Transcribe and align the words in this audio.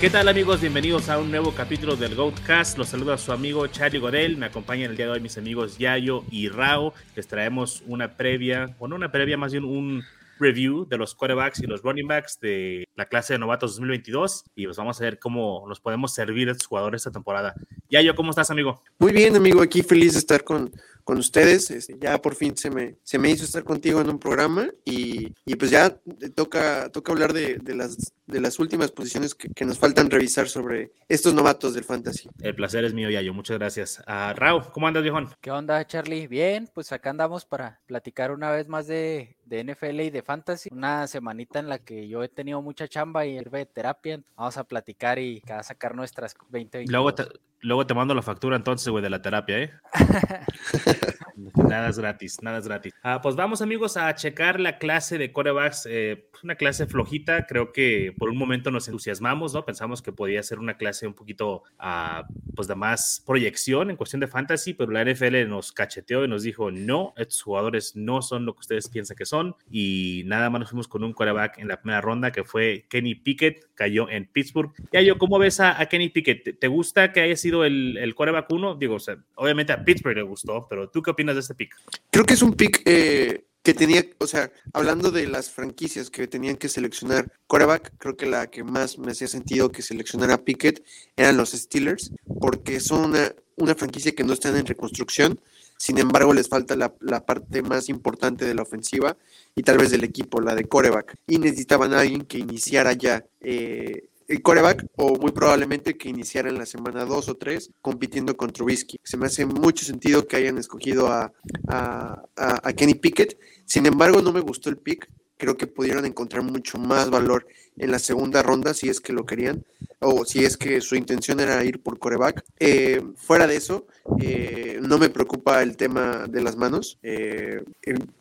¿Qué 0.00 0.08
tal 0.08 0.28
amigos? 0.28 0.62
Bienvenidos 0.62 1.10
a 1.10 1.18
un 1.18 1.30
nuevo 1.30 1.52
capítulo 1.54 1.94
del 1.94 2.14
Goatcast. 2.14 2.78
Los 2.78 2.88
saluda 2.88 3.18
su 3.18 3.32
amigo 3.32 3.66
Charlie 3.66 3.98
Godel. 3.98 4.38
Me 4.38 4.46
acompañan 4.46 4.92
el 4.92 4.96
día 4.96 5.04
de 5.04 5.12
hoy 5.12 5.20
mis 5.20 5.36
amigos 5.36 5.76
Yayo 5.76 6.24
y 6.30 6.48
Rao. 6.48 6.94
Les 7.14 7.28
traemos 7.28 7.82
una 7.86 8.16
previa, 8.16 8.74
bueno, 8.78 8.96
una 8.96 9.12
previa, 9.12 9.36
más 9.36 9.52
bien 9.52 9.64
un 9.64 10.02
review 10.38 10.86
de 10.88 10.96
los 10.96 11.14
quarterbacks 11.14 11.60
y 11.60 11.66
los 11.66 11.82
running 11.82 12.08
backs 12.08 12.40
de 12.40 12.88
la 12.96 13.04
clase 13.04 13.34
de 13.34 13.40
novatos 13.40 13.72
2022 13.72 14.44
y 14.54 14.64
pues 14.64 14.78
vamos 14.78 14.98
a 14.98 15.04
ver 15.04 15.18
cómo 15.18 15.66
nos 15.68 15.80
podemos 15.80 16.14
servir 16.14 16.48
a 16.48 16.52
estos 16.52 16.66
jugadores 16.66 17.02
esta 17.02 17.10
temporada. 17.10 17.54
Yayo, 17.90 18.16
¿cómo 18.16 18.30
estás, 18.30 18.50
amigo? 18.50 18.82
Muy 18.98 19.12
bien, 19.12 19.36
amigo, 19.36 19.60
aquí 19.60 19.82
feliz 19.82 20.14
de 20.14 20.20
estar 20.20 20.44
con, 20.44 20.72
con 21.04 21.18
ustedes. 21.18 21.70
Este, 21.70 21.96
ya 22.00 22.20
por 22.20 22.34
fin 22.34 22.56
se 22.56 22.70
me, 22.70 22.96
se 23.02 23.18
me 23.18 23.30
hizo 23.30 23.44
estar 23.44 23.64
contigo 23.64 24.00
en 24.00 24.10
un 24.10 24.18
programa 24.18 24.68
y, 24.84 25.32
y 25.44 25.56
pues 25.56 25.70
ya 25.70 25.98
toca, 26.34 26.90
toca 26.90 27.12
hablar 27.12 27.32
de, 27.32 27.56
de, 27.58 27.74
las, 27.74 28.12
de 28.26 28.40
las 28.40 28.58
últimas 28.58 28.90
posiciones 28.92 29.34
que, 29.34 29.48
que, 29.48 29.64
nos 29.64 29.78
faltan 29.78 30.10
revisar 30.10 30.48
sobre 30.48 30.92
estos 31.08 31.34
novatos 31.34 31.74
del 31.74 31.84
fantasy. 31.84 32.28
El 32.40 32.54
placer 32.54 32.84
es 32.84 32.94
mío, 32.94 33.10
Yayo. 33.10 33.34
Muchas 33.34 33.58
gracias. 33.58 34.02
Uh, 34.06 34.34
Raúl, 34.34 34.64
¿cómo 34.72 34.88
andas, 34.88 35.02
viejón? 35.02 35.28
¿Qué 35.40 35.50
onda, 35.50 35.86
Charlie? 35.86 36.26
Bien, 36.26 36.68
pues 36.72 36.92
acá 36.92 37.10
andamos 37.10 37.44
para 37.44 37.80
platicar 37.86 38.30
una 38.30 38.50
vez 38.50 38.68
más 38.68 38.86
de, 38.86 39.36
de 39.44 39.64
NFL 39.64 40.00
y 40.00 40.10
de 40.10 40.22
fantasy. 40.22 40.70
Una 40.72 41.06
semanita 41.06 41.58
en 41.58 41.68
la 41.68 41.78
que 41.78 42.08
yo 42.08 42.22
he 42.22 42.28
tenido 42.28 42.62
mucha 42.62 42.88
chamba 42.88 43.26
y 43.26 43.38
de 43.38 43.66
terapia. 43.66 44.20
Vamos 44.36 44.56
a 44.56 44.64
platicar 44.64 45.18
y 45.18 45.42
a 45.50 45.62
sacar 45.62 45.94
nuestras 45.94 46.34
20, 46.50 46.78
20 46.78 46.92
Luego 46.92 47.14
te, 47.14 47.24
luego 47.60 47.86
te 47.86 47.94
mando 47.94 48.14
la 48.14 48.22
factura 48.22 48.56
entonces, 48.56 48.88
güey, 48.88 49.02
de 49.02 49.10
la 49.10 49.22
terapia, 49.22 49.58
¿eh? 49.58 49.72
nada 51.68 51.88
es 51.88 51.98
gratis, 51.98 52.42
nada 52.42 52.58
es 52.58 52.66
gratis. 52.66 52.92
Ah, 53.02 53.20
pues 53.22 53.36
vamos, 53.36 53.62
amigos, 53.62 53.96
a 53.96 54.14
checar 54.14 54.60
la 54.60 54.78
clase 54.78 55.18
de 55.18 55.32
corebacks. 55.32 55.86
Eh, 55.88 56.26
una 56.42 56.54
clase 56.54 56.86
flojita. 56.86 57.46
Creo 57.46 57.72
que 57.72 58.14
por 58.16 58.30
un 58.30 58.36
momento 58.36 58.70
nos 58.70 58.88
entusiasmamos, 58.88 59.54
¿no? 59.54 59.64
Pensamos 59.64 60.02
que 60.02 60.12
podía 60.12 60.42
ser 60.42 60.58
una 60.58 60.76
clase 60.76 61.06
un 61.06 61.14
poquito, 61.14 61.62
uh, 61.78 62.24
pues, 62.54 62.68
de 62.68 62.74
más 62.74 63.22
proyección 63.26 63.90
en 63.90 63.96
cuestión 63.96 64.20
de 64.20 64.26
fantasy, 64.26 64.74
pero 64.74 64.90
la 64.90 65.04
NFL 65.04 65.48
nos 65.48 65.72
cacheteó 65.72 66.24
y 66.24 66.28
nos 66.28 66.42
dijo, 66.42 66.70
no, 66.70 67.14
estos 67.16 67.42
jugadores 67.42 67.96
no 67.96 68.22
son 68.22 68.46
lo 68.46 68.54
que 68.54 68.60
ustedes 68.60 68.88
piensan 68.88 69.16
que 69.16 69.26
son. 69.26 69.54
Y 69.70 70.22
nada 70.26 70.50
más 70.50 70.60
nos 70.60 70.70
fuimos 70.70 70.88
con 70.88 71.04
un 71.04 71.12
coreback 71.12 71.58
en 71.58 71.68
la 71.68 71.80
primera 71.80 72.00
ronda 72.00 72.32
que 72.32 72.44
fue 72.44 72.86
Kenny 72.88 73.14
Pickett, 73.14 73.66
cayó 73.74 74.08
en 74.08 74.26
Pittsburgh. 74.26 74.72
Ya 74.92 75.00
yo, 75.00 75.18
¿cómo 75.18 75.38
ves 75.38 75.60
a, 75.60 75.80
a 75.80 75.86
Kenny 75.86 76.08
Pickett? 76.08 76.58
¿Te, 76.58 76.68
gusta 76.68 77.12
que 77.12 77.20
haya 77.20 77.36
sido 77.36 77.64
el, 77.64 77.96
el 77.96 78.14
coreback 78.14 78.50
uno? 78.52 78.74
Digo, 78.74 78.96
o 78.96 79.00
sea, 79.00 79.16
obviamente 79.34 79.72
a 79.72 79.84
Pittsburgh 79.84 80.16
le 80.16 80.22
gustó, 80.22 80.66
pero 80.68 80.79
¿tú 80.88 81.02
qué 81.02 81.10
opinas 81.10 81.34
de 81.34 81.40
este 81.40 81.54
pick? 81.54 81.74
Creo 82.10 82.24
que 82.24 82.34
es 82.34 82.42
un 82.42 82.54
pick 82.54 82.82
eh, 82.84 83.44
que 83.62 83.74
tenía, 83.74 84.04
o 84.18 84.26
sea, 84.26 84.50
hablando 84.72 85.10
de 85.10 85.26
las 85.26 85.50
franquicias 85.50 86.10
que 86.10 86.26
tenían 86.26 86.56
que 86.56 86.68
seleccionar 86.68 87.30
coreback, 87.46 87.92
creo 87.98 88.16
que 88.16 88.26
la 88.26 88.48
que 88.48 88.64
más 88.64 88.98
me 88.98 89.12
hacía 89.12 89.28
sentido 89.28 89.70
que 89.70 89.82
seleccionara 89.82 90.44
Pickett 90.44 90.82
eran 91.16 91.36
los 91.36 91.50
Steelers, 91.50 92.12
porque 92.40 92.80
son 92.80 93.14
una, 93.56 93.74
franquicia 93.74 94.12
que 94.12 94.24
no 94.24 94.32
están 94.32 94.56
en 94.56 94.66
reconstrucción, 94.66 95.40
sin 95.76 95.98
embargo 95.98 96.32
les 96.32 96.48
falta 96.48 96.76
la, 96.76 96.94
la, 97.00 97.24
parte 97.24 97.62
más 97.62 97.88
importante 97.88 98.44
de 98.44 98.54
la 98.54 98.62
ofensiva 98.62 99.16
y 99.54 99.62
tal 99.62 99.78
vez 99.78 99.90
del 99.90 100.04
equipo, 100.04 100.40
la 100.40 100.54
de 100.54 100.64
coreback, 100.64 101.16
y 101.26 101.38
necesitaban 101.38 101.92
a 101.92 102.00
alguien 102.00 102.24
que 102.24 102.38
iniciara 102.38 102.94
ya. 102.94 103.24
Eh, 103.40 104.09
el 104.30 104.42
coreback 104.42 104.86
o 104.94 105.16
muy 105.16 105.32
probablemente 105.32 105.98
que 105.98 106.08
iniciara 106.08 106.48
en 106.48 106.56
la 106.56 106.64
semana 106.64 107.04
2 107.04 107.28
o 107.30 107.34
3 107.34 107.72
compitiendo 107.82 108.36
con 108.36 108.52
Trubisky. 108.52 108.96
Se 109.02 109.16
me 109.16 109.26
hace 109.26 109.44
mucho 109.44 109.84
sentido 109.84 110.28
que 110.28 110.36
hayan 110.36 110.56
escogido 110.56 111.08
a, 111.08 111.32
a, 111.66 112.22
a, 112.36 112.68
a 112.68 112.72
Kenny 112.72 112.94
Pickett. 112.94 113.36
Sin 113.64 113.86
embargo, 113.86 114.22
no 114.22 114.32
me 114.32 114.38
gustó 114.38 114.70
el 114.70 114.76
pick. 114.76 115.10
Creo 115.36 115.56
que 115.56 115.66
pudieron 115.66 116.06
encontrar 116.06 116.44
mucho 116.44 116.78
más 116.78 117.10
valor 117.10 117.48
en 117.76 117.90
la 117.90 117.98
segunda 117.98 118.40
ronda 118.42 118.72
si 118.72 118.88
es 118.88 119.00
que 119.00 119.12
lo 119.12 119.26
querían 119.26 119.64
o 119.98 120.24
si 120.24 120.44
es 120.44 120.56
que 120.56 120.80
su 120.80 120.94
intención 120.94 121.40
era 121.40 121.64
ir 121.64 121.82
por 121.82 121.98
coreback. 121.98 122.44
Eh, 122.60 123.02
fuera 123.16 123.48
de 123.48 123.56
eso, 123.56 123.88
eh, 124.20 124.78
no 124.80 124.98
me 124.98 125.08
preocupa 125.08 125.60
el 125.60 125.76
tema 125.76 126.28
de 126.28 126.40
las 126.40 126.56
manos. 126.56 127.00
Eh, 127.02 127.64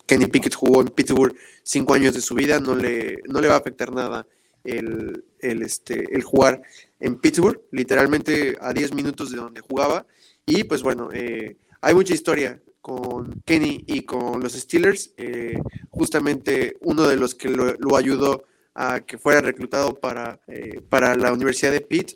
Kenny 0.07 0.25
Pickett 0.25 0.55
jugó 0.55 0.81
en 0.81 0.87
Pittsburgh 0.87 1.35
cinco 1.61 1.93
años 1.93 2.15
de 2.15 2.21
su 2.21 2.33
vida, 2.33 2.59
no 2.59 2.75
le, 2.75 3.19
no 3.27 3.41
le 3.41 3.47
va 3.47 3.55
a 3.55 3.59
afectar 3.59 3.93
nada 3.93 4.25
el, 4.63 5.23
el, 5.39 5.61
este, 5.61 6.13
el 6.15 6.23
jugar 6.23 6.61
en 6.99 7.19
Pittsburgh, 7.19 7.61
literalmente 7.71 8.57
a 8.59 8.73
10 8.73 8.93
minutos 8.93 9.31
de 9.31 9.37
donde 9.37 9.61
jugaba. 9.61 10.05
Y 10.45 10.63
pues 10.63 10.81
bueno, 10.83 11.09
eh, 11.13 11.57
hay 11.81 11.93
mucha 11.93 12.13
historia 12.13 12.61
con 12.81 13.41
Kenny 13.45 13.83
y 13.87 14.01
con 14.01 14.41
los 14.41 14.53
Steelers. 14.53 15.13
Eh, 15.17 15.59
justamente 15.89 16.77
uno 16.81 17.07
de 17.07 17.17
los 17.17 17.35
que 17.35 17.49
lo, 17.49 17.95
ayudó 17.95 18.45
a 18.73 19.01
que 19.01 19.17
fuera 19.17 19.41
reclutado 19.41 19.93
para, 19.95 20.39
eh, 20.47 20.81
para 20.89 21.15
la 21.15 21.33
Universidad 21.33 21.71
de 21.71 21.81
Pitt 21.81 22.13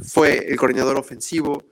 fue 0.00 0.46
el 0.46 0.56
coordinador 0.56 0.96
ofensivo. 0.96 1.64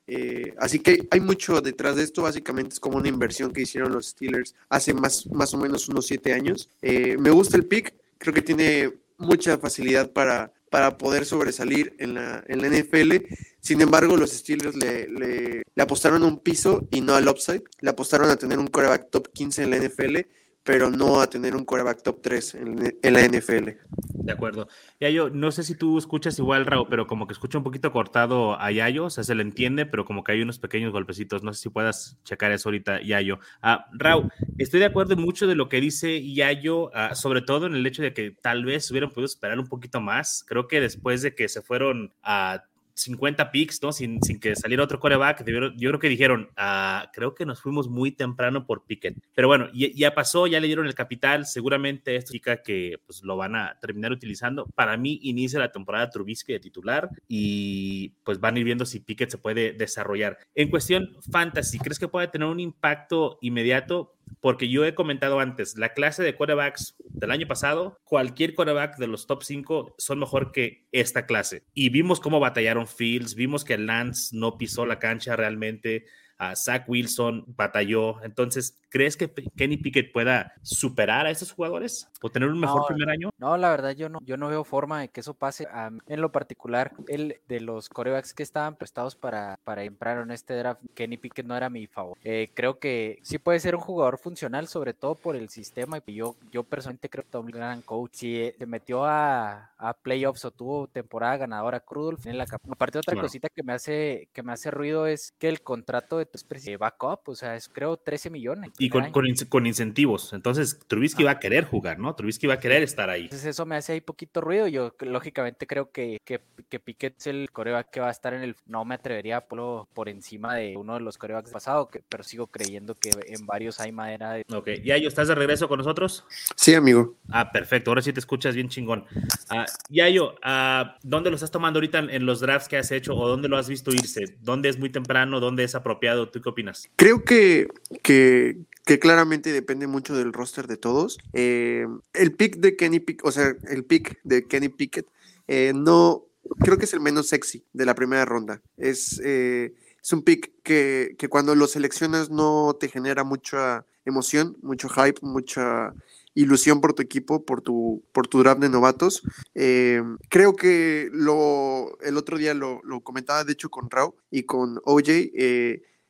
Así 0.59 0.81
que 0.81 1.07
hay 1.11 1.21
mucho 1.21 1.61
detrás 1.61 1.97
de 1.97 2.03
esto. 2.03 2.23
Básicamente 2.23 2.75
es 2.75 2.81
como 2.81 2.99
una 2.99 3.09
inversión 3.09 3.53
que 3.53 3.63
hicieron 3.63 3.93
los 3.93 4.09
Steelers 4.09 4.55
hace 4.69 4.95
más, 4.95 5.27
más 5.27 5.53
o 5.55 5.59
menos 5.59 5.89
unos 5.89 6.07
siete 6.07 6.33
años. 6.33 6.71
me 6.83 7.31
gusta 7.31 7.57
el 7.57 7.67
pick. 7.67 7.95
Creo 8.19 8.35
que 8.35 8.43
tiene 8.43 8.93
mucha 9.21 9.59
facilidad 9.59 10.13
para, 10.13 10.53
para 10.71 10.99
poder 10.99 11.25
sobresalir 11.27 11.95
en 11.99 12.15
la, 12.15 12.43
en 12.49 12.63
la 12.63 12.69
NFL. 12.69 13.27
Sin 13.61 13.81
embargo, 13.81 14.17
los 14.17 14.31
Steelers 14.31 14.75
le, 14.75 15.07
le, 15.09 15.63
le, 15.75 15.83
apostaron 15.83 16.23
a 16.23 16.27
un 16.27 16.39
piso 16.41 16.89
y 16.91 17.01
no 17.03 17.15
al 17.15 17.29
upside. 17.29 17.63
Le 17.81 17.91
apostaron 17.91 18.31
a 18.31 18.37
tener 18.37 18.59
un 18.59 18.67
quarterback 18.67 19.11
top 19.11 19.29
15 19.33 19.63
en 19.63 19.71
la 19.71 19.79
NFL, 19.79 20.17
pero 20.63 20.91
no 20.91 21.21
a 21.21 21.29
tener 21.29 21.57
un 21.57 21.65
quarterback 21.65 22.03
top 22.03 22.21
3 22.23 22.55
en, 22.55 23.15
la 23.15 23.27
NFL. 23.27 23.71
De 24.13 24.33
acuerdo. 24.33 24.69
Yayo, 25.01 25.31
no 25.31 25.51
sé 25.51 25.63
si 25.63 25.75
tú 25.75 25.97
escuchas 25.97 26.39
igual, 26.39 26.67
Raúl, 26.67 26.87
pero 26.91 27.07
como 27.07 27.27
que 27.27 27.33
escucha 27.33 27.59
un 27.59 27.65
poquito 27.65 27.93
cortado 27.93 28.61
a 28.61 28.71
Yayo, 28.71 29.07
o 29.07 29.11
sea, 29.11 29.25
se 29.25 29.35
le 29.35 29.43
entiende, 29.43 29.87
pero 29.87 30.05
como 30.05 30.23
que 30.23 30.33
hay 30.33 30.43
unos 30.43 30.59
pequeños 30.59 30.93
golpecitos. 30.93 31.43
No 31.43 31.53
sé 31.55 31.63
si 31.63 31.69
puedas 31.71 32.19
checar 32.25 32.53
eso 32.53 32.69
ahorita, 32.69 33.01
Yayo. 33.01 33.39
Uh, 33.63 33.79
Raúl, 33.93 34.31
estoy 34.59 34.81
de 34.81 34.87
acuerdo 34.87 35.17
mucho 35.17 35.47
de 35.47 35.55
lo 35.55 35.69
que 35.69 35.81
dice 35.81 36.23
Yayo, 36.33 36.85
uh, 36.89 37.15
sobre 37.15 37.41
todo 37.41 37.67
en 37.67 37.75
el 37.75 37.87
hecho 37.87 38.03
de 38.03 38.13
que 38.13 38.31
tal 38.31 38.65
vez 38.65 38.91
hubieran 38.91 39.11
podido 39.11 39.27
esperar 39.27 39.59
un 39.59 39.69
poquito 39.69 40.01
más. 40.01 40.45
Creo 40.47 40.69
que 40.69 40.81
después 40.81 41.23
de 41.23 41.35
que 41.35 41.49
se 41.49 41.63
fueron 41.63 42.13
a 42.23 42.65
50 43.03 43.51
picks, 43.51 43.83
¿no? 43.83 43.93
Sin, 43.93 44.23
sin, 44.23 44.41
que 44.41 44.57
saliera 44.57 44.85
otro 44.85 45.01
coreback. 45.01 45.45
Yo 45.47 45.89
creo 45.89 45.99
que 45.99 46.09
dijeron, 46.09 46.51
ah, 46.57 47.11
creo 47.13 47.35
que 47.35 47.47
nos 47.47 47.61
fuimos 47.61 47.89
muy 47.89 48.13
temprano 48.13 48.67
por 48.67 48.85
Pickett. 48.85 49.17
Pero 49.35 49.49
bueno, 49.49 49.69
ya, 49.73 50.15
pasó, 50.15 50.47
ya 50.47 50.61
le 50.61 50.67
dieron 50.67 50.87
el 50.87 50.95
capital. 50.95 51.47
Seguramente 51.47 52.17
esta 52.17 52.33
chica 52.33 52.63
que 52.63 53.01
pues, 53.07 53.23
lo 53.23 53.37
van 53.37 53.57
a 53.57 53.79
terminar 53.81 54.13
utilizando. 54.13 54.67
Para 54.75 54.97
mí, 54.97 55.19
inicia 55.23 55.59
la 55.59 55.73
temporada 55.73 56.11
Trubisky 56.11 56.53
de 56.53 56.61
titular 56.61 57.11
y 57.29 58.11
pues 58.25 58.41
van 58.41 58.57
a 58.57 58.59
ir 58.59 58.65
viendo 58.65 58.85
si 58.85 59.01
Pickett 59.01 59.31
se 59.31 59.39
puede 59.39 59.73
desarrollar. 59.73 60.39
En 60.55 60.69
cuestión 60.69 61.17
fantasy, 61.31 61.79
¿crees 61.79 61.99
que 61.99 62.09
puede 62.09 62.29
tener 62.29 62.49
un 62.49 62.61
impacto 62.61 63.39
inmediato? 63.41 64.17
Porque 64.41 64.69
yo 64.69 64.85
he 64.85 64.95
comentado 64.95 65.41
antes, 65.41 65.77
la 65.77 65.93
clase 65.93 66.23
de 66.23 66.35
quarterbacks 66.35 66.97
del 67.05 67.31
año 67.31 67.47
pasado, 67.47 68.01
cualquier 68.05 68.55
quarterback 68.55 68.97
de 68.97 69.07
los 69.07 69.27
top 69.27 69.43
5 69.43 69.95
son 69.99 70.19
mejor 70.19 70.53
que 70.53 70.87
esta 70.93 71.27
clase. 71.27 71.65
Y 71.75 71.91
vimos 71.91 72.21
cómo 72.21 72.41
batallaron 72.41 72.87
Fields, 72.87 73.35
vimos 73.35 73.65
que 73.65 73.79
Lance 73.79 74.37
no 74.37 74.57
pisó 74.59 74.87
la 74.87 74.99
cancha 74.99 75.37
realmente, 75.37 76.07
a 76.41 76.57
Zach 76.57 76.89
Wilson 76.89 77.45
batalló. 77.55 78.23
Entonces, 78.25 78.81
¿crees 78.89 79.19
que 79.19 79.31
Kenny 79.57 79.77
Pickett 79.77 80.11
pueda 80.11 80.55
superar 80.63 81.27
a 81.27 81.31
esos 81.31 81.53
jugadores 81.53 82.09
o 82.23 82.31
tener 82.31 82.49
un 82.49 82.59
mejor 82.59 82.81
no, 82.81 82.87
primer 82.87 83.11
año? 83.11 83.31
No, 83.37 83.59
la 83.59 83.69
verdad 83.69 83.91
yo 83.91 84.09
no, 84.09 84.21
yo 84.25 84.39
no 84.39 84.49
veo 84.49 84.65
forma 84.65 85.03
de 85.03 85.09
que 85.09 85.21
eso 85.21 85.35
pase. 85.35 85.69
En 86.07 86.21
lo 86.23 86.33
particular, 86.33 86.93
el 87.09 87.37
de 87.47 87.61
los 87.61 87.91
corebacks 87.91 88.33
que 88.33 88.43
estaban 88.43 88.77
prestados 88.77 89.17
para, 89.17 89.59
para 89.65 89.85
entrar 89.85 90.17
en 90.23 90.31
este 90.31 90.55
draft, 90.55 90.81
Kenny 90.95 91.19
Pickett 91.19 91.45
no 91.45 91.55
era 91.55 91.69
mi 91.69 91.87
favor. 91.87 92.17
Eh, 92.25 92.51
creo 92.55 92.79
que 92.79 93.19
sí 93.23 93.39
puede 93.39 93.61
ser 93.61 93.75
un 93.75 93.83
jugador 93.83 94.17
funcional, 94.17 94.67
sobre 94.67 94.95
todo 94.95 95.17
por 95.17 95.37
el 95.37 95.51
sistema. 95.51 96.03
Y 96.07 96.15
yo, 96.15 96.37
yo 96.51 96.63
personalmente 96.63 97.11
creo 97.11 97.25
que 97.25 97.37
es 97.37 97.45
un 97.45 97.51
gran 97.51 97.83
coach. 97.83 98.13
Si 98.15 98.51
se 98.59 98.67
metió 98.67 99.05
a, 99.05 99.73
a 99.77 99.93
playoffs 99.93 100.47
o 100.47 100.51
tuvo 100.51 100.87
temporada 100.87 101.37
ganadora 101.37 101.81
Crudolf 101.81 102.27
en 102.27 102.39
la 102.39 102.47
Aparte, 102.71 102.99
otra 102.99 103.13
claro. 103.13 103.27
cosita 103.27 103.49
que 103.49 103.63
me 103.63 103.75
hace 103.75 104.29
que 104.33 104.43
me 104.43 104.53
hace 104.53 104.71
ruido 104.71 105.07
es 105.07 105.33
que 105.39 105.49
el 105.49 105.63
contrato 105.63 106.19
de 106.19 106.30
de 106.33 106.77
backup, 106.77 107.29
o 107.29 107.35
sea, 107.35 107.57
es 107.57 107.69
creo 107.69 107.97
13 107.97 108.31
millones. 108.31 108.71
Y 108.79 108.91
con, 108.91 109.11
con, 109.11 109.25
con, 109.49 109.67
incentivos. 109.67 110.33
Entonces, 110.33 110.79
Trubisky 110.87 111.23
ah. 111.23 111.27
va 111.27 111.31
a 111.33 111.39
querer 111.39 111.65
jugar, 111.65 111.99
¿no? 111.99 112.15
Trubisky 112.15 112.47
va 112.47 112.55
a 112.55 112.59
querer 112.59 112.83
estar 112.83 113.11
ahí. 113.11 113.23
Entonces, 113.23 113.49
eso 113.49 113.67
me 113.67 113.77
hace 113.77 113.93
ahí 113.93 114.01
poquito 114.01 114.41
ruido. 114.41 114.67
Yo, 114.69 114.95
lógicamente, 115.01 115.67
creo 115.67 115.91
que, 115.91 116.19
que, 116.25 116.41
que 116.69 116.81
Piquet 116.81 117.15
es 117.19 117.27
el 117.27 117.51
coreback 117.53 117.91
que 117.91 118.01
va 118.01 118.09
a 118.09 118.13
estar 118.13 118.35
en 118.35 118.43
el. 118.43 118.57
No 118.67 118.85
me 118.85 118.95
atrevería 118.95 119.39
a 119.39 119.41
por, 119.47 119.87
por 119.89 120.09
encima 120.09 120.55
de 120.57 120.77
uno 120.77 120.95
de 120.95 121.01
los 121.01 121.19
corebacks 121.19 121.51
pasado, 121.51 121.89
que, 121.89 122.03
pero 122.09 122.23
sigo 122.23 122.47
creyendo 122.47 122.95
que 122.95 123.11
en 123.27 123.47
varios 123.47 123.81
hay 123.81 123.93
madera. 123.93 124.33
De... 124.33 124.45
Ok, 124.53 124.69
Yayo, 124.85 125.09
¿estás 125.09 125.29
de 125.29 125.35
regreso 125.35 125.69
con 125.69 125.79
nosotros? 125.79 126.25
Sí, 126.57 126.75
amigo. 126.75 127.17
Ah, 127.29 127.51
perfecto. 127.51 127.91
Ahora 127.91 128.03
sí 128.03 128.13
te 128.13 128.21
escuchas 128.21 128.55
bien 128.55 128.69
chingón. 128.69 129.05
Uh, 129.51 129.65
Yayo, 129.89 130.35
uh, 130.45 130.91
¿dónde 131.03 131.31
lo 131.31 131.37
estás 131.37 131.51
tomando 131.51 131.79
ahorita 131.79 131.99
en 131.99 132.27
los 132.27 132.41
drafts 132.41 132.69
que 132.69 132.77
has 132.77 132.91
hecho 132.91 133.15
o 133.17 133.29
dónde 133.29 133.49
lo 133.49 133.57
has 133.57 133.69
visto 133.69 133.91
irse? 133.93 134.37
¿Dónde 134.41 134.69
es 134.69 134.79
muy 134.79 134.91
temprano? 134.91 135.41
¿Dónde 135.41 135.65
es 135.65 135.75
apropiado? 135.75 136.20
¿Tú 136.29 136.41
qué 136.41 136.49
opinas? 136.49 136.89
Creo 136.97 137.25
que, 137.25 137.69
que, 138.03 138.65
claramente 138.99 139.53
depende 139.53 139.87
mucho 139.87 140.17
del 140.17 140.33
roster 140.33 140.67
de 140.67 140.77
todos. 140.77 141.19
Eh, 141.33 141.87
el 142.13 142.33
pick 142.33 142.57
de 142.57 142.77
Kenny 142.77 143.01
Pickett, 143.01 143.27
o 143.27 143.33
sea, 143.33 143.55
el 143.69 143.85
pick 143.85 144.19
de 144.25 144.47
Kenny 144.47 144.69
Pickett, 144.69 145.07
eh, 145.47 145.73
no, 145.75 146.27
creo 146.59 146.77
que 146.77 146.85
es 146.85 146.93
el 146.93 147.01
menos 147.01 147.29
sexy 147.29 147.65
de 147.73 147.87
la 147.87 147.95
primera 147.95 148.25
ronda. 148.25 148.61
Es, 148.77 149.21
eh, 149.25 149.75
es 150.03 150.13
un 150.13 150.23
pick 150.23 150.53
que, 150.63 151.15
que 151.19 151.29
cuando 151.29 151.55
lo 151.55 151.67
seleccionas 151.67 152.31
no 152.31 152.77
te 152.79 152.89
genera 152.89 153.23
mucha 153.25 153.87
emoción, 154.05 154.57
mucho 154.63 154.89
hype, 154.89 155.21
mucha 155.23 155.95
ilusión 156.35 156.81
por 156.81 156.95
tu 156.95 157.03
equipo, 157.03 157.45
por 157.45 157.61
tu, 157.61 158.03
por 158.13 158.27
tu 158.27 158.41
draft 158.41 158.61
de 158.61 158.69
novatos. 158.69 159.23
Creo 159.55 160.57
que 160.57 161.09
lo, 161.13 161.99
el 162.01 162.17
otro 162.17 162.39
día 162.39 162.55
lo, 162.55 162.81
comentaba, 163.03 163.45
de 163.45 163.53
hecho, 163.53 163.71
con 163.71 163.91
Rao 163.91 164.17
y 164.31 164.45
con 164.45 164.81
OJ. 164.85 165.09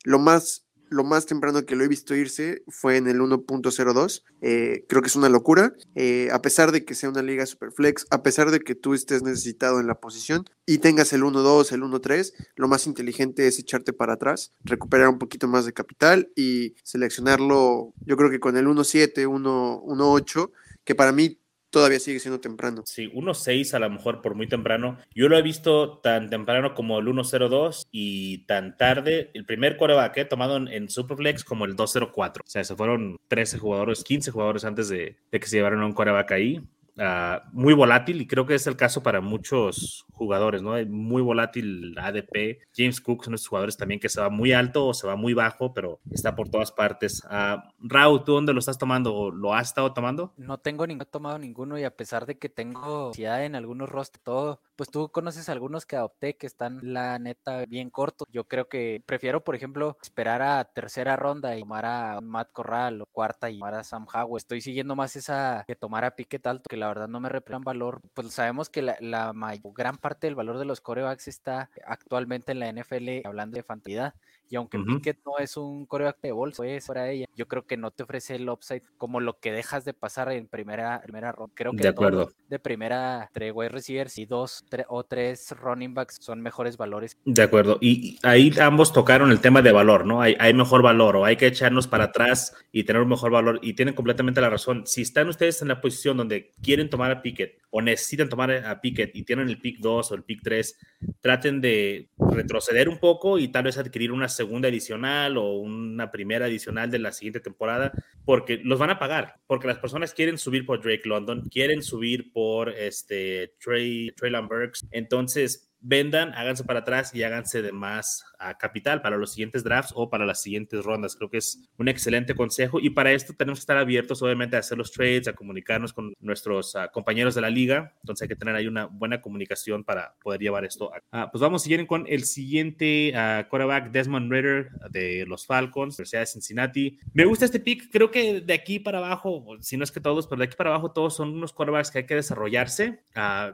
Lo 0.05 0.19
más 0.19 0.67
lo 0.91 1.05
más 1.05 1.25
temprano 1.25 1.65
que 1.65 1.77
lo 1.77 1.85
he 1.85 1.89
visto 1.89 2.15
irse 2.15 2.65
fue 2.69 2.97
en 2.97 3.07
el 3.07 3.21
1.02. 3.21 4.25
Eh, 4.43 4.85
creo 4.89 5.03
que 5.03 5.09
es 5.09 5.17
una 5.17 5.29
locura. 5.29 5.73
Eh, 5.95 6.29
a 6.33 6.43
pesar 6.43 6.73
de 6.73 6.85
que 6.85 6.95
sea 6.95 7.09
una 7.09 7.23
liga 7.23 7.47
super 7.47 7.71
flex, 7.71 8.07
a 8.11 8.23
pesar 8.23 8.51
de 8.51 8.61
que 8.61 8.75
tú 8.75 8.93
estés 8.93 9.23
necesitado 9.23 9.81
en 9.81 9.87
la 9.87 10.01
posición 10.01 10.45
y 10.67 10.79
tengas 10.79 11.13
el 11.13 11.23
1.2, 11.23 11.73
el 11.73 11.83
1.3, 11.83 12.33
lo 12.57 12.69
más 12.69 12.87
inteligente 12.87 13.47
es 13.47 13.59
echarte 13.61 13.93
para 13.93 14.15
atrás, 14.15 14.53
recuperar 14.65 15.09
un 15.09 15.19
poquito 15.19 15.47
más 15.47 15.65
de 15.65 15.73
capital 15.73 16.31
y 16.35 16.75
seleccionarlo, 16.83 17.95
yo 18.05 18.17
creo 18.17 18.31
que 18.31 18.41
con 18.41 18.57
el 18.57 18.67
1.7, 18.67 19.27
1.8, 19.27 20.51
que 20.85 20.95
para 20.97 21.13
mí 21.13 21.40
todavía 21.71 22.01
sigue 22.01 22.21
siendo 22.21 22.41
temprano. 22.41 22.83
Sí, 22.87 23.11
1.6 23.13 23.75
a 23.75 23.79
lo 23.79 23.91
mejor 23.91 24.21
por 24.21 24.35
muy 24.35 24.49
temprano. 24.49 24.99
Yo 25.15 25.29
lo 25.29 25.39
he 25.39 25.43
visto 25.43 25.99
tan 25.99 26.29
temprano 26.29 26.75
como 26.75 26.99
el 26.99 27.07
1.02 27.07 27.87
y 27.91 28.39
tan 28.47 28.77
tarde. 28.77 29.31
El 29.35 29.45
primer 29.45 29.77
coreback 29.77 30.19
he 30.19 30.25
tomado 30.25 30.57
en, 30.57 30.91
Superflex 30.91 31.45
como 31.45 31.65
el 31.65 31.77
2.04. 31.77 32.41
O 32.41 32.43
sea, 32.47 32.65
se 32.65 32.77
fueron 32.77 33.17
13 33.29 33.59
jugadores, 33.59 34.05
15 34.05 34.31
jugadores 34.31 34.65
antes 34.65 34.89
de, 34.89 35.17
de 35.31 35.41
que 35.41 35.47
se 35.47 35.57
llevaran 35.57 35.81
a 35.81 35.87
un 35.87 35.93
coreback 35.93 36.33
ahí. 36.33 36.61
Ah, 37.03 37.49
muy 37.53 37.73
volátil 37.73 38.21
y 38.21 38.27
creo 38.27 38.45
que 38.45 38.55
es 38.55 38.67
el 38.67 38.77
caso 38.77 39.03
para 39.03 39.23
muchos 39.23 40.05
jugadores, 40.13 40.61
¿no? 40.61 40.75
Muy 40.87 41.23
volátil 41.23 41.97
ADP. 41.99 42.59
James 42.77 43.01
Cook 43.01 43.25
son 43.25 43.33
estos 43.33 43.49
jugadores 43.49 43.79
también 43.79 43.99
que 43.99 44.11
se 44.11 44.21
va 44.21 44.29
muy 44.29 44.53
alto 44.53 44.89
o 44.89 44.93
se 44.93 45.07
va 45.07 45.17
muy 45.17 45.33
bajo, 45.33 45.73
pero 45.73 46.01
está 46.11 46.37
por 46.37 46.51
todas 46.51 46.73
partes. 46.73 47.23
Uh, 47.25 47.59
Raúl, 47.79 48.23
¿tú 48.23 48.35
dónde 48.35 48.53
lo 48.53 48.59
estás 48.59 48.77
tomando 48.77 49.31
lo 49.31 49.55
has 49.55 49.69
estado 49.69 49.95
tomando? 49.95 50.35
No 50.37 50.59
tengo 50.59 50.87
ni 50.87 50.99
tomado 50.99 51.39
ninguno 51.39 51.79
y 51.79 51.85
a 51.85 51.97
pesar 51.97 52.27
de 52.27 52.39
que 52.39 52.51
tengo 52.51 53.13
ya 53.15 53.47
en 53.47 53.55
algunos 53.55 53.89
rostros 53.89 54.23
todo, 54.23 54.61
pues 54.77 54.91
tú 54.91 55.11
conoces 55.11 55.49
algunos 55.49 55.87
que 55.87 55.97
adopté 55.97 56.37
que 56.37 56.47
están 56.47 56.81
la 56.83 57.19
neta 57.19 57.65
bien 57.67 57.89
cortos. 57.89 58.29
Yo 58.31 58.45
creo 58.45 58.69
que 58.69 59.03
prefiero, 59.07 59.43
por 59.43 59.55
ejemplo, 59.55 59.97
esperar 60.03 60.43
a 60.43 60.65
tercera 60.65 61.17
ronda 61.17 61.57
y 61.57 61.61
tomar 61.61 61.87
a 61.87 62.21
Matt 62.21 62.53
Corral 62.53 63.01
o 63.01 63.07
cuarta 63.07 63.49
y 63.49 63.59
tomar 63.59 63.75
a 63.75 63.85
Sam 63.85 64.07
Howell. 64.13 64.37
Estoy 64.37 64.61
siguiendo 64.61 64.95
más 64.97 65.17
esa 65.17 65.65
que 65.67 65.77
tomar 65.77 66.05
a 66.05 66.15
Piquet 66.15 66.47
alto 66.47 66.69
que 66.69 66.77
la 66.77 66.90
verdad 66.91 67.09
no 67.09 67.21
me 67.21 67.29
representan 67.29 67.65
valor. 67.65 68.01
Pues 68.15 68.33
sabemos 68.33 68.69
que 68.69 68.83
la, 68.83 68.97
la 69.01 69.33
gran 69.75 69.97
parte 69.97 70.27
del 70.27 70.35
valor 70.35 70.59
de 70.59 70.65
los 70.65 70.81
corebacks 70.81 71.29
está 71.29 71.71
actualmente 71.87 72.53
en 72.53 72.61
la 72.61 72.69
NFL 72.69 73.27
hablando 73.27 73.57
de 73.57 73.63
fantasía. 73.63 74.15
Y 74.51 74.57
aunque 74.57 74.81
Pickett 74.81 75.21
no 75.25 75.39
es 75.39 75.57
un 75.57 75.87
coreback 75.87 76.21
de 76.21 76.33
bolsa, 76.33 76.67
es 76.67 76.85
para 76.87 77.09
ella, 77.09 77.27
yo 77.37 77.47
creo 77.47 77.67
que 77.67 77.77
no 77.77 77.93
te 77.93 78.03
ofrece 78.03 78.35
el 78.35 78.49
upside 78.49 78.83
como 78.99 79.21
lo 79.21 79.39
que 79.39 79.53
dejas 79.53 79.85
de 79.85 79.95
pasar 79.95 80.33
en 80.33 80.49
primera, 80.49 81.01
primera 81.03 81.31
ronda. 81.31 81.53
Creo 81.55 81.71
que 81.71 81.85
de, 81.85 81.89
acuerdo. 81.89 82.33
de 82.49 82.59
primera, 82.59 83.31
tres 83.33 83.53
wide 83.55 83.69
receivers 83.69 84.19
y 84.19 84.27
dos 84.27 84.65
o 84.89 85.05
tres 85.05 85.53
running 85.53 85.95
backs 85.95 86.19
son 86.21 86.41
mejores 86.41 86.77
valores. 86.77 87.17
De 87.25 87.43
acuerdo. 87.43 87.79
Y 87.81 88.19
ahí 88.25 88.53
ambos 88.61 88.93
tocaron 88.93 89.31
el 89.31 89.41
tema 89.41 89.63
de 89.63 89.71
valor, 89.71 90.05
¿no? 90.05 90.21
Hay, 90.21 90.37
hay 90.41 90.53
mejor 90.53 90.83
valor 90.83 91.15
o 91.15 91.25
hay 91.25 91.37
que 91.37 91.47
echarnos 91.47 91.87
para 91.87 92.05
atrás 92.05 92.53
y 92.73 92.83
tener 92.83 93.03
un 93.03 93.09
mejor 93.09 93.31
valor. 93.31 93.61
Y 93.63 93.75
tienen 93.75 93.95
completamente 93.95 94.41
la 94.41 94.51
razón. 94.51 94.85
Si 94.85 95.03
están 95.03 95.29
ustedes 95.29 95.63
en 95.63 95.69
la 95.69 95.81
posición 95.81 96.17
donde 96.17 96.51
quieren 96.61 96.91
tomar 96.91 97.13
a 97.13 97.23
Pickett 97.23 97.61
o 97.71 97.81
necesitan 97.81 98.29
tomar 98.29 98.51
a 98.51 98.81
Pickett 98.81 99.15
y 99.15 99.23
tienen 99.23 99.49
el 99.49 99.61
pick 99.61 99.79
2 99.79 100.11
o 100.11 100.15
el 100.17 100.25
pick 100.25 100.41
3, 100.43 100.77
traten 101.21 101.61
de 101.61 102.11
retroceder 102.19 102.89
un 102.89 102.99
poco 102.99 103.39
y 103.39 103.49
tal 103.49 103.65
vez 103.65 103.79
adquirir 103.79 104.11
una 104.11 104.29
segunda 104.41 104.69
adicional 104.69 105.37
o 105.37 105.53
una 105.59 106.11
primera 106.11 106.47
adicional 106.47 106.91
de 106.91 106.99
la 106.99 107.13
siguiente 107.13 107.41
temporada, 107.41 107.93
porque 108.25 108.59
los 108.65 108.79
van 108.79 108.89
a 108.89 108.99
pagar, 108.99 109.35
porque 109.47 109.67
las 109.67 109.77
personas 109.77 110.15
quieren 110.15 110.39
subir 110.39 110.65
por 110.65 110.81
Drake 110.83 111.07
London, 111.07 111.47
quieren 111.51 111.83
subir 111.83 112.33
por 112.33 112.71
este 112.71 113.53
Trey, 113.63 114.13
Trey 114.17 114.33
Burks, 114.49 114.87
entonces 114.93 115.70
vendan, 115.81 116.33
háganse 116.35 116.65
para 116.65 116.81
atrás 116.81 117.15
y 117.15 117.23
háganse 117.23 117.63
de 117.63 117.73
más 117.73 118.25
a 118.39 118.59
capital 118.59 119.03
para 119.03 119.17
los 119.17 119.33
siguientes 119.33 119.65
drafts 119.65 119.93
o 119.95 120.11
para 120.11 120.27
las 120.27 120.43
siguientes 120.43 120.85
rondas. 120.85 121.17
Creo 121.17 121.31
que 121.31 121.39
es 121.39 121.71
un 121.79 121.89
excelente 121.89 122.35
consejo 122.35 122.81
y 122.81 122.91
para 122.91 123.13
esto 123.13 123.35
tenemos 123.35 123.59
que 123.59 123.63
estar 123.63 123.77
abiertos, 123.77 124.23
obviamente, 124.23 124.57
a 124.57 124.61
hacer 124.61 124.79
los 124.79 124.93
trades, 124.93 125.29
a 125.29 125.33
comunicarnos 125.33 125.93
con 125.93 126.13
nuestros 126.21 126.75
uh, 126.75 126.91
compañeros 126.93 127.35
de 127.35 127.41
la 127.41 127.51
liga. 127.51 127.95
Entonces 128.03 128.23
hay 128.23 128.29
que 128.29 128.37
tener 128.37 128.55
ahí 128.55 128.67
una 128.67 128.87
buena 128.87 129.21
comunicación 129.21 129.85
para 129.85 130.15
poder 130.23 130.41
llevar 130.41 130.65
esto. 130.65 130.91
A... 130.95 131.25
Uh, 131.25 131.31
pues 131.31 131.41
vamos 131.41 131.63
seguir 131.63 131.87
con 131.87 132.07
el 132.09 132.25
siguiente 132.25 133.13
uh, 133.15 133.49
quarterback, 133.49 133.91
Desmond 133.91 134.33
Ritter 134.33 134.71
de 134.91 135.25
los 135.27 135.47
Falcons, 135.47 135.95
Universidad 135.95 136.21
de 136.21 136.27
Cincinnati. 136.27 136.99
Me 137.13 137.25
gusta 137.25 137.45
este 137.45 137.61
pick. 137.61 137.91
Creo 137.91 138.11
que 138.11 138.41
de 138.41 138.55
aquí 138.55 138.79
para 138.79 138.99
abajo, 138.99 139.45
si 139.61 139.77
no 139.77 139.85
es 139.85 139.93
que 139.93 140.01
todos, 140.01 140.27
pero 140.27 140.39
de 140.39 140.45
aquí 140.47 140.57
para 140.57 140.71
abajo 140.71 140.93
todos 140.93 141.17
son 141.17 141.31
unos 141.31 141.53
quarterbacks 141.53 141.91
que 141.91 141.99
hay 141.99 142.07
que 142.07 142.15
desarrollarse. 142.15 143.03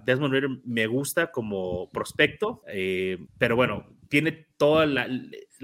Desmond 0.04 0.32
Ritter 0.32 0.50
me 0.64 0.86
gusta 0.86 1.30
como 1.30 1.90
prospecto, 1.90 2.15
eh, 2.68 3.18
pero 3.38 3.56
bueno, 3.56 3.86
tiene 4.08 4.46
toda 4.56 4.86
la, 4.86 5.08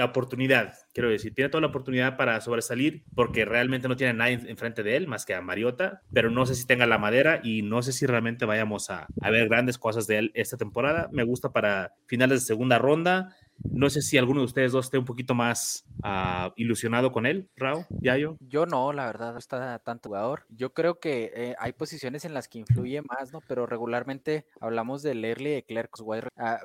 oportunidad, 0.04 0.74
quiero 0.92 1.10
decir, 1.10 1.34
tiene 1.34 1.48
toda 1.48 1.60
la 1.60 1.68
oportunidad 1.68 2.16
para 2.16 2.40
sobresalir 2.40 3.04
porque 3.14 3.44
realmente 3.44 3.88
no 3.88 3.96
tiene 3.96 4.14
nadie 4.14 4.40
enfrente 4.46 4.82
de 4.82 4.96
él 4.96 5.06
más 5.06 5.24
que 5.24 5.34
a 5.34 5.40
Mariota, 5.40 6.02
pero 6.12 6.30
no 6.30 6.44
sé 6.46 6.54
si 6.54 6.66
tenga 6.66 6.86
la 6.86 6.98
madera 6.98 7.40
y 7.42 7.62
no 7.62 7.82
sé 7.82 7.92
si 7.92 8.06
realmente 8.06 8.44
vayamos 8.44 8.90
a, 8.90 9.06
a 9.20 9.30
ver 9.30 9.48
grandes 9.48 9.78
cosas 9.78 10.06
de 10.06 10.18
él 10.18 10.32
esta 10.34 10.56
temporada. 10.56 11.08
Me 11.12 11.24
gusta 11.24 11.52
para 11.52 11.94
finales 12.06 12.40
de 12.40 12.46
segunda 12.46 12.78
ronda. 12.78 13.36
No 13.64 13.90
sé 13.90 14.02
si 14.02 14.18
alguno 14.18 14.40
de 14.40 14.46
ustedes 14.46 14.72
dos 14.72 14.86
esté 14.86 14.98
un 14.98 15.04
poquito 15.04 15.34
más 15.34 15.84
uh, 16.04 16.50
ilusionado 16.56 17.12
con 17.12 17.26
él, 17.26 17.48
Rao, 17.56 17.86
Yayo. 18.00 18.36
Yo 18.40 18.66
no, 18.66 18.92
la 18.92 19.06
verdad, 19.06 19.32
no 19.32 19.38
está 19.38 19.78
tanto 19.78 20.08
jugador. 20.10 20.44
Yo 20.50 20.72
creo 20.72 21.00
que 21.00 21.32
eh, 21.34 21.54
hay 21.58 21.72
posiciones 21.72 22.24
en 22.24 22.34
las 22.34 22.48
que 22.48 22.58
influye 22.58 23.02
más, 23.02 23.32
¿no? 23.32 23.40
Pero 23.46 23.66
regularmente 23.66 24.46
hablamos 24.60 25.02
del 25.02 25.24
early 25.24 25.50
de 25.50 25.64
Clerks 25.64 26.00
uh, 26.00 26.20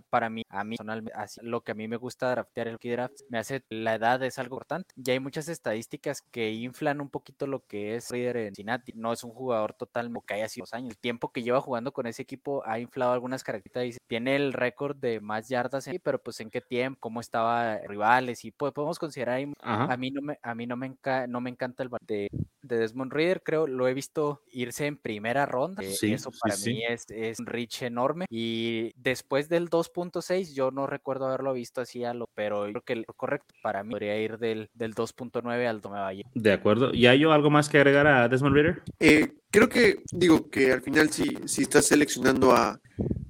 para 0.09 0.29
mí, 0.29 0.43
a 0.49 0.63
mí 0.63 0.75
personalmente, 0.77 1.13
lo 1.41 1.61
que 1.61 1.71
a 1.71 1.75
mí 1.75 1.87
me 1.87 1.97
gusta 1.97 2.29
draftear 2.31 2.67
el 2.67 2.79
key 2.79 2.95
me 3.29 3.37
hace 3.37 3.63
la 3.69 3.95
edad 3.95 4.23
es 4.23 4.39
algo 4.39 4.55
importante. 4.55 4.93
Ya 4.95 5.13
hay 5.13 5.19
muchas 5.19 5.49
estadísticas 5.49 6.21
que 6.21 6.51
inflan 6.51 7.01
un 7.01 7.09
poquito 7.09 7.47
lo 7.47 7.65
que 7.65 7.95
es 7.95 8.09
Reader 8.09 8.37
en 8.37 8.45
Cincinnati. 8.55 8.93
No 8.95 9.13
es 9.13 9.23
un 9.23 9.31
jugador 9.31 9.73
total 9.73 10.11
que 10.25 10.33
haya 10.33 10.49
sido 10.49 10.63
dos 10.63 10.73
años. 10.73 10.91
El 10.91 10.97
tiempo 10.97 11.31
que 11.31 11.43
lleva 11.43 11.61
jugando 11.61 11.91
con 11.91 12.07
ese 12.07 12.21
equipo 12.21 12.63
ha 12.65 12.79
inflado 12.79 13.11
algunas 13.11 13.43
características. 13.43 14.07
Tiene 14.07 14.35
el 14.35 14.53
récord 14.53 14.95
de 14.95 15.19
más 15.19 15.49
yardas, 15.49 15.89
pero 16.01 16.21
pues 16.21 16.39
en 16.39 16.49
qué 16.49 16.61
tiempo 16.61 16.86
cómo 16.95 17.21
estaba 17.21 17.77
rivales 17.87 18.45
y 18.45 18.51
podemos 18.51 18.99
considerar 18.99 19.41
a 19.61 19.97
mí 19.97 20.11
no 20.11 20.21
me 20.21 20.39
a 20.41 20.55
mí 20.55 20.65
no 20.65 20.77
me, 20.77 20.95
no 21.27 21.41
me 21.41 21.49
encanta 21.49 21.83
el 21.83 21.89
de, 22.05 22.29
de 22.61 22.77
Desmond 22.77 23.11
Reader, 23.11 23.41
creo 23.43 23.67
lo 23.67 23.87
he 23.87 23.93
visto 23.93 24.41
irse 24.51 24.85
en 24.85 24.97
primera 24.97 25.45
ronda, 25.45 25.83
eh, 25.83 25.95
eso 26.01 26.31
para 26.41 26.55
mí 26.57 26.83
Es, 26.87 27.05
es 27.09 27.39
un 27.39 27.45
reach 27.45 27.83
enorme 27.83 28.25
y 28.29 28.91
después 28.95 29.49
del 29.49 29.69
2.6 29.69 30.53
yo 30.53 30.71
no 30.71 30.87
recuerdo 30.87 31.27
haberlo 31.27 31.53
visto 31.53 31.81
así 31.81 32.03
a 32.03 32.13
lo, 32.13 32.27
pero 32.33 32.63
creo 32.63 32.81
que 32.81 32.95
lo 32.95 33.13
correcto 33.15 33.53
para 33.61 33.83
mí 33.83 33.91
podría 33.91 34.19
ir 34.19 34.37
del, 34.37 34.69
del 34.73 34.93
2.9 34.93 35.67
al 35.67 35.81
Tome 35.81 35.99
Valle. 35.99 36.23
De 36.33 36.53
acuerdo. 36.53 36.93
¿Y 36.93 37.07
hay 37.07 37.23
algo 37.23 37.49
más 37.49 37.69
que 37.69 37.77
agregar 37.77 38.07
a 38.07 38.27
Desmond 38.27 38.55
Reader? 38.55 38.83
Eh, 38.99 39.33
creo 39.49 39.69
que 39.69 40.03
digo 40.11 40.49
que 40.49 40.71
al 40.71 40.81
final 40.81 41.09
si, 41.09 41.35
si 41.45 41.63
estás 41.63 41.85
seleccionando 41.85 42.51
a 42.51 42.79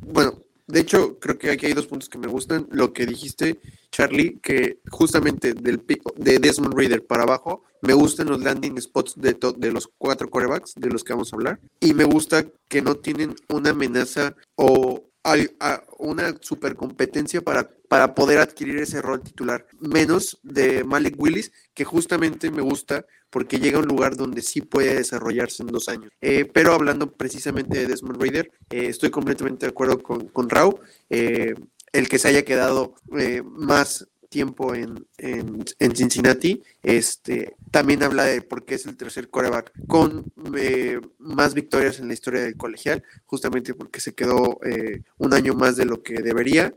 bueno, 0.09 0.37
de 0.67 0.81
hecho, 0.81 1.17
creo 1.19 1.38
que 1.38 1.51
aquí 1.51 1.65
hay 1.65 1.74
dos 1.74 1.88
puntos 1.88 2.09
que 2.09 2.17
me 2.17 2.27
gustan. 2.27 2.67
Lo 2.71 2.91
que 2.91 3.05
dijiste, 3.05 3.59
Charlie, 3.89 4.39
que 4.43 4.79
justamente 4.91 5.53
del 5.53 5.81
de 6.17 6.39
Desmond 6.39 6.74
Raider 6.74 7.05
para 7.05 7.24
abajo, 7.24 7.63
me 7.81 7.93
gustan 7.93 8.27
los 8.27 8.41
landing 8.41 8.77
spots 8.81 9.15
de, 9.15 9.38
de 9.57 9.71
los 9.71 9.89
cuatro 9.97 10.29
quarterbacks 10.29 10.75
de 10.75 10.89
los 10.89 11.05
que 11.05 11.13
vamos 11.13 11.31
a 11.31 11.38
hablar. 11.38 11.59
Y 11.79 11.93
me 11.93 12.03
gusta 12.03 12.45
que 12.67 12.81
no 12.81 12.95
tienen 12.95 13.33
una 13.47 13.69
amenaza 13.69 14.36
o 14.55 15.06
una 15.98 16.36
super 16.41 16.75
competencia 16.75 17.41
para, 17.41 17.69
para 17.88 18.15
poder 18.15 18.39
adquirir 18.39 18.77
ese 18.77 19.01
rol 19.01 19.22
titular. 19.22 19.65
Menos 19.79 20.39
de 20.43 20.84
Malik 20.84 21.15
Willis, 21.17 21.51
que 21.74 21.86
justamente 21.86 22.51
me 22.51 22.62
gusta 22.62 23.05
porque 23.29 23.60
llega 23.60 23.77
a 23.77 23.81
un 23.81 23.88
lugar 23.88 24.15
donde 24.15 24.41
sí 24.41 24.62
puede 24.62 24.96
desarrollarse 24.96 25.63
en 25.63 25.67
dos 25.67 25.89
años. 25.89 26.12
Eh, 26.22 26.46
pero 26.46 26.74
hablando 26.74 27.12
precisamente 27.12 27.79
de 27.79 27.88
Desmond 27.88 28.22
Raider, 28.22 28.51
eh, 28.69 28.88
estoy 28.88 29.10
completamente 29.10 29.65
de 29.65 29.72
acuerdo 29.72 30.01
con, 30.01 30.27
con 30.29 30.50
Rao. 30.50 30.79
Eh, 31.10 31.53
el 31.93 32.10
que 32.10 32.19
se 32.19 32.27
haya 32.27 32.43
quedado 32.43 32.96
más 33.43 34.07
tiempo 34.29 34.75
en, 34.75 35.07
en, 35.17 35.96
Cincinnati, 35.96 36.63
este, 36.84 37.55
también 37.72 38.03
habla 38.03 38.25
de 38.25 38.41
por 38.41 38.65
qué 38.65 38.75
es 38.75 38.86
el 38.86 38.98
tercer 38.98 39.29
coreback 39.29 39.72
con 39.88 40.31
más 41.17 41.53
victorias 41.53 42.00
en 42.00 42.07
la 42.07 42.13
historia 42.13 42.41
del 42.41 42.57
colegial, 42.57 43.03
justamente 43.25 43.74
porque 43.74 44.00
se 44.00 44.13
quedó 44.13 44.60
un 45.17 45.34
año 45.34 45.53
más 45.53 45.75
de 45.75 45.86
lo 45.86 46.03
que 46.03 46.22
debería. 46.22 46.74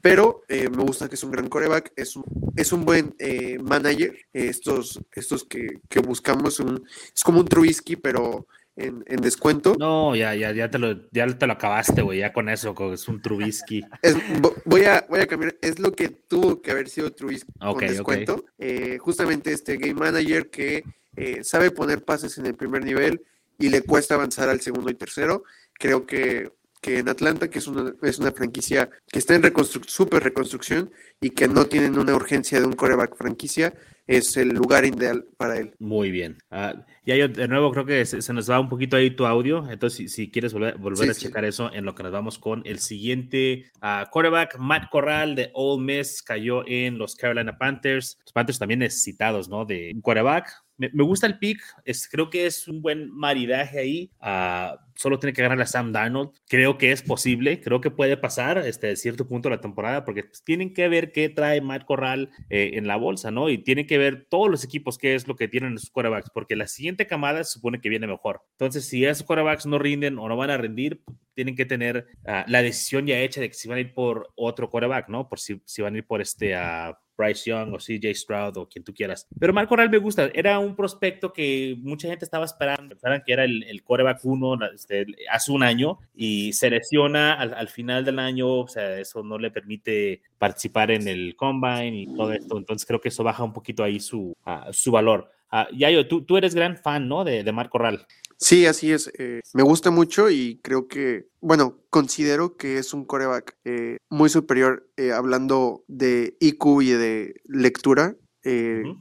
Pero 0.00 0.44
eh, 0.48 0.68
me 0.70 0.82
gusta 0.82 1.08
que 1.08 1.14
es 1.14 1.24
un 1.24 1.30
gran 1.30 1.48
coreback, 1.48 1.92
es 1.94 2.16
un, 2.16 2.24
es 2.56 2.72
un 2.72 2.84
buen 2.84 3.14
eh, 3.18 3.58
manager. 3.58 4.16
estos 4.32 5.00
estos 5.12 5.44
que, 5.44 6.00
buscamos, 6.00 6.58
un, 6.60 6.86
es 7.14 7.22
como 7.22 7.40
un 7.40 7.46
Trubisky, 7.46 7.96
pero 7.96 8.46
en, 8.86 9.20
descuento. 9.20 9.74
No, 9.78 10.14
ya, 10.16 10.34
ya, 10.34 10.52
ya 10.52 10.70
te 10.70 10.78
lo, 10.78 11.10
ya 11.10 11.26
te 11.26 11.46
lo 11.46 11.52
acabaste, 11.52 12.02
güey, 12.02 12.20
ya 12.20 12.32
con 12.32 12.48
eso, 12.48 12.74
es 12.92 13.08
un 13.08 13.20
Trubisky. 13.20 13.84
voy, 14.64 14.84
a, 14.84 15.06
voy 15.08 15.20
a 15.20 15.26
cambiar, 15.26 15.56
es 15.60 15.78
lo 15.78 15.92
que 15.92 16.08
tuvo 16.08 16.62
que 16.62 16.70
haber 16.70 16.88
sido 16.88 17.12
Trubisky 17.12 17.52
con 17.58 17.78
descuento. 17.78 18.44
Eh, 18.58 18.98
justamente 18.98 19.52
este 19.52 19.76
Game 19.76 19.94
Manager 19.94 20.50
que 20.50 20.84
eh, 21.16 21.44
sabe 21.44 21.70
poner 21.70 22.04
pases 22.04 22.38
en 22.38 22.46
el 22.46 22.54
primer 22.54 22.84
nivel 22.84 23.22
y 23.58 23.68
le 23.68 23.82
cuesta 23.82 24.14
avanzar 24.14 24.48
al 24.48 24.60
segundo 24.60 24.90
y 24.90 24.94
tercero. 24.94 25.44
Creo 25.74 26.06
que 26.06 26.50
que 26.80 26.98
en 26.98 27.08
Atlanta, 27.08 27.48
que 27.48 27.58
es 27.58 27.66
una, 27.66 27.94
es 28.02 28.18
una 28.18 28.32
franquicia 28.32 28.90
que 29.10 29.18
está 29.18 29.34
en 29.34 29.42
super 29.86 30.22
reconstrucción 30.22 30.90
y 31.20 31.30
que 31.30 31.48
no 31.48 31.66
tienen 31.66 31.98
una 31.98 32.14
urgencia 32.14 32.58
de 32.58 32.66
un 32.66 32.72
coreback 32.72 33.16
franquicia, 33.16 33.74
es 34.06 34.36
el 34.36 34.48
lugar 34.48 34.84
ideal 34.84 35.24
para 35.36 35.58
él. 35.58 35.74
Muy 35.78 36.10
bien. 36.10 36.38
Uh, 36.50 36.80
ya 37.06 37.14
yo 37.16 37.28
de 37.28 37.46
nuevo 37.46 37.70
creo 37.70 37.84
que 37.84 38.04
se, 38.04 38.32
nos 38.32 38.50
va 38.50 38.58
un 38.58 38.68
poquito 38.68 38.96
ahí 38.96 39.10
tu 39.10 39.24
audio, 39.26 39.70
entonces 39.70 40.12
si, 40.12 40.30
quieres 40.30 40.52
volver, 40.52 40.78
volver 40.78 41.10
a 41.10 41.14
checar 41.14 41.44
eso 41.44 41.72
en 41.72 41.84
lo 41.84 41.94
que 41.94 42.02
nos 42.02 42.12
vamos 42.12 42.38
con 42.38 42.62
el 42.64 42.80
siguiente 42.80 43.70
uh, 43.82 44.10
quarterback, 44.10 44.58
Matt 44.58 44.90
Corral 44.90 45.36
de 45.36 45.50
Ole 45.54 45.82
Miss, 45.82 46.22
cayó 46.22 46.66
en 46.66 46.98
los 46.98 47.14
Carolina 47.14 47.56
Panthers. 47.56 48.18
Los 48.22 48.32
Panthers 48.32 48.58
también 48.58 48.80
necesitados, 48.80 49.48
¿no? 49.48 49.64
De 49.64 49.92
un 49.94 50.00
quarterback 50.00 50.50
me, 50.92 51.04
gusta 51.04 51.26
el 51.26 51.38
pick, 51.38 51.62
es, 51.84 52.08
creo 52.08 52.30
que 52.30 52.46
es 52.46 52.66
un 52.66 52.80
buen 52.80 53.10
maridaje 53.10 53.78
ahí. 53.78 54.10
Uh, 54.20 54.76
solo 54.94 55.18
tiene 55.18 55.32
que 55.32 55.42
ganar 55.42 55.60
a 55.60 55.66
Sam 55.66 55.92
Darnold. 55.92 56.30
Creo 56.48 56.78
que 56.78 56.92
es 56.92 57.02
posible, 57.02 57.60
creo 57.60 57.80
que 57.80 57.90
puede 57.90 58.16
pasar 58.16 58.58
este 58.58 58.94
cierto 58.96 59.28
punto 59.28 59.48
de 59.48 59.56
la 59.56 59.60
temporada, 59.60 60.04
porque 60.04 60.24
pues, 60.24 60.42
tienen 60.42 60.72
que 60.72 60.88
ver 60.88 61.12
qué 61.12 61.28
trae 61.28 61.60
Matt 61.60 61.84
Corral 61.84 62.30
eh, 62.48 62.72
en 62.74 62.86
la 62.86 62.96
bolsa, 62.96 63.30
¿no? 63.30 63.50
Y 63.50 63.58
tienen 63.58 63.86
que 63.86 63.98
ver 63.98 64.26
todos 64.28 64.50
los 64.50 64.64
equipos 64.64 64.96
qué 64.96 65.14
es 65.14 65.28
lo 65.28 65.36
que 65.36 65.48
tienen 65.48 65.72
en 65.72 65.78
sus 65.78 65.90
quarterbacks, 65.90 66.30
porque 66.32 66.56
la 66.56 66.66
siguiente 66.66 67.06
camada 67.06 67.44
se 67.44 67.52
supone 67.52 67.80
que 67.80 67.88
viene 67.88 68.06
mejor. 68.06 68.42
Entonces, 68.52 68.86
si 68.86 69.04
esos 69.04 69.26
quarterbacks 69.26 69.66
no 69.66 69.78
rinden 69.78 70.18
o 70.18 70.28
no 70.28 70.36
van 70.36 70.50
a 70.50 70.56
rendir, 70.56 71.02
tienen 71.34 71.56
que 71.56 71.66
tener 71.66 72.06
uh, 72.24 72.42
la 72.46 72.62
decisión 72.62 73.06
ya 73.06 73.18
hecha 73.20 73.40
de 73.40 73.48
que 73.48 73.54
si 73.54 73.68
van 73.68 73.78
a 73.78 73.82
ir 73.82 73.94
por 73.94 74.28
otro 74.34 74.68
quarterback, 74.70 75.08
¿no? 75.08 75.28
Por 75.28 75.40
si, 75.40 75.60
si 75.64 75.82
van 75.82 75.94
a 75.94 75.98
ir 75.98 76.06
por 76.06 76.20
este 76.20 76.54
a 76.54 76.98
Bryce 77.20 77.50
Young 77.50 77.74
o 77.74 77.78
CJ 77.78 78.14
Stroud 78.14 78.56
o 78.56 78.68
quien 78.68 78.84
tú 78.84 78.94
quieras. 78.94 79.28
Pero 79.38 79.52
Marco 79.52 79.70
Corral 79.70 79.90
me 79.90 79.98
gusta, 79.98 80.30
era 80.32 80.58
un 80.58 80.74
prospecto 80.74 81.32
que 81.32 81.76
mucha 81.80 82.08
gente 82.08 82.24
estaba 82.24 82.44
esperando, 82.44 82.90
pensaban 82.90 83.22
que 83.24 83.32
era 83.32 83.44
el, 83.44 83.62
el 83.64 83.82
coreback 83.82 84.24
uno 84.24 84.58
este, 84.74 85.06
hace 85.30 85.52
un 85.52 85.62
año 85.62 85.98
y 86.14 86.52
se 86.52 86.70
lesiona 86.70 87.34
al, 87.34 87.68
final 87.68 88.04
del 88.04 88.18
año, 88.18 88.60
o 88.60 88.68
sea, 88.68 88.98
eso 88.98 89.22
no 89.22 89.38
le 89.38 89.50
permite 89.50 90.22
participar 90.38 90.90
en 90.90 91.06
el 91.08 91.36
combine 91.36 92.02
y 92.02 92.06
todo 92.14 92.32
esto, 92.32 92.56
entonces 92.56 92.86
creo 92.86 93.00
que 93.00 93.10
eso 93.10 93.22
baja 93.22 93.44
un 93.44 93.52
poquito 93.52 93.84
ahí 93.84 94.00
su, 94.00 94.36
su 94.72 94.90
valor. 94.90 95.30
Uh, 95.52 95.74
Yayo, 95.74 96.06
tú, 96.06 96.22
tú 96.22 96.36
eres 96.36 96.54
gran 96.54 96.76
fan, 96.76 97.08
¿no? 97.08 97.24
De, 97.24 97.42
de 97.42 97.52
Marco 97.52 97.72
Corral. 97.72 98.06
Sí, 98.42 98.64
así 98.64 98.90
es. 98.90 99.10
Eh, 99.18 99.42
me 99.52 99.62
gusta 99.62 99.90
mucho 99.90 100.30
y 100.30 100.60
creo 100.62 100.88
que, 100.88 101.28
bueno, 101.40 101.78
considero 101.90 102.56
que 102.56 102.78
es 102.78 102.94
un 102.94 103.04
coreback 103.04 103.54
eh, 103.64 103.98
muy 104.08 104.30
superior 104.30 104.90
eh, 104.96 105.12
hablando 105.12 105.84
de 105.88 106.36
IQ 106.40 106.82
y 106.82 106.90
de 106.92 107.34
lectura 107.44 108.16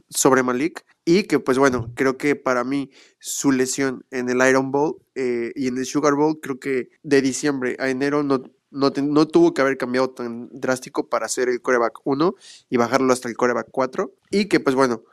sobre 0.09 0.43
Malik. 0.43 0.83
Y 1.05 1.23
que, 1.23 1.39
pues 1.39 1.57
bueno, 1.57 1.93
creo 1.95 2.17
que 2.17 2.35
para 2.35 2.65
mí 2.65 2.91
su 3.19 3.53
lesión 3.53 4.05
en 4.11 4.29
el 4.29 4.45
Iron 4.47 4.71
Bowl 4.71 4.97
y 5.15 5.67
en 5.67 5.77
el 5.77 5.85
Sugar 5.85 6.13
Bowl, 6.13 6.41
creo 6.41 6.59
que 6.59 6.89
de 7.03 7.21
diciembre 7.21 7.77
a 7.79 7.89
enero 7.89 8.21
no, 8.21 8.43
no, 8.71 8.91
no, 9.01 9.27
tuvo 9.27 9.53
que 9.53 9.61
haber 9.61 9.77
cambiado 9.77 10.09
tan 10.11 10.49
drástico 10.51 11.07
para 11.09 11.25
hacer 11.25 11.49
el 11.49 11.61
coreback 11.61 11.99
1 12.03 12.35
y 12.69 12.77
bajarlo 12.77 13.13
hasta 13.13 13.29
el 13.29 13.37
coreback 13.37 13.67
4. 13.71 14.11
Y 14.31 14.45
que, 14.45 14.59
pues 14.59 14.75
bueno, 14.75 15.03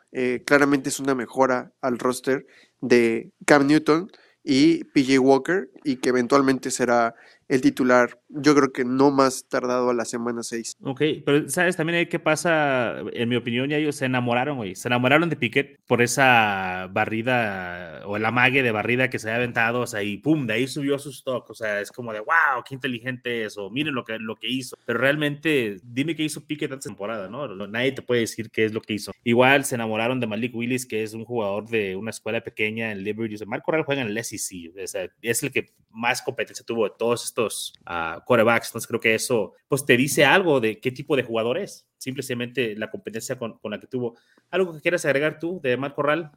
claramente 0.44 0.88
es 0.88 1.00
una 1.00 1.14
mejora 1.14 1.72
al 1.80 1.98
roster 1.98 2.46
de 2.80 3.32
Cam 3.44 3.66
Newton 3.66 4.10
y 4.42 4.84
PJ 4.84 5.18
Walker 5.18 5.70
y 5.82 5.96
que 5.96 6.10
eventualmente 6.10 6.70
será 6.70 7.14
el 7.48 7.60
titular, 7.60 8.20
yo 8.28 8.54
creo 8.54 8.72
que 8.72 8.84
no 8.84 9.10
más 9.10 9.48
tardado 9.48 9.90
a 9.90 9.94
la 9.94 10.04
semana 10.04 10.42
6. 10.42 10.78
Ok, 10.82 11.02
pero 11.24 11.48
¿sabes 11.48 11.76
también 11.76 12.08
qué 12.08 12.18
pasa? 12.18 12.96
En 13.12 13.28
mi 13.28 13.36
opinión, 13.36 13.68
ya 13.68 13.76
ellos 13.76 13.96
se 13.96 14.06
enamoraron, 14.06 14.56
güey. 14.56 14.74
Se 14.74 14.88
enamoraron 14.88 15.30
de 15.30 15.36
Piquet 15.36 15.80
por 15.86 16.02
esa 16.02 16.88
barrida 16.92 18.02
o 18.06 18.16
el 18.16 18.24
amague 18.24 18.62
de 18.62 18.72
barrida 18.72 19.10
que 19.10 19.18
se 19.18 19.28
había 19.28 19.36
aventado, 19.36 19.80
o 19.80 19.86
sea, 19.86 20.02
y 20.02 20.18
pum, 20.18 20.46
de 20.46 20.54
ahí 20.54 20.66
subió 20.66 20.98
su 20.98 21.10
stock. 21.10 21.48
O 21.50 21.54
sea, 21.54 21.80
es 21.80 21.92
como 21.92 22.12
de 22.12 22.20
wow, 22.20 22.64
qué 22.66 22.74
inteligente 22.74 23.44
es, 23.44 23.56
o 23.56 23.70
miren 23.70 23.94
lo 23.94 24.04
que, 24.04 24.18
lo 24.18 24.36
que 24.36 24.48
hizo. 24.48 24.76
Pero 24.84 24.98
realmente, 24.98 25.78
dime 25.84 26.16
qué 26.16 26.24
hizo 26.24 26.46
Piquet 26.46 26.70
de 26.70 26.78
temporada, 26.78 27.28
¿no? 27.28 27.48
Nadie 27.68 27.92
te 27.92 28.02
puede 28.02 28.22
decir 28.22 28.50
qué 28.50 28.64
es 28.64 28.72
lo 28.72 28.80
que 28.80 28.94
hizo. 28.94 29.12
Igual 29.22 29.64
se 29.64 29.76
enamoraron 29.76 30.18
de 30.20 30.26
Malik 30.26 30.54
Willis, 30.54 30.86
que 30.86 31.02
es 31.02 31.14
un 31.14 31.24
jugador 31.24 31.68
de 31.68 31.96
una 31.96 32.10
escuela 32.10 32.40
pequeña 32.42 32.90
en 32.90 33.04
Liberty. 33.04 33.36
O 33.42 33.46
Marco 33.46 33.70
Real 33.70 33.84
juega 33.84 34.02
en 34.02 34.08
el 34.08 34.24
SEC, 34.24 34.72
o 34.82 34.86
sea, 34.86 35.08
es 35.22 35.42
el 35.42 35.52
que 35.52 35.72
más 35.90 36.22
competencia 36.22 36.64
tuvo 36.64 36.84
de 36.84 36.94
todos 36.98 37.24
estos 37.36 37.74
uh, 37.86 38.20
quarterbacks. 38.24 38.68
Entonces 38.68 38.88
creo 38.88 39.00
que 39.00 39.14
eso 39.14 39.52
pues 39.68 39.84
te 39.84 39.96
dice 39.96 40.24
algo 40.24 40.60
de 40.60 40.80
qué 40.80 40.90
tipo 40.90 41.16
de 41.16 41.22
jugador 41.22 41.58
es. 41.58 41.86
Simplemente 41.98 42.74
la 42.76 42.90
competencia 42.90 43.38
con, 43.38 43.58
la 43.64 43.80
que 43.80 43.86
tuvo. 43.86 44.16
¿Algo 44.50 44.74
que 44.74 44.80
quieras 44.80 45.04
agregar 45.04 45.38
tú 45.38 45.60
de 45.62 45.76
Matt 45.76 45.94
Corral? 45.94 46.30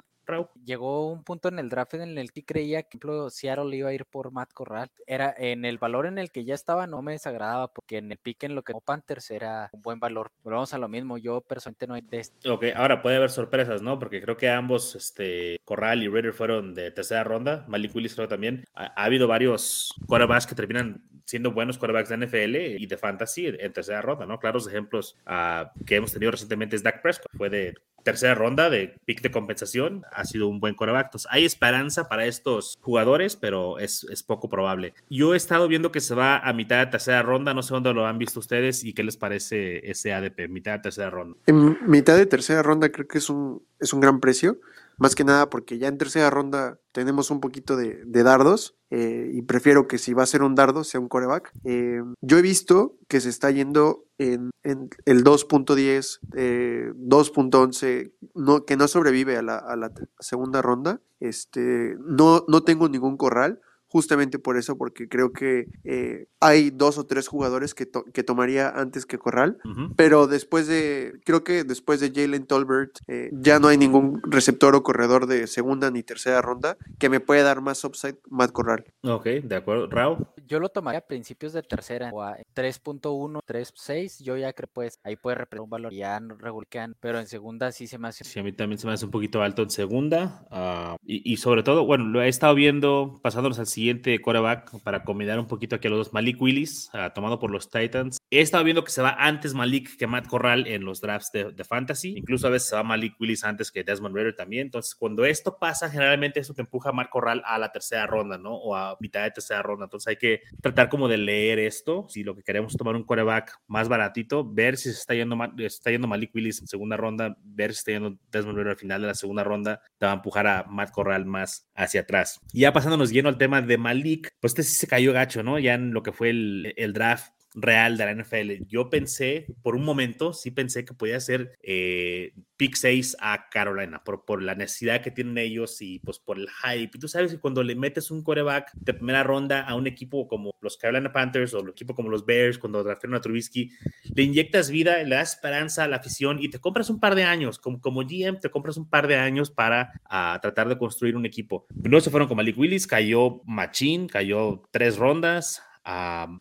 Llegó 0.66 1.12
un 1.12 1.24
punto 1.24 1.50
en 1.50 1.60
el 1.60 1.70
draft 1.70 1.96
en 1.96 2.18
el 2.18 2.32
que 2.32 2.44
creía 2.44 2.84
que, 2.84 2.98
por 2.98 3.12
ejemplo, 3.12 3.30
Seattle 3.30 3.76
iba 3.76 3.90
a 3.90 3.94
ir 3.94 4.06
por 4.06 4.32
Matt 4.32 4.54
Corral. 4.54 4.92
Era 5.08 5.34
en 5.38 5.66
el 5.66 5.78
valor 5.78 6.06
en 6.06 6.18
el 6.18 6.32
que 6.32 6.46
ya 6.46 6.54
estaba, 6.54 6.88
no 6.88 7.02
me 7.02 7.14
desagradaba, 7.14 7.74
porque 7.74 7.98
en 7.98 8.12
el 8.12 8.18
pick 8.18 8.44
en 8.44 8.56
lo 8.56 8.64
que 8.64 8.74
no 8.74 8.82
Panthers 8.82 9.32
era 9.32 9.70
un 9.72 9.82
buen 9.82 10.00
valor. 10.00 10.32
Pero 10.44 10.58
vamos 10.58 10.74
a 10.74 10.78
lo 10.78 10.88
mismo, 10.88 11.18
yo 11.18 11.42
personalmente 11.42 11.88
no 11.88 11.94
hay 11.96 12.02
de 12.02 12.20
este. 12.20 12.50
Ok, 12.50 12.66
ahora 12.76 13.02
puede 13.02 13.18
haber 13.18 13.30
sorpresas, 13.30 13.82
¿no? 13.82 14.00
Porque 14.00 14.22
creo 14.22 14.38
que 14.38 14.50
ambos, 14.50 14.96
este, 14.96 15.60
Corral 15.66 16.04
y 16.04 16.08
Ritter 16.08 16.34
fueron 16.34 16.74
de 16.74 16.92
tercera 16.92 17.24
ronda. 17.24 17.66
Malik 17.68 17.96
Willis 17.96 18.16
creo 18.16 18.28
también. 18.28 18.66
Ha, 18.74 18.86
ha 18.96 19.04
habido 19.06 19.28
varios 19.28 19.94
quarterbacks 20.08 20.48
que 20.48 20.56
terminan 20.56 21.04
siendo 21.30 21.52
buenos 21.52 21.78
quarterbacks 21.78 22.10
de 22.10 22.18
NFL 22.18 22.56
y 22.82 22.88
de 22.88 22.98
fantasy 22.98 23.46
en 23.48 23.72
tercera 23.72 24.02
ronda, 24.02 24.26
¿no? 24.26 24.40
Claros 24.40 24.68
ejemplos 24.68 25.16
uh, 25.28 25.68
que 25.86 25.98
hemos 25.98 26.12
tenido 26.12 26.32
recientemente 26.32 26.76
es 26.76 26.82
Dak 26.82 27.04
Prescott, 27.04 27.32
fue 27.38 27.52
de 27.52 27.76
tercera 28.10 28.36
ronda 28.36 28.70
de 28.70 28.96
pick 29.06 29.22
de 29.22 29.32
compensación, 29.32 30.04
ha 30.12 30.26
sido 30.26 30.48
un 30.48 30.60
buen. 30.60 30.76
Entonces, 30.80 31.28
hay 31.30 31.46
esperanza 31.46 32.08
para 32.08 32.26
estos 32.26 32.78
jugadores, 32.82 33.36
pero 33.36 33.80
es, 33.80 34.06
es, 34.10 34.24
poco 34.24 34.50
probable. 34.50 34.94
Yo 35.10 35.34
he 35.34 35.38
estado 35.38 35.68
viendo 35.68 35.92
que 35.92 36.00
se 36.00 36.16
va 36.16 36.40
a 36.40 36.54
mitad 36.54 36.80
de 36.80 36.92
tercera 36.92 37.22
ronda, 37.22 37.54
no 37.54 37.62
sé 37.62 37.74
dónde 37.74 37.94
lo 37.94 38.08
han 38.08 38.18
visto 38.18 38.40
ustedes 38.40 38.84
y 38.84 38.94
qué 38.94 39.04
les 39.04 39.18
parece 39.18 39.90
ese 39.90 40.14
ADP, 40.14 40.48
mitad 40.50 40.74
de 40.74 40.80
tercera 40.80 41.10
ronda. 41.10 41.38
En 41.46 41.78
mitad 41.86 42.16
de 42.16 42.26
tercera 42.26 42.64
ronda 42.64 42.90
creo 42.90 43.08
que 43.08 43.18
es 43.18 43.30
un, 43.30 43.62
es 43.80 43.94
un 43.94 44.00
gran 44.00 44.20
precio. 44.20 44.60
Más 45.00 45.16
que 45.16 45.24
nada 45.24 45.50
porque 45.50 45.78
ya 45.78 45.88
en 45.88 45.98
tercera 45.98 46.30
ronda 46.30 46.78
tenemos 46.92 47.32
un 47.32 47.40
poquito 47.40 47.78
de, 47.78 48.04
dardos 48.06 48.76
eh, 48.90 49.32
y 49.34 49.42
prefiero 49.44 49.88
que 49.88 49.98
si 49.98 50.14
va 50.14 50.24
a 50.24 50.28
ser 50.28 50.44
un 50.44 50.56
dardo 50.56 50.84
sea 50.84 51.00
un 51.00 51.08
coreback. 51.08 51.52
Eh, 51.64 52.02
yo 52.22 52.38
he 52.38 52.42
visto 52.42 52.98
que 53.08 53.22
se 53.22 53.30
está 53.30 53.50
yendo 53.50 54.06
en, 54.18 54.52
el 54.64 55.24
2.10, 55.24 56.20
2.11, 56.32 57.84
eh, 57.86 58.12
no, 58.36 58.66
que 58.66 58.76
no 58.76 58.88
sobrevive 58.90 59.38
a 59.38 59.42
la, 59.42 59.58
a 59.58 59.78
la, 59.78 59.92
segunda 60.20 60.62
ronda. 60.62 61.02
Este, 61.22 61.96
no, 62.00 62.44
no 62.48 62.64
tengo 62.64 62.90
ningún 62.90 63.16
corral 63.16 63.62
justamente 63.90 64.38
por 64.40 64.58
eso, 64.58 64.78
porque 64.78 65.10
creo 65.10 65.34
que 65.34 65.68
eh, 65.84 66.28
hay 66.40 66.70
dos 66.70 66.98
o 66.98 67.06
tres 67.06 67.28
jugadores 67.28 67.74
que, 67.74 67.90
que 68.14 68.24
tomaría 68.24 68.70
antes 68.70 69.06
que 69.06 69.18
Corral, 69.18 69.58
pero 69.96 70.28
después 70.28 70.68
de, 70.68 71.20
creo 71.26 71.44
que 71.44 71.64
después 71.64 72.00
de 72.00 72.12
Jalen 72.14 72.46
Tolbert, 72.46 73.00
eh, 73.08 73.30
ya 73.34 73.60
no 73.60 73.68
hay 73.68 73.78
ningún 73.78 74.22
receptor 74.24 74.76
o 74.76 74.84
corredor 74.84 75.26
de 75.26 75.48
segunda 75.48 75.92
ni 75.92 76.04
tercera 76.04 76.42
ronda 76.42 76.78
que 77.00 77.10
me 77.10 77.20
pueda 77.20 77.44
dar 77.44 77.62
más 77.62 77.84
upside 77.84 78.18
Matt 78.30 78.52
Corral. 78.52 78.86
Ok, 79.04 79.26
de 79.26 79.56
acuerdo. 79.56 79.88
Raúl. 79.88 80.28
Yo 80.48 80.60
lo 80.60 80.70
tomaría 80.70 81.00
a 81.00 81.08
principios 81.08 81.54
de 81.54 81.64
tercera, 81.64 82.12
o 82.14 82.22
a 82.22 82.38
3.1, 82.56 83.42
3.6, 83.46 84.24
yo 84.24 84.38
ya 84.38 84.54
creo 84.54 84.70
pues 84.72 85.00
ahí 85.04 85.16
puede 85.16 85.36
representar 85.36 85.64
un 85.64 85.70
valor, 85.70 85.94
ya 85.94 86.20
no 86.20 86.36
regulcan, 86.36 86.96
pero 87.00 87.20
en 87.20 87.28
segunda 87.28 87.72
sí 87.72 87.88
se 87.88 87.98
me 87.98 88.08
hace. 88.08 88.24
Sí, 88.24 88.40
a 88.40 88.44
mí 88.44 88.52
también 88.52 88.78
se 88.78 88.86
me 88.86 88.94
hace 88.94 89.06
un 89.06 89.12
poquito 89.12 89.42
alto 89.42 89.64
en 89.64 89.72
segunda, 89.72 90.46
uh, 90.52 90.96
y, 91.04 91.34
y, 91.34 91.38
sobre 91.38 91.64
todo, 91.64 91.86
bueno, 91.86 92.06
lo 92.06 92.22
he 92.22 92.28
estado 92.28 92.54
viendo 92.54 93.20
pasándonos 93.24 93.58
al 93.58 93.66
siguiente 93.66 93.79
quarterback 94.22 94.82
para 94.84 95.04
combinar 95.04 95.40
un 95.40 95.48
poquito 95.48 95.76
aquí 95.76 95.88
a 95.88 95.90
los 95.92 96.00
dos. 96.00 96.14
Malik 96.14 96.42
Willis, 96.42 96.90
uh, 96.94 97.14
tomado 97.14 97.40
por 97.40 97.52
los 97.52 97.70
Titans. 97.70 98.18
He 98.30 98.42
estado 98.42 98.64
viendo 98.64 98.84
que 98.84 98.92
se 98.92 99.02
va 99.02 99.16
antes 99.18 99.54
Malik 99.54 99.98
que 99.98 100.08
Matt 100.08 100.28
Corral 100.28 100.68
en 100.68 100.86
los 100.86 101.02
drafts 101.02 101.32
de, 101.32 101.52
de, 101.52 101.64
Fantasy. 101.64 102.16
Incluso 102.18 102.48
a 102.48 102.50
veces 102.50 102.70
se 102.70 102.76
va 102.76 102.84
Malik 102.84 103.16
Willis 103.20 103.44
antes 103.44 103.72
que 103.72 103.84
Desmond 103.84 104.16
Ritter 104.16 104.36
también. 104.36 104.68
Entonces, 104.68 104.96
cuando 104.96 105.26
esto 105.26 105.58
pasa, 105.60 105.90
generalmente 105.90 106.40
eso 106.40 106.54
te 106.54 106.62
empuja 106.62 106.90
a 106.90 106.94
Matt 106.94 107.10
Corral 107.10 107.42
a 107.46 107.58
la 107.58 107.72
tercera 107.72 108.08
ronda, 108.08 108.38
¿no? 108.38 108.56
O 108.56 108.76
a 108.76 108.98
mitad 109.00 109.24
de 109.24 109.32
tercera 109.32 109.62
ronda. 109.62 109.86
Entonces, 109.86 110.08
hay 110.08 110.18
que 110.18 110.42
tratar 110.62 110.90
como 110.90 111.08
de 111.08 111.18
leer 111.18 111.60
esto. 111.60 112.06
Si 112.10 112.24
lo 112.24 112.36
que 112.36 112.44
queremos 112.44 112.74
es 112.74 112.78
tomar 112.78 112.96
un 112.96 113.04
quarterback 113.04 113.60
más 113.68 113.88
baratito, 113.88 114.44
ver 114.50 114.78
si 114.78 114.92
se 114.92 115.00
está 115.00 115.14
yendo, 115.14 115.38
se 115.58 115.66
está 115.66 115.92
yendo 115.92 116.08
Malik 116.08 116.34
Willis 116.34 116.62
en 116.62 116.68
segunda 116.68 116.98
ronda, 116.98 117.38
ver 117.44 117.74
si 117.74 117.80
está 117.80 117.92
yendo 117.92 118.18
Desmond 118.32 118.58
Ritter 118.58 118.72
al 118.72 118.78
final 118.78 119.02
de 119.02 119.08
la 119.08 119.16
segunda 119.16 119.44
ronda, 119.44 119.82
te 119.98 120.06
va 120.06 120.14
a 120.14 120.16
empujar 120.16 120.48
a 120.48 120.64
Matt 120.64 120.92
Corral 120.92 121.26
más 121.26 121.68
hacia 121.76 122.02
atrás. 122.02 122.40
Y 122.54 122.62
ya 122.62 122.74
pasándonos 122.74 123.12
lleno 123.12 123.30
al 123.30 123.38
tema 123.38 123.62
de 123.62 123.69
Malik, 123.78 124.32
pues 124.40 124.52
este 124.52 124.64
sí 124.64 124.74
se 124.74 124.88
cayó 124.88 125.14
gacho, 125.14 125.44
¿no? 125.44 125.60
Ya 125.60 125.76
en 125.76 125.94
lo 125.94 126.04
que 126.04 126.12
fue 126.12 126.30
el, 126.30 126.74
el 126.78 126.94
draft 126.94 127.39
real 127.54 127.98
de 127.98 128.06
la 128.06 128.24
NFL. 128.24 128.66
Yo 128.68 128.90
pensé, 128.90 129.48
por 129.62 129.76
un 129.76 129.84
momento, 129.84 130.34
sí 130.34 130.52
pensé 130.52 130.86
que 130.86 130.94
podía 130.94 131.20
ser 131.20 131.58
eh, 131.64 132.34
pick 132.58 132.76
6 132.76 133.18
a 133.20 133.50
Carolina 133.50 134.04
por, 134.04 134.26
por 134.26 134.42
la 134.42 134.56
necesidad 134.56 135.02
que 135.02 135.12
tienen 135.12 135.38
ellos 135.38 135.82
y 135.82 136.00
pues 136.00 136.20
por 136.20 136.38
el 136.38 136.48
hype. 136.50 136.92
Y 136.96 137.00
tú 137.00 137.08
sabes 137.08 137.32
que 137.32 137.40
cuando 137.40 137.64
le 137.64 137.76
metes 137.76 138.12
un 138.12 138.24
quarterback 138.24 138.72
de 138.74 138.94
primera 138.94 139.24
ronda 139.24 139.62
a 139.62 139.76
un 139.76 139.88
equipo 139.88 140.28
como 140.28 140.52
los 140.62 140.78
Carolina 140.78 141.12
Panthers 141.12 141.54
o 141.54 141.62
un 141.62 141.70
equipo 141.70 141.96
como 141.96 142.10
los 142.10 142.26
Bears, 142.26 142.58
cuando 142.58 142.84
draftaron 142.84 143.16
a 143.16 143.22
Trubisky, 143.22 143.72
le 144.14 144.24
inyectas 144.24 144.70
vida, 144.70 145.02
le 145.04 145.16
das 145.16 145.34
esperanza 145.34 145.84
a 145.84 145.88
la 145.88 145.98
afición 145.98 146.42
y 146.42 146.50
te 146.50 146.60
compras 146.60 146.90
un 146.90 147.00
par 147.00 147.16
de 147.16 147.24
años. 147.24 147.60
Como, 147.60 147.82
como 147.82 148.02
GM, 148.02 148.40
te 148.40 148.50
compras 148.50 148.78
un 148.78 148.90
par 148.90 149.08
de 149.08 149.16
años 149.16 149.50
para 149.50 149.94
tratar 150.42 150.70
de 150.70 150.78
construir 150.78 151.16
un 151.16 151.26
equipo. 151.26 151.66
No 151.70 152.00
se 152.02 152.10
fueron 152.10 152.28
con 152.28 152.38
Malik 152.38 152.58
Willis, 152.58 152.88
cayó 152.88 153.42
Machín, 153.46 154.08
cayó 154.08 154.64
tres 154.72 154.98
rondas. 154.98 155.64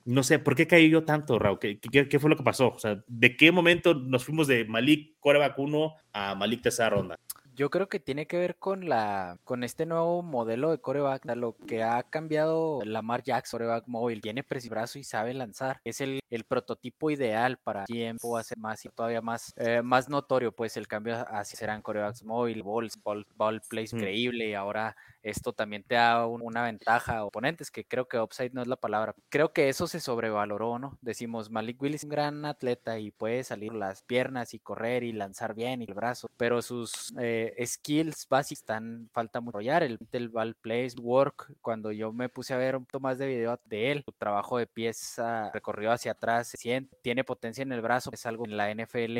No 0.04 0.22
sé, 0.22 0.38
¿por 0.38 0.54
qué 0.54 0.66
cayó 0.66 1.04
tanto, 1.04 1.38
Raúl? 1.38 1.58
¿Qué, 1.58 1.78
¿Qué, 1.80 2.18
fue 2.18 2.30
lo 2.30 2.36
que 2.36 2.42
pasó? 2.42 2.68
O 2.68 2.78
sea, 2.78 3.02
¿de 3.06 3.36
qué 3.36 3.52
momento 3.52 3.94
nos 3.94 4.24
fuimos 4.24 4.46
de 4.46 4.64
Malik 4.64 5.16
coreback 5.20 5.58
1 5.58 5.94
a 6.12 6.34
Malik 6.34 6.62
tercera 6.62 6.90
ronda? 6.90 7.16
Yo 7.58 7.70
creo 7.70 7.88
que 7.88 7.98
tiene 7.98 8.28
que 8.28 8.36
ver 8.38 8.54
con 8.54 8.88
la 8.88 9.36
con 9.42 9.64
este 9.64 9.84
nuevo 9.84 10.22
modelo 10.22 10.70
de 10.70 10.78
coreback, 10.78 11.24
lo 11.34 11.56
que 11.56 11.82
ha 11.82 12.04
cambiado 12.04 12.78
Lamar 12.84 13.24
Jackson, 13.24 13.58
coreback 13.58 13.88
móvil, 13.88 14.20
tiene 14.20 14.44
brazo 14.70 15.00
y 15.00 15.02
sabe 15.02 15.34
lanzar. 15.34 15.80
Es 15.82 16.00
el, 16.00 16.20
el 16.30 16.44
prototipo 16.44 17.10
ideal 17.10 17.58
para 17.58 17.84
tiempo 17.84 18.36
hacer 18.36 18.58
más 18.58 18.84
y 18.84 18.90
todavía 18.90 19.22
más, 19.22 19.54
eh, 19.56 19.82
más 19.82 20.08
notorio, 20.08 20.52
pues 20.52 20.76
el 20.76 20.86
cambio 20.86 21.16
hacia 21.28 21.58
serán 21.58 21.82
corebacks 21.82 22.22
móvil, 22.22 22.62
ball, 22.62 22.90
ball, 23.02 23.26
ball 23.34 23.60
plays 23.68 23.92
mm. 23.92 23.98
creíble 23.98 24.48
y 24.50 24.54
ahora 24.54 24.94
esto 25.28 25.52
también 25.52 25.82
te 25.82 25.94
da 25.94 26.26
una 26.26 26.62
ventaja 26.62 27.18
a 27.18 27.24
oponentes, 27.24 27.70
que 27.70 27.84
creo 27.84 28.08
que 28.08 28.18
upside 28.18 28.52
no 28.52 28.62
es 28.62 28.68
la 28.68 28.76
palabra. 28.76 29.14
Creo 29.28 29.52
que 29.52 29.68
eso 29.68 29.86
se 29.86 30.00
sobrevaloró, 30.00 30.78
¿no? 30.78 30.98
Decimos, 31.00 31.50
Malik 31.50 31.80
Willis 31.80 32.00
es 32.00 32.04
un 32.04 32.10
gran 32.10 32.44
atleta 32.44 32.98
y 32.98 33.10
puede 33.10 33.44
salir 33.44 33.72
las 33.72 34.02
piernas 34.02 34.54
y 34.54 34.58
correr 34.58 35.02
y 35.02 35.12
lanzar 35.12 35.54
bien 35.54 35.82
y 35.82 35.84
el 35.84 35.94
brazo, 35.94 36.30
pero 36.36 36.62
sus 36.62 37.12
eh, 37.18 37.54
skills 37.64 38.26
básicos 38.28 38.60
están, 38.60 39.08
falta 39.12 39.40
mucho 39.40 39.58
el, 39.60 39.98
el 40.12 40.28
ball 40.28 40.54
plays, 40.54 40.96
work, 40.98 41.52
cuando 41.60 41.92
yo 41.92 42.12
me 42.12 42.28
puse 42.28 42.54
a 42.54 42.56
ver 42.56 42.76
un 42.76 42.84
poco 42.84 43.00
más 43.00 43.18
de 43.18 43.26
video 43.26 43.58
de 43.64 43.92
él, 43.92 44.02
su 44.04 44.12
trabajo 44.12 44.58
de 44.58 44.66
pieza 44.66 45.50
recorrido 45.52 45.92
hacia 45.92 46.12
atrás, 46.12 46.48
siente, 46.56 46.96
tiene 47.02 47.24
potencia 47.24 47.62
en 47.62 47.72
el 47.72 47.80
brazo, 47.80 48.10
es 48.12 48.24
algo 48.26 48.44
en 48.46 48.56
la 48.56 48.72
NFL 48.72 49.18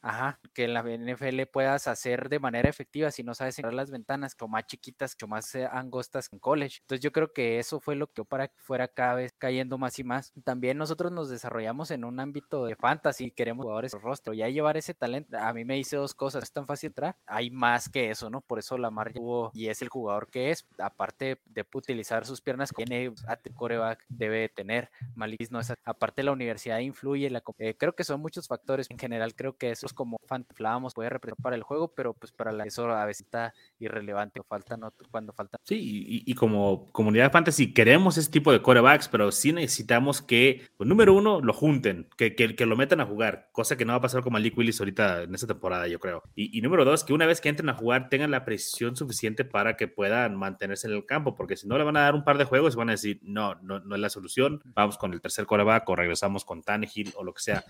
ajá, 0.00 0.38
que 0.54 0.64
en 0.64 0.74
la 0.74 0.82
NFL 0.82 1.42
puedas 1.52 1.88
hacer 1.88 2.28
de 2.28 2.38
manera 2.38 2.68
efectiva 2.68 3.10
si 3.10 3.22
no 3.22 3.34
sabes 3.34 3.54
cerrar 3.54 3.74
las 3.74 3.90
ventanas, 3.90 4.34
como 4.34 4.52
más 4.52 4.66
chiquitas 4.66 5.07
mucho 5.14 5.28
más 5.28 5.54
angostas 5.54 6.28
en 6.32 6.38
college. 6.38 6.78
Entonces 6.80 7.02
yo 7.02 7.12
creo 7.12 7.32
que 7.32 7.58
eso 7.58 7.80
fue 7.80 7.96
lo 7.96 8.06
que 8.06 8.24
para 8.24 8.48
que 8.48 8.60
fuera 8.60 8.88
cada 8.88 9.14
vez 9.14 9.32
cayendo 9.38 9.78
más 9.78 9.98
y 9.98 10.04
más. 10.04 10.32
También 10.44 10.78
nosotros 10.78 11.12
nos 11.12 11.28
desarrollamos 11.28 11.90
en 11.90 12.04
un 12.04 12.20
ámbito 12.20 12.66
de 12.66 12.76
fantasy, 12.76 13.30
queremos 13.30 13.64
jugadores 13.64 13.92
rostro, 13.92 14.32
ya 14.32 14.48
llevar 14.48 14.76
ese 14.76 14.94
talento. 14.94 15.36
A 15.38 15.52
mí 15.52 15.64
me 15.64 15.74
dice 15.74 15.96
dos 15.96 16.14
cosas, 16.14 16.44
es 16.44 16.52
tan 16.52 16.66
fácil 16.66 16.88
entrar, 16.88 17.16
hay 17.26 17.50
más 17.50 17.88
que 17.88 18.10
eso, 18.10 18.30
¿no? 18.30 18.40
Por 18.40 18.58
eso 18.58 18.78
Lamar 18.78 19.12
tuvo 19.12 19.50
y 19.54 19.68
es 19.68 19.82
el 19.82 19.88
jugador 19.88 20.28
que 20.28 20.50
es, 20.50 20.66
aparte 20.78 21.40
de 21.46 21.66
utilizar 21.74 22.24
sus 22.26 22.40
piernas, 22.40 22.70
tiene 22.74 23.12
a 23.26 23.38
coreback, 23.54 24.04
debe 24.08 24.48
tener. 24.48 24.90
Malik 25.14 25.50
no 25.50 25.60
es, 25.60 25.72
aparte 25.84 26.22
la 26.22 26.32
universidad 26.32 26.78
influye, 26.78 27.30
la, 27.30 27.42
eh, 27.58 27.76
creo 27.76 27.94
que 27.94 28.04
son 28.04 28.20
muchos 28.20 28.48
factores. 28.48 28.90
En 28.90 28.98
general 28.98 29.34
creo 29.34 29.56
que 29.56 29.70
eso 29.70 29.86
es 29.86 29.92
como 29.92 30.18
fanflamos, 30.26 30.94
puede 30.94 31.10
representar 31.10 31.42
para 31.42 31.56
el 31.56 31.62
juego, 31.62 31.88
pero 31.88 32.14
pues 32.14 32.32
para 32.32 32.52
la 32.52 32.64
eso 32.64 32.90
a 32.90 33.04
veces 33.04 33.26
está 33.26 33.54
irrelevante, 33.78 34.42
falta 34.42 34.76
no 34.76 34.87
cuando 35.10 35.32
falta. 35.32 35.58
Sí, 35.62 36.22
y, 36.26 36.34
como 36.34 36.86
comunidad 36.92 37.32
fantasy 37.32 37.72
queremos 37.72 38.16
ese 38.16 38.30
tipo 38.30 38.52
de 38.52 38.62
corebacks, 38.62 39.08
pero 39.08 39.32
sí 39.32 39.52
necesitamos 39.52 40.22
que, 40.22 40.68
pues, 40.76 40.88
número 40.88 41.14
uno, 41.14 41.40
lo 41.40 41.52
junten, 41.52 42.08
que, 42.16 42.34
que, 42.34 42.54
que, 42.54 42.66
lo 42.66 42.76
metan 42.76 43.00
a 43.00 43.06
jugar, 43.06 43.48
cosa 43.52 43.76
que 43.76 43.84
no 43.84 43.92
va 43.92 43.98
a 43.98 44.02
pasar 44.02 44.22
con 44.22 44.32
Malik 44.32 44.56
Willis 44.56 44.80
ahorita 44.80 45.22
en 45.22 45.34
esta 45.34 45.46
temporada, 45.46 45.88
yo 45.88 45.98
creo. 45.98 46.22
Y, 46.34 46.60
número 46.60 46.84
dos, 46.84 47.04
que 47.04 47.12
una 47.12 47.26
vez 47.26 47.40
que 47.40 47.48
entren 47.48 47.68
a 47.68 47.74
jugar 47.74 48.08
tengan 48.08 48.30
la 48.30 48.44
precisión 48.44 48.96
suficiente 48.96 49.44
para 49.44 49.76
que 49.76 49.88
puedan 49.88 50.36
mantenerse 50.36 50.86
en 50.86 50.94
el 50.94 51.06
campo, 51.06 51.34
porque 51.34 51.56
si 51.56 51.66
no 51.66 51.78
le 51.78 51.84
van 51.84 51.96
a 51.96 52.02
dar 52.02 52.14
un 52.14 52.24
par 52.24 52.38
de 52.38 52.44
juegos, 52.44 52.76
van 52.76 52.90
a 52.90 52.92
decir, 52.92 53.20
no, 53.22 53.54
no, 53.62 53.80
no 53.80 53.94
es 53.94 54.00
la 54.00 54.10
solución, 54.10 54.60
vamos 54.74 54.98
con 54.98 55.12
el 55.12 55.20
tercer 55.20 55.46
coreback 55.46 55.88
o 55.88 55.96
regresamos 55.96 56.44
con 56.44 56.62
Tannehill 56.62 57.12
o 57.16 57.24
lo 57.24 57.32
que 57.32 57.42
sea. 57.42 57.64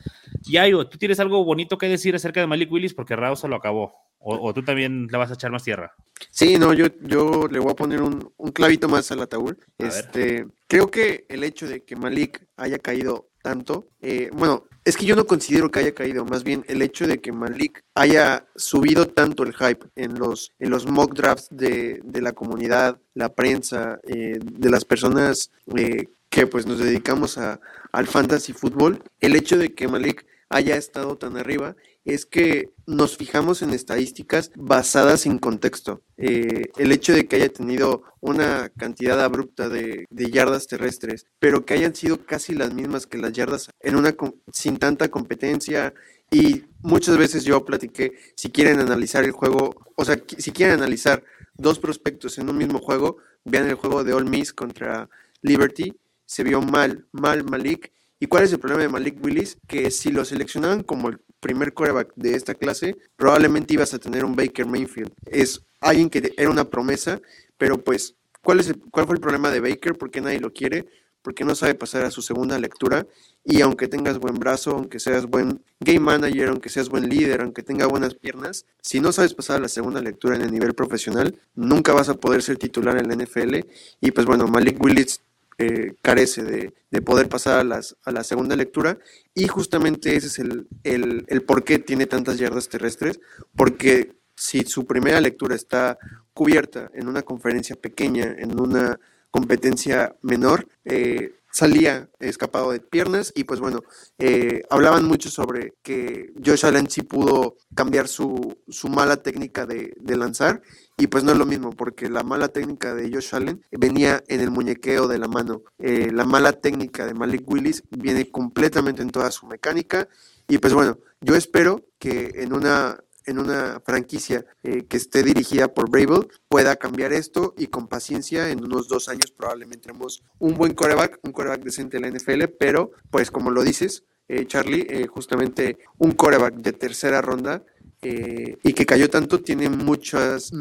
Y 0.45 0.57
Ayo, 0.57 0.87
¿tú 0.87 0.99
tienes 0.99 1.21
algo 1.21 1.45
bonito 1.45 1.79
que 1.79 1.89
decir 1.89 2.15
acerca 2.15 2.41
de 2.41 2.47
Malik 2.47 2.71
Willis? 2.71 2.95
Porque 2.95 3.17
Raúl 3.17 3.37
se 3.37 3.49
lo 3.49 3.57
acabó. 3.57 4.09
O, 4.21 4.53
tú 4.53 4.65
también 4.65 5.07
le 5.11 5.17
vas 5.17 5.31
a 5.31 5.35
echar 5.35 5.53
más 5.53 5.63
tierra. 5.63 5.95
Sí, 6.31 6.59
no, 6.59 6.75
yo, 6.75 6.87
yo 7.09 7.49
le 7.51 7.59
voy 7.59 7.73
a 7.73 7.77
poner 7.77 8.03
un, 8.03 8.33
clavito 8.53 8.89
más 8.89 9.11
al 9.11 9.23
ataúd. 9.23 9.57
este, 9.79 10.47
creo 10.67 10.91
que 10.91 11.25
el 11.29 11.43
hecho 11.43 11.67
de 11.67 11.83
que 11.83 11.97
Malik 11.97 12.47
haya 12.57 12.79
caído 12.79 13.31
tanto, 13.43 13.89
eh, 14.01 14.31
bueno, 14.33 14.65
es 14.85 14.97
que 14.97 15.07
yo 15.07 15.17
no 15.17 15.27
considero 15.27 15.71
que 15.71 15.81
haya 15.81 15.95
caído, 15.95 16.25
más 16.25 16.45
bien 16.45 16.65
el 16.69 16.83
hecho 16.83 17.07
de 17.07 17.19
que 17.21 17.33
Malik 17.33 17.83
haya 17.95 18.47
subido 18.57 19.09
tanto 19.09 19.43
el 19.43 19.55
hype 19.55 19.87
en 19.97 20.19
los, 20.19 20.53
en 20.59 20.71
los 20.71 20.87
mock 20.87 21.15
drafts 21.15 21.49
de, 21.51 22.01
la 22.21 22.33
comunidad, 22.33 22.99
la 23.15 23.35
prensa, 23.35 24.01
eh, 24.05 24.39
de 24.43 24.71
las 24.71 24.85
personas 24.85 25.51
eh, 25.77 26.09
que 26.31 26.47
pues 26.47 26.67
nos 26.67 26.79
dedicamos 26.79 27.39
a, 27.39 27.61
al 27.93 28.07
fantasy 28.07 28.53
fútbol, 28.53 29.03
el 29.21 29.37
hecho 29.37 29.57
de 29.57 29.75
que 29.75 29.89
Malik 29.89 30.27
haya 30.49 30.77
estado 30.77 31.17
tan 31.19 31.37
arriba 31.37 31.77
es 32.05 32.25
que 32.25 32.71
nos 32.87 33.19
fijamos 33.19 33.61
en 33.61 33.71
estadísticas 33.71 34.51
basadas 34.57 35.27
en 35.27 35.39
contexto. 35.39 36.03
Eh, 36.17 36.71
el 36.79 36.93
hecho 36.93 37.13
de 37.13 37.27
que 37.27 37.37
haya 37.37 37.51
tenido 37.51 38.03
una 38.21 38.71
cantidad 38.71 39.23
abrupta 39.23 39.69
de, 39.69 40.07
yardas 40.11 40.67
terrestres, 40.67 41.27
pero 41.39 41.67
que 41.67 41.75
hayan 41.75 41.95
sido 41.95 42.25
casi 42.25 42.55
las 42.55 42.73
mismas 42.73 43.07
que 43.07 43.19
las 43.19 43.33
yardas 43.33 43.71
en 43.81 43.97
una 43.97 44.15
sin 44.53 44.79
tanta 44.79 45.09
competencia 45.09 45.93
y 46.31 46.65
muchas 46.81 47.19
veces 47.19 47.45
yo 47.45 47.65
platiqué 47.65 48.13
si 48.37 48.51
quieren 48.51 48.81
analizar 48.81 49.25
el 49.25 49.33
juego, 49.33 49.75
o 49.97 50.05
sea, 50.05 50.23
si 50.39 50.51
quieren 50.53 50.77
analizar 50.77 51.25
dos 51.55 51.79
prospectos 51.79 52.39
en 52.39 52.49
un 52.49 52.57
mismo 52.57 52.79
juego, 52.79 53.19
vean 53.45 53.69
el 53.69 53.75
juego 53.75 54.05
de 54.05 54.15
All 54.15 54.25
Miss 54.25 54.53
contra 54.53 55.11
Liberty, 55.43 55.95
se 56.25 56.43
vio 56.43 56.61
mal, 56.61 57.07
mal 57.13 57.45
Malik. 57.45 57.93
¿Y 58.21 58.27
cuál 58.27 58.45
es 58.45 58.53
el 58.53 58.59
problema 58.59 58.83
de 58.83 58.89
Malik 58.89 59.25
Willis? 59.25 59.59
Que 59.67 59.91
si 59.91 60.11
lo 60.11 60.25
seleccionaban 60.25 60.83
como 60.83 61.09
el 61.09 61.19
primer 61.41 61.73
coreback 61.73 62.13
de 62.17 62.35
esta 62.35 62.55
clase, 62.55 62.97
probablemente 63.17 63.75
ibas 63.75 63.95
a 63.95 63.99
tener 63.99 64.25
un 64.25 64.35
Baker 64.35 64.67
Mayfield. 64.67 65.13
Es 65.27 65.63
alguien 65.81 66.11
que 66.11 66.33
era 66.37 66.51
una 66.51 66.69
promesa, 66.69 67.21
pero 67.57 67.79
pues, 67.83 68.17
¿cuál, 68.43 68.59
es 68.61 68.75
¿cuál 68.91 69.07
fue 69.07 69.15
el 69.15 69.21
problema 69.21 69.51
de 69.51 69.61
Baker? 69.61 69.97
¿Por 69.97 70.11
qué 70.11 70.21
nadie 70.21 70.41
lo 70.41 70.53
quiere? 70.53 70.87
Porque 71.23 71.45
no 71.45 71.55
sabe 71.55 71.75
pasar 71.75 72.05
a 72.05 72.11
su 72.11 72.23
segunda 72.23 72.59
lectura. 72.59 73.07
Y 73.45 73.61
aunque 73.61 73.87
tengas 73.87 74.19
buen 74.19 74.35
brazo, 74.35 74.73
aunque 74.73 74.99
seas 74.99 75.27
buen 75.27 75.63
game 75.79 76.01
manager, 76.01 76.49
aunque 76.49 76.71
seas 76.71 76.89
buen 76.89 77.09
líder, 77.09 77.43
aunque 77.43 77.63
tenga 77.63 77.87
buenas 77.87 78.15
piernas, 78.15 78.67
si 78.83 79.01
no 79.01 79.13
sabes 79.13 79.35
pasar 79.35 79.59
a 79.59 79.61
la 79.61 79.69
segunda 79.69 80.01
lectura 80.01 80.35
en 80.35 80.43
el 80.43 80.53
nivel 80.53 80.75
profesional, 80.75 81.39
nunca 81.55 81.93
vas 81.93 82.09
a 82.09 82.15
poder 82.15 82.43
ser 82.43 82.57
titular 82.57 82.99
en 82.99 83.09
la 83.09 83.25
NFL. 83.25 83.61
Y 84.01 84.11
pues 84.11 84.27
bueno, 84.27 84.49
Malik 84.49 84.83
Willis 84.83 85.21
eh, 85.59 85.95
carece 86.03 86.45
de, 86.45 86.73
poder 87.03 87.29
pasar 87.29 87.59
a, 87.59 87.65
las, 87.65 87.97
a, 88.05 88.13
la 88.13 88.25
segunda 88.25 88.57
lectura. 88.57 88.99
Y 89.35 89.49
justamente 89.49 90.17
ese 90.17 90.29
es 90.29 90.39
el, 90.39 90.69
el, 90.85 91.43
por 91.43 91.65
qué 91.65 91.79
tiene 91.79 92.07
tantas 92.07 92.39
yardas 92.39 92.69
terrestres, 92.69 93.21
porque 93.57 94.17
si 94.37 94.63
su 94.63 94.87
primera 94.87 95.21
lectura 95.21 95.57
está 95.57 95.99
cubierta 96.33 96.91
en 96.95 97.09
una 97.09 97.23
conferencia 97.23 97.77
pequeña, 97.77 98.35
en 98.39 98.61
una 98.61 98.99
competencia 99.31 100.17
menor, 100.23 100.69
eh, 100.85 101.35
salía 101.51 102.09
escapado 102.21 102.71
de 102.71 102.81
piernas. 102.81 103.33
Y 103.35 103.45
pues 103.45 103.61
bueno, 103.61 103.83
eh, 104.19 104.63
hablaban 104.71 105.05
mucho 105.05 105.31
sobre 105.31 105.75
que 105.83 106.33
Josh 106.45 106.65
Allen 106.65 106.89
sí 106.89 107.03
pudo 107.03 107.57
cambiar 107.75 108.09
su, 108.09 108.59
su 108.69 108.89
mala 108.89 109.17
técnica 109.19 109.67
de, 109.67 109.95
de, 110.01 110.17
lanzar 110.17 110.63
y 111.01 111.07
pues 111.07 111.23
no 111.23 111.31
es 111.31 111.39
lo 111.39 111.47
mismo, 111.47 111.71
porque 111.71 112.11
la 112.11 112.25
mala 112.25 112.49
técnica 112.49 112.93
de 112.93 113.09
Josh 113.13 113.33
Allen 113.33 113.65
venía 113.71 114.25
en 114.27 114.41
el 114.41 114.51
muñequeo 114.51 115.07
de 115.07 115.19
la 115.19 115.29
mano. 115.29 115.63
Eh, 115.79 116.11
la 116.13 116.25
mala 116.25 116.53
técnica 116.53 117.07
de 117.07 117.15
Malik 117.15 117.49
Willis 117.49 117.85
viene 117.91 118.29
completamente 118.33 119.01
en 119.01 119.11
toda 119.11 119.31
su 119.31 119.47
mecánica. 119.47 120.09
Y 120.49 120.59
pues 120.59 120.75
bueno, 120.75 120.99
yo 121.21 121.37
espero 121.37 121.87
que 122.01 122.33
en 122.35 122.53
una 122.53 122.99
en 123.27 123.39
una 123.39 123.81
franquicia 123.85 124.47
eh, 124.63 124.87
que 124.87 124.97
esté 124.97 125.23
dirigida 125.23 125.69
por 125.69 125.91
Brable 125.91 126.29
pueda 126.49 126.77
cambiar 126.77 127.13
esto 127.13 127.55
y 127.59 127.67
con 127.67 127.87
paciencia 127.87 128.49
en 128.49 128.65
unos 128.65 128.89
dos 128.89 129.11
años 129.11 129.33
probablemente 129.33 129.89
tenemos 129.89 130.23
un 130.39 130.55
buen 130.55 130.73
coreback, 130.73 131.21
un 131.23 131.33
coreback 131.33 131.63
decente 131.63 131.99
en 131.99 132.05
la 132.05 132.11
NFL, 132.11 132.45
pero 132.59 132.93
pues 133.11 133.31
como 133.31 133.51
lo 133.51 133.63
dices, 133.63 134.05
eh, 134.29 134.47
Charlie, 134.47 135.07
justamente 135.09 135.79
un 135.99 136.13
coreback 136.13 136.55
de 136.55 136.73
tercera 136.73 137.21
ronda 137.21 137.63
eh, 138.03 138.57
y 138.63 138.73
que 138.75 138.87
cayó 138.87 139.11
tanto 139.11 139.41
tiene 139.41 139.69
muchas 139.69 140.53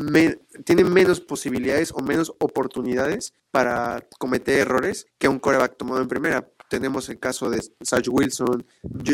tiene 0.65 0.83
menos 0.83 1.21
posibilidades 1.21 1.91
o 1.91 2.01
menos 2.01 2.33
oportunidades 2.39 3.33
para 3.51 4.03
cometer 4.17 4.59
errores 4.59 5.05
que 5.19 5.27
un 5.27 5.39
coreback 5.39 5.77
tomado 5.77 6.01
en 6.01 6.07
primera. 6.07 6.49
Tenemos 6.69 7.07
el 7.09 7.19
caso 7.19 7.49
de 7.49 7.61
Sage 7.81 8.09
Wilson, 8.09 8.65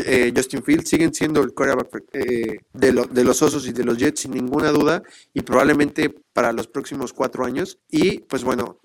eh, 0.06 0.32
Justin 0.34 0.64
Fields, 0.64 0.88
siguen 0.88 1.14
siendo 1.14 1.42
el 1.42 1.54
coreback 1.54 2.02
eh, 2.12 2.60
de, 2.72 3.06
de 3.10 3.24
los 3.24 3.42
Osos 3.42 3.68
y 3.68 3.72
de 3.72 3.84
los 3.84 3.98
Jets 3.98 4.22
sin 4.22 4.32
ninguna 4.32 4.72
duda 4.72 5.02
y 5.32 5.42
probablemente 5.42 6.08
para 6.32 6.52
los 6.52 6.66
próximos 6.66 7.12
cuatro 7.12 7.44
años. 7.44 7.78
Y 7.90 8.20
pues 8.20 8.42
bueno, 8.42 8.80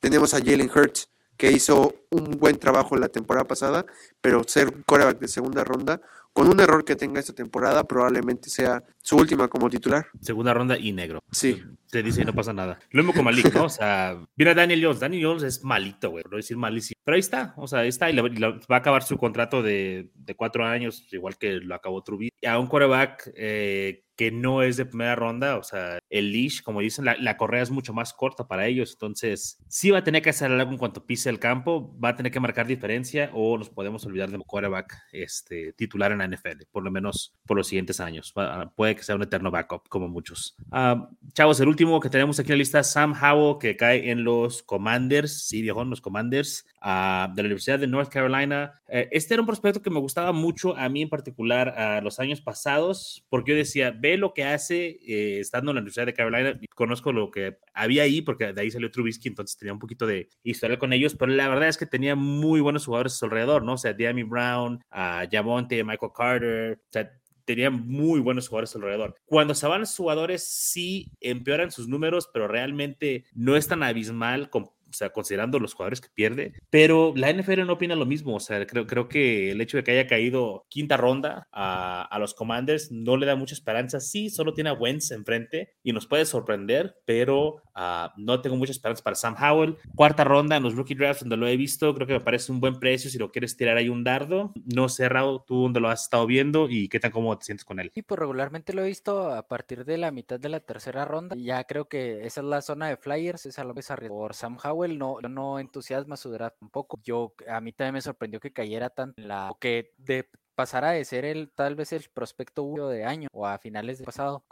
tenemos 0.00 0.34
a 0.34 0.38
Jalen 0.38 0.70
Hurts 0.74 1.10
que 1.36 1.52
hizo 1.52 1.94
un 2.10 2.38
buen 2.38 2.58
trabajo 2.58 2.96
la 2.96 3.08
temporada 3.08 3.46
pasada, 3.46 3.86
pero 4.20 4.42
ser 4.46 4.72
coreback 4.84 5.18
de 5.18 5.28
segunda 5.28 5.64
ronda, 5.64 6.00
con 6.36 6.48
un 6.48 6.60
error 6.60 6.84
que 6.84 6.96
tenga 6.96 7.18
esta 7.18 7.32
temporada, 7.32 7.82
probablemente 7.84 8.50
sea 8.50 8.84
su 9.00 9.16
última 9.16 9.48
como 9.48 9.70
titular. 9.70 10.06
Segunda 10.20 10.52
ronda 10.52 10.76
y 10.78 10.92
negro. 10.92 11.24
Sí. 11.32 11.62
Se 11.86 12.02
dice 12.02 12.20
y 12.20 12.24
no 12.26 12.34
pasa 12.34 12.52
nada. 12.52 12.78
Lo 12.90 13.02
mismo 13.02 13.14
con 13.14 13.24
Malik, 13.24 13.54
¿no? 13.54 13.64
O 13.64 13.68
sea, 13.70 14.18
mira 14.36 14.52
Daniel 14.52 14.84
Jones. 14.84 15.00
Daniel 15.00 15.24
Jones 15.24 15.42
es 15.44 15.64
malito, 15.64 16.10
güey, 16.10 16.24
no 16.30 16.36
decir 16.36 16.58
malísimo. 16.58 17.00
Pero 17.02 17.14
ahí 17.14 17.20
está, 17.20 17.54
o 17.56 17.66
sea, 17.66 17.78
ahí 17.78 17.88
está. 17.88 18.10
Y, 18.10 18.12
la, 18.12 18.26
y 18.26 18.36
la, 18.36 18.50
va 18.50 18.76
a 18.76 18.76
acabar 18.76 19.02
su 19.02 19.16
contrato 19.16 19.62
de, 19.62 20.10
de, 20.14 20.34
cuatro 20.34 20.66
años, 20.66 21.08
igual 21.10 21.38
que 21.38 21.52
lo 21.52 21.74
acabó 21.74 22.02
Trubisky. 22.02 22.36
Y 22.42 22.46
a 22.46 22.58
un 22.58 22.66
quarterback 22.66 23.32
eh, 23.34 24.04
que 24.16 24.30
no 24.30 24.62
es 24.62 24.76
de 24.76 24.86
primera 24.86 25.14
ronda, 25.14 25.56
o 25.58 25.62
sea, 25.62 25.98
el 26.08 26.32
leash, 26.32 26.62
como 26.62 26.80
dicen, 26.80 27.04
la, 27.04 27.16
la, 27.18 27.36
correa 27.36 27.62
es 27.62 27.70
mucho 27.70 27.92
más 27.92 28.14
corta 28.14 28.48
para 28.48 28.66
ellos, 28.66 28.92
entonces 28.92 29.58
sí 29.68 29.90
va 29.90 29.98
a 29.98 30.04
tener 30.04 30.22
que 30.22 30.30
hacer 30.30 30.50
algo 30.50 30.70
en 30.70 30.78
cuanto 30.78 31.04
pise 31.04 31.28
el 31.28 31.38
campo, 31.38 31.94
va 32.02 32.10
a 32.10 32.16
tener 32.16 32.32
que 32.32 32.40
marcar 32.40 32.66
diferencia 32.66 33.30
o 33.34 33.58
nos 33.58 33.68
podemos 33.68 34.04
olvidar 34.06 34.30
de 34.30 34.36
un 34.36 34.42
quarterback 34.42 34.94
este, 35.12 35.72
titular 35.74 36.12
en 36.12 36.18
la 36.18 36.28
NFL, 36.28 36.64
por 36.72 36.82
lo 36.82 36.90
menos 36.90 37.34
por 37.46 37.56
los 37.56 37.68
siguientes 37.68 38.00
años. 38.00 38.32
Va, 38.36 38.72
puede 38.74 38.96
que 38.96 39.02
sea 39.02 39.16
un 39.16 39.22
eterno 39.22 39.50
backup, 39.50 39.88
como 39.88 40.08
muchos. 40.08 40.56
Uh, 40.70 41.06
chavos, 41.32 41.60
el 41.60 41.68
último 41.68 42.00
que 42.00 42.08
tenemos 42.08 42.38
aquí 42.38 42.48
en 42.48 42.58
la 42.58 42.58
lista, 42.58 42.82
Sam 42.82 43.12
Howell, 43.12 43.58
que 43.60 43.76
cae 43.76 44.10
en 44.10 44.24
los 44.24 44.62
Commanders, 44.62 45.46
sí, 45.46 45.62
viejo, 45.62 45.82
en 45.82 45.90
los 45.90 46.00
Commanders 46.00 46.64
uh, 46.82 47.32
de 47.34 47.42
la 47.42 47.46
Universidad 47.46 47.78
de 47.78 47.86
North 47.86 48.10
Carolina. 48.10 48.80
Uh, 48.88 49.08
este 49.10 49.34
era 49.34 49.42
un 49.42 49.46
prospecto 49.46 49.82
que 49.82 49.90
me 49.90 50.00
gustaba 50.00 50.32
mucho 50.32 50.76
a 50.76 50.88
mí 50.88 51.02
en 51.02 51.08
particular 51.08 51.68
a 51.68 52.00
los 52.00 52.18
años 52.18 52.40
pasados, 52.40 53.24
porque 53.28 53.52
yo 53.52 53.56
decía, 53.56 53.90
ve 54.06 54.16
lo 54.16 54.32
que 54.32 54.44
hace 54.44 54.98
eh, 55.06 55.40
estando 55.40 55.70
en 55.70 55.76
la 55.76 55.80
Universidad 55.80 56.06
de 56.06 56.14
Carolina. 56.14 56.58
Conozco 56.74 57.12
lo 57.12 57.30
que 57.30 57.58
había 57.74 58.04
ahí, 58.04 58.22
porque 58.22 58.52
de 58.52 58.60
ahí 58.60 58.70
salió 58.70 58.90
Trubisky, 58.90 59.28
entonces 59.28 59.56
tenía 59.56 59.72
un 59.72 59.78
poquito 59.78 60.06
de 60.06 60.28
historia 60.44 60.78
con 60.78 60.92
ellos, 60.92 61.14
pero 61.14 61.32
la 61.32 61.48
verdad 61.48 61.68
es 61.68 61.76
que 61.76 61.86
tenía 61.86 62.14
muy 62.14 62.60
buenos 62.60 62.86
jugadores 62.86 63.14
a 63.14 63.16
su 63.16 63.24
alrededor, 63.24 63.64
¿no? 63.64 63.74
O 63.74 63.78
sea, 63.78 63.92
Diami 63.92 64.22
Brown, 64.22 64.74
uh, 64.92 65.28
Jamonte, 65.30 65.82
Michael 65.82 66.12
Carter, 66.16 66.78
o 66.80 66.92
sea, 66.92 67.10
tenía 67.44 67.70
muy 67.70 68.20
buenos 68.20 68.48
jugadores 68.48 68.74
alrededor. 68.76 69.14
Cuando 69.24 69.54
se 69.54 69.66
van 69.66 69.80
los 69.80 69.96
jugadores, 69.96 70.46
sí 70.46 71.12
empeoran 71.20 71.70
sus 71.70 71.88
números, 71.88 72.28
pero 72.32 72.48
realmente 72.48 73.24
no 73.34 73.56
es 73.56 73.68
tan 73.68 73.82
abismal 73.82 74.50
con 74.50 74.70
o 74.88 74.92
sea, 74.92 75.10
considerando 75.10 75.58
los 75.58 75.74
jugadores 75.74 76.00
que 76.00 76.08
pierde, 76.12 76.52
pero 76.70 77.12
la 77.16 77.32
NFL 77.32 77.66
no 77.66 77.74
opina 77.74 77.94
lo 77.94 78.06
mismo, 78.06 78.36
o 78.36 78.40
sea, 78.40 78.66
creo, 78.66 78.86
creo 78.86 79.08
que 79.08 79.50
el 79.50 79.60
hecho 79.60 79.76
de 79.76 79.84
que 79.84 79.92
haya 79.92 80.06
caído 80.06 80.66
quinta 80.68 80.96
ronda 80.96 81.48
a, 81.52 82.02
a 82.02 82.18
los 82.18 82.34
Commanders 82.34 82.90
no 82.92 83.16
le 83.16 83.26
da 83.26 83.36
mucha 83.36 83.54
esperanza, 83.54 84.00
sí, 84.00 84.30
solo 84.30 84.54
tiene 84.54 84.70
a 84.70 84.74
Wentz 84.74 85.10
enfrente 85.10 85.74
y 85.82 85.92
nos 85.92 86.06
puede 86.06 86.24
sorprender, 86.24 86.96
pero 87.04 87.62
uh, 87.74 88.08
no 88.16 88.40
tengo 88.40 88.56
mucha 88.56 88.72
esperanza 88.72 89.02
para 89.02 89.16
Sam 89.16 89.34
Howell. 89.40 89.76
Cuarta 89.94 90.24
ronda 90.24 90.56
en 90.56 90.62
los 90.62 90.74
rookie 90.74 90.94
drafts 90.94 91.20
donde 91.20 91.36
lo 91.36 91.46
he 91.46 91.56
visto, 91.56 91.94
creo 91.94 92.06
que 92.06 92.14
me 92.14 92.20
parece 92.20 92.52
un 92.52 92.60
buen 92.60 92.78
precio 92.78 93.10
si 93.10 93.18
lo 93.18 93.30
quieres 93.30 93.56
tirar 93.56 93.76
ahí 93.76 93.88
un 93.88 94.04
dardo, 94.04 94.52
no 94.64 94.88
sé, 94.88 95.08
Raúl, 95.08 95.42
tú 95.46 95.62
dónde 95.62 95.80
lo 95.80 95.88
has 95.88 96.02
estado 96.02 96.26
viendo 96.26 96.68
y 96.68 96.88
qué 96.88 97.00
tan 97.00 97.10
cómodo 97.10 97.38
te 97.38 97.46
sientes 97.46 97.64
con 97.64 97.80
él. 97.80 97.90
Sí, 97.94 98.02
pues 98.02 98.18
regularmente 98.18 98.72
lo 98.72 98.82
he 98.82 98.88
visto 98.88 99.30
a 99.32 99.46
partir 99.48 99.84
de 99.84 99.98
la 99.98 100.10
mitad 100.10 100.38
de 100.38 100.48
la 100.48 100.60
tercera 100.60 101.04
ronda, 101.04 101.36
ya 101.36 101.64
creo 101.64 101.88
que 101.88 102.26
esa 102.26 102.40
es 102.40 102.46
la 102.46 102.62
zona 102.62 102.88
de 102.88 102.96
Flyers, 102.96 103.46
esa 103.46 103.64
lo 103.64 103.74
ves 103.74 103.86
por 104.08 104.34
Sam 104.34 104.58
Howell 104.62 104.75
no, 104.98 105.20
no 105.20 105.58
entusiasma 105.58 106.16
su 106.16 106.30
draft 106.30 106.56
un 106.60 106.70
poco. 106.70 106.98
Yo, 107.02 107.34
a 107.48 107.60
mí 107.60 107.72
también 107.72 107.94
me 107.94 108.02
sorprendió 108.02 108.40
que 108.40 108.52
cayera 108.52 108.90
tan 108.90 109.14
la, 109.16 109.52
que 109.60 109.92
de 109.98 110.28
pasara 110.56 110.92
de 110.92 111.04
ser 111.04 111.24
el 111.24 111.50
tal 111.50 111.74
vez 111.74 111.92
el 111.92 112.02
prospecto 112.12 112.62
uno 112.62 112.88
de 112.88 113.04
año 113.04 113.28
o 113.32 113.46
a 113.46 113.58
finales 113.58 113.98
de 113.98 114.04
pasado 114.06 114.42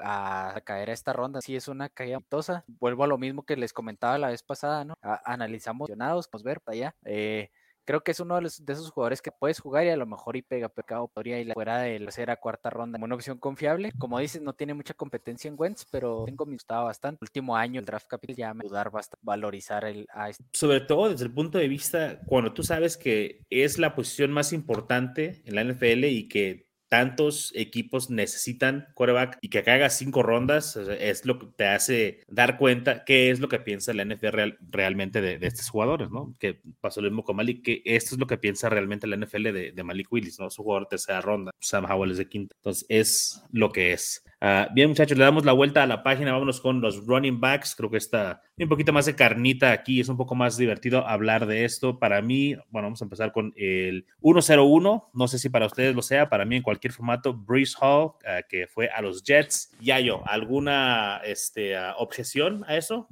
a, 0.00 0.60
caer 0.64 0.90
a 0.90 0.92
esta 0.92 1.12
ronda. 1.12 1.40
Si 1.40 1.56
es 1.56 1.68
una 1.68 1.88
caída 1.88 2.18
tosa, 2.28 2.64
vuelvo 2.66 3.04
a 3.04 3.06
lo 3.06 3.16
mismo 3.16 3.44
que 3.44 3.56
les 3.56 3.72
comentaba 3.72 4.18
la 4.18 4.28
vez 4.28 4.42
pasada, 4.42 4.84
¿no? 4.84 4.94
Analizamos, 5.24 5.88
vamos 5.96 6.28
a 6.32 6.38
ver 6.42 6.60
para 6.60 6.74
allá. 6.74 6.96
Eh, 7.04 7.50
creo 7.84 8.02
que 8.02 8.12
es 8.12 8.20
uno 8.20 8.40
de, 8.40 8.46
esos 8.46 8.90
jugadores 8.90 9.22
que 9.22 9.32
puedes 9.32 9.60
jugar 9.60 9.84
y 9.86 9.90
a 9.90 9.96
lo 9.96 10.06
mejor 10.06 10.36
y 10.36 10.42
pega 10.42 10.68
pecado 10.68 11.08
podría 11.08 11.38
ir 11.40 11.52
fuera 11.52 11.78
de 11.78 11.98
la 11.98 12.06
tercera 12.06 12.36
cuarta 12.36 12.70
ronda 12.70 12.98
una 13.02 13.14
opción 13.14 13.38
confiable. 13.38 13.92
Como 13.98 14.18
dices, 14.18 14.42
no 14.42 14.52
tiene 14.52 14.74
mucha 14.74 14.94
competencia 14.94 15.48
en 15.48 15.54
Wentz, 15.58 15.86
pero 15.90 16.24
tengo 16.24 16.46
me 16.46 16.54
gustaba 16.54 16.84
bastante. 16.84 17.18
El 17.22 17.26
último 17.26 17.56
año 17.56 17.80
el 17.80 17.86
draft 17.86 18.06
capital 18.06 18.36
ya 18.36 18.54
me 18.54 18.64
ayudar 18.64 18.90
bastante 18.90 19.22
valorizar 19.22 19.84
el 19.84 20.06
a 20.12 20.30
este. 20.30 20.44
Sobre 20.52 20.80
todo 20.80 21.10
desde 21.10 21.24
el 21.24 21.32
punto 21.32 21.58
de 21.58 21.68
vista 21.68 22.20
cuando 22.26 22.52
tú 22.52 22.62
sabes 22.62 22.96
que 22.96 23.44
es 23.50 23.78
la 23.78 23.94
posición 23.94 24.32
más 24.32 24.52
importante 24.52 25.42
en 25.44 25.54
la 25.54 25.64
NFL 25.64 26.04
y 26.04 26.28
que 26.28 26.71
tantos 26.92 27.52
equipos 27.54 28.10
necesitan 28.10 28.88
quarterback 28.92 29.38
y 29.40 29.48
que 29.48 29.60
haga 29.60 29.88
cinco 29.88 30.22
rondas 30.22 30.76
es 30.76 31.24
lo 31.24 31.38
que 31.38 31.46
te 31.46 31.64
hace 31.64 32.20
dar 32.28 32.58
cuenta 32.58 33.06
qué 33.06 33.30
es 33.30 33.40
lo 33.40 33.48
que 33.48 33.60
piensa 33.60 33.94
la 33.94 34.04
NFL 34.04 34.26
real, 34.26 34.58
realmente 34.68 35.22
de, 35.22 35.38
estos 35.46 35.70
jugadores, 35.70 36.10
¿no? 36.10 36.36
Que 36.38 36.60
pasó 36.82 37.00
lo 37.00 37.08
mismo 37.08 37.24
con 37.24 37.36
Malik, 37.36 37.64
que 37.64 37.80
esto 37.86 38.14
es 38.14 38.20
lo 38.20 38.26
que 38.26 38.36
piensa 38.36 38.68
realmente 38.68 39.06
la 39.06 39.16
NFL 39.16 39.52
de, 39.54 39.72
de 39.72 39.82
Malik 39.82 40.12
Willis, 40.12 40.38
¿no? 40.38 40.50
Su 40.50 40.64
jugador 40.64 40.82
de 40.82 40.90
tercera 40.90 41.22
ronda, 41.22 41.52
Sam 41.60 41.86
Howell 41.90 42.10
es 42.10 42.18
de 42.18 42.28
quinta. 42.28 42.54
Entonces 42.58 42.84
es 42.90 43.42
lo 43.52 43.72
que 43.72 43.94
es. 43.94 44.22
Uh, 44.42 44.66
bien, 44.74 44.88
muchachos, 44.88 45.16
le 45.16 45.22
damos 45.22 45.44
la 45.44 45.52
vuelta 45.52 45.84
a 45.84 45.86
la 45.86 46.02
página. 46.02 46.32
Vámonos 46.32 46.60
con 46.60 46.80
los 46.80 47.06
running 47.06 47.38
backs. 47.38 47.76
Creo 47.76 47.88
que 47.88 47.96
está 47.96 48.42
un 48.58 48.68
poquito 48.68 48.92
más 48.92 49.06
de 49.06 49.14
carnita 49.14 49.70
aquí. 49.70 50.00
Es 50.00 50.08
un 50.08 50.16
poco 50.16 50.34
más 50.34 50.56
divertido 50.56 51.06
hablar 51.06 51.46
de 51.46 51.64
esto. 51.64 52.00
Para 52.00 52.20
mí, 52.22 52.56
bueno, 52.70 52.86
vamos 52.86 53.00
a 53.00 53.04
empezar 53.04 53.30
con 53.30 53.52
el 53.54 54.04
101. 54.20 55.10
No 55.14 55.28
sé 55.28 55.38
si 55.38 55.48
para 55.48 55.66
ustedes 55.66 55.94
lo 55.94 56.02
sea. 56.02 56.28
Para 56.28 56.44
mí, 56.44 56.56
en 56.56 56.62
cualquier 56.62 56.92
formato, 56.92 57.32
Breeze 57.32 57.76
Hall, 57.80 58.06
uh, 58.06 58.42
que 58.48 58.66
fue 58.66 58.88
a 58.88 59.00
los 59.00 59.22
Jets. 59.22 59.70
Yayo, 59.80 60.26
¿alguna 60.26 61.20
este, 61.24 61.76
uh, 61.76 61.92
objeción 61.98 62.64
a 62.66 62.76
eso? 62.76 63.06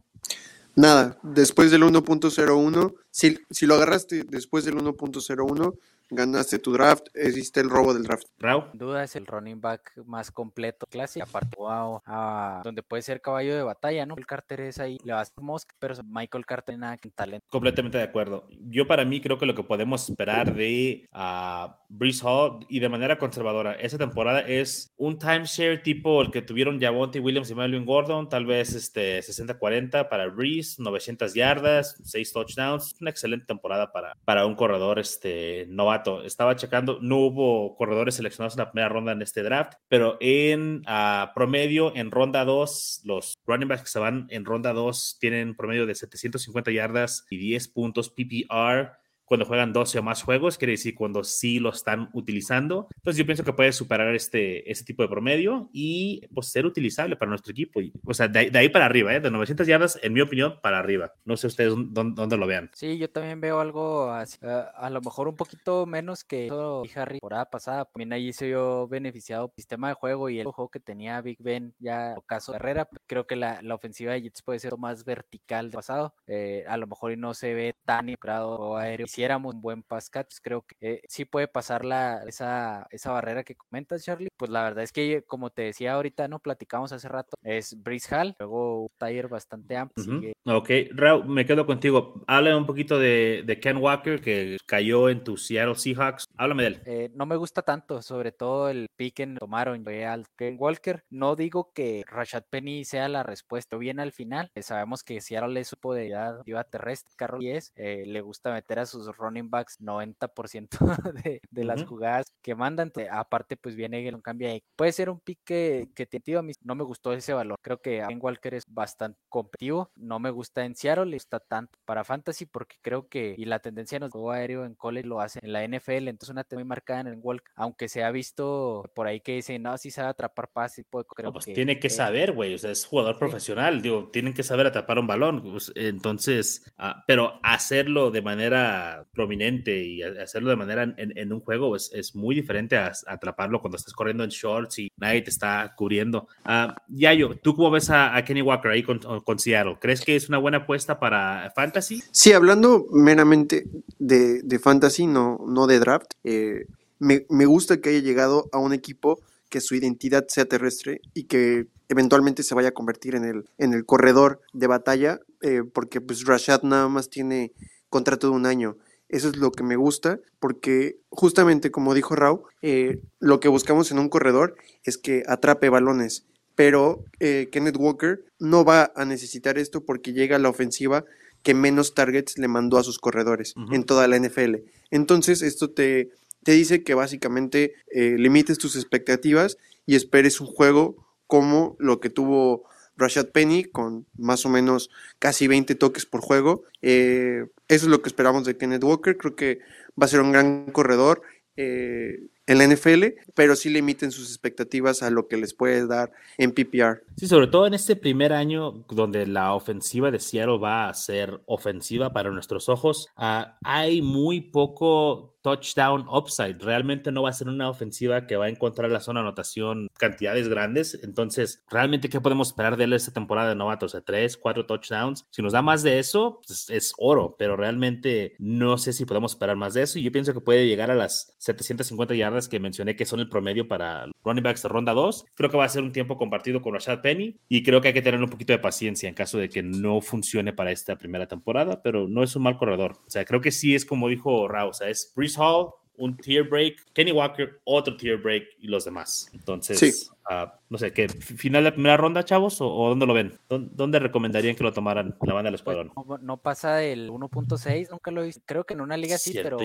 Nada, 0.74 1.16
después 1.22 1.70
del 1.70 1.84
1.01, 1.84 2.94
si, 3.10 3.38
si 3.50 3.66
lo 3.66 3.76
agarraste 3.76 4.24
después 4.24 4.64
del 4.64 4.74
1.01, 4.74 5.78
ganaste 6.10 6.58
tu 6.58 6.72
draft, 6.72 7.06
existe 7.14 7.60
el 7.60 7.70
robo 7.70 7.94
del 7.94 8.04
draft. 8.04 8.26
Raúl. 8.38 8.64
Duda 8.72 9.04
es 9.04 9.16
el 9.16 9.26
running 9.26 9.60
back 9.60 9.92
más 10.04 10.30
completo, 10.30 10.86
clásico, 10.86 11.26
aparte 11.28 11.56
wow, 11.56 12.02
a, 12.06 12.60
donde 12.64 12.82
puede 12.82 13.02
ser 13.02 13.20
caballo 13.20 13.54
de 13.54 13.62
batalla, 13.62 14.06
¿no? 14.06 14.14
El 14.16 14.26
Carter 14.26 14.60
es 14.62 14.78
ahí, 14.78 14.98
le 15.04 15.12
vas 15.12 15.32
a 15.36 15.40
Musk, 15.40 15.70
pero 15.78 15.94
Michael 16.04 16.46
Carter 16.46 16.78
nada 16.78 16.96
que 16.96 17.10
talento. 17.10 17.46
Completamente 17.50 17.98
de 17.98 18.04
acuerdo. 18.04 18.46
Yo 18.68 18.86
para 18.86 19.04
mí 19.04 19.20
creo 19.20 19.38
que 19.38 19.46
lo 19.46 19.54
que 19.54 19.62
podemos 19.62 20.08
esperar 20.08 20.54
de 20.54 21.08
uh, 21.12 21.72
Breeze 21.88 22.22
Hall 22.24 22.66
y 22.68 22.80
de 22.80 22.88
manera 22.88 23.18
conservadora 23.18 23.72
esa 23.74 23.98
temporada 23.98 24.40
es 24.40 24.92
un 24.96 25.18
timeshare 25.18 25.78
tipo 25.78 26.22
el 26.22 26.30
que 26.30 26.42
tuvieron 26.42 26.80
Javonte 26.80 27.20
Williams 27.20 27.50
y 27.50 27.54
Melvin 27.54 27.84
Gordon, 27.84 28.28
tal 28.28 28.46
vez 28.46 28.74
este 28.74 29.20
60-40 29.20 30.08
para 30.08 30.28
Breeze, 30.28 30.82
900 30.82 31.34
yardas, 31.34 32.00
6 32.04 32.32
touchdowns, 32.32 32.94
una 33.00 33.10
excelente 33.10 33.46
temporada 33.46 33.92
para, 33.92 34.16
para 34.24 34.46
un 34.46 34.54
corredor 34.54 34.98
este 34.98 35.66
novato 35.68 35.99
estaba 36.24 36.56
checando, 36.56 36.98
no 37.00 37.18
hubo 37.18 37.76
corredores 37.76 38.14
seleccionados 38.14 38.54
en 38.54 38.60
la 38.60 38.70
primera 38.70 38.88
ronda 38.88 39.12
en 39.12 39.22
este 39.22 39.42
draft, 39.42 39.74
pero 39.88 40.16
en 40.20 40.82
uh, 40.86 41.32
promedio, 41.34 41.94
en 41.96 42.10
ronda 42.10 42.44
2, 42.44 43.02
los 43.04 43.34
running 43.46 43.68
backs 43.68 43.82
que 43.82 43.88
se 43.88 43.98
van 43.98 44.26
en 44.30 44.44
ronda 44.44 44.72
2 44.72 45.18
tienen 45.20 45.56
promedio 45.56 45.86
de 45.86 45.94
750 45.94 46.70
yardas 46.70 47.26
y 47.30 47.38
10 47.38 47.68
puntos 47.68 48.10
PPR 48.10 48.99
cuando 49.30 49.46
juegan 49.46 49.72
12 49.72 50.00
o 50.00 50.02
más 50.02 50.24
juegos, 50.24 50.58
quiere 50.58 50.72
decir 50.72 50.96
cuando 50.96 51.22
sí 51.22 51.60
lo 51.60 51.70
están 51.70 52.10
utilizando. 52.14 52.88
Entonces 52.96 53.16
yo 53.16 53.24
pienso 53.24 53.44
que 53.44 53.52
puede 53.52 53.70
superar 53.70 54.12
este, 54.12 54.68
este 54.68 54.84
tipo 54.84 55.04
de 55.04 55.08
promedio 55.08 55.70
y 55.72 56.26
pues 56.34 56.48
ser 56.48 56.66
utilizable 56.66 57.14
para 57.14 57.28
nuestro 57.28 57.52
equipo. 57.52 57.80
Y, 57.80 57.92
o 58.04 58.12
sea, 58.12 58.26
de, 58.26 58.50
de, 58.50 58.58
ahí 58.58 58.68
para 58.70 58.86
arriba, 58.86 59.14
¿eh? 59.14 59.20
de 59.20 59.30
900 59.30 59.68
yardas, 59.68 60.00
en 60.02 60.14
mi 60.14 60.20
opinión, 60.20 60.58
para 60.60 60.80
arriba. 60.80 61.12
No 61.24 61.36
sé 61.36 61.46
ustedes 61.46 61.72
dónde, 61.76 62.12
dónde 62.16 62.36
lo 62.36 62.48
vean. 62.48 62.72
Sí, 62.74 62.98
yo 62.98 63.08
también 63.08 63.40
veo 63.40 63.60
algo 63.60 64.10
así, 64.10 64.36
uh, 64.42 64.64
a 64.74 64.90
lo 64.90 65.00
mejor 65.00 65.28
un 65.28 65.36
poquito 65.36 65.86
menos 65.86 66.24
que 66.24 66.48
todo 66.48 66.82
Harry 66.96 67.20
temporada 67.20 67.48
pasada. 67.48 67.84
También 67.84 68.12
ahí 68.12 68.32
se 68.32 68.48
vio 68.48 68.88
beneficiado 68.88 69.52
sistema 69.54 69.90
de 69.90 69.94
juego 69.94 70.28
y 70.28 70.40
el 70.40 70.46
juego 70.46 70.70
que 70.70 70.80
tenía 70.80 71.20
Big 71.20 71.38
Ben 71.40 71.72
ya 71.78 72.16
caso 72.26 72.50
de 72.50 72.56
Herrera. 72.56 72.88
Creo 73.06 73.28
que 73.28 73.36
la, 73.36 73.62
la 73.62 73.76
ofensiva 73.76 74.14
de 74.14 74.22
Jets 74.22 74.42
puede 74.42 74.58
ser 74.58 74.76
más 74.76 75.04
vertical 75.04 75.66
del 75.66 75.76
pasado. 75.76 76.14
Eh, 76.26 76.64
a 76.66 76.76
lo 76.76 76.88
mejor 76.88 77.12
y 77.12 77.16
no 77.16 77.32
se 77.32 77.54
ve 77.54 77.76
tan 77.84 78.08
involucrado 78.08 78.76
aéreo 78.76 79.06
hiciéramos 79.20 79.54
un 79.54 79.60
buen 79.60 79.82
pass 79.82 80.08
catch, 80.08 80.36
creo 80.42 80.62
que 80.62 80.76
eh, 80.80 81.02
sí 81.06 81.26
puede 81.26 81.46
pasar 81.46 81.84
la, 81.84 82.22
esa, 82.26 82.86
esa 82.90 83.12
barrera 83.12 83.44
que 83.44 83.54
comentas, 83.54 84.02
Charlie. 84.02 84.28
Pues 84.34 84.50
la 84.50 84.62
verdad 84.62 84.82
es 84.82 84.92
que, 84.92 85.22
como 85.26 85.50
te 85.50 85.62
decía 85.62 85.92
ahorita, 85.92 86.26
no 86.26 86.38
platicamos 86.38 86.92
hace 86.92 87.06
rato, 87.06 87.36
es 87.42 87.82
Brice 87.82 88.14
Hall, 88.14 88.34
luego 88.38 88.90
Tyre 88.96 89.28
bastante 89.28 89.76
amplio. 89.76 90.06
Uh 90.06 90.20
-huh. 90.22 90.56
Ok, 90.56 90.70
Raúl, 90.96 91.26
me 91.26 91.44
quedo 91.44 91.66
contigo. 91.66 92.24
Habla 92.26 92.56
un 92.56 92.64
poquito 92.64 92.98
de, 92.98 93.42
de, 93.44 93.60
Ken 93.60 93.76
Walker, 93.76 94.22
que 94.22 94.56
cayó 94.66 95.10
en 95.10 95.22
tu 95.22 95.36
Seattle 95.36 95.74
Seahawks. 95.74 96.24
Háblame 96.38 96.62
de 96.62 96.68
él. 96.68 96.82
Eh, 96.86 97.10
no 97.14 97.26
me 97.26 97.36
gusta 97.36 97.60
tanto, 97.60 98.00
sobre 98.00 98.32
todo 98.32 98.70
el 98.70 98.86
pick 98.96 99.16
que 99.16 99.26
tomaron 99.26 99.86
al 99.86 100.26
Ken 100.36 100.56
Walker. 100.58 101.04
No 101.10 101.36
digo 101.36 101.72
que 101.74 102.04
Rashad 102.06 102.44
Penny 102.48 102.84
sea 102.84 103.08
la 103.08 103.22
respuesta, 103.22 103.76
bien 103.76 104.00
al 104.00 104.12
final. 104.12 104.50
Eh, 104.54 104.62
sabemos 104.62 105.02
que 105.04 105.20
Seattle 105.20 105.60
es 105.60 105.68
su 105.68 105.76
poderidad 105.76 106.42
terrestre, 106.70 107.12
Carroll 107.16 107.42
y 107.42 107.50
es, 107.50 107.72
le 107.76 108.20
gusta 108.22 108.52
meter 108.52 108.78
a 108.78 108.86
sus 108.86 109.09
los 109.10 109.16
running 109.16 109.50
backs 109.50 109.80
90% 109.80 110.68
de, 111.24 111.40
de 111.50 111.64
las 111.64 111.84
jugadas 111.84 112.32
que 112.42 112.54
mandan. 112.54 112.92
Aparte, 113.10 113.56
pues 113.56 113.76
viene 113.76 114.12
un 114.14 114.22
cambio 114.22 114.48
ahí. 114.48 114.62
Puede 114.76 114.92
ser 114.92 115.10
un 115.10 115.20
pick 115.20 115.40
que, 115.44 115.88
te 115.94 116.36
a 116.36 116.42
mí 116.42 116.52
no 116.62 116.74
me 116.74 116.84
gustó 116.84 117.12
ese 117.12 117.32
valor. 117.32 117.58
Creo 117.62 117.80
que 117.80 118.04
Ben 118.06 118.18
Walker 118.20 118.54
es 118.54 118.64
bastante 118.66 119.18
competitivo. 119.28 119.90
No 119.96 120.18
me 120.18 120.30
gusta 120.30 120.64
en 120.64 120.74
Seattle, 120.74 121.16
está 121.16 121.40
tanto 121.40 121.78
para 121.84 122.04
fantasy 122.04 122.46
porque 122.46 122.76
creo 122.82 123.08
que 123.08 123.34
y 123.36 123.44
la 123.44 123.58
tendencia 123.58 123.96
en 123.96 124.04
el 124.04 124.10
juego 124.10 124.30
aéreo 124.30 124.64
en 124.64 124.74
college 124.74 125.06
lo 125.06 125.20
hace 125.20 125.40
en 125.42 125.52
la 125.52 125.66
NFL, 125.66 126.08
entonces 126.08 126.30
una 126.30 126.46
muy 126.52 126.64
marcada 126.64 127.00
en 127.00 127.06
el 127.08 127.18
Walker, 127.20 127.50
aunque 127.54 127.88
se 127.88 128.04
ha 128.04 128.10
visto 128.10 128.90
por 128.94 129.06
ahí 129.06 129.20
que 129.20 129.36
dicen, 129.36 129.62
no, 129.62 129.76
si 129.78 129.90
sabe 129.90 130.08
atrapar 130.08 130.48
pases, 130.52 130.84
pues 130.88 131.06
creo 131.08 131.32
pues 131.32 131.46
tiene 131.46 131.78
que 131.78 131.90
saber, 131.90 132.32
güey, 132.32 132.54
o 132.54 132.58
sea, 132.58 132.70
es 132.70 132.84
jugador 132.84 133.18
profesional, 133.18 133.82
digo, 133.82 134.10
tienen 134.12 134.34
que 134.34 134.42
saber 134.42 134.66
atrapar 134.66 134.98
un 134.98 135.06
balón, 135.06 135.42
pues, 135.42 135.72
entonces, 135.74 136.70
ah, 136.76 137.04
pero 137.06 137.40
hacerlo 137.42 138.10
de 138.10 138.22
manera 138.22 138.99
prominente 139.12 139.82
y 139.82 140.02
hacerlo 140.02 140.50
de 140.50 140.56
manera 140.56 140.94
en, 140.96 141.32
un 141.32 141.40
juego 141.40 141.76
es, 141.76 141.90
es 141.92 142.14
muy 142.14 142.34
diferente 142.34 142.76
a, 142.76 142.92
atraparlo 143.06 143.60
cuando 143.60 143.76
estás 143.76 143.94
corriendo 143.94 144.24
en 144.24 144.30
shorts 144.30 144.78
y 144.78 144.92
nadie 144.96 145.22
te 145.22 145.30
está 145.30 145.74
cubriendo. 145.76 146.28
Uh, 146.44 146.72
Yayo, 146.88 147.38
¿tú 147.42 147.54
cómo 147.54 147.70
ves 147.70 147.90
a, 147.90 148.22
Kenny 148.24 148.42
Walker 148.42 148.70
ahí 148.70 148.82
con, 148.82 148.98
con, 148.98 149.38
Seattle? 149.38 149.78
¿Crees 149.80 150.00
que 150.00 150.16
es 150.16 150.28
una 150.28 150.38
buena 150.38 150.58
apuesta 150.58 150.98
para 150.98 151.52
Fantasy? 151.54 152.02
Sí, 152.10 152.32
hablando 152.32 152.86
meramente 152.92 153.64
de, 153.98 154.42
de 154.42 154.58
Fantasy, 154.58 155.06
no, 155.06 155.38
no 155.46 155.66
de 155.66 155.78
draft, 155.78 156.12
eh, 156.24 156.66
me, 156.98 157.26
me 157.30 157.46
gusta 157.46 157.80
que 157.80 157.90
haya 157.90 158.00
llegado 158.00 158.48
a 158.52 158.58
un 158.58 158.72
equipo 158.72 159.20
que 159.50 159.60
su 159.60 159.74
identidad 159.74 160.26
sea 160.28 160.46
terrestre 160.46 161.02
y 161.12 161.24
que 161.24 161.66
eventualmente 161.90 162.44
se 162.44 162.54
vaya 162.54 162.68
a 162.68 162.72
convertir 162.72 163.16
en 163.16 163.24
el, 163.24 163.44
en 163.58 163.74
el 163.74 163.84
corredor 163.84 164.40
de 164.52 164.68
batalla, 164.68 165.20
eh, 165.42 165.62
porque 165.70 166.00
pues 166.00 166.24
Rashad 166.24 166.62
nada 166.62 166.88
más 166.88 167.10
tiene 167.10 167.52
contrato 167.90 168.28
de 168.28 168.36
un 168.36 168.46
año. 168.46 168.76
Eso 169.10 169.28
es 169.28 169.36
lo 169.36 169.50
que 169.50 169.64
me 169.64 169.74
gusta, 169.74 170.20
porque 170.38 171.00
justamente 171.08 171.72
como 171.72 171.94
dijo 171.94 172.14
Rau, 172.14 172.44
eh, 172.62 173.00
lo 173.18 173.40
que 173.40 173.48
buscamos 173.48 173.90
en 173.90 173.98
un 173.98 174.08
corredor 174.08 174.56
es 174.84 174.98
que 174.98 175.24
atrape 175.26 175.68
balones, 175.68 176.26
pero 176.54 177.04
eh, 177.18 177.48
Kenneth 177.50 177.76
Walker 177.76 178.24
no 178.38 178.64
va 178.64 178.92
a 178.94 179.04
necesitar 179.04 179.58
esto 179.58 179.84
porque 179.84 180.12
llega 180.12 180.36
a 180.36 180.38
la 180.38 180.48
ofensiva 180.48 181.04
que 181.42 181.54
menos 181.54 181.94
targets 181.94 182.38
le 182.38 182.46
mandó 182.48 182.78
a 182.78 182.84
sus 182.84 182.98
corredores 182.98 183.54
en 183.72 183.84
toda 183.84 184.06
la 184.06 184.18
NFL. 184.18 184.56
Entonces 184.90 185.42
esto 185.42 185.70
te, 185.70 186.10
te 186.44 186.52
dice 186.52 186.84
que 186.84 186.94
básicamente 186.94 187.74
eh, 187.90 188.16
limites 188.16 188.58
tus 188.58 188.76
expectativas 188.76 189.56
y 189.86 189.96
esperes 189.96 190.40
un 190.40 190.46
juego 190.46 190.96
como 191.26 191.76
lo 191.78 191.98
que 191.98 192.10
tuvo 192.10 192.64
Rashad 193.00 193.30
Penny 193.30 193.64
con 193.64 194.06
más 194.16 194.46
o 194.46 194.48
menos 194.48 194.90
casi 195.18 195.48
20 195.48 195.74
toques 195.74 196.06
por 196.06 196.20
juego. 196.20 196.64
Eh, 196.82 197.46
eso 197.68 197.86
es 197.86 197.90
lo 197.90 198.02
que 198.02 198.08
esperamos 198.08 198.44
de 198.44 198.56
Kenneth 198.56 198.84
Walker. 198.84 199.16
Creo 199.16 199.34
que 199.34 199.58
va 200.00 200.06
a 200.06 200.08
ser 200.08 200.20
un 200.20 200.32
gran 200.32 200.66
corredor. 200.70 201.22
Eh, 201.56 202.20
en 202.50 202.58
la 202.58 202.66
NFL, 202.66 203.04
pero 203.36 203.54
sí 203.54 203.70
limiten 203.70 204.10
sus 204.10 204.28
expectativas 204.28 205.04
a 205.04 205.10
lo 205.10 205.28
que 205.28 205.36
les 205.36 205.54
puede 205.54 205.86
dar 205.86 206.10
en 206.36 206.50
PPR. 206.50 207.04
Sí, 207.16 207.28
sobre 207.28 207.46
todo 207.46 207.68
en 207.68 207.74
este 207.74 207.94
primer 207.94 208.32
año 208.32 208.84
donde 208.88 209.24
la 209.28 209.54
ofensiva 209.54 210.10
de 210.10 210.18
Seattle 210.18 210.58
va 210.58 210.88
a 210.88 210.94
ser 210.94 211.40
ofensiva 211.46 212.12
para 212.12 212.30
nuestros 212.30 212.68
ojos, 212.68 213.06
ah, 213.16 213.56
hay 213.62 214.02
muy 214.02 214.40
poco 214.40 215.36
touchdown 215.42 216.06
upside. 216.08 216.58
Realmente 216.60 217.12
no 217.12 217.22
va 217.22 217.30
a 217.30 217.32
ser 217.32 217.48
una 217.48 217.70
ofensiva 217.70 218.26
que 218.26 218.36
va 218.36 218.46
a 218.46 218.48
encontrar 218.48 218.90
la 218.90 219.00
zona 219.00 219.20
anotación 219.20 219.88
cantidades 219.98 220.48
grandes. 220.48 220.98
Entonces, 221.02 221.62
realmente, 221.70 222.08
¿qué 222.08 222.20
podemos 222.20 222.48
esperar 222.48 222.76
de 222.76 222.84
él 222.84 222.92
esta 222.92 223.12
temporada 223.12 223.50
de 223.50 223.54
novatos? 223.54 223.90
O 223.90 223.92
sea, 223.92 224.00
tres, 224.02 224.36
cuatro 224.36 224.66
touchdowns. 224.66 225.26
Si 225.30 225.42
nos 225.42 225.52
da 225.52 225.62
más 225.62 225.82
de 225.82 225.98
eso, 225.98 226.40
pues 226.46 226.68
es 226.70 226.92
oro, 226.98 227.36
pero 227.38 227.56
realmente 227.56 228.34
no 228.38 228.78
sé 228.78 228.92
si 228.92 229.04
podemos 229.04 229.32
esperar 229.32 229.56
más 229.56 229.74
de 229.74 229.82
eso. 229.82 229.98
Y 229.98 230.02
yo 230.02 230.12
pienso 230.12 230.34
que 230.34 230.40
puede 230.40 230.66
llegar 230.66 230.90
a 230.90 230.94
las 230.94 231.34
750 231.38 232.14
yardas 232.14 232.39
que 232.48 232.60
mencioné 232.60 232.96
que 232.96 233.06
son 233.06 233.20
el 233.20 233.28
promedio 233.28 233.68
para 233.68 234.06
running 234.24 234.42
backs 234.42 234.62
de 234.62 234.68
ronda 234.68 234.92
2. 234.92 235.26
Creo 235.34 235.50
que 235.50 235.56
va 235.56 235.64
a 235.64 235.68
ser 235.68 235.82
un 235.82 235.92
tiempo 235.92 236.16
compartido 236.16 236.62
con 236.62 236.74
Rashad 236.74 237.00
Penny 237.00 237.36
y 237.48 237.62
creo 237.62 237.80
que 237.80 237.88
hay 237.88 237.94
que 237.94 238.02
tener 238.02 238.22
un 238.22 238.30
poquito 238.30 238.52
de 238.52 238.58
paciencia 238.58 239.08
en 239.08 239.14
caso 239.14 239.38
de 239.38 239.48
que 239.48 239.62
no 239.62 240.00
funcione 240.00 240.52
para 240.52 240.72
esta 240.72 240.96
primera 240.96 241.26
temporada, 241.26 241.82
pero 241.82 242.08
no 242.08 242.22
es 242.22 242.36
un 242.36 242.42
mal 242.42 242.56
corredor. 242.56 242.98
O 243.06 243.10
sea, 243.10 243.24
creo 243.24 243.40
que 243.40 243.50
sí 243.50 243.74
es 243.74 243.84
como 243.84 244.08
dijo 244.08 244.48
Rao, 244.48 244.70
o 244.70 244.72
sea, 244.72 244.88
es 244.88 245.12
Hall, 245.36 245.70
un 246.00 246.16
tier 246.16 246.48
break, 246.48 246.92
Kenny 246.92 247.12
Walker, 247.12 247.60
otro 247.64 247.96
tier 247.96 248.16
break 248.16 248.44
y 248.58 248.66
los 248.66 248.84
demás. 248.84 249.30
Entonces, 249.32 250.10
ah, 250.28 250.58
no 250.68 250.78
sé, 250.78 250.92
¿qué 250.92 251.08
final 251.08 251.64
de 251.64 251.72
primera 251.72 251.96
ronda, 251.96 252.24
chavos? 252.24 252.60
¿O, 252.60 252.88
dónde 252.88 253.06
lo 253.06 253.14
ven? 253.14 253.38
¿Dónde, 253.48 253.98
recomendarían 253.98 254.56
que 254.56 254.64
lo 254.64 254.72
tomaran 254.72 255.14
la 255.22 255.34
banda 255.34 255.50
del 255.50 255.60
pues, 255.60 255.76
escuadrón? 255.76 256.22
no, 256.22 256.36
pasa 256.38 256.76
del 256.76 257.10
1.6, 257.10 257.90
nunca 257.90 258.10
lo 258.10 258.24
hice. 258.24 258.40
Creo 258.46 258.64
que 258.64 258.74
en 258.74 258.80
una 258.80 258.96
liga 258.96 259.18
sí, 259.18 259.32
pero. 259.34 259.58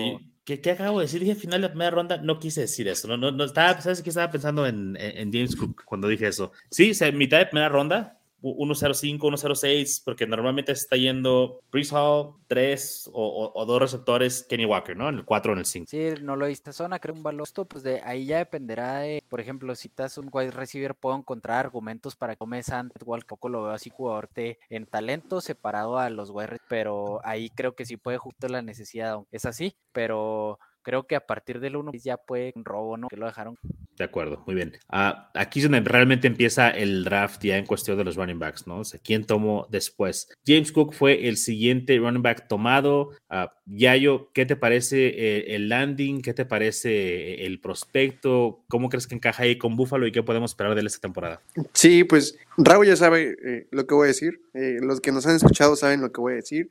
¿Qué, 0.44 0.60
¿Qué, 0.60 0.70
acabo 0.70 1.00
de 1.00 1.06
decir? 1.06 1.20
Dije 1.20 1.34
final 1.34 1.62
de 1.62 1.70
primera 1.70 1.90
ronda, 1.90 2.18
no 2.18 2.38
quise 2.38 2.62
decir 2.62 2.86
eso. 2.86 3.08
No, 3.08 3.32
no, 3.32 3.44
estaba, 3.44 3.80
¿Sabes 3.80 4.02
qué 4.02 4.10
estaba 4.10 4.30
pensando 4.30 4.66
en, 4.66 4.96
en, 5.00 5.32
James 5.32 5.56
Cook 5.56 5.84
cuando 5.84 6.06
dije 6.06 6.28
eso? 6.28 6.52
Sí, 6.70 6.92
mitad 7.14 7.38
de 7.38 7.46
primera 7.46 7.68
ronda, 7.68 8.15
1.05, 8.42 9.18
1.06, 9.18 10.02
porque 10.04 10.26
normalmente 10.26 10.72
está 10.72 10.96
yendo 10.96 11.60
Brees 11.70 11.92
Hall, 11.92 12.34
3 12.46 13.10
o, 13.12 13.52
o, 13.54 13.66
dos 13.66 13.80
receptores, 13.80 14.44
Kenny 14.48 14.64
Walker, 14.64 14.96
¿no? 14.96 15.08
En 15.08 15.16
el 15.16 15.24
4 15.24 15.52
o 15.52 15.54
en 15.54 15.58
el 15.60 15.66
5. 15.66 15.86
Sí, 15.88 16.14
no 16.22 16.36
lo 16.36 16.46
viste 16.46 16.72
zona, 16.72 16.98
creo 16.98 17.14
un 17.14 17.22
valor. 17.22 17.48
pues 17.68 17.82
de 17.82 18.00
ahí 18.02 18.26
ya 18.26 18.38
dependerá 18.38 19.00
de, 19.00 19.22
por 19.28 19.40
ejemplo, 19.40 19.74
si 19.74 19.88
estás 19.88 20.18
un 20.18 20.28
wide 20.32 20.50
receiver, 20.50 20.94
puedo 20.94 21.16
encontrar 21.16 21.66
argumentos 21.66 22.16
para 22.16 22.34
que 22.34 22.38
tome 22.38 22.62
igual 23.00 23.22
poco 23.26 23.48
lo 23.48 23.64
veo 23.64 23.72
así 23.72 23.90
jugador 23.90 24.28
en 24.70 24.86
talento 24.86 25.40
separado 25.40 25.98
a 25.98 26.10
los 26.10 26.30
wide 26.30 26.58
pero 26.68 27.20
ahí 27.24 27.50
creo 27.50 27.74
que 27.74 27.84
sí 27.84 27.96
puede 27.96 28.18
justo 28.18 28.48
la 28.48 28.62
necesidad, 28.62 29.20
es 29.30 29.44
así, 29.44 29.76
pero 29.92 30.58
creo 30.86 31.08
que 31.08 31.16
a 31.16 31.26
partir 31.26 31.58
del 31.58 31.74
1 31.74 31.90
ya 31.94 32.16
puede 32.16 32.52
un 32.54 32.64
robo, 32.64 32.96
¿no? 32.96 33.08
Que 33.08 33.16
lo 33.16 33.26
dejaron. 33.26 33.58
De 33.98 34.04
acuerdo, 34.04 34.44
muy 34.46 34.54
bien. 34.54 34.78
Ah, 34.88 35.32
aquí 35.34 35.58
es 35.58 35.64
donde 35.64 35.80
realmente 35.80 36.28
empieza 36.28 36.70
el 36.70 37.02
draft 37.02 37.42
ya 37.42 37.56
en 37.56 37.66
cuestión 37.66 37.98
de 37.98 38.04
los 38.04 38.14
running 38.14 38.38
backs, 38.38 38.68
¿no? 38.68 38.78
O 38.78 38.84
sea, 38.84 39.00
¿quién 39.02 39.24
tomó 39.24 39.66
después? 39.68 40.28
James 40.46 40.70
Cook 40.70 40.92
fue 40.92 41.26
el 41.26 41.38
siguiente 41.38 41.98
running 41.98 42.22
back 42.22 42.46
tomado. 42.46 43.10
Uh, 43.28 43.48
Yayo, 43.66 44.30
¿qué 44.32 44.46
te 44.46 44.54
parece 44.54 45.08
eh, 45.08 45.56
el 45.56 45.68
landing? 45.68 46.22
¿Qué 46.22 46.32
te 46.32 46.44
parece 46.44 47.44
el 47.46 47.58
prospecto? 47.60 48.60
¿Cómo 48.68 48.88
crees 48.88 49.08
que 49.08 49.16
encaja 49.16 49.42
ahí 49.42 49.58
con 49.58 49.74
Buffalo 49.74 50.06
y 50.06 50.12
qué 50.12 50.22
podemos 50.22 50.52
esperar 50.52 50.74
de 50.74 50.82
él 50.82 50.86
esta 50.86 51.00
temporada? 51.00 51.40
Sí, 51.72 52.04
pues 52.04 52.38
Raúl 52.56 52.86
ya 52.86 52.94
sabe 52.94 53.36
eh, 53.44 53.66
lo 53.72 53.86
que 53.88 53.94
voy 53.94 54.04
a 54.04 54.08
decir. 54.08 54.40
Eh, 54.54 54.78
los 54.80 55.00
que 55.00 55.10
nos 55.10 55.26
han 55.26 55.34
escuchado 55.34 55.74
saben 55.74 56.00
lo 56.00 56.12
que 56.12 56.20
voy 56.20 56.34
a 56.34 56.36
decir. 56.36 56.70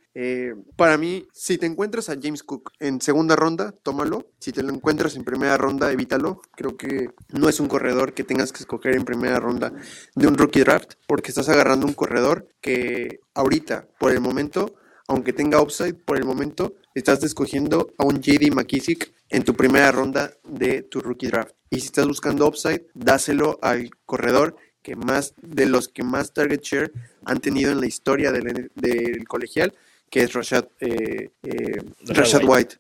para 0.77 0.97
mí, 0.97 1.27
si 1.33 1.57
te 1.57 1.65
encuentras 1.65 2.09
a 2.09 2.15
James 2.21 2.43
Cook 2.43 2.71
en 2.79 3.01
segunda 3.01 3.35
ronda, 3.35 3.73
toma 3.83 4.05
si 4.39 4.51
te 4.51 4.63
lo 4.63 4.71
encuentras 4.73 5.15
en 5.15 5.23
primera 5.23 5.57
ronda, 5.57 5.91
evítalo. 5.91 6.41
Creo 6.55 6.77
que 6.77 7.09
no 7.33 7.49
es 7.49 7.59
un 7.59 7.67
corredor 7.67 8.13
que 8.13 8.23
tengas 8.23 8.53
que 8.53 8.59
escoger 8.59 8.95
en 8.95 9.03
primera 9.03 9.39
ronda 9.39 9.73
de 10.15 10.27
un 10.27 10.37
rookie 10.37 10.61
draft, 10.61 10.93
porque 11.07 11.29
estás 11.29 11.49
agarrando 11.49 11.87
un 11.87 11.93
corredor 11.93 12.47
que 12.61 13.19
ahorita, 13.33 13.87
por 13.99 14.11
el 14.11 14.21
momento, 14.21 14.75
aunque 15.07 15.33
tenga 15.33 15.61
upside, 15.61 15.95
por 15.95 16.17
el 16.17 16.23
momento 16.23 16.75
estás 16.95 17.23
escogiendo 17.23 17.93
a 17.97 18.05
un 18.05 18.21
JD 18.21 18.53
McKissick 18.53 19.13
en 19.29 19.43
tu 19.43 19.53
primera 19.53 19.91
ronda 19.91 20.33
de 20.43 20.81
tu 20.81 21.01
rookie 21.01 21.27
draft. 21.27 21.53
Y 21.69 21.79
si 21.81 21.87
estás 21.87 22.07
buscando 22.07 22.47
upside, 22.47 22.87
dáselo 22.93 23.59
al 23.61 23.91
corredor 24.05 24.55
que 24.81 24.95
más 24.95 25.33
de 25.41 25.65
los 25.65 25.87
que 25.89 26.03
más 26.03 26.33
target 26.33 26.61
share 26.61 26.91
han 27.25 27.39
tenido 27.39 27.71
en 27.71 27.81
la 27.81 27.87
historia 27.87 28.31
del, 28.31 28.71
colegial, 29.27 29.73
que 30.09 30.21
es 30.21 30.33
Rashad, 30.33 30.65
eh, 30.79 31.31
eh, 31.43 31.81
Rashad 32.07 32.43
White. 32.45 32.77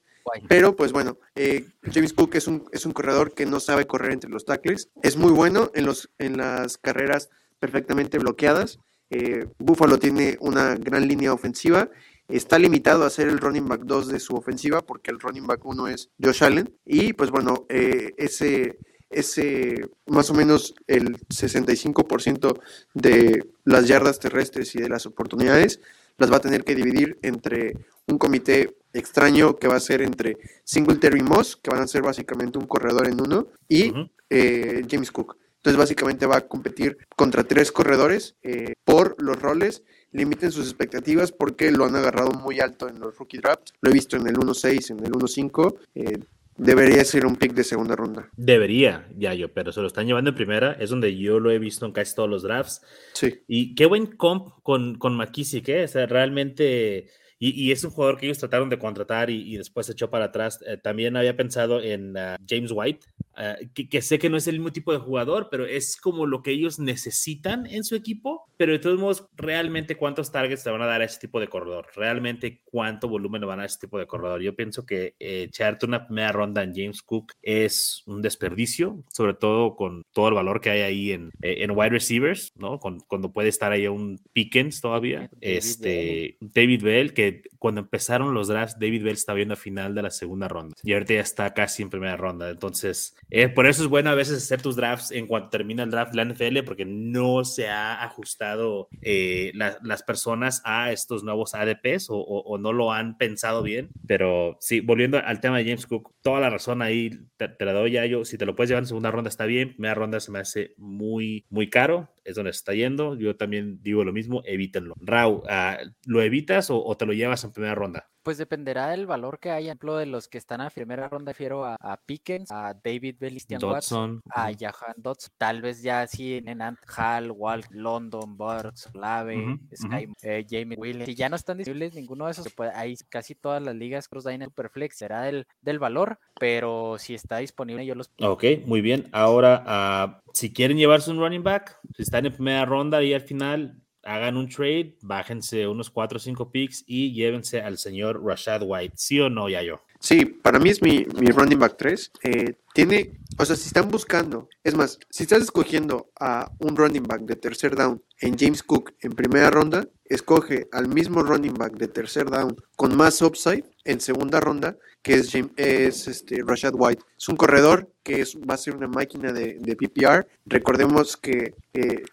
Pero 0.47 0.75
pues 0.75 0.91
bueno, 0.91 1.17
eh, 1.35 1.65
James 1.91 2.13
Cook 2.13 2.35
es 2.35 2.47
un, 2.47 2.67
es 2.71 2.85
un 2.85 2.93
corredor 2.93 3.33
que 3.33 3.45
no 3.45 3.59
sabe 3.59 3.85
correr 3.85 4.11
entre 4.11 4.29
los 4.29 4.45
tackles. 4.45 4.89
Es 5.03 5.17
muy 5.17 5.31
bueno 5.31 5.71
en, 5.75 5.85
los, 5.85 6.09
en 6.17 6.37
las 6.37 6.77
carreras 6.77 7.29
perfectamente 7.59 8.17
bloqueadas. 8.17 8.79
Eh, 9.11 9.47
Buffalo 9.59 9.99
tiene 9.99 10.37
una 10.39 10.75
gran 10.75 11.07
línea 11.07 11.33
ofensiva. 11.33 11.89
Está 12.27 12.57
limitado 12.57 13.03
a 13.03 13.09
ser 13.09 13.27
el 13.27 13.39
running 13.39 13.67
back 13.67 13.81
2 13.81 14.07
de 14.07 14.19
su 14.19 14.35
ofensiva 14.35 14.81
porque 14.81 15.11
el 15.11 15.19
running 15.19 15.45
back 15.45 15.63
1 15.65 15.87
es 15.87 16.09
Josh 16.21 16.43
Allen. 16.43 16.75
Y 16.85 17.13
pues 17.13 17.29
bueno, 17.29 17.65
eh, 17.69 18.13
ese, 18.17 18.79
ese 19.09 19.89
más 20.07 20.29
o 20.29 20.33
menos 20.33 20.73
el 20.87 21.17
65% 21.27 22.59
de 22.93 23.45
las 23.63 23.87
yardas 23.87 24.19
terrestres 24.19 24.75
y 24.75 24.79
de 24.79 24.89
las 24.89 25.05
oportunidades 25.05 25.79
las 26.17 26.31
va 26.31 26.37
a 26.37 26.41
tener 26.41 26.63
que 26.63 26.75
dividir 26.75 27.19
entre 27.21 27.77
un 28.07 28.17
comité 28.17 28.75
extraño 28.93 29.57
que 29.57 29.67
va 29.67 29.75
a 29.75 29.79
ser 29.81 30.01
entre 30.01 30.37
Singletary 30.63 31.21
Moss, 31.21 31.57
que 31.57 31.69
van 31.69 31.81
a 31.81 31.87
ser 31.87 32.01
básicamente 32.01 32.57
un 32.57 32.67
corredor 32.67 33.07
en 33.07 33.21
uno, 33.21 33.47
y 33.67 33.91
eh, 34.29 34.85
James 34.89 35.11
Cook. 35.11 35.37
Entonces 35.57 35.79
básicamente 35.79 36.25
va 36.27 36.37
a 36.37 36.47
competir 36.47 36.97
contra 37.15 37.43
tres 37.43 37.71
corredores 37.71 38.35
eh, 38.43 38.73
por 38.83 39.21
los 39.21 39.41
roles. 39.41 39.83
Limiten 40.15 40.51
sus 40.51 40.65
expectativas 40.65 41.31
porque 41.31 41.71
lo 41.71 41.85
han 41.85 41.95
agarrado 41.95 42.31
muy 42.31 42.59
alto 42.59 42.87
en 42.87 42.99
los 42.99 43.17
rookie 43.17 43.39
drafts. 43.39 43.73
Lo 43.81 43.89
he 43.89 43.93
visto 43.93 44.15
en 44.15 44.27
el 44.27 44.35
1-6, 44.35 44.91
en 44.91 45.05
el 45.05 45.11
1-5. 45.11 45.75
Eh, 45.95 46.19
debería 46.57 47.03
ser 47.03 47.25
un 47.25 47.35
pick 47.35 47.53
de 47.53 47.63
segunda 47.63 47.95
ronda. 47.95 48.29
Debería, 48.37 49.07
ya 49.17 49.33
yo, 49.33 49.51
pero 49.53 49.71
se 49.71 49.81
lo 49.81 49.87
están 49.87 50.07
llevando 50.07 50.29
en 50.29 50.35
primera. 50.35 50.71
Es 50.79 50.89
donde 50.89 51.17
yo 51.17 51.39
lo 51.39 51.51
he 51.51 51.59
visto 51.59 51.85
en 51.85 51.91
casi 51.91 52.15
todos 52.15 52.29
los 52.29 52.43
drafts. 52.43 52.81
Sí. 53.13 53.41
Y 53.47 53.75
qué 53.75 53.85
buen 53.85 54.05
comp 54.05 54.53
con, 54.63 54.95
con 54.95 55.17
McKissick, 55.17 55.67
¿eh? 55.69 55.83
O 55.83 55.87
sea, 55.87 56.05
realmente 56.05 57.09
y, 57.37 57.71
es 57.71 57.83
un 57.83 57.91
jugador 57.91 58.17
que 58.17 58.27
ellos 58.27 58.37
trataron 58.37 58.69
de 58.69 58.79
contratar 58.79 59.29
y, 59.29 59.57
después 59.57 59.85
se 59.85 59.91
echó 59.91 60.09
para 60.09 60.25
atrás. 60.25 60.59
Eh, 60.65 60.77
también 60.77 61.17
había 61.17 61.35
pensado 61.35 61.81
en 61.81 62.15
ah, 62.17 62.37
James 62.47 62.71
White, 62.73 63.07
ah, 63.35 63.55
que, 63.73 64.01
sé 64.01 64.19
que 64.19 64.29
no 64.29 64.37
es 64.37 64.47
el 64.47 64.55
mismo 64.55 64.71
tipo 64.71 64.93
de 64.93 64.99
jugador, 64.99 65.49
pero 65.51 65.65
es 65.65 65.97
como 65.97 66.25
lo 66.25 66.41
que 66.41 66.51
ellos 66.51 66.79
necesitan 66.79 67.65
en 67.67 67.83
su 67.83 67.95
equipo. 67.95 68.45
Pero 68.57 68.71
de 68.71 68.79
todos 68.79 68.99
modos, 68.99 69.27
realmente 69.35 69.97
cuántos 69.97 70.31
targets 70.31 70.65
le 70.65 70.71
van 70.71 70.81
a 70.81 70.85
dar 70.85 71.01
a 71.01 71.05
ese 71.05 71.19
tipo 71.19 71.41
de 71.41 71.49
corredor, 71.49 71.87
realmente 71.95 72.61
cuánto 72.63 73.09
volumen 73.09 73.41
le 73.41 73.47
van 73.47 73.59
a 73.59 73.63
dar 73.63 73.65
a 73.65 73.67
ese 73.67 73.79
tipo 73.79 73.99
de 73.99 74.07
corredor. 74.07 74.41
Yo 74.41 74.55
pienso 74.55 74.85
que 74.85 75.15
eh, 75.19 75.43
echarte 75.43 75.85
una 75.85 76.05
primera 76.07 76.31
ronda 76.31 76.63
en 76.63 76.73
James 76.73 77.01
Cook 77.01 77.33
es 77.41 78.03
un 78.05 78.21
desperdicio, 78.21 79.03
sobre 79.11 79.33
todo 79.33 79.75
con 79.75 80.03
todo 80.13 80.29
el 80.29 80.35
valor 80.35 80.61
que 80.61 80.69
hay 80.69 80.81
ahí 80.81 81.11
en, 81.11 81.31
eh, 81.41 81.63
en 81.63 81.71
wide 81.71 81.89
receivers, 81.89 82.53
¿no? 82.55 82.79
cuando 82.79 83.33
puede 83.33 83.49
estar 83.49 83.73
ahí 83.73 83.87
un 83.87 84.21
Pickens 84.31 84.79
todavía. 84.79 85.29
este, 85.41 86.37
David 86.39 86.83
Bell, 86.83 87.13
que 87.13 87.24
cuando 87.59 87.81
empezaron 87.81 88.33
los 88.33 88.47
drafts, 88.47 88.79
David 88.79 89.03
Bell 89.03 89.13
estaba 89.13 89.37
viendo 89.37 89.53
a 89.53 89.57
final 89.57 89.95
de 89.95 90.01
la 90.01 90.11
segunda 90.11 90.47
ronda 90.47 90.75
y 90.83 90.93
ahorita 90.93 91.15
ya 91.15 91.21
está 91.21 91.53
casi 91.53 91.83
en 91.83 91.89
primera 91.89 92.17
ronda. 92.17 92.49
Entonces, 92.49 93.15
eh, 93.29 93.49
por 93.49 93.65
eso 93.65 93.83
es 93.83 93.89
bueno 93.89 94.09
a 94.09 94.15
veces 94.15 94.37
hacer 94.37 94.61
tus 94.61 94.75
drafts 94.75 95.11
en 95.11 95.27
cuanto 95.27 95.49
termina 95.49 95.83
el 95.83 95.91
draft 95.91 96.13
de 96.13 96.17
la 96.17 96.33
NFL, 96.33 96.63
porque 96.65 96.85
no 96.85 97.43
se 97.43 97.69
ha 97.69 98.03
ajustado 98.03 98.87
eh, 99.01 99.51
las 99.53 100.03
personas 100.03 100.61
a 100.65 100.91
estos 100.91 101.23
nuevos 101.23 101.55
ADPs 101.55 102.07
o, 102.09 102.57
no 102.59 102.71
lo 102.73 102.91
han 102.91 103.17
pensado 103.17 103.63
bien. 103.63 103.89
Pero 104.07 104.57
sí, 104.61 104.79
volviendo 104.79 105.17
al 105.17 105.39
tema 105.39 105.57
de 105.57 105.65
James 105.65 105.87
Cook, 105.87 106.13
toda 106.21 106.39
la 106.39 106.49
razón 106.49 106.81
ahí 106.81 107.11
te, 107.37 107.49
te 107.49 107.65
la 107.65 107.73
doy 107.73 107.91
ya 107.91 108.05
yo. 108.05 108.25
Si 108.25 108.37
te 108.37 108.45
lo 108.45 108.55
puedes 108.55 108.69
llevar 108.69 108.83
en 108.83 108.87
segunda 108.87 109.11
ronda, 109.11 109.29
está 109.29 109.45
bien. 109.45 109.73
Primera 109.73 109.95
ronda 109.95 110.19
se 110.19 110.31
me 110.31 110.39
hace 110.39 110.73
muy, 110.77 111.45
muy 111.49 111.69
caro 111.69 112.09
es 112.25 112.35
donde 112.35 112.51
está 112.51 112.73
yendo. 112.73 113.15
Yo 113.15 113.37
también 113.37 113.81
digo 113.81 114.03
lo 114.03 114.11
mismo, 114.11 114.41
evítenlo. 114.45 114.95
Rau, 114.99 115.43
ah, 115.47 115.77
¿lo 116.05 116.21
evitas 116.21 116.69
o, 116.69 116.95
te 116.97 117.05
lo 117.05 117.13
llevas 117.13 117.43
en 117.43 117.51
primera 117.51 117.75
ronda? 117.75 118.09
Pues 118.23 118.39
dependerá 118.39 118.87
del 118.89 119.05
valor 119.05 119.39
que 119.39 119.51
haya. 119.51 119.67
Ejemplo, 119.67 119.97
de 119.97 120.07
los 120.07 120.27
que 120.27 120.39
están 120.39 120.61
a 120.61 120.71
primera 120.71 121.07
ronda, 121.07 121.31
refiero 121.31 121.63
a, 121.63 122.01
Pickens, 122.07 122.51
a 122.51 122.73
David 122.73 123.17
Bellistian 123.19 123.63
Watson, 123.63 124.21
a 124.31 124.51
Jahan 124.51 124.95
Dodson. 124.97 125.31
Tal 125.37 125.61
vez 125.61 125.83
ya 125.83 126.01
así 126.01 126.41
en 126.43 126.61
Ant 126.61 126.79
Hall, 126.97 127.29
Walt, 127.29 127.67
London, 127.69 128.35
Burks, 128.35 128.89
Lave, 128.95 129.59
Sky, 129.75 130.07
eh, 130.23 130.43
Jamie 130.49 130.75
Williams. 130.75 131.05
Si 131.05 131.13
ya 131.13 131.29
no 131.29 131.35
están 131.35 131.59
disponibles 131.59 131.93
ninguno 131.93 132.25
de 132.25 132.31
esos, 132.31 132.51
puede, 132.51 132.71
hay 132.71 132.95
casi 133.09 133.35
todas 133.35 133.61
las 133.61 133.75
ligas 133.75 134.07
cross 134.07 134.25
en 134.25 134.43
Superflex. 134.43 134.97
Será 134.97 135.21
del, 135.21 135.45
del 135.61 135.77
valor, 135.77 136.17
pero 136.39 136.97
si 136.97 137.13
está 137.13 137.37
disponible, 137.37 137.85
yo 137.85 137.93
los. 137.93 138.11
Ok, 138.21 138.43
muy 138.65 138.81
bien. 138.81 139.07
Ahora, 139.11 140.15
uh, 140.24 140.24
si 140.35 140.51
quieren 140.51 140.77
llevarse 140.77 141.09
un 141.11 141.17
running 141.17 141.43
back, 141.43 141.79
si 141.95 142.03
están 142.03 142.25
en 142.25 142.33
primera 142.33 142.65
ronda 142.65 143.01
y 143.01 143.13
al 143.13 143.21
final 143.21 143.81
hagan 144.03 144.35
un 144.35 144.49
trade, 144.49 144.97
bájense 145.01 145.65
unos 145.65 145.89
4 145.89 146.17
o 146.17 146.19
5 146.19 146.51
picks 146.51 146.83
y 146.85 147.13
llévense 147.13 147.61
al 147.61 147.77
señor 147.77 148.21
Rashad 148.21 148.61
White. 148.63 148.95
¿Sí 148.97 149.17
o 149.21 149.29
no, 149.29 149.47
Yayo? 149.47 149.81
Sí, 150.01 150.25
para 150.25 150.59
mí 150.59 150.69
es 150.69 150.81
mi, 150.81 151.05
mi 151.19 151.27
running 151.27 151.57
back 151.57 151.77
3. 151.77 152.11
Eh, 152.23 152.55
tiene, 152.73 153.17
o 153.39 153.45
sea, 153.45 153.55
si 153.55 153.67
están 153.67 153.89
buscando, 153.89 154.49
es 154.61 154.75
más, 154.75 154.99
si 155.09 155.23
estás 155.23 155.41
escogiendo 155.41 156.11
a 156.19 156.51
un 156.59 156.75
running 156.75 157.03
back 157.03 157.21
de 157.21 157.37
tercer 157.37 157.73
down 157.73 158.03
en 158.19 158.37
James 158.37 158.61
Cook 158.61 158.93
en 158.99 159.13
primera 159.13 159.49
ronda, 159.49 159.87
escoge 160.05 160.67
al 160.71 160.87
mismo 160.87 161.23
running 161.23 161.53
back 161.53 161.73
de 161.73 161.87
tercer 161.87 162.29
down 162.29 162.55
con 162.75 162.95
más 162.95 163.21
upside 163.21 163.65
en 163.83 163.99
segunda 163.99 164.39
ronda, 164.39 164.77
que 165.01 165.15
es, 165.15 165.33
es 165.57 166.07
este, 166.07 166.41
Rashad 166.45 166.73
White. 166.75 167.03
Es 167.17 167.29
un 167.29 167.35
corredor 167.35 167.89
que 168.03 168.23
va 168.49 168.55
a 168.55 168.57
ser 168.57 168.75
una 168.75 168.87
máquina 168.87 169.31
de, 169.31 169.57
de 169.59 169.75
PPR. 169.75 170.27
Recordemos 170.45 171.17
que 171.17 171.53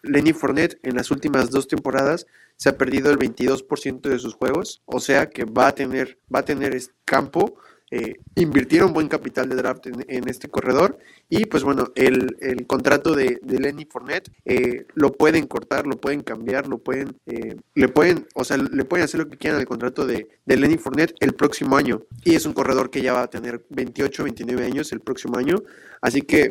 Lenny 0.03 0.33
Fournette 0.33 0.79
en 0.83 0.95
las 0.95 1.11
últimas 1.11 1.49
dos 1.49 1.67
temporadas 1.67 2.25
se 2.57 2.69
ha 2.69 2.77
perdido 2.77 3.11
el 3.11 3.17
22% 3.17 4.01
de 4.01 4.19
sus 4.19 4.35
juegos, 4.35 4.81
o 4.85 4.99
sea 4.99 5.29
que 5.29 5.45
va 5.45 5.67
a 5.67 5.75
tener, 5.75 6.19
va 6.33 6.39
a 6.39 6.45
tener 6.45 6.79
campo 7.03 7.55
eh, 7.95 8.15
invirtieron 8.33 8.91
buen 8.91 9.07
capital 9.07 9.47
de 9.47 9.55
draft 9.55 9.85
en, 9.85 10.27
este 10.27 10.49
corredor. 10.49 10.97
Y 11.29 11.45
pues 11.45 11.63
bueno, 11.63 11.91
el, 11.93 12.65
contrato 12.65 13.13
de, 13.13 13.39
Lenny 13.45 13.85
Fournette 13.85 14.31
eh, 14.45 14.87
lo 14.95 15.13
pueden 15.13 15.45
cortar, 15.45 15.85
lo 15.85 15.97
pueden 15.97 16.21
cambiar, 16.21 16.67
lo 16.67 16.79
pueden, 16.79 17.15
eh, 17.27 17.55
le 17.75 17.87
pueden, 17.89 18.27
o 18.33 18.43
sea, 18.43 18.57
le 18.57 18.83
pueden 18.85 19.03
hacer 19.03 19.19
lo 19.19 19.29
que 19.29 19.37
quieran 19.37 19.59
al 19.59 19.67
contrato 19.67 20.07
de, 20.07 20.27
Lenny 20.47 20.79
Fournette 20.79 21.13
el 21.19 21.35
próximo 21.35 21.77
año. 21.77 22.01
Y 22.23 22.33
es 22.33 22.47
un 22.47 22.53
corredor 22.53 22.89
que 22.89 23.03
ya 23.03 23.13
va 23.13 23.21
a 23.21 23.29
tener 23.29 23.63
28, 23.69 24.23
29 24.23 24.65
años 24.65 24.91
el 24.91 25.01
próximo 25.01 25.37
año, 25.37 25.61
así 26.01 26.23
que 26.23 26.49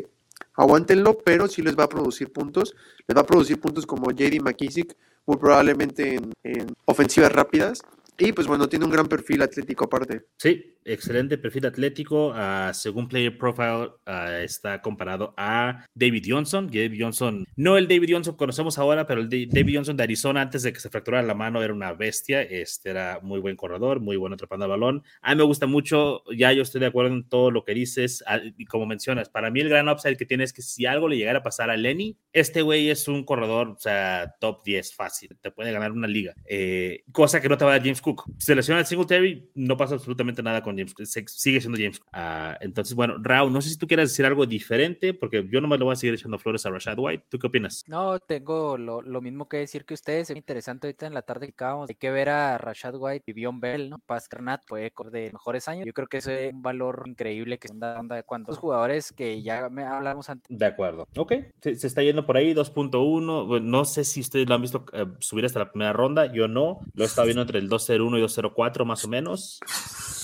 aguántenlo, 0.55 1.19
pero 1.19 1.49
sí 1.49 1.61
les 1.61 1.77
va 1.77 1.85
a 1.85 1.89
producir 1.89 2.33
puntos, 2.33 2.77
les 3.09 3.17
va 3.17 3.23
a 3.23 3.27
producir 3.27 3.59
puntos 3.61 3.85
como 3.85 4.13
JD 4.13 4.41
McKissick, 4.41 4.95
muy 5.27 5.39
probablemente 5.39 6.21
en 6.45 6.67
ofensivas 6.85 7.33
rápidas, 7.33 7.83
y 8.17 8.33
pues 8.33 8.47
bueno, 8.47 8.69
tiene 8.69 8.85
un 8.85 8.93
gran 8.93 9.09
perfil 9.09 9.43
atlético 9.43 9.87
aparte. 9.87 10.27
Sí, 10.37 10.72
excelente 10.85 11.39
perfil 11.39 11.67
atlético. 11.67 12.29
Uh, 12.29 12.73
según 12.73 13.09
Player 13.09 13.37
Profile, 13.37 13.91
uh, 14.07 14.43
está 14.43 14.81
comparado 14.81 15.35
a 15.37 15.87
David 15.95 16.25
Johnson. 16.27 16.67
David 16.67 16.99
Johnson, 16.99 17.45
no 17.57 17.77
el 17.77 17.89
David 17.89 18.11
Johnson 18.13 18.35
que 18.35 18.39
conocemos 18.39 18.79
ahora, 18.79 19.07
pero 19.07 19.21
el 19.21 19.29
David 19.29 19.77
Johnson 19.77 19.97
de 19.97 20.03
Arizona 20.03 20.43
antes 20.43 20.63
de 20.63 20.73
que 20.73 20.81
se 20.81 20.91
fracturara 20.91 21.27
la 21.27 21.35
mano 21.35 21.63
era 21.63 21.73
una 21.73 21.93
bestia. 21.93 22.43
Este 22.43 22.91
era 22.91 23.21
muy 23.23 23.41
buen 23.41 23.57
corredor, 23.57 24.01
muy 24.01 24.17
bueno 24.17 24.35
atrapando 24.35 24.67
el 24.67 24.71
balón. 24.71 25.03
A 25.21 25.31
mí 25.31 25.39
me 25.39 25.45
gusta 25.45 25.67
mucho, 25.67 26.23
ya 26.35 26.53
yo 26.53 26.63
estoy 26.63 26.81
de 26.81 26.87
acuerdo 26.87 27.15
en 27.15 27.29
todo 27.29 27.51
lo 27.51 27.65
que 27.65 27.75
dices. 27.75 28.23
Ah, 28.27 28.41
y 28.57 28.65
como 28.65 28.87
mencionas, 28.87 29.29
para 29.29 29.51
mí 29.51 29.61
el 29.61 29.69
gran 29.69 29.89
upside 29.89 30.17
que 30.17 30.27
tiene 30.27 30.45
es 30.45 30.53
que 30.53 30.63
si 30.63 30.87
algo 30.87 31.09
le 31.09 31.17
llegara 31.17 31.41
a 31.41 31.43
pasar 31.43 31.71
a 31.71 31.77
Lenny, 31.77 32.17
este 32.33 32.63
güey 32.63 32.91
es 32.91 33.09
un 33.09 33.25
corredor, 33.25 33.69
o 33.69 33.79
sea, 33.79 34.35
top 34.41 34.65
10 34.65 34.95
fácil. 34.95 35.37
Te 35.41 35.51
puede 35.51 35.73
ganar 35.73 35.93
una 35.93 36.07
liga. 36.07 36.35
Eh, 36.45 37.05
cosa 37.13 37.41
que 37.41 37.49
no 37.49 37.57
te 37.57 37.65
va 37.65 37.73
a 37.73 37.75
dar 37.75 37.83
James 37.83 38.01
Cook. 38.01 38.25
Si 38.39 38.47
se 38.47 38.55
lesiona 38.55 38.81
el 38.81 38.87
Singletary, 38.87 39.51
no 39.55 39.77
pasa 39.77 39.95
absolutamente 39.95 40.43
nada 40.43 40.63
con 40.63 40.72
James 40.77 40.95
sigue 41.27 41.61
siendo 41.61 41.79
James. 41.79 42.01
Uh, 42.13 42.57
entonces, 42.61 42.95
bueno, 42.95 43.17
Raúl, 43.21 43.53
no 43.53 43.61
sé 43.61 43.71
si 43.71 43.77
tú 43.77 43.87
quieres 43.87 44.11
decir 44.11 44.27
algo 44.27 44.47
diferente, 44.47 45.15
porque 45.15 45.47
yo 45.51 45.61
nomás 45.61 45.79
le 45.79 45.85
voy 45.85 45.93
a 45.93 45.97
seguir 45.97 46.15
echando 46.15 46.39
flores 46.39 46.65
a 46.67 46.71
Rashad 46.71 46.99
White. 46.99 47.27
¿Tú 47.29 47.39
qué 47.39 47.47
opinas? 47.47 47.85
No, 47.87 48.19
tengo 48.21 48.77
lo, 48.77 49.03
lo 49.03 49.21
mismo 49.21 49.49
que 49.49 49.59
decir 49.59 49.85
que 49.85 49.95
ustedes. 49.95 50.31
Es 50.31 50.37
interesante 50.37 50.87
ahorita 50.87 51.07
en 51.07 51.15
la 51.15 51.23
tarde 51.23 51.47
que 51.47 51.53
acabamos. 51.53 51.89
Hay 51.89 51.97
que 51.97 52.11
ver 52.11 52.29
a 52.29 52.59
Rashad 52.59 52.95
White 52.97 53.25
y 53.27 53.33
Bion 53.33 53.61
Bell, 53.61 53.91
¿no? 53.91 53.99
Paz 53.99 54.29
Granat 54.29 54.63
puede 54.67 54.93
de 55.11 55.31
mejores 55.33 55.69
años. 55.69 55.87
Yo 55.87 55.93
creo 55.93 56.07
que 56.07 56.19
eso 56.19 56.31
es 56.31 56.53
un 56.53 56.63
valor 56.63 57.05
increíble 57.07 57.59
que 57.59 57.69
son 57.69 57.83
onda 57.83 58.23
cuando 58.23 58.51
los 58.51 58.59
jugadores 58.59 59.13
que 59.13 59.43
ya 59.43 59.69
me 59.69 59.85
hablamos 59.85 60.29
antes. 60.29 60.57
De 60.57 60.67
acuerdo. 60.67 61.09
Ok, 61.17 61.33
se, 61.61 61.77
se 61.77 61.87
está 61.87 62.03
yendo 62.03 62.27
por 62.27 62.37
ahí 62.37 62.55
2.1. 62.55 63.63
No 63.63 63.85
sé 63.85 64.05
si 64.05 64.21
ustedes 64.21 64.49
lo 64.49 64.55
han 64.55 64.63
visto 64.63 64.85
eh, 64.93 65.07
subir 65.19 65.45
hasta 65.45 65.59
la 65.59 65.71
primera 65.71 65.93
ronda. 65.93 66.33
Yo 66.33 66.49
no. 66.49 66.81
Lo 66.95 67.05
he 67.05 67.07
estado 67.07 67.27
viendo 67.27 67.43
entre 67.43 67.59
el 67.59 67.69
2.01 67.69 68.19
y 68.19 68.23
2.04 68.23 68.85
más 68.85 69.05
o 69.05 69.09
menos 69.09 69.61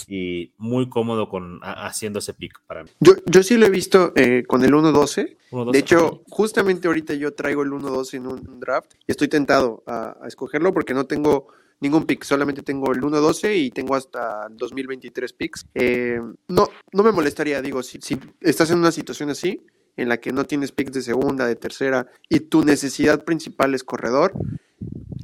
y 0.09 0.53
muy 0.57 0.89
cómodo 0.89 1.29
con 1.29 1.61
haciendo 1.63 2.19
ese 2.19 2.33
pick 2.33 2.61
para 2.67 2.83
mí. 2.83 2.91
Yo, 3.01 3.13
yo 3.27 3.43
sí 3.43 3.57
lo 3.57 3.67
he 3.67 3.71
visto 3.71 4.13
eh, 4.17 4.45
con 4.47 4.65
el 4.65 4.73
1-12. 4.73 5.37
De 5.73 5.79
hecho, 5.79 6.23
justamente 6.29 6.89
ahorita 6.89 7.15
yo 7.15 7.35
traigo 7.35 7.63
el 7.63 7.71
1-12 7.71 8.15
en 8.15 8.27
un 8.27 8.61
draft 8.61 8.95
y 9.07 9.13
estoy 9.13 9.29
tentado 9.29 9.83
a, 9.87 10.17
escogerlo 10.27 10.73
porque 10.73 10.95
no 10.95 11.05
tengo 11.05 11.49
ningún 11.81 12.05
pick, 12.05 12.25
solamente 12.25 12.63
tengo 12.63 12.91
el 12.93 13.01
1-12 13.01 13.57
y 13.57 13.71
tengo 13.71 13.95
hasta 13.95 14.49
2023 14.51 15.33
picks. 15.35 15.67
Eh, 15.75 16.21
no, 16.49 16.69
no 16.93 17.03
me 17.03 17.13
molestaría, 17.13 17.61
digo, 17.63 17.83
si, 17.83 17.99
si 18.01 18.19
estás 18.41 18.71
en 18.71 18.79
una 18.79 18.91
situación 18.91 19.31
así, 19.31 19.61
en 19.99 20.09
la 20.09 20.19
que 20.19 20.33
no 20.33 20.45
tienes 20.45 20.73
picks 20.73 20.93
de 20.93 21.03
segunda, 21.03 21.47
de 21.47 21.57
tercera, 21.57 22.07
y 22.29 22.41
tu 22.41 22.65
necesidad 22.65 23.25
principal 23.25 23.75
es 23.75 23.85
corredor, 23.85 24.33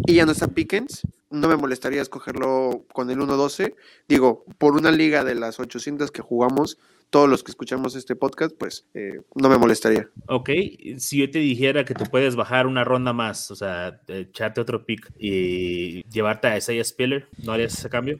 y 0.07 0.15
ya 0.15 0.27
no 0.27 0.33
está 0.33 0.49
Pickens, 0.49 1.03
no 1.31 1.49
me 1.49 1.57
molestaría 1.57 2.03
escogerlo 2.03 2.85
con 2.93 3.11
el 3.11 3.19
1-12. 3.19 3.75
Digo, 4.09 4.45
por 4.59 4.75
una 4.75 4.93
liga 4.93 5.25
de 5.25 5.35
las 5.35 5.59
800 5.59 6.11
que 6.11 6.23
jugamos, 6.23 6.79
todos 7.11 7.29
los 7.29 7.43
que 7.43 7.53
escuchamos 7.53 7.97
este 7.97 8.17
podcast, 8.17 8.55
pues 8.59 8.87
eh, 8.95 9.21
no 9.35 9.49
me 9.49 9.57
molestaría. 9.57 10.11
Ok, 10.27 10.51
si 10.99 11.19
yo 11.19 11.31
te 11.31 11.39
dijera 11.39 11.85
que 11.85 11.95
tú 11.95 12.05
puedes 12.11 12.37
bajar 12.37 12.67
una 12.67 12.85
ronda 12.85 13.13
más, 13.13 13.51
o 13.51 13.57
sea, 13.57 14.01
echarte 14.09 14.61
otro 14.61 14.85
pick 14.85 15.11
y 15.19 16.03
llevarte 16.09 16.49
a 16.49 16.57
Isaiah 16.57 16.85
Spiller, 16.85 17.29
¿no 17.43 17.53
harías 17.53 17.79
ese 17.79 17.89
cambio? 17.89 18.19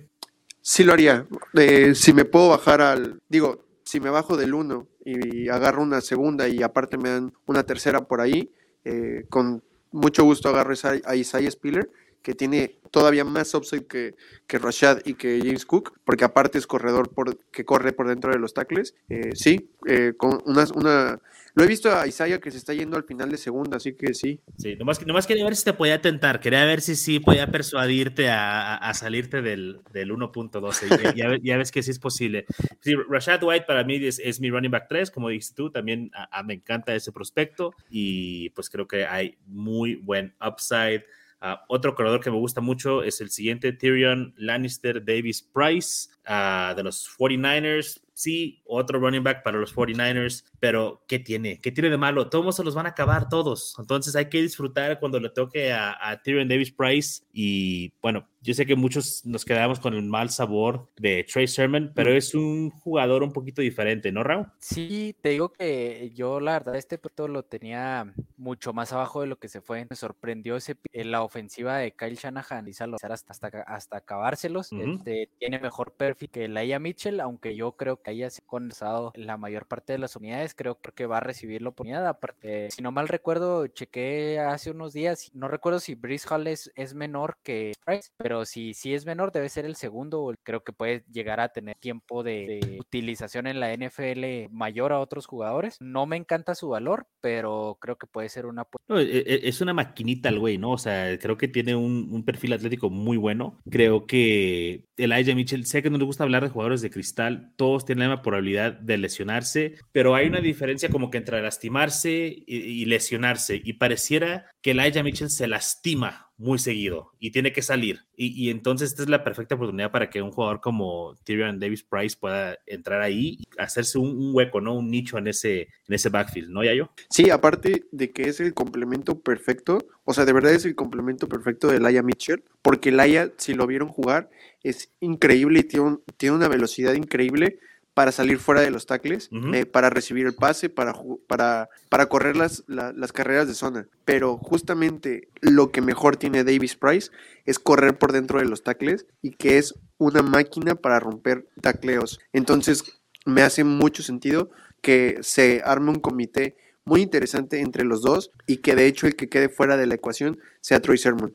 Sí 0.61 0.85
lo 0.85 0.93
haría. 0.93 1.27
Eh, 1.55 1.95
si 1.95 2.13
me 2.13 2.25
puedo 2.25 2.49
bajar 2.49 2.81
al, 2.81 3.19
digo, 3.29 3.65
si 3.95 4.01
me 4.01 4.11
bajo 4.11 4.37
del 4.37 4.55
1 4.55 4.89
y 5.05 5.49
agarro 5.51 5.81
una 5.81 6.01
segunda 6.01 6.49
y 6.49 6.65
aparte 6.65 6.99
me 6.99 7.11
dan 7.11 7.33
una 7.47 7.63
tercera 7.63 8.01
por 8.01 8.21
ahí, 8.21 8.51
eh, 8.85 9.25
con 9.29 9.63
mucho 9.93 10.25
gusto 10.25 10.49
agarro 10.49 10.75
a 11.05 11.15
Isaiah 11.15 11.49
Spiller 11.49 11.89
que 12.21 12.35
tiene 12.35 12.81
todavía 12.91 13.25
más 13.25 13.55
upside 13.55 13.87
que, 13.87 14.17
Rashad 14.49 15.03
y 15.05 15.15
que 15.15 15.39
James 15.45 15.65
Cook, 15.65 15.93
porque 16.05 16.25
aparte 16.25 16.59
es 16.59 16.67
corredor 16.67 17.11
por, 17.11 17.39
que 17.53 17.65
corre 17.65 17.93
por 17.93 18.09
dentro 18.09 18.33
de 18.33 18.41
los 18.41 18.53
tackles. 18.53 18.97
Eh, 19.11 19.31
sí, 19.35 19.71
eh, 19.87 20.15
con 20.17 20.43
una, 20.45 20.65
una, 20.75 21.21
lo 21.55 21.65
he 21.65 21.67
visto 21.67 21.95
a 21.95 22.07
Isaiah 22.07 22.41
que 22.41 22.51
se 22.51 22.59
está 22.59 22.75
yendo 22.75 22.97
al 22.97 23.05
final 23.05 23.31
de 23.31 23.37
segunda, 23.37 23.77
así 23.77 23.95
que 23.95 24.13
sí. 24.15 24.41
Sí, 24.59 24.77
nomás, 24.77 25.05
nomás 25.07 25.27
quería 25.27 25.45
ver 25.45 25.57
si 25.57 25.65
te 25.65 25.73
podía 25.73 26.01
tentar, 26.01 26.41
quería 26.41 26.65
ver 26.65 26.81
si 26.81 26.97
sí 26.97 27.21
podía 27.21 27.47
persuadirte 27.47 28.29
a, 28.29 28.77
a 28.77 28.95
salirte 28.95 29.41
del, 29.41 29.81
del 29.93 30.11
1.12. 30.11 31.15
ya, 31.15 31.39
ya, 31.43 31.57
ves 31.57 31.71
que 31.71 31.83
sí 31.83 31.91
es 31.91 31.99
posible. 31.99 32.47
Sí, 32.81 32.95
Rashad 33.09 33.43
White 33.43 33.67
para 33.67 33.85
mí 33.85 33.97
es, 34.05 34.19
es 34.19 34.41
mi 34.41 34.51
running 34.51 34.71
back 34.71 34.87
3, 34.89 35.11
como 35.11 35.29
dijiste 35.29 35.55
tú, 35.55 35.71
también 35.71 36.11
me 36.45 36.55
encanta 36.55 36.95
ese 36.95 37.13
prospecto 37.13 37.73
y 37.89 38.51
pues 38.51 38.69
creo 38.69 38.89
que 38.89 39.07
hay 39.07 39.39
muy 39.47 39.95
buen 39.95 40.35
upside 40.45 41.05
Ah, 41.47 41.63
otro 41.69 41.95
corredor 41.95 42.21
que 42.21 42.31
me 42.31 42.39
gusta 42.39 42.63
mucho 42.63 43.03
es 43.03 43.21
el 43.21 43.29
siguiente, 43.29 43.75
Tyrion 43.75 44.33
Lannister 44.39 45.05
Davis 45.05 45.43
Price 45.43 46.09
ah, 46.27 46.75
de 46.77 46.83
los 46.83 47.09
49ers 47.19 48.05
sí, 48.15 48.63
otro 48.65 49.01
running 49.01 49.23
back 49.23 49.43
para 49.43 49.59
los 49.59 49.75
49ers, 49.75 50.45
pero 50.61 51.05
¿qué 51.07 51.19
tiene? 51.19 51.61
¿Qué 51.61 51.73
tiene 51.73 51.91
de 51.91 51.99
malo? 51.99 52.31
Todos 52.31 52.57
se 52.57 52.65
los 52.65 52.75
van 52.75 52.87
a 52.87 52.91
acabar 52.91 53.29
todos. 53.29 53.75
Entonces 53.79 54.17
hay 54.17 54.29
que 54.29 54.41
disfrutar 54.41 54.99
cuando 55.01 55.21
le 55.21 55.29
toque 55.29 55.73
a, 55.73 55.97
a 56.01 56.23
Tyrion 56.23 56.49
Davis 56.49 56.73
Price. 56.73 57.25
Y 57.33 57.93
bueno, 58.01 58.29
yo 58.41 58.55
sé 58.55 58.65
que 58.65 58.77
muchos 58.77 59.25
nos 59.27 59.45
quedamos 59.45 59.81
con 59.81 59.95
el 59.95 60.05
mal 60.05 60.31
sabor 60.31 60.89
de 60.97 61.25
Trey 61.25 61.47
Sermon, 61.47 61.93
pero 61.95 62.13
es 62.13 62.35
un 62.35 62.71
jugador 62.71 63.23
un 63.23 63.33
poquito 63.33 63.61
diferente, 63.61 64.13
¿no, 64.13 64.23
Raúl? 64.23 64.47
Sí, 64.59 65.17
te 65.21 65.31
digo 65.31 65.53
que 65.53 66.13
yo 66.15 66.41
la 66.41 66.53
verdad 66.53 66.77
este 66.77 66.99
punto 66.99 67.27
lo 67.29 67.45
tenía 67.45 68.15
mucho 68.37 68.73
más 68.73 68.93
abajo 68.93 69.21
de 69.23 69.27
lo 69.27 69.39
que 69.39 69.49
se 69.49 69.61
fue. 69.61 69.87
Me 69.89 69.97
sorprendió 69.97 70.57
ese, 70.57 70.77
la 70.93 71.23
ofensiva 71.23 71.79
de 71.79 71.93
Kyle 71.93 72.17
Shanahan 72.17 72.69
y 72.69 72.71
hasta, 72.71 73.13
hasta, 73.13 73.49
hasta 73.67 73.97
acabárselos. 73.97 74.71
este, 74.73 75.31
tiene 75.39 75.59
mejor 75.59 75.93
perfil 75.93 76.14
que 76.17 76.49
Laia 76.49 76.79
Mitchell, 76.79 77.21
aunque 77.21 77.57
yo 77.57 77.73
creo 77.73 78.01
que 78.03 78.11
haya 78.11 78.29
condensado 78.47 79.13
la 79.15 79.37
mayor 79.37 79.67
parte 79.67 79.93
de 79.93 79.99
las 79.99 80.17
unidades, 80.17 80.55
creo 80.55 80.81
que 80.81 81.07
va 81.07 81.19
a 81.19 81.21
recibir 81.21 81.63
la 81.63 81.71
oportunidad. 81.71 82.07
Aparte, 82.07 82.71
si 82.71 82.83
no 82.83 82.93
mal 82.93 83.09
recuerdo, 83.09 83.67
chequé 83.67 84.39
hace 84.39 84.71
unos 84.71 84.93
días, 84.93 85.31
no 85.35 85.49
recuerdo 85.49 85.81
si 85.81 85.95
Brice 85.95 86.29
Hall 86.29 86.47
es, 86.47 86.71
menor 86.95 87.39
que 87.43 87.73
Price, 87.85 88.11
pero 88.17 88.45
si, 88.45 88.75
si 88.75 88.95
es 88.95 89.05
menor, 89.07 89.33
debe 89.33 89.49
ser 89.49 89.65
el 89.65 89.77
segundo. 89.77 90.35
Creo 90.43 90.63
que 90.63 90.73
puede 90.73 91.05
llegar 91.11 91.41
a 91.41 91.49
tener 91.49 91.77
tiempo 91.77 92.23
de, 92.23 92.79
utilización 92.81 93.47
en 93.47 93.61
la 93.61 93.75
NFL 93.75 94.51
mayor 94.51 94.93
a 94.93 95.01
otros 95.01 95.27
jugadores. 95.27 95.77
No 95.81 96.07
me 96.07 96.17
encanta 96.17 96.55
su 96.55 96.69
valor, 96.69 97.07
pero 97.21 97.79
creo 97.81 97.97
que 97.97 98.07
puede 98.07 98.29
ser 98.29 98.47
una. 98.47 98.67
E, 98.89 99.25
e, 99.27 99.49
es 99.49 99.61
una 99.61 99.75
maquinita 99.75 100.29
el 100.29 100.39
güey, 100.39 100.59
¿no? 100.59 100.73
O 100.73 100.79
sea, 100.79 101.19
creo 101.19 101.37
que 101.37 101.49
tiene 101.49 101.75
un, 101.75 102.09
un 102.11 102.25
perfil 102.25 102.53
atlético 102.53 102.91
muy 102.91 103.17
bueno. 103.17 103.59
Creo 103.71 104.07
que 104.07 104.85
Elijah 104.97 105.35
Mitchell, 105.35 105.67
sé 105.67 105.83
que 105.83 105.91
no 105.91 105.99
le 106.05 106.07
gusta 106.07 106.25
hablar 106.25 106.43
de 106.43 106.51
jugadores 106.51 106.83
de 106.83 106.91
cristal, 106.91 107.53
todos 107.57 107.87
tienen 107.87 108.11
la 108.11 108.21
probabilidad 108.21 108.75
de 108.75 108.99
lesionarse, 108.99 109.77
pero 109.91 110.15
hay 110.15 110.27
una 110.27 110.41
diferencia 110.41 110.91
como 110.91 111.11
que 111.11 111.17
entre 111.17 111.41
lastimarse 111.41 112.45
y, 112.47 112.85
lesionarse, 112.85 113.61
y 113.65 113.73
pareciera 113.75 114.47
que 114.61 114.73
Elijah 114.73 115.03
Mitchell 115.03 115.31
se 115.31 115.47
lastima 115.49 116.31
muy 116.37 116.59
seguido 116.59 117.13
y 117.21 117.31
tiene 117.31 117.53
que 117.53 117.63
salir. 117.63 118.01
Y, 118.17 118.51
entonces 118.51 118.91
esta 118.91 119.03
es 119.03 119.09
la 119.09 119.25
perfecta 119.25 119.55
oportunidad 119.55 119.91
para 119.91 120.11
que 120.11 120.21
un 120.21 120.31
jugador 120.31 120.61
como 120.61 121.17
Tyrion 121.25 121.59
Davis 121.59 121.83
Price 121.83 122.17
pueda 122.19 122.59
entrar 122.67 123.01
ahí 123.01 123.39
y 123.39 123.49
hacerse 123.59 123.99
un, 123.99 124.35
hueco, 124.35 124.61
¿no? 124.61 124.75
Un 124.75 124.91
nicho 124.91 125.17
en 125.17 125.29
ese, 125.29 125.63
en 125.63 125.95
ese 125.95 126.09
backfield, 126.09 126.51
¿no, 126.51 126.65
Yayo? 126.65 126.91
Sí, 127.09 127.31
aparte 127.31 127.85
de 127.93 128.13
que 128.13 128.25
es 128.25 128.41
el 128.41 128.53
complemento 128.53 129.21
perfecto, 129.21 129.79
o 130.05 130.13
sea, 130.13 130.25
de 130.25 130.33
verdad 130.33 130.53
es 130.53 130.65
el 130.65 130.75
complemento 130.75 131.29
perfecto 131.29 131.69
de 131.69 131.81
Laia 131.81 132.03
Mitchell, 132.03 132.43
porque 132.63 132.91
Laia, 132.93 133.33
si 133.37 133.55
lo 133.55 133.67
vieron 133.67 133.89
jugar, 133.89 134.29
es 134.65 134.91
increíble 134.99 135.61
y 135.61 135.65
tiene, 135.65 135.99
tiene 136.17 136.35
una 136.35 136.49
velocidad 136.49 136.95
increíble 136.95 137.61
para 137.95 138.11
salir 138.11 138.39
fuera 138.39 138.61
de 138.61 138.73
los 138.73 138.87
tackles, 138.87 139.31
eh, 139.53 139.67
para 139.67 139.89
recibir 139.89 140.27
el 140.27 140.35
pase, 140.35 140.69
para, 140.69 140.95
para, 141.29 141.69
para 141.89 142.07
correr 142.07 142.37
las, 142.37 142.65
las 142.67 143.13
carreras 143.13 143.47
de 143.47 143.55
zona. 143.55 143.87
Pero 144.05 144.37
justamente 144.37 145.29
lo 145.41 145.71
que 145.71 145.81
mejor 145.81 146.17
tiene 146.17 146.43
Davis 146.43 146.75
Price 146.75 147.13
es 147.45 147.61
correr 147.61 147.97
por 147.97 148.11
dentro 148.11 148.41
de 148.41 148.47
los 148.47 148.65
tackles 148.65 149.07
y 149.23 149.31
que 149.31 149.59
es 149.59 149.75
una 149.97 150.23
máquina 150.23 150.75
para 150.75 150.99
romper 150.99 151.47
tacleos. 151.61 152.19
Entonces 152.33 153.01
me 153.25 153.43
hace 153.43 153.63
mucho 153.63 154.03
sentido 154.03 154.51
que 154.83 155.19
se 155.23 155.63
arme 155.65 155.91
un 155.91 156.01
comité 156.01 156.57
muy 156.85 157.01
interesante 157.01 157.61
entre 157.61 157.85
los 157.85 158.03
dos 158.03 158.33
y 158.47 158.59
que 158.59 158.75
de 158.75 158.87
hecho 158.87 159.07
el 159.07 159.17
que 159.17 159.29
quede 159.29 159.49
fuera 159.49 159.77
de 159.77 159.87
la 159.87 159.95
ecuación 159.95 160.39
sea 160.65 160.81
Troy 160.81 160.97
Sermon. 160.97 161.35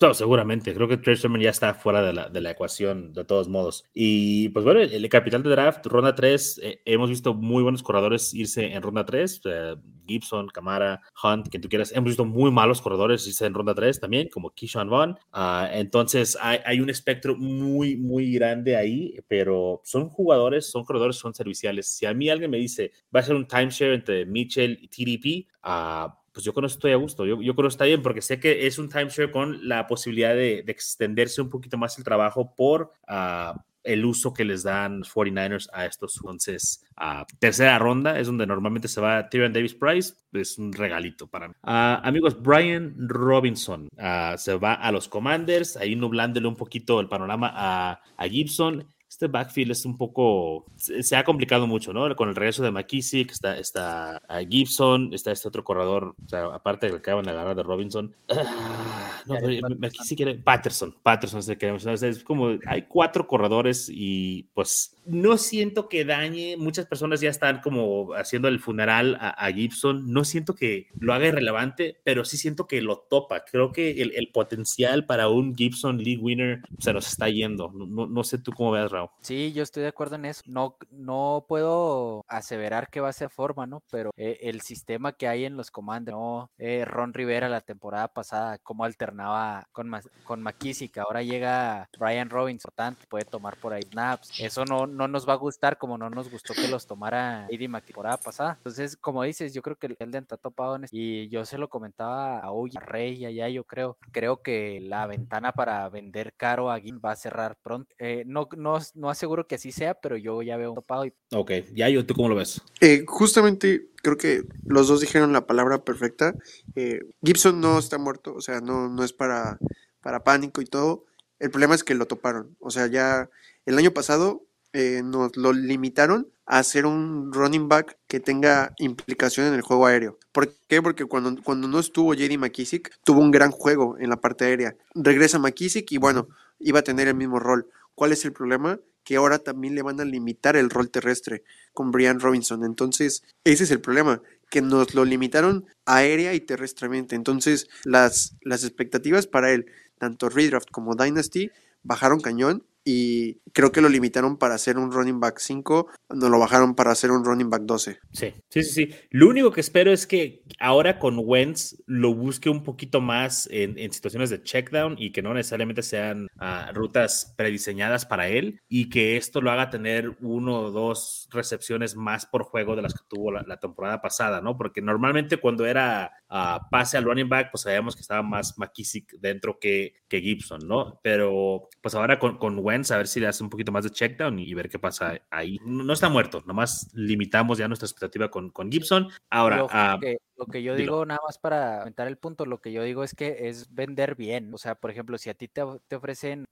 No, 0.00 0.14
seguramente. 0.14 0.72
Creo 0.72 0.88
que 0.88 0.96
Trey 0.96 1.14
Sermon 1.14 1.38
ya 1.38 1.50
está 1.50 1.74
fuera 1.74 2.00
de 2.00 2.14
la, 2.14 2.30
de 2.30 2.40
la, 2.40 2.52
ecuación, 2.52 3.12
de 3.12 3.26
todos 3.26 3.46
modos. 3.46 3.84
Y 3.92 4.48
pues 4.48 4.64
bueno, 4.64 4.80
el, 4.80 5.06
capital 5.10 5.42
de 5.42 5.50
draft, 5.50 5.84
ronda 5.84 6.14
3, 6.14 6.60
eh, 6.62 6.80
hemos 6.86 7.10
visto 7.10 7.34
muy 7.34 7.62
buenos 7.62 7.82
corredores 7.82 8.32
irse 8.32 8.72
en 8.72 8.80
ronda 8.80 9.04
3. 9.04 9.42
Eh, 9.44 9.76
Gibson, 10.06 10.48
Camara, 10.48 11.02
Hunt, 11.22 11.50
quien 11.50 11.60
tú 11.60 11.68
quieras. 11.68 11.92
Hemos 11.92 12.08
visto 12.08 12.24
muy 12.24 12.50
malos 12.50 12.80
corredores 12.80 13.26
irse 13.26 13.44
en 13.44 13.52
ronda 13.52 13.74
3 13.74 14.00
también, 14.00 14.28
como 14.30 14.48
Keyshawn 14.48 14.88
Vaughn. 14.88 15.18
Ah, 15.30 15.68
entonces 15.70 16.38
hay, 16.40 16.60
hay, 16.64 16.80
un 16.80 16.88
espectro 16.88 17.36
muy, 17.36 17.98
muy 17.98 18.32
grande 18.32 18.76
ahí, 18.76 19.14
pero 19.28 19.82
son 19.84 20.08
jugadores, 20.08 20.70
son 20.70 20.84
corredores, 20.86 21.16
son 21.16 21.34
serviciales. 21.34 21.86
Si 21.86 22.06
a 22.06 22.14
mí 22.14 22.30
alguien 22.30 22.50
me 22.50 22.56
dice, 22.56 22.92
va 23.14 23.20
a 23.20 23.24
ser 23.24 23.36
un 23.36 23.46
timeshare 23.46 23.92
entre 23.92 24.24
Mitchell 24.24 24.78
y 24.80 24.88
TDP, 24.88 25.46
uh, 25.66 26.08
pues 26.32 26.44
yo 26.44 26.52
con 26.52 26.64
eso 26.64 26.74
estoy 26.74 26.92
a 26.92 26.96
gusto, 26.96 27.26
yo, 27.26 27.40
yo 27.40 27.54
con 27.54 27.66
eso 27.66 27.74
está 27.74 27.84
bien, 27.84 28.02
porque 28.02 28.22
sé 28.22 28.38
que 28.38 28.66
es 28.66 28.78
un 28.78 28.88
timeshare 28.88 29.30
con 29.30 29.68
la 29.68 29.86
posibilidad 29.86 30.34
de, 30.34 30.64
extenderse 30.66 31.42
un 31.42 31.50
poquito 31.50 31.76
más 31.76 31.98
el 31.98 32.04
trabajo 32.04 32.54
por 32.54 32.92
ah, 33.08 33.64
el 33.82 34.04
uso 34.04 34.32
que 34.32 34.44
les 34.44 34.62
dan 34.62 35.02
49ers 35.02 35.68
a 35.72 35.86
estos. 35.86 36.16
Entonces, 36.18 36.84
a 36.96 37.26
tercera 37.38 37.78
ronda 37.78 38.18
es 38.18 38.26
donde 38.26 38.46
normalmente 38.46 38.88
se 38.88 39.00
va 39.00 39.28
Tyrion 39.28 39.52
Davis 39.52 39.74
Price, 39.74 40.14
es 40.32 40.58
un 40.58 40.72
regalito 40.72 41.26
para 41.26 41.48
mí. 41.48 41.54
Ah, 41.62 42.00
amigos, 42.04 42.40
Brian 42.40 42.94
Robinson 42.96 43.88
ah, 43.98 44.36
se 44.38 44.54
va 44.54 44.74
a 44.74 44.92
los 44.92 45.08
Commanders, 45.08 45.76
ahí 45.76 45.96
nublándole 45.96 46.46
un 46.46 46.56
poquito 46.56 47.00
el 47.00 47.08
panorama 47.08 47.50
a 47.52 48.28
Gibson 48.28 48.86
este 49.10 49.26
backfield 49.26 49.72
es 49.72 49.84
un 49.84 49.98
poco, 49.98 50.64
se, 50.76 51.16
ha 51.16 51.24
complicado 51.24 51.66
mucho, 51.66 51.92
¿no? 51.92 52.14
Con 52.14 52.28
el 52.28 52.36
regreso 52.36 52.62
de 52.62 52.70
McKissick, 52.70 53.32
está, 53.32 53.58
está 53.58 54.22
Gibson, 54.48 55.12
está 55.12 55.32
este 55.32 55.48
otro 55.48 55.64
corredor, 55.64 56.14
o 56.24 56.28
sea, 56.28 56.44
aparte 56.44 56.86
del 56.86 56.94
que 56.94 57.10
acaban 57.10 57.24
de 57.24 57.32
agarrar 57.32 57.56
de 57.56 57.62
Robinson. 57.64 58.14
Ah, 59.28 59.38
no, 59.38 59.76
McKissick 59.76 60.42
Patterson, 60.42 60.96
Patterson 61.02 61.42
se 61.42 61.58
queda, 61.58 61.76
es 61.92 62.24
como, 62.24 62.58
hay 62.66 62.82
cuatro 62.82 63.26
corredores 63.26 63.90
y 63.92 64.44
pues 64.54 64.96
no 65.04 65.36
siento 65.36 65.90
que 65.90 66.06
dañe, 66.06 66.56
muchas 66.56 66.86
personas 66.86 67.20
ya 67.20 67.28
están 67.28 67.60
como 67.60 68.14
haciendo 68.14 68.48
el 68.48 68.60
funeral 68.60 69.18
a, 69.20 69.52
Gibson, 69.52 70.10
no 70.10 70.24
siento 70.24 70.54
que 70.54 70.86
lo 70.98 71.12
haga 71.12 71.28
irrelevante, 71.28 71.98
pero 72.02 72.24
sí 72.24 72.38
siento 72.38 72.66
que 72.66 72.80
lo 72.80 72.98
topa, 73.10 73.44
creo 73.44 73.72
que 73.72 74.00
el, 74.00 74.12
el 74.16 74.28
potencial 74.32 75.04
para 75.04 75.28
un 75.28 75.54
Gibson 75.54 75.98
League 75.98 76.22
Winner 76.22 76.62
se 76.78 76.94
nos 76.94 77.06
está 77.06 77.28
yendo, 77.28 77.70
no, 77.74 78.06
no 78.06 78.24
sé 78.24 78.38
tú 78.38 78.52
cómo 78.52 78.70
veas, 78.70 78.90
Raúl. 78.90 78.99
Sí, 79.20 79.52
yo 79.52 79.62
estoy 79.62 79.82
de 79.82 79.88
acuerdo 79.88 80.16
en 80.16 80.24
eso. 80.26 80.42
No, 80.46 80.76
no 80.90 81.44
puedo 81.48 82.24
aseverar 82.28 82.88
que 82.90 83.00
va 83.00 83.08
a 83.08 83.12
ser 83.12 83.30
forma, 83.30 83.66
¿no? 83.66 83.82
Pero 83.90 84.10
eh, 84.16 84.38
el 84.42 84.60
sistema 84.60 85.12
que 85.12 85.28
hay 85.28 85.44
en 85.44 85.56
los 85.56 85.70
comandos, 85.70 86.14
¿no? 86.14 86.50
Eh, 86.58 86.84
Ron 86.84 87.14
Rivera 87.14 87.48
la 87.48 87.60
temporada 87.60 88.08
pasada, 88.08 88.58
cómo 88.58 88.84
alternaba 88.84 89.66
con, 89.72 89.90
con 90.24 90.42
McKissick, 90.42 90.98
ahora 90.98 91.22
llega 91.22 91.88
Brian 91.98 92.30
Robinson, 92.30 92.72
tanto 92.74 93.04
puede 93.08 93.24
tomar 93.24 93.56
por 93.56 93.72
ahí 93.72 93.82
snaps. 93.82 94.40
Eso 94.40 94.64
no, 94.64 94.86
no 94.86 95.08
nos 95.08 95.28
va 95.28 95.34
a 95.34 95.36
gustar 95.36 95.78
como 95.78 95.98
no 95.98 96.10
nos 96.10 96.30
gustó 96.30 96.54
que 96.54 96.68
los 96.68 96.86
tomara 96.86 97.46
Eddie 97.48 97.68
la 97.68 97.80
temporada 97.80 98.16
pasada. 98.16 98.54
Entonces, 98.56 98.96
como 98.96 99.22
dices, 99.22 99.54
yo 99.54 99.62
creo 99.62 99.76
que 99.76 99.86
el 99.86 99.96
está 100.00 100.36
topado 100.36 100.76
en 100.76 100.86
y 100.90 101.28
yo 101.28 101.44
se 101.44 101.58
lo 101.58 101.68
comentaba 101.68 102.40
a 102.40 102.52
Uy, 102.52 102.72
a 102.76 102.80
Rey, 102.80 103.24
allá 103.24 103.48
yo 103.48 103.64
creo. 103.64 103.96
Creo 104.12 104.42
que 104.42 104.80
la 104.80 105.06
ventana 105.06 105.52
para 105.52 105.88
vender 105.88 106.34
caro 106.34 106.70
a 106.70 106.80
Gin 106.80 107.00
va 107.04 107.12
a 107.12 107.16
cerrar 107.16 107.56
pronto. 107.62 107.94
Eh, 107.98 108.24
no, 108.26 108.48
no, 108.56 108.78
no 108.94 109.10
aseguro 109.10 109.46
que 109.46 109.56
así 109.56 109.72
sea, 109.72 109.94
pero 109.94 110.16
yo 110.16 110.42
ya 110.42 110.56
veo 110.56 110.70
un 110.70 110.74
topado. 110.74 111.06
Y... 111.06 111.12
Ok, 111.32 111.52
ya 111.74 111.88
yo, 111.88 112.04
¿tú 112.06 112.14
cómo 112.14 112.28
lo 112.28 112.34
ves? 112.34 112.62
Eh, 112.80 113.04
justamente 113.06 113.88
creo 114.02 114.16
que 114.16 114.44
los 114.64 114.88
dos 114.88 115.00
dijeron 115.00 115.32
la 115.32 115.46
palabra 115.46 115.84
perfecta. 115.84 116.34
Eh, 116.74 117.00
Gibson 117.22 117.60
no 117.60 117.78
está 117.78 117.98
muerto, 117.98 118.34
o 118.34 118.40
sea, 118.40 118.60
no, 118.60 118.88
no 118.88 119.04
es 119.04 119.12
para, 119.12 119.58
para 120.00 120.24
pánico 120.24 120.60
y 120.60 120.66
todo. 120.66 121.04
El 121.38 121.50
problema 121.50 121.74
es 121.74 121.84
que 121.84 121.94
lo 121.94 122.06
toparon. 122.06 122.56
O 122.60 122.70
sea, 122.70 122.86
ya 122.86 123.30
el 123.66 123.78
año 123.78 123.92
pasado 123.92 124.44
eh, 124.72 125.02
nos 125.04 125.36
lo 125.36 125.52
limitaron 125.52 126.28
hacer 126.58 126.84
un 126.84 127.32
running 127.32 127.68
back 127.68 127.96
que 128.08 128.18
tenga 128.18 128.74
implicación 128.78 129.46
en 129.46 129.54
el 129.54 129.62
juego 129.62 129.86
aéreo. 129.86 130.18
¿Por 130.32 130.52
qué? 130.66 130.82
Porque 130.82 131.04
cuando, 131.04 131.40
cuando 131.44 131.68
no 131.68 131.78
estuvo 131.78 132.12
JD 132.12 132.38
McKissick, 132.38 132.90
tuvo 133.04 133.20
un 133.20 133.30
gran 133.30 133.52
juego 133.52 133.96
en 133.98 134.10
la 134.10 134.20
parte 134.20 134.46
aérea. 134.46 134.76
Regresa 134.94 135.38
McKissick 135.38 135.90
y 135.92 135.98
bueno, 135.98 136.28
iba 136.58 136.80
a 136.80 136.82
tener 136.82 137.06
el 137.06 137.14
mismo 137.14 137.38
rol. 137.38 137.68
¿Cuál 137.94 138.12
es 138.12 138.24
el 138.24 138.32
problema? 138.32 138.80
que 139.02 139.16
ahora 139.16 139.38
también 139.38 139.74
le 139.74 139.82
van 139.82 139.98
a 139.98 140.04
limitar 140.04 140.56
el 140.56 140.70
rol 140.70 140.90
terrestre 140.90 141.42
con 141.72 141.90
Brian 141.90 142.20
Robinson. 142.20 142.64
Entonces, 142.64 143.22
ese 143.44 143.64
es 143.64 143.70
el 143.70 143.80
problema, 143.80 144.20
que 144.50 144.60
nos 144.60 144.94
lo 144.94 145.06
limitaron 145.06 145.64
aérea 145.86 146.34
y 146.34 146.40
terrestremente. 146.40 147.16
Entonces, 147.16 147.68
las, 147.84 148.36
las 148.42 148.62
expectativas 148.62 149.26
para 149.26 149.52
él, 149.52 149.66
tanto 149.98 150.28
Redraft 150.28 150.70
como 150.70 150.94
Dynasty, 150.94 151.50
bajaron 151.82 152.20
cañón 152.20 152.66
y 152.84 153.40
creo 153.52 153.72
que 153.72 153.80
lo 153.80 153.88
limitaron 153.88 154.38
para 154.38 154.54
hacer 154.54 154.78
un 154.78 154.90
running 154.90 155.20
back 155.20 155.38
5, 155.38 155.88
no 156.10 156.28
lo 156.28 156.38
bajaron 156.38 156.74
para 156.74 156.92
hacer 156.92 157.10
un 157.10 157.24
running 157.24 157.50
back 157.50 157.62
12. 157.62 157.98
Sí, 158.12 158.34
sí, 158.48 158.62
sí, 158.62 158.62
sí. 158.62 158.94
Lo 159.10 159.28
único 159.28 159.50
que 159.52 159.60
espero 159.60 159.92
es 159.92 160.06
que 160.06 160.42
ahora 160.58 160.98
con 160.98 161.20
Wentz 161.22 161.76
lo 161.86 162.14
busque 162.14 162.48
un 162.48 162.62
poquito 162.62 163.00
más 163.00 163.48
en, 163.50 163.92
situaciones 163.92 164.30
de 164.30 164.42
checkdown 164.42 164.96
y 164.98 165.12
que 165.12 165.22
no 165.22 165.34
necesariamente 165.34 165.82
sean 165.82 166.28
ah, 166.38 166.70
rutas 166.72 167.34
prediseñadas 167.36 168.06
para 168.06 168.28
él 168.28 168.60
y 168.68 168.88
que 168.88 169.16
esto 169.16 169.40
lo 169.40 169.50
haga 169.50 169.70
tener 169.70 170.16
uno 170.20 170.60
o 170.60 170.70
dos 170.70 171.28
recepciones 171.30 171.96
más 171.96 172.26
por 172.26 172.44
juego 172.44 172.76
de 172.76 172.82
las 172.82 172.94
que 172.94 173.04
tuvo 173.08 173.32
la, 173.32 173.44
temporada 173.60 174.00
pasada, 174.00 174.40
¿no? 174.40 174.56
Porque 174.56 174.80
normalmente 174.80 175.36
cuando 175.36 175.66
era 175.66 176.12
uh, 176.30 176.58
pase 176.70 176.96
al 176.96 177.04
running 177.04 177.28
back, 177.28 177.50
pues 177.50 177.62
sabíamos 177.62 177.94
que 177.94 178.02
estaba 178.02 178.22
más 178.22 178.58
McKissick 178.58 179.12
dentro 179.18 179.58
que, 179.58 179.94
que 180.08 180.20
Gibson, 180.20 180.60
¿no? 180.66 181.00
Pero 181.02 181.68
pues 181.80 181.94
ahora 181.94 182.18
con, 182.18 182.38
con 182.38 182.58
Wentz, 182.58 182.90
a 182.90 182.96
ver 182.96 183.08
si 183.08 183.20
le 183.20 183.26
hace 183.26 183.42
un 183.42 183.50
poquito 183.50 183.72
más 183.72 183.84
de 183.84 183.90
checkdown 183.90 184.38
y, 184.38 184.54
ver 184.54 184.68
qué 184.68 184.78
pasa 184.78 185.20
ahí. 185.30 185.58
No, 185.64 185.92
está 185.92 186.08
muerto, 186.08 186.42
nomás 186.46 186.90
limitamos 186.94 187.58
ya 187.58 187.68
nuestra 187.68 187.86
expectativa 187.86 188.30
con, 188.30 188.50
con 188.50 188.70
Gibson. 188.70 189.08
Ahora, 189.28 189.98
lo 190.40 190.46
que 190.46 190.62
yo 190.62 190.74
digo, 190.74 191.04
nada 191.04 191.20
más 191.24 191.36
para 191.36 191.80
aumentar 191.80 192.08
el 192.08 192.16
punto, 192.16 192.46
lo 192.46 192.60
que 192.62 192.72
yo 192.72 192.82
digo 192.82 193.04
es 193.04 193.14
que 193.14 193.48
es 193.48 193.74
vender 193.74 194.14
bien. 194.16 194.52
O 194.54 194.58
sea, 194.58 194.74
por 194.74 194.90
ejemplo, 194.90 195.18
si 195.18 195.28
a 195.28 195.34
ti 195.34 195.48
te, 195.48 195.62
te 195.86 195.96
ofrecen, 195.96 196.46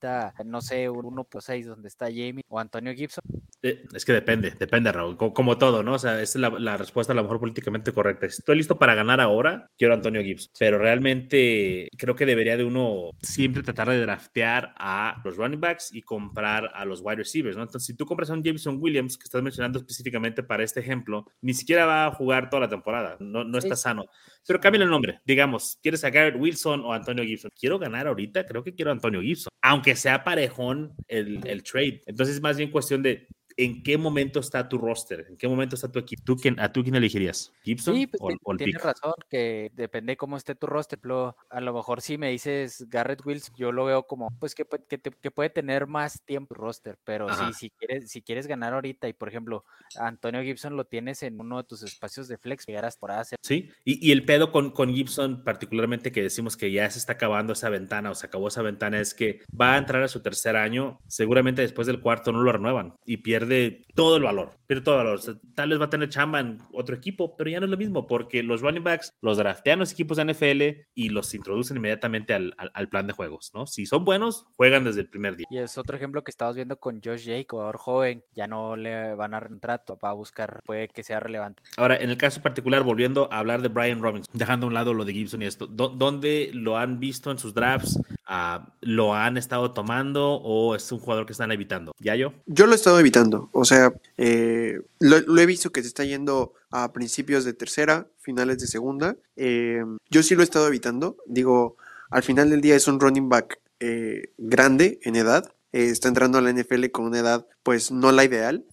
no 0.44 0.60
sé, 0.60 0.90
un 0.90 1.06
1 1.06 1.24
por 1.24 1.42
6 1.42 1.66
donde 1.66 1.88
está 1.88 2.06
Jamie 2.06 2.44
o 2.48 2.60
Antonio 2.60 2.92
Gibson. 2.92 3.24
Eh, 3.62 3.86
es 3.94 4.04
que 4.04 4.12
depende, 4.12 4.52
depende, 4.58 4.92
Raúl, 4.92 5.16
como, 5.16 5.56
todo, 5.56 5.82
¿no? 5.82 5.94
O 5.94 5.98
sea, 5.98 6.20
esa 6.20 6.38
es 6.38 6.60
la, 6.60 6.76
respuesta 6.76 7.14
a 7.14 7.16
lo 7.16 7.22
mejor 7.22 7.40
políticamente 7.40 7.92
correcta. 7.92 8.26
estoy 8.26 8.56
listo 8.56 8.78
para 8.78 8.94
ganar 8.94 9.20
ahora, 9.20 9.70
quiero 9.78 9.94
a 9.94 9.96
Antonio 9.96 10.22
Gibson. 10.22 10.52
Pero 10.58 10.78
realmente 10.78 11.88
creo 11.96 12.14
que 12.14 12.26
debería 12.26 12.58
de 12.58 12.64
uno 12.64 13.12
siempre 13.22 13.62
tratar 13.62 13.88
de 13.88 14.00
draftear 14.00 14.74
a 14.76 15.22
los 15.24 15.36
running 15.36 15.60
backs 15.60 15.94
y 15.94 16.02
comprar 16.02 16.70
a 16.74 16.84
los 16.84 17.00
wide 17.00 17.16
receivers, 17.16 17.56
¿no? 17.56 17.62
Entonces, 17.62 17.86
si 17.86 17.94
tú 17.94 18.04
compras 18.04 18.28
a 18.28 18.34
un 18.34 18.42
Jameson 18.42 18.76
Williams, 18.78 19.16
que 19.16 19.24
estás 19.24 19.42
mencionando 19.42 19.78
específicamente 19.78 20.42
para 20.42 20.62
este 20.62 20.80
ejemplo, 20.80 21.24
ni 21.40 21.54
siquiera 21.54 21.86
va 21.86 22.06
a 22.06 22.12
jugar 22.12 22.50
toda 22.50 22.60
la 22.60 22.68
temporada. 22.68 23.16
No, 23.18 23.44
no 23.44 23.58
está 23.58 23.76
sano. 23.80 24.06
Pero 24.46 24.60
cambia 24.60 24.82
el 24.82 24.90
nombre. 24.90 25.20
Digamos, 25.24 25.78
¿quieres 25.82 26.04
a 26.04 26.10
Garrett 26.10 26.40
Wilson 26.40 26.80
o 26.80 26.92
Antonio 26.92 27.24
Gibson? 27.24 27.50
Quiero 27.58 27.78
ganar 27.78 28.06
ahorita, 28.06 28.46
creo 28.46 28.62
que 28.62 28.74
quiero 28.74 28.90
a 28.90 28.94
Antonio 28.94 29.20
Gibson, 29.20 29.50
aunque 29.62 29.96
sea 29.96 30.24
parejón 30.24 30.94
el, 31.06 31.46
el 31.46 31.62
trade. 31.62 32.02
Entonces, 32.06 32.36
es 32.36 32.42
más 32.42 32.56
bien 32.56 32.70
cuestión 32.70 33.02
de 33.02 33.28
¿en 33.58 33.82
qué 33.82 33.98
momento 33.98 34.38
está 34.38 34.68
tu 34.68 34.78
roster? 34.78 35.26
¿En 35.28 35.36
qué 35.36 35.48
momento 35.48 35.74
está 35.74 35.90
tu 35.90 35.98
equipo? 35.98 36.22
¿Tú 36.24 36.36
quién, 36.36 36.58
¿A 36.60 36.72
tú 36.72 36.82
quién 36.82 36.94
elegirías? 36.94 37.52
¿Gibson 37.62 37.96
sí, 37.96 38.06
pues, 38.06 38.36
o, 38.42 38.52
el 38.52 38.58
Tienes 38.58 38.80
razón, 38.80 39.14
que 39.28 39.70
depende 39.74 40.16
cómo 40.16 40.36
esté 40.36 40.54
tu 40.54 40.68
roster. 40.68 40.98
Pero 41.00 41.36
a 41.50 41.60
lo 41.60 41.74
mejor 41.74 42.00
si 42.00 42.16
me 42.16 42.30
dices 42.30 42.88
Garrett 42.88 43.26
Wilson, 43.26 43.54
yo 43.56 43.72
lo 43.72 43.84
veo 43.84 44.04
como, 44.04 44.30
pues 44.38 44.54
que, 44.54 44.64
que, 44.64 45.30
puede 45.32 45.50
tener 45.50 45.88
más 45.88 46.22
tiempo 46.24 46.54
roster. 46.54 46.98
Pero 47.04 47.28
sí, 47.34 47.52
si 47.52 47.70
quieres, 47.70 48.10
si 48.10 48.22
quieres 48.22 48.46
ganar 48.46 48.74
ahorita 48.74 49.08
y, 49.08 49.12
por 49.12 49.28
ejemplo, 49.28 49.64
Antonio 49.98 50.42
Gibson 50.42 50.76
lo 50.76 50.84
tienes 50.84 51.24
en 51.24 51.40
uno 51.40 51.58
de 51.58 51.64
tus 51.64 51.82
espacios 51.82 52.28
de 52.28 52.38
flex, 52.38 52.64
llegarás 52.64 52.96
por 52.96 53.10
hacer. 53.10 53.38
Sí, 53.42 53.70
y, 53.84 54.06
y, 54.08 54.12
el 54.12 54.24
pedo 54.24 54.52
con, 54.52 54.70
con 54.70 54.94
Gibson, 54.94 55.42
particularmente 55.42 56.12
que 56.12 56.22
decimos 56.22 56.56
que 56.56 56.70
ya 56.70 56.88
se 56.90 57.00
está 57.00 57.14
acabando 57.14 57.54
esa 57.54 57.70
ventana 57.70 58.12
o 58.12 58.14
se 58.14 58.26
acabó 58.26 58.48
esa 58.48 58.62
ventana, 58.62 59.00
es 59.00 59.14
que 59.14 59.40
va 59.60 59.74
a 59.74 59.78
entrar 59.78 60.02
a 60.04 60.08
su 60.08 60.22
tercer 60.22 60.56
año, 60.56 61.00
seguramente 61.08 61.62
después 61.62 61.88
del 61.88 62.00
cuarto 62.00 62.30
no 62.30 62.42
lo 62.42 62.52
renuevan 62.52 62.94
y 63.04 63.18
pierde 63.18 63.47
todo 63.94 64.16
el 64.16 64.22
valor, 64.22 64.52
pierde 64.66 64.84
todo 64.84 65.00
el 65.00 65.06
valor. 65.06 65.20
tal 65.54 65.70
vez 65.70 65.80
va 65.80 65.86
a 65.86 65.90
tener 65.90 66.08
chamba 66.08 66.40
en 66.40 66.58
otro 66.72 66.94
equipo, 66.94 67.36
pero 67.36 67.50
ya 67.50 67.58
no 67.58 67.66
es 67.66 67.70
lo 67.70 67.76
mismo 67.76 68.06
porque 68.06 68.42
los 68.42 68.60
running 68.60 68.84
backs 68.84 69.12
los 69.20 69.38
draftean 69.38 69.78
los 69.78 69.92
equipos 69.92 70.16
de 70.16 70.32
NFL 70.32 70.86
y 70.94 71.08
los 71.08 71.34
introducen 71.34 71.76
inmediatamente 71.76 72.34
al, 72.34 72.54
al, 72.56 72.88
plan 72.88 73.06
de 73.06 73.12
juegos, 73.12 73.50
¿no? 73.54 73.66
Si 73.66 73.86
son 73.86 74.04
buenos, 74.04 74.46
juegan 74.56 74.84
desde 74.84 75.00
el 75.00 75.08
primer 75.08 75.36
día. 75.36 75.46
Y 75.50 75.58
es 75.58 75.78
otro 75.78 75.96
ejemplo 75.96 76.22
que 76.22 76.30
estamos 76.30 76.54
viendo 76.54 76.78
con 76.78 77.00
Josh 77.02 77.24
Jake, 77.24 77.46
jugador 77.48 77.76
joven, 77.78 78.24
ya 78.34 78.46
no 78.46 78.76
le 78.76 79.14
van 79.14 79.34
a 79.34 79.40
dar 79.40 79.50
trato, 79.60 79.98
va 80.02 80.10
a 80.10 80.14
buscar, 80.14 80.62
puede 80.64 80.88
que 80.88 81.02
sea 81.02 81.20
relevante. 81.20 81.62
Ahora, 81.76 81.96
en 81.96 82.10
el 82.10 82.16
caso 82.16 82.42
particular, 82.42 82.82
volviendo 82.82 83.28
a 83.32 83.38
hablar 83.38 83.62
de 83.62 83.68
Brian 83.68 84.00
Robinson, 84.00 84.32
dejando 84.32 84.66
a 84.66 84.68
un 84.68 84.74
lado 84.74 84.94
lo 84.94 85.04
de 85.04 85.12
Gibson 85.12 85.42
y 85.42 85.46
esto, 85.46 85.66
¿dónde 85.66 86.50
lo 86.52 86.76
han 86.76 87.00
visto 87.00 87.30
en 87.30 87.38
sus 87.38 87.54
drafts? 87.54 88.00
Ah, 88.26 88.74
¿Lo 88.80 89.14
han 89.14 89.36
estado 89.36 89.72
tomando 89.72 90.34
o 90.34 90.74
es 90.74 90.90
un 90.92 90.98
jugador 90.98 91.26
que 91.26 91.32
están 91.32 91.50
evitando? 91.50 91.92
¿Ya 91.98 92.14
yo? 92.14 92.34
Yo 92.46 92.66
lo 92.66 92.72
he 92.72 92.76
estado 92.76 93.00
evitando, 93.00 93.37
o 93.52 93.64
sea, 93.64 93.92
eh, 94.16 94.80
lo, 95.00 95.38
he 95.38 95.46
visto 95.46 95.70
que 95.70 95.82
se 95.82 95.88
está 95.88 96.04
yendo 96.04 96.54
a 96.70 96.92
principios 96.92 97.44
de 97.44 97.52
tercera, 97.52 98.08
finales 98.18 98.58
de 98.58 98.66
segunda. 98.66 99.16
Eh, 99.36 99.82
yo 100.10 100.22
sí 100.22 100.34
lo 100.34 100.42
he 100.42 100.44
estado 100.44 100.66
evitando. 100.66 101.16
Digo, 101.26 101.76
al 102.10 102.22
final 102.22 102.50
del 102.50 102.60
día 102.60 102.76
es 102.76 102.88
un 102.88 103.00
running 103.00 103.28
back 103.28 103.60
eh, 103.80 104.32
grande 104.36 104.98
en 105.02 105.16
edad. 105.16 105.52
está 105.72 106.08
entrando 106.08 106.38
a 106.38 106.42
la 106.42 106.52
NFL 106.52 106.86
con 106.90 107.06
una 107.06 107.20
edad, 107.20 107.46
pues 107.62 107.90
no 107.90 108.12
la 108.12 108.24
ideal. 108.24 108.64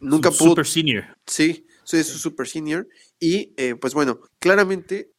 nunca 0.00 0.30
pudo. 0.30 0.50
Super 0.50 0.66
senior. 0.66 1.04
Sí, 1.26 1.66
es 1.90 2.06
su 2.06 2.18
super 2.18 2.46
senior. 2.46 2.88
Y 3.20 3.54
pues 3.80 3.94
bueno, 3.94 4.20
claramente 4.38 5.12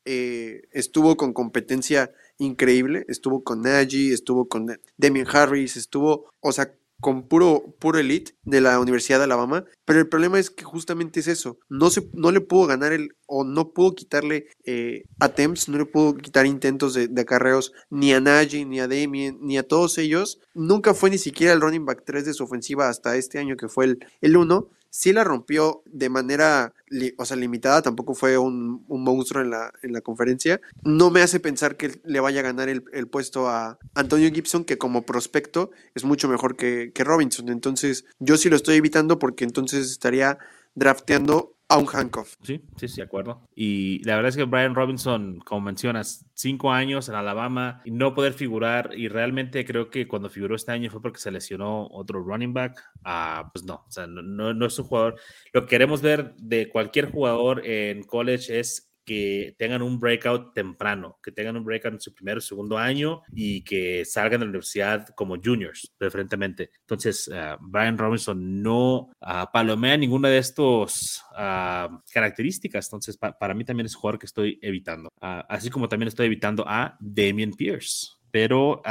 estuvo 0.71 1.17
con 1.17 1.33
competencia 1.33 2.11
increíble. 2.39 3.05
Estuvo 3.07 3.43
con 3.43 3.61
Najee, 3.61 4.13
estuvo 4.13 4.47
con 4.47 4.79
Demian 4.97 5.27
Harris, 5.31 5.77
estuvo, 5.77 6.31
o 6.39 6.51
sea, 6.51 6.73
con 6.99 7.27
puro, 7.27 7.75
puro 7.79 7.99
elite 7.99 8.33
de 8.43 8.61
la 8.61 8.79
Universidad 8.79 9.19
de 9.19 9.25
Alabama, 9.25 9.65
pero 9.85 9.99
el 9.99 10.07
problema 10.07 10.39
es 10.39 10.49
que 10.49 10.63
justamente 10.63 11.19
es 11.19 11.27
eso, 11.27 11.57
no, 11.69 11.89
se, 11.89 12.09
no 12.13 12.31
le 12.31 12.41
pudo 12.41 12.67
ganar 12.67 12.91
el, 12.91 13.15
o 13.25 13.43
no 13.43 13.71
pudo 13.71 13.95
quitarle 13.95 14.47
eh, 14.65 15.03
attempts, 15.19 15.69
no 15.69 15.77
le 15.77 15.85
pudo 15.85 16.15
quitar 16.15 16.45
intentos 16.45 16.93
de, 16.93 17.09
acarreos 17.19 17.73
ni 17.89 18.13
a 18.13 18.19
Najee, 18.19 18.65
ni 18.65 18.79
a 18.79 18.87
Damien, 18.87 19.37
ni 19.41 19.57
a 19.57 19.67
todos 19.67 19.97
ellos, 19.97 20.39
nunca 20.53 20.93
fue 20.93 21.09
ni 21.09 21.17
siquiera 21.17 21.53
el 21.53 21.61
running 21.61 21.85
back 21.85 22.03
3 22.05 22.25
de 22.25 22.33
su 22.33 22.43
ofensiva 22.43 22.89
hasta 22.89 23.15
este 23.15 23.39
año 23.39 23.55
que 23.55 23.67
fue 23.67 23.85
el, 23.85 23.99
el 24.21 24.37
1, 24.37 24.69
sí 24.89 25.13
la 25.13 25.23
rompió 25.23 25.83
de 25.85 26.09
manera, 26.09 26.73
o 27.17 27.25
sea, 27.25 27.37
limitada, 27.37 27.81
tampoco 27.81 28.15
fue 28.15 28.37
un, 28.37 28.85
monstruo 28.87 29.43
en 29.43 29.51
la, 29.51 29.71
en 29.81 29.93
la, 29.93 30.01
conferencia. 30.01 30.59
No 30.83 31.11
me 31.11 31.21
hace 31.21 31.39
pensar 31.39 31.77
que 31.77 31.99
le 32.03 32.19
vaya 32.19 32.39
a 32.39 32.43
ganar 32.43 32.69
el, 32.69 33.07
puesto 33.07 33.47
a 33.47 33.77
Antonio 33.93 34.29
Gibson, 34.31 34.65
que 34.65 34.77
como 34.77 35.03
prospecto 35.05 35.71
es 35.95 36.03
mucho 36.03 36.27
mejor 36.27 36.55
que, 36.55 36.91
que 36.93 37.03
Robinson. 37.03 37.49
Entonces, 37.49 38.05
yo 38.19 38.37
sí 38.37 38.49
lo 38.49 38.55
estoy 38.55 38.75
evitando 38.75 39.19
porque 39.19 39.43
entonces 39.43 39.91
estaría 39.91 40.37
drafteando 40.75 41.55
a 41.69 41.77
un 41.77 41.87
handcuff. 41.91 42.35
Sí, 42.41 42.61
sí, 42.77 42.87
sí, 42.87 42.95
de 42.97 43.03
acuerdo. 43.03 43.47
Y 43.55 44.03
la 44.03 44.15
verdad 44.15 44.29
es 44.29 44.35
que 44.35 44.43
Brian 44.43 44.73
Robinson, 44.73 45.39
como 45.45 45.61
mencionas, 45.61 46.25
cinco 46.33 46.71
años 46.71 47.09
en 47.09 47.15
Alabama 47.15 47.81
y 47.85 47.91
no 47.91 48.15
poder 48.15 48.33
figurar, 48.33 48.91
y 48.97 49.07
realmente 49.07 49.63
creo 49.65 49.91
que 49.91 50.07
cuando 50.07 50.29
figuró 50.29 50.55
este 50.55 50.71
año 50.71 50.89
fue 50.89 51.01
porque 51.01 51.19
se 51.19 51.31
lesionó 51.31 51.87
otro 51.91 52.23
running 52.23 52.53
back. 52.53 52.83
Ah, 53.03 53.51
pues 53.53 53.63
no, 53.65 53.85
o 53.87 53.91
sea, 53.91 54.07
no, 54.07 54.53
no 54.53 54.65
es 54.65 54.79
un 54.79 54.85
jugador. 54.85 55.15
Lo 55.53 55.61
que 55.61 55.67
queremos 55.67 56.01
ver 56.01 56.33
de 56.37 56.69
cualquier 56.69 57.11
jugador 57.11 57.65
en 57.65 58.03
college 58.03 58.59
es 58.59 58.88
que 59.09 59.55
tengan 59.57 59.81
un 59.81 59.99
breakout 59.99 60.53
temprano, 60.53 61.17
que 61.23 61.31
tengan 61.31 61.57
un 61.57 61.63
breakout 61.63 61.95
en 61.95 61.99
su 61.99 62.13
primer 62.13 62.37
o 62.37 62.41
segundo 62.41 62.77
año 62.77 63.23
y 63.33 63.63
que 63.63 64.05
salgan 64.05 64.39
de 64.39 64.45
la 64.45 64.49
universidad 64.51 65.07
como 65.15 65.35
juniors, 65.43 65.91
preferentemente. 65.97 66.69
Entonces, 66.81 67.27
uh, 67.27 67.57
Brian 67.59 67.97
Robinson 67.97 68.61
no 68.61 69.09
uh, 69.21 69.45
palomea 69.51 69.97
ninguna 69.97 70.29
de 70.29 70.37
estas 70.37 71.23
uh, 71.31 71.97
características. 72.13 72.85
Entonces, 72.85 73.17
para 73.17 73.55
mí 73.55 73.65
también 73.65 73.87
es 73.87 73.95
un 73.95 74.01
jugador 74.01 74.19
que 74.19 74.27
estoy 74.27 74.59
evitando. 74.61 75.09
así 75.19 75.71
como 75.71 75.89
también 75.89 76.09
estoy 76.09 76.27
evitando 76.27 76.63
a 76.67 76.95
Damian 76.99 77.53
Pierce 77.53 78.19
pero 78.31 78.81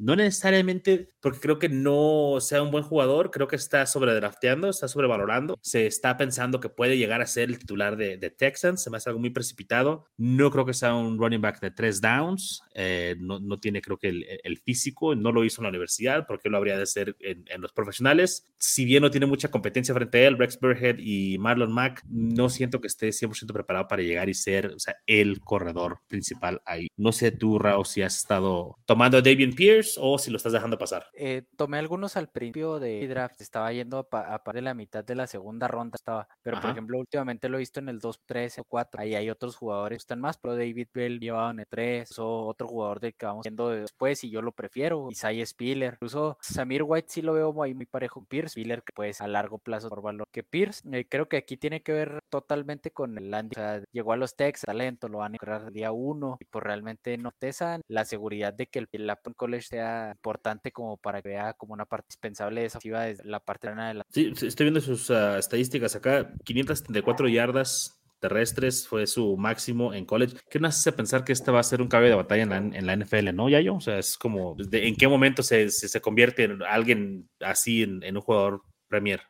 no 0.00 0.16
necesariamente 0.16 1.10
porque 1.20 1.40
creo 1.40 1.58
que 1.58 1.68
no 1.68 2.38
sea 2.40 2.62
un 2.62 2.70
buen 2.70 2.82
jugador, 2.82 3.30
creo 3.30 3.46
que 3.46 3.56
está 3.56 3.84
sobredrafteando, 3.84 4.70
está 4.70 4.88
sobrevalorando, 4.88 5.58
se 5.60 5.86
está 5.86 6.16
pensando 6.16 6.58
que 6.58 6.70
puede 6.70 6.96
llegar 6.96 7.20
a 7.20 7.26
ser 7.26 7.50
el 7.50 7.58
titular 7.58 7.96
de, 7.96 8.18
Texans, 8.30 8.82
se 8.82 8.88
me 8.88 8.96
hace 8.96 9.10
algo 9.10 9.20
muy 9.20 9.30
precipitado, 9.30 10.06
no 10.16 10.50
creo 10.50 10.64
que 10.64 10.72
sea 10.72 10.94
un 10.94 11.18
running 11.18 11.42
back 11.42 11.60
de 11.60 11.70
tres 11.70 12.00
downs, 12.00 12.62
eh, 12.74 13.16
no, 13.18 13.38
no, 13.40 13.58
tiene 13.58 13.82
creo 13.82 13.98
que 13.98 14.08
el, 14.08 14.58
físico, 14.58 15.14
no 15.14 15.32
lo 15.32 15.44
hizo 15.44 15.60
en 15.60 15.64
la 15.64 15.68
universidad, 15.68 16.26
porque 16.26 16.48
lo 16.48 16.56
habría 16.56 16.78
de 16.78 16.86
ser 16.86 17.16
en, 17.20 17.44
los 17.60 17.72
profesionales, 17.72 18.46
si 18.58 18.86
bien 18.86 19.02
no 19.02 19.10
tiene 19.10 19.26
mucha 19.26 19.50
competencia 19.50 19.94
frente 19.94 20.24
a 20.24 20.28
él, 20.28 20.38
Rex 20.38 20.58
Burhead 20.58 20.96
y 20.98 21.36
Marlon 21.38 21.72
Mack, 21.72 22.02
no 22.08 22.48
siento 22.48 22.80
que 22.80 22.86
esté 22.86 23.08
100% 23.10 23.52
preparado 23.52 23.88
para 23.88 24.02
llegar 24.02 24.30
y 24.30 24.34
ser 24.34 24.74
el 25.06 25.40
corredor 25.40 25.98
principal 26.08 26.62
ahí. 26.64 26.88
No 26.96 27.12
sé 27.12 27.32
tú, 27.32 27.58
Rao, 27.58 27.84
si 27.84 28.00
has 28.00 28.16
estado 28.16 28.78
tomando 28.86 29.18
a 29.18 29.22
Davian 29.22 29.52
Pierce 29.52 29.89
o 29.98 30.18
si 30.18 30.30
lo 30.30 30.36
estás 30.36 30.52
dejando 30.52 30.78
pasar. 30.78 31.06
Eh, 31.14 31.42
tomé 31.56 31.78
algunos 31.78 32.16
al 32.16 32.28
principio 32.28 32.78
de 32.78 33.06
draft, 33.08 33.40
estaba 33.40 33.72
yendo 33.72 33.98
a, 33.98 34.42
par 34.42 34.54
de 34.54 34.62
la 34.62 34.74
mitad 34.74 35.04
de 35.04 35.14
la 35.14 35.26
segunda 35.26 35.68
ronda, 35.68 35.96
estaba, 35.96 36.28
pero 36.42 36.60
por 36.60 36.70
ejemplo, 36.70 36.98
últimamente 36.98 37.48
lo 37.48 37.56
he 37.56 37.60
visto 37.60 37.80
en 37.80 37.88
el 37.88 37.98
2, 37.98 38.22
3 38.26 38.58
o 38.58 38.64
4. 38.64 39.00
Ahí 39.00 39.14
hay 39.14 39.30
otros 39.30 39.56
jugadores 39.56 39.98
que 39.98 40.02
están 40.02 40.20
más, 40.20 40.38
pero 40.38 40.56
David 40.56 40.88
Bell 40.92 41.20
llevaba 41.20 41.50
en 41.50 41.60
el 41.60 41.66
3, 41.68 42.18
o 42.18 42.46
otro 42.46 42.68
jugador 42.68 43.00
de 43.00 43.12
que 43.12 43.26
vamos 43.26 43.44
viendo 43.44 43.70
después 43.70 44.24
y 44.24 44.30
yo 44.30 44.42
lo 44.42 44.52
prefiero, 44.52 45.08
Isaiah 45.10 45.46
Spiller, 45.46 45.94
incluso 45.94 46.38
Samir 46.40 46.82
White 46.82 47.08
sí 47.08 47.22
lo 47.22 47.32
veo 47.34 47.52
muy 47.52 47.86
parejo 47.86 48.24
Pierce, 48.24 48.52
Spiller 48.52 48.82
que 48.82 48.92
pues 48.94 49.20
a 49.20 49.28
largo 49.28 49.58
plazo 49.58 49.88
por 49.88 50.02
valor 50.02 50.26
que 50.32 50.42
Pierce. 50.42 50.82
Eh, 50.92 51.06
creo 51.08 51.28
que 51.28 51.36
aquí 51.36 51.56
tiene 51.56 51.82
que 51.82 51.92
ver 51.92 52.20
totalmente 52.28 52.90
con 52.90 53.16
el 53.18 53.32
Andy, 53.32 53.54
o 53.56 53.60
sea, 53.60 53.82
llegó 53.92 54.12
a 54.12 54.16
los 54.16 54.36
Texas, 54.36 54.66
talento, 54.66 55.08
lo 55.08 55.18
van 55.18 55.32
a 55.32 55.36
encontrar 55.36 55.62
el 55.68 55.72
día 55.72 55.92
1 55.92 56.38
y 56.40 56.44
pues 56.44 56.64
realmente 56.64 57.16
no 57.18 57.32
pesan 57.38 57.82
la 57.88 58.04
seguridad 58.04 58.52
de 58.52 58.66
que 58.66 58.80
el, 58.80 58.88
el 58.92 59.10
College 59.36 59.66
sea 59.66 59.79
importante 60.14 60.72
como 60.72 60.96
para 60.96 61.22
que 61.22 61.30
vea 61.30 61.52
como 61.54 61.74
una 61.74 61.84
parte 61.84 62.06
indispensable 62.06 62.62
de 62.62 62.66
esa 62.66 62.78
desde 62.78 63.24
la 63.24 63.40
parte 63.40 63.68
de 63.68 63.94
la... 63.94 64.06
Sí, 64.10 64.32
estoy 64.42 64.64
viendo 64.64 64.80
sus 64.80 65.10
uh, 65.10 65.36
estadísticas 65.36 65.96
acá, 65.96 66.32
574 66.44 67.28
yardas 67.28 68.00
terrestres 68.20 68.86
fue 68.86 69.06
su 69.06 69.36
máximo 69.36 69.92
en 69.94 70.04
college. 70.04 70.36
¿Qué 70.50 70.60
nos 70.60 70.78
hace 70.78 70.92
pensar 70.92 71.24
que 71.24 71.32
este 71.32 71.50
va 71.50 71.60
a 71.60 71.64
ser 71.64 71.82
un 71.82 71.88
caballo 71.88 72.10
de 72.10 72.16
batalla 72.16 72.42
en 72.42 72.50
la, 72.50 72.56
en 72.58 72.86
la 72.86 72.96
NFL, 72.96 73.34
no, 73.34 73.48
Yayo? 73.48 73.74
O 73.74 73.80
sea, 73.80 73.98
es 73.98 74.16
como, 74.16 74.56
¿en 74.70 74.96
qué 74.96 75.08
momento 75.08 75.42
se, 75.42 75.70
se, 75.70 76.00
convierte 76.00 76.44
en 76.44 76.62
alguien 76.62 77.28
así 77.40 77.82
en, 77.82 78.02
en, 78.02 78.16
un 78.16 78.22
jugador 78.22 78.62
Premier? 78.88 79.22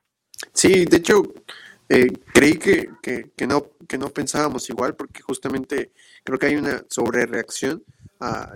Sí, 0.52 0.84
de 0.84 0.96
hecho, 0.96 1.22
eh, 1.88 2.08
creí 2.32 2.58
que, 2.58 2.90
que, 3.00 3.30
que, 3.36 3.46
no, 3.46 3.70
que 3.88 3.96
no 3.96 4.10
pensábamos 4.10 4.68
igual 4.68 4.96
porque 4.96 5.22
justamente 5.22 5.92
creo 6.24 6.38
que 6.38 6.46
hay 6.46 6.56
una 6.56 6.84
sobrereacción 6.88 7.82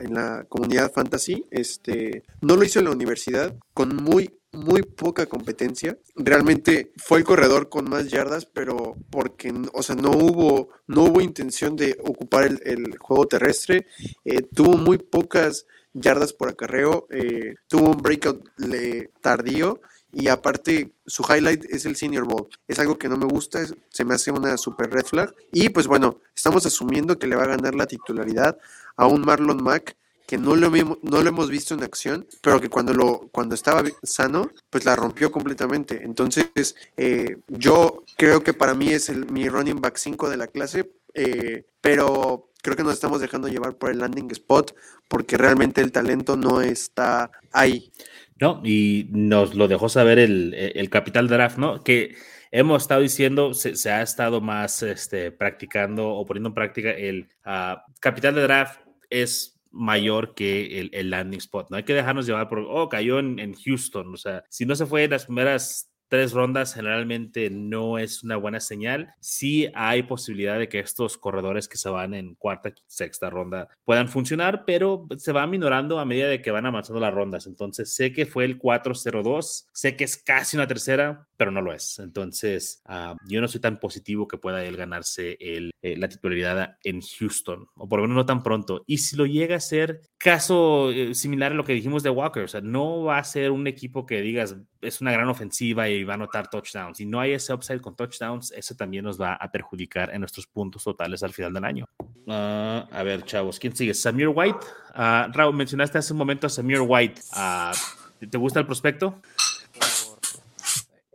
en 0.00 0.14
la 0.14 0.44
comunidad 0.48 0.92
fantasy. 0.92 1.44
Este, 1.50 2.24
no 2.40 2.56
lo 2.56 2.64
hizo 2.64 2.78
en 2.78 2.86
la 2.86 2.92
universidad 2.92 3.54
con 3.72 3.96
muy 3.96 4.30
muy 4.54 4.82
poca 4.82 5.26
competencia. 5.26 5.98
Realmente 6.14 6.92
fue 6.96 7.18
el 7.18 7.24
corredor 7.24 7.68
con 7.68 7.90
más 7.90 8.08
yardas, 8.08 8.46
pero 8.46 8.94
porque, 9.10 9.52
o 9.72 9.82
sea, 9.82 9.96
no 9.96 10.10
hubo, 10.10 10.68
no 10.86 11.04
hubo 11.04 11.20
intención 11.20 11.76
de 11.76 11.98
ocupar 12.04 12.44
el, 12.44 12.60
el 12.64 12.96
juego 12.98 13.26
terrestre. 13.26 13.86
Eh, 14.24 14.42
tuvo 14.54 14.76
muy 14.76 14.98
pocas 14.98 15.66
yardas 15.92 16.32
por 16.32 16.48
acarreo, 16.48 17.06
eh, 17.10 17.54
tuvo 17.68 17.90
un 17.90 18.02
breakout 18.02 18.44
le, 18.58 19.10
tardío 19.20 19.80
y 20.14 20.28
aparte 20.28 20.92
su 21.06 21.22
highlight 21.22 21.64
es 21.66 21.84
el 21.86 21.96
Senior 21.96 22.24
Bowl. 22.24 22.48
Es 22.68 22.78
algo 22.78 22.98
que 22.98 23.08
no 23.08 23.16
me 23.16 23.26
gusta, 23.26 23.60
se 23.90 24.04
me 24.04 24.14
hace 24.14 24.30
una 24.30 24.56
super 24.56 24.90
red 24.90 25.04
flag. 25.04 25.34
Y 25.52 25.68
pues 25.70 25.86
bueno, 25.86 26.20
estamos 26.34 26.64
asumiendo 26.66 27.18
que 27.18 27.26
le 27.26 27.36
va 27.36 27.44
a 27.44 27.48
ganar 27.48 27.74
la 27.74 27.86
titularidad 27.86 28.58
a 28.96 29.06
un 29.06 29.22
Marlon 29.22 29.62
Mack 29.62 29.96
que 30.26 30.38
no 30.38 30.56
lo, 30.56 30.70
no 30.70 31.22
lo 31.22 31.28
hemos 31.28 31.50
visto 31.50 31.74
en 31.74 31.82
acción, 31.82 32.26
pero 32.40 32.60
que 32.60 32.70
cuando, 32.70 32.94
lo, 32.94 33.28
cuando 33.30 33.54
estaba 33.54 33.82
sano, 34.02 34.50
pues 34.70 34.84
la 34.84 34.96
rompió 34.96 35.30
completamente. 35.30 36.02
Entonces, 36.02 36.74
eh, 36.96 37.36
yo 37.48 38.04
creo 38.16 38.42
que 38.42 38.54
para 38.54 38.74
mí 38.74 38.88
es 38.88 39.10
el, 39.10 39.30
mi 39.30 39.48
running 39.48 39.80
back 39.80 39.96
5 39.96 40.30
de 40.30 40.36
la 40.36 40.46
clase, 40.46 40.90
eh, 41.12 41.66
pero 41.80 42.48
creo 42.62 42.76
que 42.76 42.82
nos 42.82 42.94
estamos 42.94 43.20
dejando 43.20 43.48
llevar 43.48 43.76
por 43.76 43.90
el 43.90 43.98
landing 43.98 44.30
spot 44.30 44.74
porque 45.08 45.36
realmente 45.36 45.82
el 45.82 45.92
talento 45.92 46.36
no 46.36 46.62
está 46.62 47.30
ahí. 47.52 47.92
No, 48.40 48.60
y 48.64 49.08
nos 49.10 49.54
lo 49.54 49.68
dejó 49.68 49.88
saber 49.88 50.18
el, 50.18 50.54
el 50.54 50.90
capital 50.90 51.28
draft, 51.28 51.56
¿no? 51.56 51.82
Que 51.84 52.16
hemos 52.50 52.82
estado 52.82 53.00
diciendo, 53.00 53.52
se, 53.52 53.90
ha 53.90 54.02
estado 54.02 54.40
más 54.40 54.82
este, 54.82 55.32
practicando 55.32 56.08
o 56.08 56.24
poniendo 56.24 56.50
en 56.50 56.54
práctica 56.54 56.90
el 56.90 57.28
uh, 57.44 57.76
capital 58.00 58.34
de 58.34 58.42
draft 58.42 58.80
es 59.10 59.60
mayor 59.72 60.34
que 60.34 60.80
el, 60.80 60.90
el, 60.92 61.10
landing 61.10 61.38
spot. 61.38 61.70
No 61.70 61.76
hay 61.76 61.82
que 61.82 61.94
dejarnos 61.94 62.26
llevar 62.26 62.48
por, 62.48 62.60
oh, 62.60 62.88
cayó 62.88 63.18
en, 63.18 63.40
en 63.40 63.54
Houston. 63.54 64.14
O 64.14 64.16
sea, 64.16 64.44
si 64.48 64.66
no 64.66 64.76
se 64.76 64.86
fue 64.86 65.04
en 65.04 65.10
las 65.10 65.24
primeras 65.26 65.92
tres 66.14 66.30
rondas 66.30 66.74
generalmente 66.74 67.50
no 67.50 67.98
es 67.98 68.22
una 68.22 68.36
buena 68.36 68.60
señal. 68.60 69.12
Sí 69.18 69.68
hay 69.74 70.04
posibilidad 70.04 70.60
de 70.60 70.68
que 70.68 70.78
estos 70.78 71.18
corredores 71.18 71.66
que 71.66 71.76
se 71.76 71.88
van 71.88 72.14
en 72.14 72.36
cuarta, 72.36 72.72
sexta 72.86 73.30
ronda 73.30 73.66
puedan 73.84 74.08
funcionar, 74.08 74.62
pero 74.64 75.08
se 75.18 75.32
va 75.32 75.44
minorando 75.48 75.98
a 75.98 76.04
medida 76.04 76.28
de 76.28 76.40
que 76.40 76.52
van 76.52 76.66
avanzando 76.66 77.00
las 77.00 77.12
rondas. 77.12 77.48
Entonces 77.48 77.92
sé 77.92 78.12
que 78.12 78.26
fue 78.26 78.44
el 78.44 78.60
4-0-2, 78.60 79.66
sé 79.72 79.96
que 79.96 80.04
es 80.04 80.16
casi 80.16 80.56
una 80.56 80.68
tercera, 80.68 81.26
pero 81.36 81.50
no 81.50 81.60
lo 81.60 81.72
es. 81.72 81.98
Entonces 81.98 82.80
uh, 82.88 83.16
yo 83.26 83.40
no 83.40 83.48
soy 83.48 83.60
tan 83.60 83.80
positivo 83.80 84.28
que 84.28 84.38
pueda 84.38 84.64
él 84.64 84.76
ganarse 84.76 85.36
el, 85.40 85.72
eh, 85.82 85.96
la 85.96 86.08
titularidad 86.08 86.76
en 86.84 87.00
Houston, 87.00 87.66
o 87.74 87.88
por 87.88 87.98
lo 87.98 88.04
menos 88.04 88.18
no 88.18 88.26
tan 88.26 88.44
pronto. 88.44 88.84
Y 88.86 88.98
si 88.98 89.16
lo 89.16 89.26
llega 89.26 89.56
a 89.56 89.60
ser 89.60 90.02
caso 90.16 90.92
eh, 90.92 91.12
similar 91.12 91.50
a 91.50 91.56
lo 91.56 91.64
que 91.64 91.72
dijimos 91.72 92.04
de 92.04 92.10
Walker, 92.10 92.44
o 92.44 92.48
sea, 92.48 92.60
no 92.60 93.02
va 93.02 93.18
a 93.18 93.24
ser 93.24 93.50
un 93.50 93.66
equipo 93.66 94.06
que 94.06 94.20
digas 94.20 94.56
es 94.84 95.00
una 95.00 95.12
gran 95.12 95.28
ofensiva 95.28 95.88
y 95.88 96.04
va 96.04 96.14
a 96.14 96.16
anotar 96.16 96.48
touchdowns. 96.48 96.98
Si 96.98 97.06
no 97.06 97.20
hay 97.20 97.32
ese 97.32 97.52
upside 97.52 97.80
con 97.80 97.96
touchdowns, 97.96 98.52
eso 98.52 98.74
también 98.74 99.04
nos 99.04 99.20
va 99.20 99.34
a 99.34 99.50
perjudicar 99.50 100.10
en 100.12 100.20
nuestros 100.20 100.46
puntos 100.46 100.84
totales 100.84 101.22
al 101.22 101.32
final 101.32 101.52
del 101.52 101.64
año. 101.64 101.86
Uh, 102.26 102.86
a 102.90 103.02
ver, 103.04 103.24
chavos, 103.24 103.58
¿quién 103.58 103.74
sigue? 103.74 103.94
Samir 103.94 104.28
White. 104.28 104.58
Uh, 104.94 105.32
Raúl, 105.32 105.54
mencionaste 105.54 105.98
hace 105.98 106.12
un 106.12 106.18
momento 106.18 106.46
a 106.46 106.50
Samir 106.50 106.80
White. 106.80 107.20
Uh, 107.32 108.26
¿Te 108.26 108.38
gusta 108.38 108.60
el 108.60 108.66
prospecto? 108.66 109.20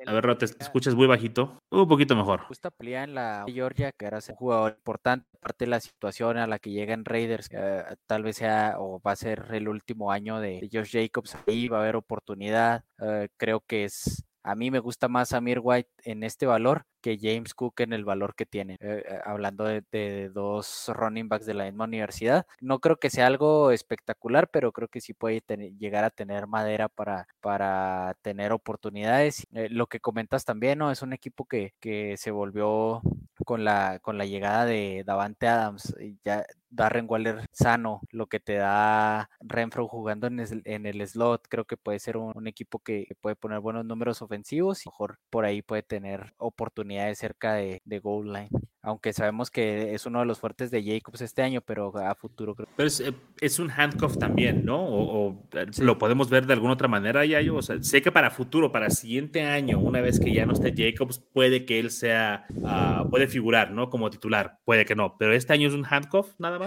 A 0.09 0.11
ver, 0.11 0.23
Raúl, 0.25 0.39
te 0.39 0.45
escuchas 0.45 0.95
muy 0.95 1.05
bajito. 1.05 1.61
Un 1.69 1.87
poquito 1.87 2.15
mejor. 2.15 2.47
Gusta 2.47 2.71
pelea 2.71 3.03
en 3.03 3.13
la 3.13 3.45
Georgia, 3.47 3.91
que 3.91 4.07
era 4.07 4.17
un 4.27 4.35
jugador 4.35 4.73
importante, 4.75 5.27
aparte 5.35 5.65
de 5.65 5.69
la 5.69 5.79
situación 5.79 6.37
a 6.37 6.47
la 6.47 6.57
que 6.57 6.71
llegan 6.71 7.05
Raiders, 7.05 7.47
eh, 7.51 7.83
tal 8.07 8.23
vez 8.23 8.37
sea 8.37 8.77
o 8.79 8.99
va 8.99 9.11
a 9.11 9.15
ser 9.15 9.45
el 9.51 9.67
último 9.67 10.11
año 10.11 10.39
de 10.39 10.67
Josh 10.73 10.93
Jacobs, 10.93 11.37
ahí 11.45 11.67
va 11.67 11.77
a 11.77 11.81
haber 11.81 11.95
oportunidad. 11.95 12.83
Uh, 12.97 13.27
creo 13.37 13.59
que 13.59 13.83
es 13.83 14.25
a 14.43 14.55
mí 14.55 14.71
me 14.71 14.79
gusta 14.79 15.07
más 15.07 15.33
Amir 15.33 15.59
White 15.61 15.89
en 16.03 16.23
este 16.23 16.45
valor 16.45 16.85
que 17.01 17.17
James 17.21 17.53
Cook 17.53 17.81
en 17.81 17.93
el 17.93 18.05
valor 18.05 18.35
que 18.35 18.45
tiene. 18.45 18.75
Eh, 18.79 19.03
eh, 19.07 19.19
hablando 19.23 19.65
de, 19.65 20.29
dos 20.33 20.89
running 20.93 21.29
backs 21.29 21.45
de 21.45 21.53
la 21.53 21.65
misma 21.65 21.85
universidad, 21.85 22.45
no 22.59 22.79
creo 22.79 22.97
que 22.97 23.09
sea 23.09 23.27
algo 23.27 23.71
espectacular, 23.71 24.49
pero 24.49 24.71
creo 24.71 24.87
que 24.87 25.01
sí 25.01 25.13
puede 25.13 25.41
llegar 25.77 26.03
a 26.03 26.09
tener 26.09 26.47
madera 26.47 26.89
para, 26.89 27.27
para 27.41 28.15
tener 28.21 28.51
oportunidades. 28.51 29.47
Eh, 29.53 29.69
lo 29.69 29.87
que 29.87 29.99
comentas 29.99 30.45
también, 30.45 30.79
¿no? 30.79 30.91
Es 30.91 31.01
un 31.01 31.13
equipo 31.13 31.45
que, 31.45 31.73
que 31.79 32.17
se 32.17 32.31
volvió 32.31 33.01
con 33.45 33.63
la, 33.63 33.99
con 33.99 34.17
la 34.17 34.25
llegada 34.25 34.65
de 34.65 35.03
Davante 35.05 35.47
Adams, 35.47 35.95
ya 36.23 36.45
Darren 36.69 37.05
Waller 37.07 37.45
sano, 37.51 38.01
lo 38.11 38.27
que 38.27 38.39
te 38.39 38.55
da 38.55 39.29
Renfro 39.41 39.87
jugando 39.87 40.27
en 40.27 40.39
el, 40.39 40.61
en 40.65 40.85
el 40.85 41.05
slot, 41.07 41.47
creo 41.49 41.65
que 41.65 41.77
puede 41.77 41.99
ser 41.99 42.17
un, 42.17 42.31
un, 42.35 42.47
equipo 42.47 42.79
que 42.79 43.07
puede 43.21 43.35
poner 43.35 43.59
buenos 43.59 43.85
números 43.85 44.21
ofensivos 44.21 44.85
y 44.85 44.89
mejor 44.89 45.19
por 45.29 45.45
ahí 45.45 45.61
puede 45.61 45.83
tener 45.83 46.33
oportunidades 46.37 47.19
cerca 47.19 47.53
de, 47.53 47.81
de 47.85 47.99
goal 47.99 48.33
line 48.33 48.49
aunque 48.81 49.13
sabemos 49.13 49.51
que 49.51 49.93
es 49.93 50.05
uno 50.05 50.19
de 50.19 50.25
los 50.25 50.39
fuertes 50.39 50.71
de 50.71 50.83
Jacobs 50.83 51.21
este 51.21 51.41
año, 51.41 51.61
pero 51.61 51.95
a 51.97 52.15
futuro 52.15 52.55
creo. 52.55 52.67
Pero 52.75 52.87
es, 52.87 53.03
es 53.41 53.59
un 53.59 53.69
handcuff 53.69 54.17
también, 54.17 54.63
¿no? 54.65 54.83
O, 54.83 55.27
o 55.27 55.47
sí. 55.71 55.83
lo 55.83 55.97
podemos 55.97 56.29
ver 56.29 56.45
de 56.45 56.53
alguna 56.53 56.73
otra 56.73 56.87
manera, 56.87 57.25
ya 57.25 57.41
yo, 57.41 57.57
o 57.57 57.61
sea, 57.61 57.81
sé 57.83 58.01
que 58.01 58.11
para 58.11 58.31
futuro, 58.31 58.71
para 58.71 58.87
el 58.87 58.91
siguiente 58.91 59.43
año, 59.43 59.79
una 59.79 60.01
vez 60.01 60.19
que 60.19 60.33
ya 60.33 60.45
no 60.45 60.53
esté 60.53 60.73
Jacobs, 60.75 61.19
puede 61.19 61.65
que 61.65 61.79
él 61.79 61.91
sea, 61.91 62.45
uh, 62.49 63.09
puede 63.09 63.27
figurar, 63.27 63.71
¿no? 63.71 63.89
Como 63.89 64.09
titular, 64.09 64.59
puede 64.63 64.85
que 64.85 64.95
no, 64.95 65.17
pero 65.17 65.33
este 65.33 65.53
año 65.53 65.67
es 65.67 65.73
un 65.73 65.85
handcuff 65.85 66.33
nada 66.39 66.57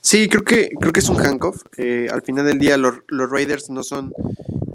Sí, 0.00 0.28
creo 0.28 0.44
que, 0.44 0.70
creo 0.80 0.92
que 0.92 1.00
es 1.00 1.08
un 1.08 1.20
handcuff. 1.20 1.62
Eh, 1.76 2.08
al 2.12 2.22
final 2.22 2.46
del 2.46 2.58
día 2.58 2.76
los, 2.76 3.00
Raiders 3.08 3.70
no 3.70 3.82
son 3.82 4.12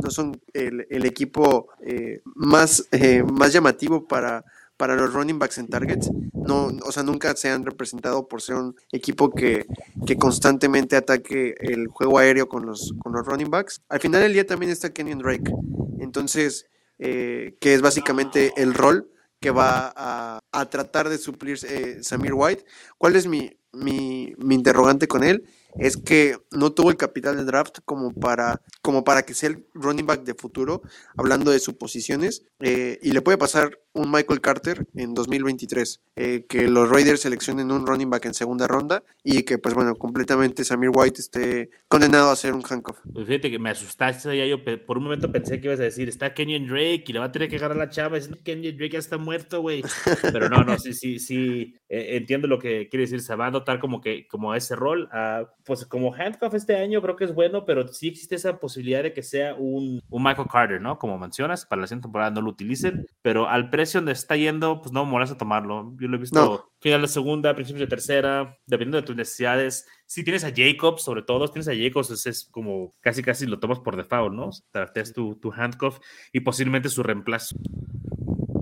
no 0.03 0.09
son 0.09 0.41
el, 0.53 1.05
equipo 1.05 1.69
eh, 1.85 2.21
más, 2.25 2.87
eh, 2.91 3.23
más 3.23 3.53
llamativo 3.53 4.07
para 4.07 4.43
para 4.75 4.95
los 4.95 5.13
running 5.13 5.37
backs 5.37 5.59
en 5.59 5.67
targets. 5.67 6.09
No, 6.33 6.71
o 6.83 6.91
sea, 6.91 7.03
nunca 7.03 7.35
se 7.35 7.51
han 7.51 7.63
representado 7.63 8.27
por 8.27 8.41
ser 8.41 8.55
un 8.55 8.75
equipo 8.91 9.29
que, 9.29 9.67
que 10.07 10.17
constantemente 10.17 10.95
ataque 10.95 11.53
el 11.59 11.87
juego 11.87 12.17
aéreo 12.17 12.49
con 12.49 12.65
los, 12.65 12.95
con 12.97 13.13
los 13.13 13.23
running 13.27 13.51
backs. 13.51 13.83
Al 13.89 13.99
final 13.99 14.23
del 14.23 14.33
día 14.33 14.47
también 14.47 14.71
está 14.71 14.91
Kenyon 14.91 15.19
Drake. 15.19 15.53
Entonces, 15.99 16.65
que 16.97 17.55
es 17.61 17.81
básicamente 17.81 18.53
el 18.57 18.73
rol 18.73 19.11
que 19.39 19.51
va 19.51 19.93
a, 19.95 20.39
a 20.51 20.65
tratar 20.65 21.09
de 21.09 21.19
suplir 21.19 21.59
Samir 22.03 22.33
White. 22.33 22.65
¿Cuál 22.97 23.15
es 23.15 23.27
mi, 23.27 23.55
mi, 23.73 24.33
mi 24.37 24.55
interrogante 24.55 25.07
con 25.07 25.23
él? 25.23 25.43
Es 25.79 25.97
que 25.97 26.37
no 26.51 26.73
tuvo 26.73 26.89
el 26.89 26.97
capital 26.97 27.37
de 27.37 27.45
draft 27.45 27.79
como 27.85 28.13
para, 28.13 28.61
como 28.81 29.03
para 29.03 29.23
que 29.23 29.33
sea 29.33 29.49
el 29.49 29.65
running 29.73 30.05
back 30.05 30.23
de 30.23 30.33
futuro, 30.33 30.81
hablando 31.17 31.51
de 31.51 31.59
suposiciones, 31.59 32.45
eh, 32.59 32.99
y 33.01 33.11
le 33.11 33.21
puede 33.21 33.37
pasar 33.37 33.79
un 33.93 34.09
Michael 34.09 34.41
Carter 34.41 34.87
en 34.95 35.13
2023, 35.13 36.01
eh, 36.15 36.45
que 36.47 36.67
los 36.67 36.89
Raiders 36.89 37.21
seleccionen 37.21 37.71
un 37.71 37.85
running 37.85 38.09
back 38.09 38.25
en 38.25 38.33
segunda 38.33 38.67
ronda 38.67 39.03
y 39.23 39.43
que, 39.43 39.57
pues 39.57 39.75
bueno, 39.75 39.95
completamente 39.95 40.63
Samir 40.63 40.91
White 40.93 41.19
esté 41.19 41.69
condenado 41.87 42.31
a 42.31 42.35
ser 42.35 42.53
un 42.53 42.63
handcuff. 42.67 42.99
Pues 43.11 43.27
fíjate 43.27 43.51
que 43.51 43.59
me 43.59 43.69
asustaste 43.69 44.37
ya, 44.37 44.45
yo 44.45 44.63
por 44.85 44.97
un 44.97 45.03
momento 45.03 45.31
pensé 45.31 45.59
que 45.59 45.67
ibas 45.67 45.79
a 45.79 45.83
decir, 45.83 46.07
está 46.07 46.33
Kenyon 46.33 46.67
Drake 46.67 47.05
y 47.07 47.13
le 47.13 47.19
va 47.19 47.25
a 47.25 47.31
tener 47.31 47.49
que 47.49 47.57
agarrar 47.57 47.77
la 47.77 47.89
chava, 47.89 48.17
es 48.17 48.29
Kenyon 48.43 48.77
Drake 48.77 48.93
ya 48.93 48.99
está 48.99 49.17
muerto, 49.17 49.61
güey. 49.61 49.83
Pero 50.31 50.49
no, 50.49 50.63
no, 50.63 50.79
sí, 50.79 50.93
sí, 50.93 51.19
sí, 51.19 51.75
eh, 51.89 52.17
entiendo 52.17 52.47
lo 52.47 52.59
que 52.59 52.87
quiere 52.87 53.03
decir, 53.03 53.21
se 53.21 53.35
va 53.35 53.47
a 53.47 53.51
notar 53.51 53.79
como 53.79 53.99
que, 53.99 54.27
como 54.27 54.55
ese 54.55 54.75
rol, 54.75 55.09
uh, 55.11 55.45
pues 55.65 55.85
como 55.85 56.13
handcuff 56.13 56.53
este 56.53 56.75
año 56.75 57.01
creo 57.01 57.15
que 57.15 57.25
es 57.25 57.33
bueno, 57.33 57.65
pero 57.65 57.87
sí 57.87 58.09
existe 58.09 58.35
esa 58.35 58.59
posibilidad 58.59 59.03
de 59.03 59.13
que 59.13 59.23
sea 59.23 59.55
un, 59.55 60.01
un 60.09 60.23
Michael 60.23 60.47
Carter, 60.51 60.81
¿no? 60.81 60.97
Como 60.97 61.17
mencionas, 61.17 61.65
para 61.65 61.81
la 61.81 61.87
siguiente 61.87 62.05
temporada 62.05 62.31
no 62.31 62.41
lo 62.41 62.51
utilicen, 62.51 63.05
pero 63.21 63.47
al 63.47 63.69
precio 63.69 63.99
donde 63.99 64.13
está 64.13 64.35
yendo, 64.35 64.81
pues 64.81 64.91
no 64.91 65.05
molesta 65.05 65.37
tomarlo. 65.37 65.93
Yo 65.99 66.07
lo 66.07 66.17
he 66.17 66.19
visto 66.19 66.39
no. 66.39 66.71
final 66.79 67.01
de 67.01 67.07
segunda, 67.07 67.55
principios 67.55 67.81
de 67.81 67.87
tercera, 67.87 68.57
dependiendo 68.65 68.97
de 68.97 69.07
tus 69.07 69.15
necesidades. 69.15 69.87
Si 70.05 70.23
tienes 70.23 70.43
a 70.43 70.51
Jacobs, 70.55 71.03
sobre 71.03 71.23
todo, 71.23 71.47
si 71.47 71.53
tienes 71.53 71.67
a 71.67 71.75
Jacobs, 71.75 72.09
es, 72.11 72.25
es 72.25 72.45
como 72.51 72.91
casi 73.01 73.21
casi 73.23 73.45
lo 73.45 73.59
tomas 73.59 73.79
por 73.79 73.95
default, 73.95 74.33
¿no? 74.33 74.49
Trates 74.71 75.13
tu, 75.13 75.35
tu 75.35 75.51
handcuff 75.53 75.99
y 76.31 76.41
posiblemente 76.41 76.89
su 76.89 77.03
reemplazo. 77.03 77.55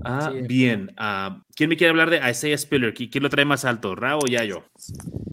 Ah, 0.04 0.30
sí. 0.32 0.42
bien. 0.42 0.90
Uh, 0.98 1.40
¿Quién 1.54 1.68
me 1.68 1.76
quiere 1.76 1.90
hablar 1.90 2.10
de 2.10 2.30
Isaiah 2.30 2.56
Spiller? 2.56 2.94
¿Quién 2.94 3.22
lo 3.22 3.28
trae 3.28 3.44
más 3.44 3.64
alto, 3.64 3.94
Ra 3.94 4.16
o 4.16 4.26
Yayo? 4.26 4.64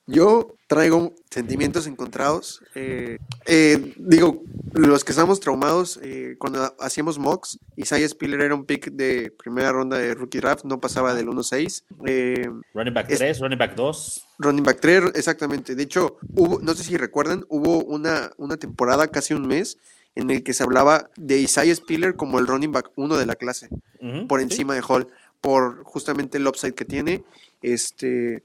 Yo 0.05 0.55
traigo 0.67 1.13
sentimientos 1.29 1.87
encontrados. 1.87 2.61
Eh, 2.75 3.17
eh, 3.45 3.93
digo, 3.97 4.43
los 4.73 5.03
que 5.03 5.11
estamos 5.11 5.39
traumados, 5.39 5.99
eh, 6.01 6.35
cuando 6.37 6.75
hacíamos 6.79 7.19
mocks, 7.19 7.59
Isaiah 7.75 8.07
Spiller 8.07 8.41
era 8.41 8.55
un 8.55 8.65
pick 8.65 8.91
de 8.91 9.31
primera 9.31 9.71
ronda 9.71 9.97
de 9.97 10.13
rookie 10.13 10.39
draft, 10.39 10.65
no 10.65 10.79
pasaba 10.79 11.13
del 11.13 11.27
1-6. 11.27 11.83
Eh, 12.05 12.49
running 12.73 12.93
back 12.93 13.07
3, 13.07 13.21
es, 13.21 13.39
running 13.39 13.57
back 13.57 13.75
2. 13.75 14.27
Running 14.39 14.63
back 14.63 14.79
3, 14.79 15.11
exactamente. 15.15 15.75
De 15.75 15.83
hecho, 15.83 16.17
hubo, 16.35 16.59
no 16.61 16.73
sé 16.73 16.83
si 16.83 16.95
recuerdan, 16.97 17.45
hubo 17.49 17.83
una, 17.83 18.31
una 18.37 18.57
temporada, 18.57 19.07
casi 19.07 19.33
un 19.33 19.47
mes, 19.47 19.77
en 20.15 20.29
el 20.31 20.43
que 20.43 20.53
se 20.53 20.63
hablaba 20.63 21.09
de 21.15 21.37
Isaiah 21.39 21.75
Spiller 21.75 22.15
como 22.15 22.39
el 22.39 22.47
running 22.47 22.71
back 22.71 22.91
1 22.95 23.17
de 23.17 23.25
la 23.25 23.35
clase, 23.35 23.69
uh 23.71 24.05
-huh, 24.05 24.27
por 24.27 24.41
encima 24.41 24.73
¿sí? 24.73 24.81
de 24.81 24.85
Hall 24.87 25.07
por 25.41 25.83
justamente 25.83 26.37
el 26.37 26.47
upside 26.47 26.73
que 26.73 26.85
tiene. 26.85 27.23
Este, 27.61 28.43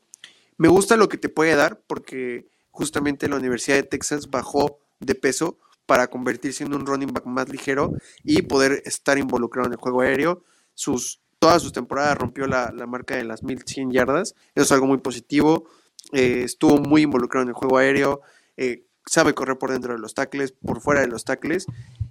me 0.57 0.69
gusta 0.69 0.97
lo 0.97 1.09
que 1.09 1.19
te 1.19 1.29
puede 1.29 1.55
dar 1.55 1.81
porque 1.87 2.47
justamente 2.71 3.29
la 3.29 3.37
Universidad 3.37 3.77
de 3.77 3.83
Texas 3.83 4.31
bajó 4.31 4.79
de 5.01 5.15
peso 5.15 5.59
para 5.87 6.09
convertirse 6.09 6.65
en 6.65 6.75
un 6.75 6.87
running 6.87 7.13
back 7.13 7.27
más 7.27 7.49
ligero 7.49 7.93
y 8.25 8.43
poder 8.43 8.83
estar 8.85 9.19
involucrado 9.19 9.67
en 9.67 9.73
el 9.73 9.79
juego 9.79 10.01
aéreo. 10.01 10.43
Sus, 10.75 11.21
todas 11.39 11.61
sus 11.63 11.73
temporadas 11.73 12.17
rompió 12.17 12.47
la, 12.47 12.73
marca 12.87 13.17
de 13.17 13.25
las 13.25 13.43
1100 13.43 13.91
yardas. 13.91 14.35
Eso 14.55 14.65
es 14.65 14.73
algo 14.73 14.87
muy 14.87 14.99
positivo. 14.99 15.69
Eh, 16.13 16.43
estuvo 16.45 16.79
muy 16.79 17.03
involucrado 17.03 17.43
en 17.43 17.49
el 17.49 17.55
juego 17.55 17.79
aéreo. 17.79 18.21
Eh, 18.57 18.85
sabe 19.07 19.35
correr 19.35 19.59
por 19.59 19.71
dentro 19.71 19.93
de 19.93 19.99
los 19.99 20.15
tackles, 20.15 20.53
por 20.53 20.81
fuera 20.81 21.01
de 21.01 21.09
los 21.09 21.25
tackles. 21.25 21.67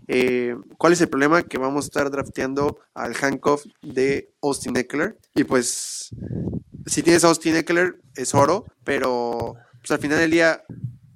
Eh, 0.08 0.56
¿Cuál 0.78 0.94
es 0.94 1.02
el 1.02 1.10
problema? 1.10 1.44
Que 1.44 1.58
vamos 1.58 1.86
a 1.86 1.88
estar 1.88 2.12
drafteando 2.12 2.80
al 2.94 3.16
handcuff 3.22 3.66
de 3.82 4.34
Austin 4.42 4.78
Eckler. 4.78 5.18
Y 5.36 5.44
pues, 5.44 6.10
si 6.86 7.04
tienes 7.04 7.24
a 7.24 7.28
Austin 7.28 7.56
Eckler, 7.56 8.02
es 8.16 8.34
oro, 8.36 8.66
pero 8.84 9.56
pues, 9.80 9.92
al 9.92 10.00
final 10.00 10.20
del 10.20 10.32
día, 10.32 10.64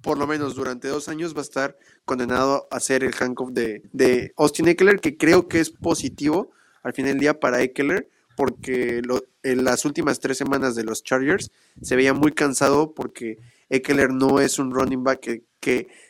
por 0.01 0.17
lo 0.17 0.27
menos 0.27 0.55
durante 0.55 0.87
dos 0.87 1.09
años, 1.09 1.35
va 1.35 1.39
a 1.39 1.43
estar 1.43 1.77
condenado 2.05 2.67
a 2.71 2.79
ser 2.79 3.03
el 3.03 3.13
handcuff 3.19 3.51
de, 3.51 3.83
de 3.91 4.33
Austin 4.37 4.67
Eckler, 4.67 4.99
que 4.99 5.17
creo 5.17 5.47
que 5.47 5.59
es 5.59 5.71
positivo 5.71 6.51
al 6.83 6.93
final 6.93 7.13
del 7.13 7.19
día 7.19 7.39
para 7.39 7.61
Eckler, 7.61 8.09
porque 8.37 9.01
en 9.43 9.63
las 9.63 9.85
últimas 9.85 10.19
tres 10.19 10.37
semanas 10.37 10.75
de 10.75 10.83
los 10.83 11.03
Chargers 11.03 11.51
se 11.81 11.95
veía 11.95 12.13
muy 12.13 12.31
cansado 12.31 12.93
porque 12.93 13.39
Eckler 13.69 14.11
no 14.11 14.39
es 14.39 14.59
un 14.59 14.71
running 14.71 15.03
back 15.03 15.19
que, 15.19 15.43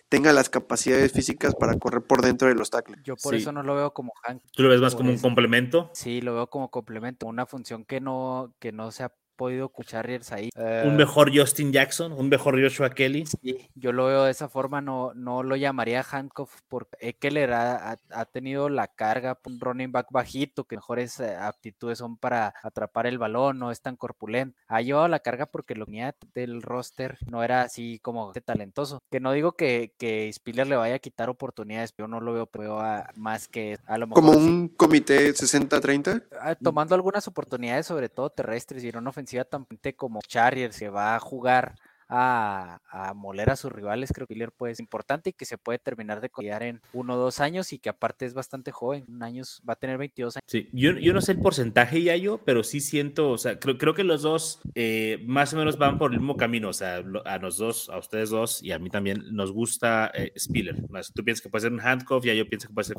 tenga 0.09 0.33
las 0.33 0.49
capacidades 0.49 1.11
físicas 1.11 1.55
para 1.55 1.77
correr 1.77 2.03
por 2.03 2.21
dentro 2.21 2.47
de 2.47 2.55
los 2.55 2.69
tackles. 2.69 3.01
Yo 3.03 3.15
por 3.15 3.35
eso 3.35 3.51
no 3.51 3.63
lo 3.63 3.75
veo 3.75 3.93
como 3.93 4.13
Hank. 4.23 4.41
¿Tú 4.51 4.63
lo 4.63 4.69
ves 4.69 4.81
más 4.81 4.95
como 4.95 5.09
un 5.09 5.19
complemento? 5.19 5.89
Sí, 5.93 6.21
lo 6.21 6.35
veo 6.35 6.47
como 6.47 6.69
complemento, 6.69 7.25
una 7.27 7.45
función 7.45 7.85
que 7.85 7.99
no, 8.01 8.53
que 8.59 8.71
no 8.71 8.91
se 8.91 9.03
ha 9.03 9.13
podido 9.35 9.65
escuchar 9.65 10.07
ahí. 10.31 10.49
un 10.55 10.63
eh, 10.65 10.91
mejor 10.91 11.35
Justin 11.35 11.71
Jackson, 11.71 12.11
un 12.13 12.29
mejor 12.29 12.61
Joshua 12.61 12.89
Kelly. 12.89 13.25
Sí, 13.25 13.69
yo 13.75 13.91
lo 13.91 14.05
veo 14.05 14.23
de 14.23 14.31
esa 14.31 14.49
forma, 14.49 14.81
no, 14.81 15.13
no 15.13 15.43
lo 15.43 15.55
llamaría 15.55 16.05
handcuff 16.09 16.61
porque 16.67 16.97
Eckler 16.99 17.53
ha, 17.53 17.99
ha, 18.09 18.25
tenido 18.25 18.69
la 18.69 18.87
carga, 18.87 19.39
un 19.45 19.59
running 19.59 19.91
back 19.91 20.07
bajito, 20.11 20.65
que 20.65 20.75
mejores 20.75 21.19
eh, 21.19 21.35
aptitudes 21.35 21.99
son 21.99 22.17
para 22.17 22.53
atrapar 22.63 23.07
el 23.07 23.17
balón, 23.17 23.59
no 23.59 23.71
es 23.71 23.81
tan 23.81 23.95
corpulento. 23.95 24.57
Ha 24.67 24.81
llevado 24.81 25.07
la 25.07 25.19
carga 25.19 25.45
porque 25.45 25.75
lo 25.75 25.85
unidad 25.85 26.15
del 26.33 26.61
roster 26.61 27.17
no 27.29 27.43
era 27.43 27.61
así 27.61 27.99
como 27.99 28.31
talentoso. 28.33 29.01
Que 29.09 29.19
no 29.19 29.31
digo 29.31 29.53
que, 29.53 29.93
que 29.97 30.31
Spiller 30.33 30.67
le 30.67 30.75
vaya 30.75 30.95
a 30.95 30.99
quitar 30.99 31.29
oportunidades, 31.29 31.91
pero 31.91 32.07
no 32.07 32.19
lo 32.21 32.33
veo, 32.33 32.49
veo 32.53 32.81
más 33.15 33.47
que 33.47 33.77
a 33.85 33.97
lo 33.97 34.07
mejor. 34.07 34.23
Como 34.23 34.37
un 34.37 34.69
comité 34.69 35.31
60-30. 35.31 36.23
Ah, 36.41 36.55
tomando 36.55 36.95
algunas 36.95 37.27
oportunidades, 37.27 37.85
sobre 37.85 38.09
todo 38.09 38.29
terrestres 38.29 38.83
y 38.83 38.91
no 39.01 39.11
ofensiva 39.25 39.95
como 39.95 40.21
Charrier 40.27 40.71
se 40.71 40.89
va 40.89 41.15
a 41.15 41.19
jugar 41.19 41.75
a, 42.09 42.79
moler 43.15 43.49
a 43.49 43.55
sus 43.55 43.71
rivales, 43.71 44.11
creo 44.13 44.27
que 44.27 44.35
Miller 44.35 44.51
puede 44.51 44.75
ser 44.75 44.83
importante 44.83 45.29
y 45.29 45.33
que 45.33 45.45
se 45.45 45.57
puede 45.57 45.79
terminar 45.79 46.21
de 46.21 46.29
cuidar 46.29 46.63
en 46.63 46.81
uno 46.93 47.15
o 47.15 47.17
dos 47.17 47.39
años 47.39 47.73
y 47.73 47.79
que 47.79 47.89
aparte 47.89 48.25
es 48.25 48.33
bastante 48.33 48.71
joven, 48.71 49.05
un 49.07 49.23
años, 49.23 49.61
va 49.67 49.73
a 49.73 49.77
tener 49.77 49.97
22 49.97 50.37
años. 50.37 50.43
Sí, 50.47 50.69
yo, 50.73 50.91
yo 50.93 51.13
no 51.13 51.21
sé 51.21 51.33
el 51.33 51.39
porcentaje 51.39 52.01
ya 52.01 52.15
yo, 52.15 52.39
pero 52.39 52.63
sí 52.63 52.79
siento, 52.79 53.31
o 53.31 53.37
sea, 53.37 53.59
creo, 53.59 53.77
creo 53.77 53.93
que 53.93 54.03
los 54.03 54.21
dos 54.21 54.59
eh, 54.75 55.23
más 55.25 55.53
o 55.53 55.57
menos 55.57 55.77
van 55.77 55.97
por 55.97 56.11
el 56.11 56.19
mismo 56.19 56.37
camino, 56.37 56.69
o 56.69 56.73
sea, 56.73 57.03
a 57.25 57.37
los 57.37 57.57
dos, 57.57 57.89
a 57.89 57.97
ustedes 57.97 58.29
dos 58.29 58.61
y 58.61 58.71
a 58.71 58.79
mí 58.79 58.89
también 58.89 59.23
nos 59.31 59.51
gusta 59.51 60.11
eh, 60.13 60.31
Spiller. 60.37 60.75
Tú 61.13 61.23
piensas 61.23 61.41
que 61.41 61.49
puede 61.49 61.63
ser 61.63 61.73
un 61.73 61.81
handcuff, 61.81 62.25
ya 62.25 62.33
yo 62.33 62.47
pienso 62.47 62.67
que 62.67 62.73
puede 62.73 62.87
ser, 62.87 62.97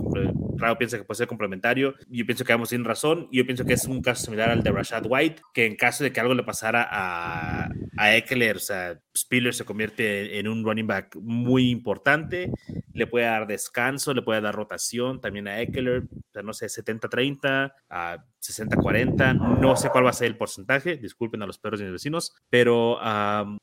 Rao 0.57 0.79
piensa 0.79 0.99
que 0.99 1.05
puede 1.05 1.19
ser 1.19 1.27
complementario, 1.27 1.95
yo 2.09 2.27
pienso 2.27 2.45
que 2.45 2.53
vamos 2.53 2.71
sin 2.71 2.85
razón, 2.85 3.29
yo 3.31 3.45
pienso 3.45 3.65
que 3.65 3.75
es 3.75 3.85
un 3.87 4.03
caso 4.03 4.25
similar 4.25 4.51
al 4.51 4.63
de 4.63 4.71
Rashad 4.71 5.05
White, 5.07 5.43
que 5.53 5.67
en 5.67 5.77
caso 5.77 6.05
de 6.05 6.13
que 6.13 6.21
algo 6.21 6.35
le 6.35 6.43
pasara 6.43 6.87
a, 6.91 7.69
a 7.97 8.17
Eckler, 8.17 8.57
o 8.57 8.61
sea, 8.61 8.96
Spiller 9.17 9.55
se 9.55 9.65
convierte 9.65 10.39
en 10.39 10.49
un 10.49 10.65
running 10.65 10.87
back 10.87 11.17
muy 11.17 11.71
importante, 11.71 12.51
le 12.93 13.07
puede 13.07 13.27
dar 13.27 13.47
descanso, 13.47 14.15
le 14.15 14.23
puede 14.23 14.41
dar 14.41 14.55
rotación 14.55 15.21
también 15.21 15.49
a 15.49 15.61
Eckler, 15.61 16.05
no 16.43 16.53
sé, 16.53 16.67
70-30, 16.67 17.73
a 17.91 18.25
60-40, 18.41 19.59
no 19.61 19.77
sé 19.77 19.91
cuál 19.91 20.05
va 20.05 20.11
a 20.11 20.15
ser 20.15 20.29
el 20.29 20.37
porcentaje, 20.37 20.97
disculpen 20.97 21.43
a 21.43 21.47
los 21.47 21.59
perros 21.59 21.81
y 21.81 21.85
mis 21.85 21.93
vecinos, 21.93 22.35
pero 22.49 22.99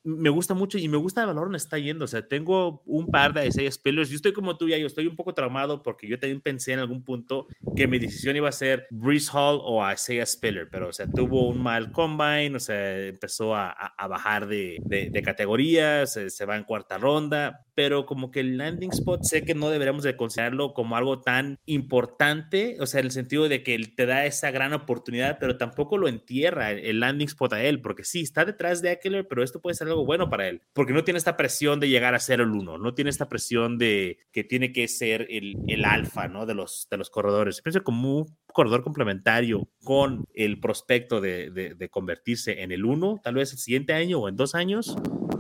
me 0.04 0.30
gusta 0.30 0.54
mucho 0.54 0.78
y 0.78 0.88
me 0.88 0.98
gusta 0.98 1.22
el 1.22 1.28
valor 1.28 1.46
donde 1.46 1.58
está 1.58 1.78
yendo, 1.78 2.06
o 2.06 2.08
sea, 2.08 2.28
tengo 2.28 2.82
un 2.86 3.08
par 3.08 3.34
de 3.34 3.48
Isaiah 3.48 3.72
Spillers, 3.72 4.10
yo 4.10 4.16
estoy 4.16 4.34
como 4.34 4.58
tú 4.58 4.68
ya, 4.68 4.78
yo 4.78 4.88
estoy 4.88 5.08
un 5.08 5.16
poco 5.16 5.34
traumado 5.34 5.84
porque 5.84 6.08
yo 6.08 6.20
también 6.20 6.42
pensé 6.42 6.74
en 6.74 6.80
algún 6.80 7.04
punto 7.04 7.48
que 7.76 7.88
mi 7.88 8.00
decisión 8.00 8.36
iba 8.36 8.50
a 8.50 8.54
ser 8.54 8.88
Breeze 8.92 9.32
Hall 9.34 9.60
o 9.64 9.90
Isaiah 9.92 10.26
Spiller, 10.26 10.68
pero 10.70 10.90
o 10.90 10.94
sea, 10.94 11.08
tuvo 11.08 11.48
un 11.50 11.62
mal 11.62 11.92
combine, 11.92 12.56
o 12.56 12.60
sea, 12.60 13.08
empezó 13.08 13.56
a, 13.56 13.70
a 13.72 14.08
bajar 14.08 14.48
de, 14.48 14.78
de, 14.84 15.10
de 15.10 15.23
categorías, 15.24 16.14
se, 16.14 16.46
va 16.46 16.56
en 16.56 16.64
cuarta 16.64 16.98
ronda, 16.98 17.66
pero 17.76 18.06
como 18.06 18.32
que 18.32 18.40
el 18.40 18.58
landing 18.58 18.92
spot 18.92 19.24
sé 19.24 19.44
que 19.44 19.56
no 19.56 19.70
deberíamos 19.70 20.04
de 20.04 20.16
considerarlo 20.16 20.74
como 20.74 20.96
algo 20.96 21.22
tan 21.22 21.60
importante, 21.66 22.78
o 22.80 22.86
sea, 22.86 23.00
en 23.00 23.08
el 23.08 23.12
sentido 23.12 23.50
de 23.50 23.64
que 23.64 23.78
te 23.96 24.06
da 24.06 24.26
esa 24.26 24.52
gran 24.52 24.74
oportunidad, 24.74 25.38
pero 25.40 25.58
tampoco 25.58 25.98
lo 25.98 26.08
entierra 26.08 26.72
el 26.72 27.00
landing 27.00 27.28
spot 27.28 27.54
a 27.54 27.64
él, 27.64 27.82
porque 27.82 28.04
sí, 28.04 28.22
está 28.22 28.46
detrás 28.46 28.82
de 28.82 28.92
Eckler, 28.92 29.28
pero 29.28 29.44
esto 29.44 29.62
puede 29.62 29.76
ser 29.76 29.88
algo 29.88 30.06
bueno 30.06 30.30
para 30.30 30.48
él, 30.48 30.62
porque 30.74 30.94
no 30.94 31.04
tiene 31.04 31.18
esta 31.18 31.38
presión 31.38 31.80
de 31.80 31.90
llegar 31.90 32.16
a 32.16 32.20
ser 32.20 32.42
el 32.42 32.50
uno, 32.50 32.78
no 32.78 32.94
tiene 32.94 33.10
esta 33.10 33.30
presión 33.30 33.78
de 33.78 34.20
que 34.32 34.44
tiene 34.44 34.72
que 34.72 34.88
ser 34.88 35.28
el, 35.30 35.56
el 35.68 35.86
alfa, 35.86 36.28
¿no? 36.28 36.46
De 36.46 36.54
los, 36.54 36.88
de 36.90 36.98
los 36.98 37.10
corredores. 37.10 37.62
Pienso 37.62 37.84
como 37.84 38.20
un 38.20 38.38
corredor 38.48 38.84
complementario 38.84 39.68
con 39.84 40.26
el 40.34 40.60
prospecto 40.60 41.22
de, 41.22 41.50
de, 41.50 41.76
de 41.76 41.90
convertirse 41.90 42.62
en 42.62 42.72
el 42.72 42.86
uno, 42.86 43.20
tal 43.24 43.36
vez 43.36 43.52
el 43.52 43.60
siguiente 43.60 43.94
año 43.94 44.20
o 44.20 44.30
en 44.30 44.36
dos 44.36 44.56
años, 44.56 44.96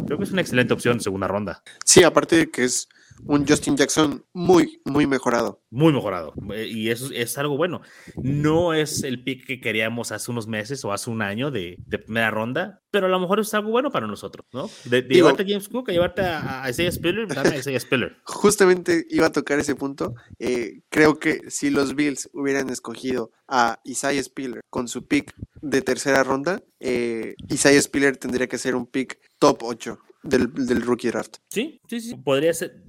creo 0.05 0.17
que 0.17 0.23
es 0.23 0.31
una 0.31 0.41
excelente 0.41 0.73
opción 0.73 0.99
segunda 0.99 1.27
ronda. 1.27 1.63
Sí, 1.85 2.03
aparte 2.03 2.35
de 2.37 2.51
que 2.51 2.65
es 2.65 2.87
un 3.25 3.47
Justin 3.47 3.77
Jackson 3.77 4.25
muy, 4.33 4.81
muy 4.85 5.07
mejorado. 5.07 5.61
Muy 5.69 5.93
mejorado. 5.93 6.33
Eh, 6.53 6.67
y 6.67 6.89
eso 6.89 7.09
es 7.13 7.37
algo 7.37 7.57
bueno. 7.57 7.81
No 8.15 8.73
es 8.73 9.03
el 9.03 9.23
pick 9.23 9.45
que 9.45 9.59
queríamos 9.59 10.11
hace 10.11 10.31
unos 10.31 10.47
meses 10.47 10.83
o 10.85 10.91
hace 10.91 11.09
un 11.09 11.21
año 11.21 11.51
de, 11.51 11.77
primera 12.05 12.31
ronda, 12.31 12.81
pero 12.91 13.07
a 13.07 13.09
lo 13.09 13.19
mejor 13.19 13.39
es 13.39 13.53
algo 13.53 13.71
bueno 13.71 13.91
para 13.91 14.07
nosotros, 14.07 14.45
¿no? 14.51 14.69
De, 14.85 15.01
llevarte 15.01 15.43
a 15.43 15.45
James 15.47 15.69
Cook, 15.69 15.89
a 15.89 15.93
llevarte 15.93 16.21
a, 16.21 16.69
Isaiah 16.69 16.91
Spiller, 16.91 17.27
dame 17.27 17.49
a 17.49 17.57
Isaiah 17.57 17.79
Spiller. 17.79 18.17
Justamente 18.25 19.05
iba 19.09 19.27
a 19.27 19.31
tocar 19.31 19.59
ese 19.59 19.75
punto. 19.75 20.15
Eh, 20.39 20.81
creo 20.89 21.19
que 21.19 21.49
si 21.49 21.69
los 21.69 21.95
Bills 21.95 22.29
hubieran 22.33 22.69
escogido 22.69 23.31
a 23.47 23.79
Isaiah 23.83 24.23
Spiller 24.23 24.61
con 24.69 24.87
su 24.87 25.07
pick 25.07 25.33
de 25.61 25.81
tercera 25.81 26.23
ronda, 26.23 26.61
eh, 26.79 27.35
Isaiah 27.49 27.81
Spiller 27.81 28.17
tendría 28.17 28.47
que 28.47 28.57
ser 28.57 28.75
un 28.75 28.85
pick 28.85 29.19
top 29.39 29.63
8 29.63 29.99
del, 30.23 30.81
rookie 30.81 31.09
draft. 31.09 31.37
Sí, 31.49 31.79
sí, 31.87 32.01
sí. 32.01 32.15
Podría 32.15 32.53
ser. 32.53 32.83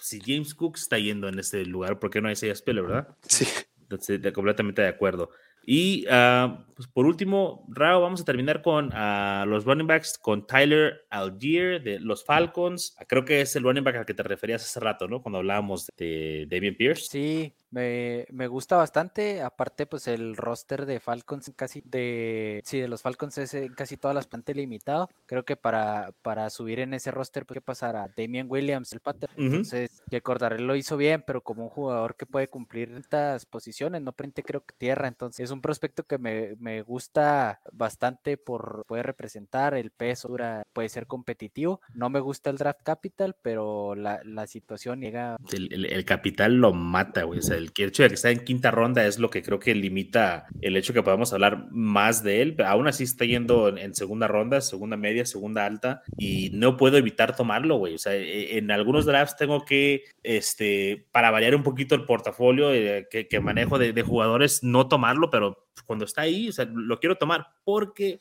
Si 0.00 0.20
James 0.20 0.54
Cook 0.54 0.76
está 0.76 0.98
yendo 0.98 1.28
en 1.28 1.38
este 1.38 1.64
lugar, 1.64 1.98
¿por 1.98 2.10
qué 2.10 2.20
no 2.20 2.28
hay 2.28 2.32
Isaiah 2.32 2.54
Spiller, 2.54 2.82
verdad? 2.82 3.16
Sí. 3.28 3.46
Entonces, 3.82 4.20
completamente 4.32 4.82
de 4.82 4.88
acuerdo. 4.88 5.30
Y 5.66 6.04
ah, 6.10 6.66
pues 6.74 6.88
por 6.88 7.06
último, 7.06 7.66
Rao, 7.68 8.00
vamos 8.00 8.20
a 8.20 8.24
terminar 8.24 8.62
con 8.62 8.86
uh, 8.86 9.46
los 9.46 9.64
running 9.64 9.86
backs, 9.86 10.18
con 10.18 10.46
Tyler 10.46 11.06
Algier 11.10 11.82
de 11.82 12.00
los 12.00 12.24
Falcons. 12.24 12.96
Creo 13.08 13.24
que 13.24 13.40
es 13.40 13.56
el 13.56 13.62
running 13.62 13.84
back 13.84 13.96
al 13.96 14.06
que 14.06 14.14
te 14.14 14.22
referías 14.22 14.62
hace 14.62 14.80
rato, 14.80 15.08
¿no? 15.08 15.22
Cuando 15.22 15.38
hablábamos 15.38 15.86
de 15.96 16.46
David 16.50 16.76
Pierce. 16.76 17.06
Sí, 17.10 17.54
me, 17.74 18.26
me, 18.30 18.46
gusta 18.46 18.76
bastante. 18.76 19.42
Aparte, 19.42 19.86
pues 19.86 20.06
el 20.06 20.36
roster 20.36 20.86
de 20.86 21.00
Falcons 21.00 21.52
casi 21.56 21.82
de 21.84 22.62
sí, 22.64 22.78
de 22.78 22.86
los 22.86 23.02
Falcons 23.02 23.36
es 23.38 23.56
casi 23.74 23.96
todas 23.96 24.14
las 24.14 24.28
plantas 24.28 24.54
limitado. 24.54 25.10
Creo 25.26 25.44
que 25.44 25.56
para, 25.56 26.12
para 26.22 26.48
subir 26.50 26.78
en 26.78 26.94
ese 26.94 27.10
roster, 27.10 27.44
pues 27.44 27.56
que 27.56 27.60
pasar 27.60 27.96
a 27.96 28.08
Damian 28.16 28.46
Williams, 28.48 28.92
el 28.92 29.00
pater. 29.00 29.28
Entonces, 29.36 30.02
que 30.08 30.22
lo 30.58 30.76
hizo 30.76 30.96
bien, 30.96 31.24
pero 31.26 31.40
como 31.40 31.64
un 31.64 31.68
jugador 31.68 32.14
que 32.16 32.26
puede 32.26 32.48
cumplir 32.48 32.92
estas 32.92 33.44
posiciones, 33.44 34.02
no 34.02 34.12
prende 34.12 34.44
creo 34.44 34.64
que 34.64 34.74
tierra. 34.76 35.08
Entonces, 35.08 35.44
es 35.44 35.50
un 35.50 35.60
prospecto 35.60 36.04
que 36.04 36.18
me, 36.18 36.54
me 36.60 36.82
gusta 36.82 37.60
bastante 37.72 38.36
por 38.36 38.84
puede 38.86 39.02
representar 39.02 39.74
el 39.74 39.90
peso, 39.90 40.28
dura, 40.28 40.62
puede 40.72 40.88
ser 40.88 41.08
competitivo. 41.08 41.80
No 41.92 42.08
me 42.08 42.20
gusta 42.20 42.50
el 42.50 42.56
draft 42.56 42.82
capital, 42.84 43.34
pero 43.42 43.96
la, 43.96 44.20
la 44.24 44.46
situación 44.46 45.00
llega. 45.00 45.36
El, 45.52 45.86
el, 45.86 46.04
capital 46.04 46.54
lo 46.54 46.72
mata, 46.72 47.24
güey. 47.24 47.40
O 47.40 47.42
sea, 47.42 47.63
el, 47.64 47.88
hecho 47.88 48.02
de 48.02 48.08
que 48.08 48.14
está 48.14 48.30
en 48.30 48.44
quinta 48.44 48.70
ronda 48.70 49.06
es 49.06 49.18
lo 49.18 49.30
que 49.30 49.42
creo 49.42 49.58
que 49.58 49.74
limita 49.74 50.46
el 50.60 50.76
hecho 50.76 50.92
que 50.92 51.02
podamos 51.02 51.32
hablar 51.32 51.66
más 51.70 52.22
de 52.22 52.42
él. 52.42 52.54
Pero 52.54 52.68
aún 52.68 52.86
así 52.86 53.04
está 53.04 53.24
yendo 53.24 53.68
en, 53.76 53.94
segunda 53.94 54.28
ronda, 54.28 54.60
segunda 54.60 54.96
media, 54.96 55.26
segunda 55.26 55.66
alta, 55.66 56.02
y 56.16 56.50
no 56.52 56.76
puedo 56.76 56.96
evitar 56.96 57.36
tomarlo, 57.36 57.76
güey. 57.76 57.94
O 57.94 57.98
sea, 57.98 58.14
e, 58.14 58.58
en 58.58 58.70
algunos 58.70 59.06
drafts 59.06 59.36
tengo 59.36 59.64
que, 59.64 60.04
este, 60.22 61.06
para 61.12 61.30
variar 61.30 61.54
un 61.54 61.62
poquito 61.62 61.94
el 61.94 62.04
portafolio 62.04 62.72
eh, 62.72 63.08
que, 63.10 63.40
manejo 63.40 63.78
de, 63.78 63.92
de 63.92 64.02
jugadores, 64.02 64.62
no 64.62 64.88
tomarlo, 64.88 65.30
pero 65.30 65.64
cuando 65.86 66.04
está 66.04 66.22
ahí, 66.22 66.48
o 66.48 66.52
sea, 66.52 66.66
lo 66.66 66.98
quiero 66.98 67.16
tomar 67.16 67.46
porque 67.64 68.20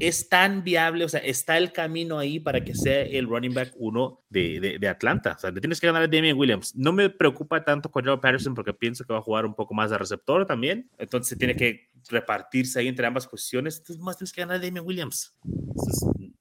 es 0.00 0.28
tan 0.28 0.62
viable, 0.62 1.04
o 1.04 1.08
sea, 1.08 1.20
está 1.20 1.56
el 1.58 1.72
camino 1.72 2.18
ahí 2.18 2.38
para 2.40 2.62
que 2.62 2.74
sea 2.74 3.02
el 3.02 3.26
running 3.26 3.54
back 3.54 3.72
uno 3.76 4.22
de, 4.28 4.78
de, 4.80 4.88
Atlanta. 4.88 5.34
O 5.36 5.38
sea, 5.38 5.50
le 5.50 5.60
tienes 5.60 5.80
que 5.80 5.86
ganar 5.86 6.02
a 6.02 6.08
Damian 6.08 6.36
Williams. 6.36 6.74
No 6.74 6.92
me 6.92 7.08
preocupa 7.10 7.64
tanto 7.64 7.90
Joe 7.92 8.18
Patterson 8.18 8.54
porque 8.54 8.72
pienso 8.72 9.04
que 9.04 9.12
va 9.12 9.20
a 9.20 9.22
jugar 9.22 9.46
un 9.46 9.54
poco 9.54 9.74
más 9.74 9.90
de 9.90 9.98
receptor 9.98 10.46
también. 10.46 10.90
Entonces 10.98 11.38
tiene 11.38 11.56
que 11.56 11.90
repartirse 12.08 12.80
ahí 12.80 12.88
entre 12.88 13.06
ambas 13.06 13.26
posiciones. 13.26 13.78
Entonces 13.78 14.02
más 14.02 14.16
tienes 14.16 14.32
que 14.32 14.40
ganar 14.42 14.56
a 14.56 14.60
Damian 14.60 14.84
Williams. 14.84 15.34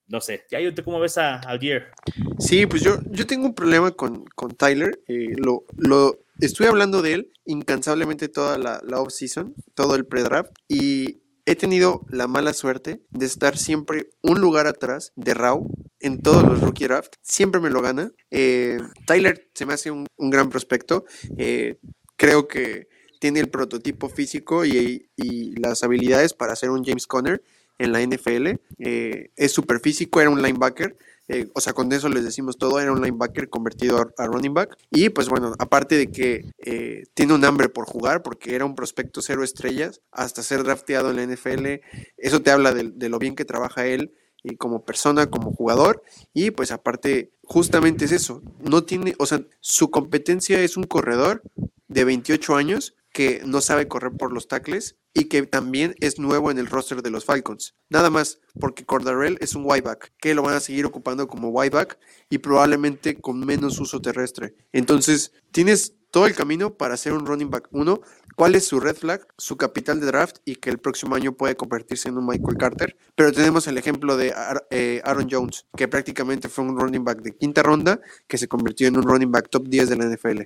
no 0.08 0.22
sé, 0.22 0.46
ya 0.50 0.60
yo 0.60 0.72
cómo 0.84 1.00
ves 1.00 1.18
a, 1.18 1.36
a 1.36 1.58
Gear. 1.58 1.92
Sí, 2.40 2.66
pues 2.66 2.84
yo, 2.84 3.00
yo 3.10 3.26
tengo 3.26 3.46
un 3.46 3.56
problema 3.56 3.92
con, 3.92 4.26
con 4.36 4.52
Tyler. 4.52 5.00
Eh, 5.08 5.36
lo, 5.38 5.66
lo 5.78 6.20
estuve 6.40 6.68
hablando 6.68 7.02
de 7.02 7.14
él 7.14 7.32
incansablemente 7.46 8.28
toda 8.28 8.58
la, 8.58 8.82
la 8.86 9.00
off-season, 9.00 9.56
todo 9.74 9.96
el 9.96 10.06
pre-draft. 10.06 10.52
Y 10.68 11.22
he 11.46 11.56
tenido 11.56 12.06
la 12.10 12.28
mala 12.28 12.54
suerte 12.54 13.02
de 13.12 13.26
estar 13.26 13.58
siempre 13.58 14.10
un 14.22 14.42
lugar 14.42 14.68
atrás 14.68 15.14
de 15.16 15.34
Rao 15.34 15.68
en 16.00 16.22
todos 16.22 16.44
los 16.44 16.62
rookie 16.62 16.86
draft. 16.86 17.14
Siempre 17.22 17.62
me 17.62 17.70
lo 17.70 17.82
gana. 17.82 18.12
Eh, 18.32 18.80
Tyler 19.06 19.50
se 19.54 19.66
me 19.66 19.74
hace 19.74 19.92
un, 19.92 20.08
gran 20.18 20.50
prospecto. 20.50 21.06
Eh, 21.38 21.78
creo 22.16 22.48
que 22.48 22.88
tiene 23.20 23.40
el 23.40 23.50
prototipo 23.50 24.10
físico 24.10 24.66
y, 24.66 25.08
las 25.58 25.84
habilidades 25.84 26.34
para 26.34 26.56
ser 26.56 26.70
un 26.70 26.84
James 26.84 27.08
Conner 27.08 27.44
en 27.80 27.92
la 27.92 28.02
NFL. 28.02 28.60
Eh, 28.80 29.32
es 29.36 29.52
súper 29.52 29.80
físico, 29.80 30.22
era 30.22 30.30
un 30.30 30.42
linebacker. 30.42 30.98
Eh, 31.28 31.48
o 31.54 31.62
sea, 31.62 31.74
con 31.74 31.92
eso 31.92 32.08
les 32.10 32.24
decimos 32.24 32.58
todo, 32.58 32.80
era 32.80 32.92
un 32.92 33.02
linebacker 33.02 33.50
convertido 33.50 33.98
a, 34.18 34.26
running 34.26 34.54
back. 34.54 34.78
Y 34.92 35.10
pues 35.10 35.30
bueno, 35.30 35.54
aparte 35.58 35.98
de 35.98 36.12
que 36.12 36.46
eh, 36.60 37.04
tiene 37.14 37.34
un 37.34 37.44
hambre 37.46 37.70
por 37.70 37.86
jugar, 37.86 38.22
porque 38.22 38.56
era 38.56 38.66
un 38.66 38.76
prospecto 38.76 39.22
cero 39.22 39.44
estrellas, 39.44 40.02
hasta 40.12 40.44
ser 40.44 40.64
drafteado 40.64 41.10
en 41.10 41.16
la 41.18 41.24
NFL, 41.24 41.82
eso 42.18 42.42
te 42.42 42.52
habla 42.52 42.74
de, 42.74 43.10
lo 43.10 43.20
bien 43.20 43.36
que 43.36 43.46
trabaja 43.46 43.86
él 43.88 44.14
y 44.44 44.58
como 44.58 44.86
persona, 44.86 45.30
como 45.30 45.52
jugador. 45.52 46.04
Y 46.34 46.52
pues 46.52 46.72
aparte, 46.72 47.32
justamente 47.44 48.06
es 48.06 48.12
eso, 48.12 48.44
no 48.60 48.84
tiene, 48.84 49.16
o 49.18 49.26
sea, 49.26 49.42
su 49.60 49.90
competencia 49.90 50.60
es 50.62 50.78
un 50.78 50.84
corredor 50.84 51.42
de 51.88 52.04
28 52.04 52.56
años 52.56 52.96
que 53.16 53.42
no 53.46 53.62
sabe 53.62 53.88
correr 53.88 54.12
por 54.12 54.34
los 54.34 54.50
tackles 54.50 54.98
y 55.14 55.30
que 55.30 55.44
también 55.44 55.96
es 56.02 56.20
nuevo 56.20 56.52
en 56.52 56.58
el 56.58 56.68
roster 56.68 57.02
de 57.02 57.10
los 57.10 57.24
Falcons. 57.24 57.74
Nada 57.90 58.10
más 58.10 58.42
porque 58.60 58.84
Cordarell 58.84 59.38
es 59.40 59.56
un 59.56 59.64
wideback, 59.66 60.12
que 60.18 60.36
lo 60.36 60.42
van 60.42 60.56
a 60.56 60.60
seguir 60.60 60.86
ocupando 60.86 61.26
como 61.26 61.48
wideback 61.48 61.98
y 62.30 62.40
probablemente 62.40 63.16
con 63.16 63.40
menos 63.40 63.80
uso 63.80 64.02
terrestre. 64.02 64.54
Entonces, 64.74 65.32
tienes 65.52 65.94
todo 66.16 66.28
el 66.28 66.34
camino 66.34 66.78
para 66.78 66.96
ser 66.96 67.12
un 67.12 67.26
running 67.26 67.50
back 67.50 67.68
1. 67.72 68.00
¿Cuál 68.38 68.56
es 68.56 68.66
su 68.66 68.80
red 68.80 68.96
flag? 68.96 69.28
Su 69.38 69.58
capital 69.58 70.00
de 70.00 70.06
draft 70.06 70.38
y 70.46 70.56
que 70.56 70.70
el 70.70 70.78
próximo 70.78 71.14
año 71.14 71.34
puede 71.34 71.58
convertirse 71.58 72.08
en 72.08 72.18
un 72.18 72.26
Michael 72.26 72.56
Carter. 72.58 72.96
Pero 73.16 73.34
tenemos 73.34 73.68
el 73.68 73.78
ejemplo 73.78 74.16
de 74.16 74.34
eh, 74.70 75.02
Aaron 75.04 75.28
Jones, 75.30 75.66
que 75.76 75.90
prácticamente 75.90 76.48
fue 76.48 76.64
un 76.64 76.80
running 76.80 77.04
back 77.04 77.22
de 77.22 77.36
quinta 77.36 77.64
ronda, 77.64 78.00
que 78.30 78.38
se 78.38 78.48
convirtió 78.48 78.88
en 78.88 78.96
un 78.96 79.04
running 79.04 79.30
back 79.30 79.50
top 79.50 79.68
10 79.68 79.90
de 79.90 79.98
la 79.98 80.06
NFL. 80.06 80.42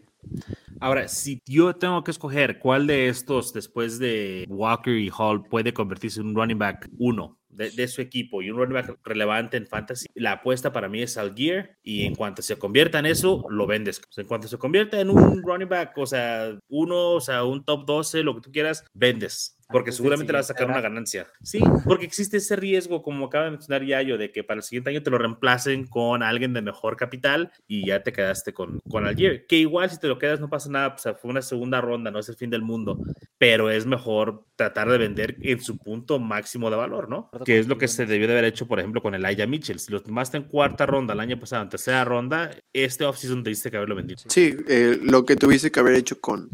Ahora, 0.80 1.08
si 1.08 1.40
yo 1.46 1.76
tengo 1.76 2.04
que 2.04 2.10
escoger 2.10 2.58
cuál 2.58 2.88
de 2.88 3.08
estos 3.08 3.54
después 3.54 4.00
de 4.00 4.48
Walker 4.50 4.98
y 4.98 5.12
Hall 5.16 5.44
puede 5.44 5.72
convertirse 5.72 6.20
en 6.20 6.30
un 6.30 6.36
running 6.36 6.58
back 6.58 6.90
1 6.98 7.39
de, 7.50 7.88
su 7.88 8.02
equipo 8.02 8.42
y 8.42 8.50
un 8.50 8.58
running 8.58 8.74
back 8.74 8.98
relevante 9.04 9.58
en 9.58 9.68
fantasy, 9.68 10.08
la 10.14 10.34
apuesta 10.34 10.72
para 10.72 10.88
mí 10.88 11.02
es 11.02 11.18
Algier 11.18 11.78
y 11.84 12.06
en 12.06 12.16
cuanto 12.16 12.42
se 12.42 12.58
convierta 12.58 13.00
en 13.00 13.08
eso, 13.08 13.46
lo 13.50 13.68
vendes. 13.68 14.02
en 14.18 14.28
cuanto 14.28 14.48
se 14.48 14.58
convierta 14.58 15.00
en 15.00 15.10
un 15.10 15.42
running 15.44 15.70
back, 15.70 15.98
o 15.98 16.06
sea, 16.06 16.58
uno, 16.70 17.12
o 17.12 17.22
sea, 17.22 17.44
un 17.44 17.64
top 17.64 17.86
12, 17.86 18.24
lo 18.24 18.36
que 18.36 18.42
tú 18.42 18.52
quieras, 18.52 18.86
vendes 18.94 19.59
porque 19.70 19.92
seguramente 19.92 20.34
le 20.34 20.40
vas 20.40 20.50
a 20.50 20.54
sacar 20.54 20.68
una 20.68 20.82
ganancia. 20.82 21.28
Sí, 21.44 21.60
porque 21.86 22.06
existe 22.06 22.38
ese 22.38 22.56
riesgo, 22.56 23.04
como 23.04 23.28
acaba 23.28 23.46
de 23.46 23.52
mencionar 23.52 23.84
Yayo, 23.84 24.18
de 24.18 24.32
que 24.32 24.44
para 24.44 24.58
el 24.58 24.64
siguiente 24.64 24.90
año 24.90 25.04
te 25.04 25.12
lo 25.12 25.18
reemplacen 25.18 25.86
con 25.86 26.24
alguien 26.24 26.54
de 26.54 26.62
mejor 26.62 26.98
capital 26.98 27.52
y 27.68 27.88
ya 27.88 28.02
te 28.04 28.12
quedaste 28.12 28.54
con, 28.54 28.80
con 28.90 29.06
Algier. 29.06 29.46
Que 29.46 29.58
igual 29.58 29.90
si 29.90 30.00
te 30.00 30.08
lo 30.08 30.18
quedas 30.18 30.40
no 30.40 30.50
pasa 30.50 30.70
nada, 30.70 30.96
pues 30.96 31.16
fue 31.22 31.30
una 31.30 31.42
segunda 31.42 31.82
ronda, 31.82 32.10
no 32.10 32.20
es 32.20 32.30
el 32.30 32.36
fin 32.36 32.50
del 32.50 32.64
mundo, 32.64 33.00
pero 33.38 33.70
es 33.70 33.86
mejor 33.86 34.46
tratar 34.56 34.90
de 34.90 34.98
vender 34.98 35.38
en 35.42 35.62
su 35.62 35.78
punto 35.78 36.20
máximo 36.20 36.70
de 36.70 36.76
valor, 36.76 37.08
¿no? 37.08 37.30
Que 37.46 37.60
es 37.60 37.68
lo 37.68 37.78
que 37.78 37.88
se 37.88 38.06
debió 38.06 38.28
de 38.28 38.34
haber 38.34 38.46
hecho, 38.46 38.68
por 38.68 38.80
ejemplo, 38.80 39.02
con 39.02 39.16
el 39.16 39.24
Aya 39.24 39.48
Mitchell. 39.48 39.80
Si 39.80 39.92
lo 39.92 40.02
tomaste 40.02 40.38
en 40.38 40.44
cuarta 40.44 40.86
ronda 40.86 41.14
el 41.14 41.20
año 41.20 41.40
pasado, 41.40 41.64
en 41.64 41.70
tercera 41.70 42.04
ronda, 42.04 42.52
este 42.74 43.06
offseason 43.06 43.44
te 43.44 43.52
diste 43.52 43.72
que 43.72 43.78
haberlo 43.78 43.96
vendido. 43.96 44.20
Sí, 44.28 44.58
eh, 44.68 45.00
lo 45.02 45.26
que 45.26 45.36
tuviste 45.36 45.72
que 45.72 45.80
haber 45.80 45.94
hecho 45.94 46.20
con, 46.20 46.50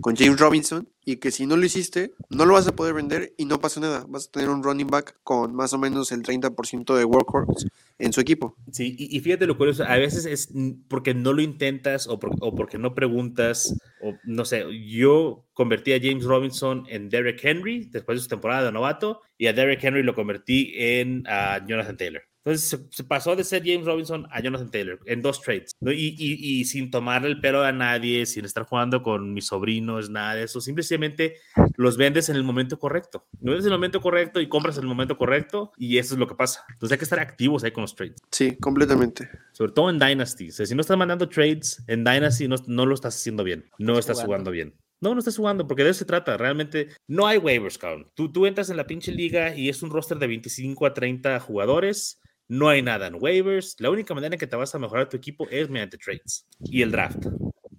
con 0.00 0.16
James 0.16 0.38
Robinson 0.38 0.88
y 1.04 1.16
que 1.16 1.30
si 1.30 1.46
no 1.46 1.56
lo 1.56 1.64
hiciste, 1.64 2.12
no 2.28 2.46
lo 2.46 2.54
vas 2.54 2.66
a 2.66 2.76
poder 2.76 2.94
vender 2.94 3.32
y 3.36 3.44
no 3.44 3.60
pasa 3.60 3.80
nada. 3.80 4.04
Vas 4.08 4.28
a 4.28 4.30
tener 4.30 4.48
un 4.48 4.62
running 4.62 4.86
back 4.86 5.16
con 5.22 5.54
más 5.54 5.72
o 5.72 5.78
menos 5.78 6.12
el 6.12 6.22
30% 6.22 6.94
de 6.96 7.04
workhorse 7.04 7.68
en 7.98 8.12
su 8.12 8.20
equipo. 8.20 8.56
Sí, 8.72 8.94
y, 8.98 9.20
fíjate 9.20 9.46
lo 9.46 9.56
curioso, 9.56 9.84
a 9.84 9.96
veces 9.96 10.24
es 10.26 10.48
porque 10.88 11.14
no 11.14 11.32
lo 11.32 11.42
intentas 11.42 12.06
o, 12.06 12.18
porque 12.18 12.78
no 12.78 12.94
preguntas, 12.94 13.74
o 14.02 14.14
no 14.24 14.44
sé, 14.44 14.64
yo 14.88 15.46
convertí 15.52 15.92
a 15.92 16.00
James 16.00 16.24
Robinson 16.24 16.84
en 16.88 17.08
Derek 17.08 17.44
Henry 17.44 17.88
después 17.90 18.18
de 18.18 18.22
su 18.22 18.28
temporada 18.28 18.64
de 18.64 18.72
novato 18.72 19.20
y 19.36 19.46
a 19.46 19.52
Derek 19.52 19.82
Henry 19.82 20.02
lo 20.02 20.14
convertí 20.14 20.72
en 20.76 21.24
Jonathan 21.66 21.96
Taylor. 21.96 22.29
Entonces 22.44 22.80
se, 22.90 23.04
pasó 23.04 23.36
de 23.36 23.44
ser 23.44 23.62
James 23.64 23.84
Robinson 23.84 24.26
a 24.30 24.40
Jonathan 24.40 24.70
Taylor 24.70 24.98
en 25.04 25.20
dos 25.20 25.42
trades. 25.42 25.72
Y, 25.80 26.64
sin 26.64 26.90
tomar 26.90 27.26
el 27.26 27.40
pelo 27.40 27.62
a 27.62 27.72
nadie, 27.72 28.24
sin 28.24 28.44
estar 28.44 28.64
jugando 28.64 29.02
con 29.02 29.34
mis 29.34 29.46
sobrinos, 29.46 30.08
nada 30.08 30.34
de 30.34 30.44
eso. 30.44 30.60
Simplemente 30.60 31.36
los 31.76 31.96
vendes 31.96 32.28
en 32.30 32.36
el 32.36 32.42
momento 32.42 32.78
correcto. 32.78 33.26
No 33.40 33.50
vendes 33.50 33.66
en 33.66 33.72
el 33.72 33.78
momento 33.78 34.00
correcto 34.00 34.40
y 34.40 34.48
compras 34.48 34.76
en 34.78 34.84
el 34.84 34.88
momento 34.88 35.18
correcto 35.18 35.72
y 35.76 35.98
eso 35.98 36.14
es 36.14 36.18
lo 36.18 36.26
que 36.26 36.34
pasa. 36.34 36.64
Entonces 36.72 36.92
hay 36.92 36.98
que 36.98 37.04
estar 37.04 37.20
activos 37.20 37.62
ahí 37.62 37.72
con 37.72 37.82
los 37.82 37.94
trades. 37.94 38.16
Sí, 38.30 38.56
completamente. 38.56 39.28
Sobre 39.52 39.72
todo 39.72 39.90
en 39.90 39.98
Dynasty. 39.98 40.50
si 40.50 40.74
no 40.74 40.80
estás 40.80 40.96
mandando 40.96 41.28
trades 41.28 41.82
en 41.88 42.04
Dynasty, 42.04 42.48
no, 42.48 42.56
no 42.66 42.86
lo 42.86 42.94
estás 42.94 43.16
haciendo 43.16 43.44
bien. 43.44 43.66
No 43.78 43.98
estás 43.98 44.22
jugando 44.22 44.50
bien. 44.50 44.74
No, 45.02 45.14
no 45.14 45.18
estás 45.18 45.36
jugando, 45.38 45.66
porque 45.66 45.82
de 45.82 45.90
eso 45.90 46.00
se 46.00 46.04
trata. 46.04 46.36
Realmente 46.36 46.88
no 47.06 47.26
hay 47.26 47.38
waivers, 47.38 47.78
cabrón. 47.78 48.06
Tú, 48.14 48.30
tú 48.30 48.44
entras 48.44 48.68
en 48.68 48.76
la 48.76 48.86
pinche 48.86 49.12
liga 49.12 49.54
y 49.54 49.70
es 49.70 49.82
un 49.82 49.88
roster 49.88 50.18
de 50.18 50.26
25 50.26 50.84
a 50.84 50.92
30 50.92 51.40
jugadores 51.40 52.20
no 52.50 52.68
hay 52.68 52.82
nada 52.82 53.06
en 53.06 53.14
waivers. 53.18 53.76
La 53.78 53.90
única 53.90 54.12
manera 54.12 54.36
que 54.36 54.46
te 54.46 54.56
vas 54.56 54.74
a 54.74 54.78
mejorar 54.78 55.08
tu 55.08 55.16
equipo 55.16 55.48
es 55.50 55.70
mediante 55.70 55.96
trades 55.96 56.46
y 56.64 56.82
el 56.82 56.90
draft. 56.90 57.24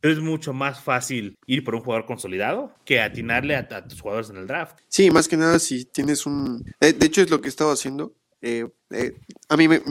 Es 0.01 0.19
mucho 0.19 0.53
más 0.53 0.81
fácil 0.81 1.37
ir 1.45 1.63
por 1.63 1.75
un 1.75 1.81
jugador 1.81 2.05
consolidado 2.05 2.73
que 2.85 3.01
atinarle 3.01 3.55
a, 3.55 3.67
tus 3.87 3.99
jugadores 4.01 4.29
en 4.29 4.37
el 4.37 4.47
draft. 4.47 4.79
Sí, 4.87 5.11
más 5.11 5.27
que 5.27 5.37
nada 5.37 5.59
si 5.59 5.85
tienes 5.85 6.25
un... 6.25 6.63
De, 6.79 6.95
hecho 7.01 7.21
es 7.21 7.29
lo 7.29 7.41
que 7.41 7.49
he 7.49 7.49
estado 7.49 7.71
haciendo. 7.71 8.15
Eh, 8.41 8.65
eh, 8.91 9.13
a 9.49 9.57
mí 9.57 9.67
me, 9.67 9.81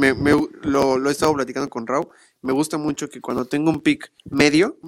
lo, 0.62 1.08
he 1.08 1.12
estado 1.12 1.34
platicando 1.34 1.68
con 1.68 1.86
Rao. 1.86 2.10
Me 2.40 2.52
gusta 2.52 2.78
mucho 2.78 3.10
que 3.10 3.20
cuando 3.20 3.44
tengo 3.44 3.70
un 3.70 3.82
pick 3.82 4.10
medio, 4.24 4.78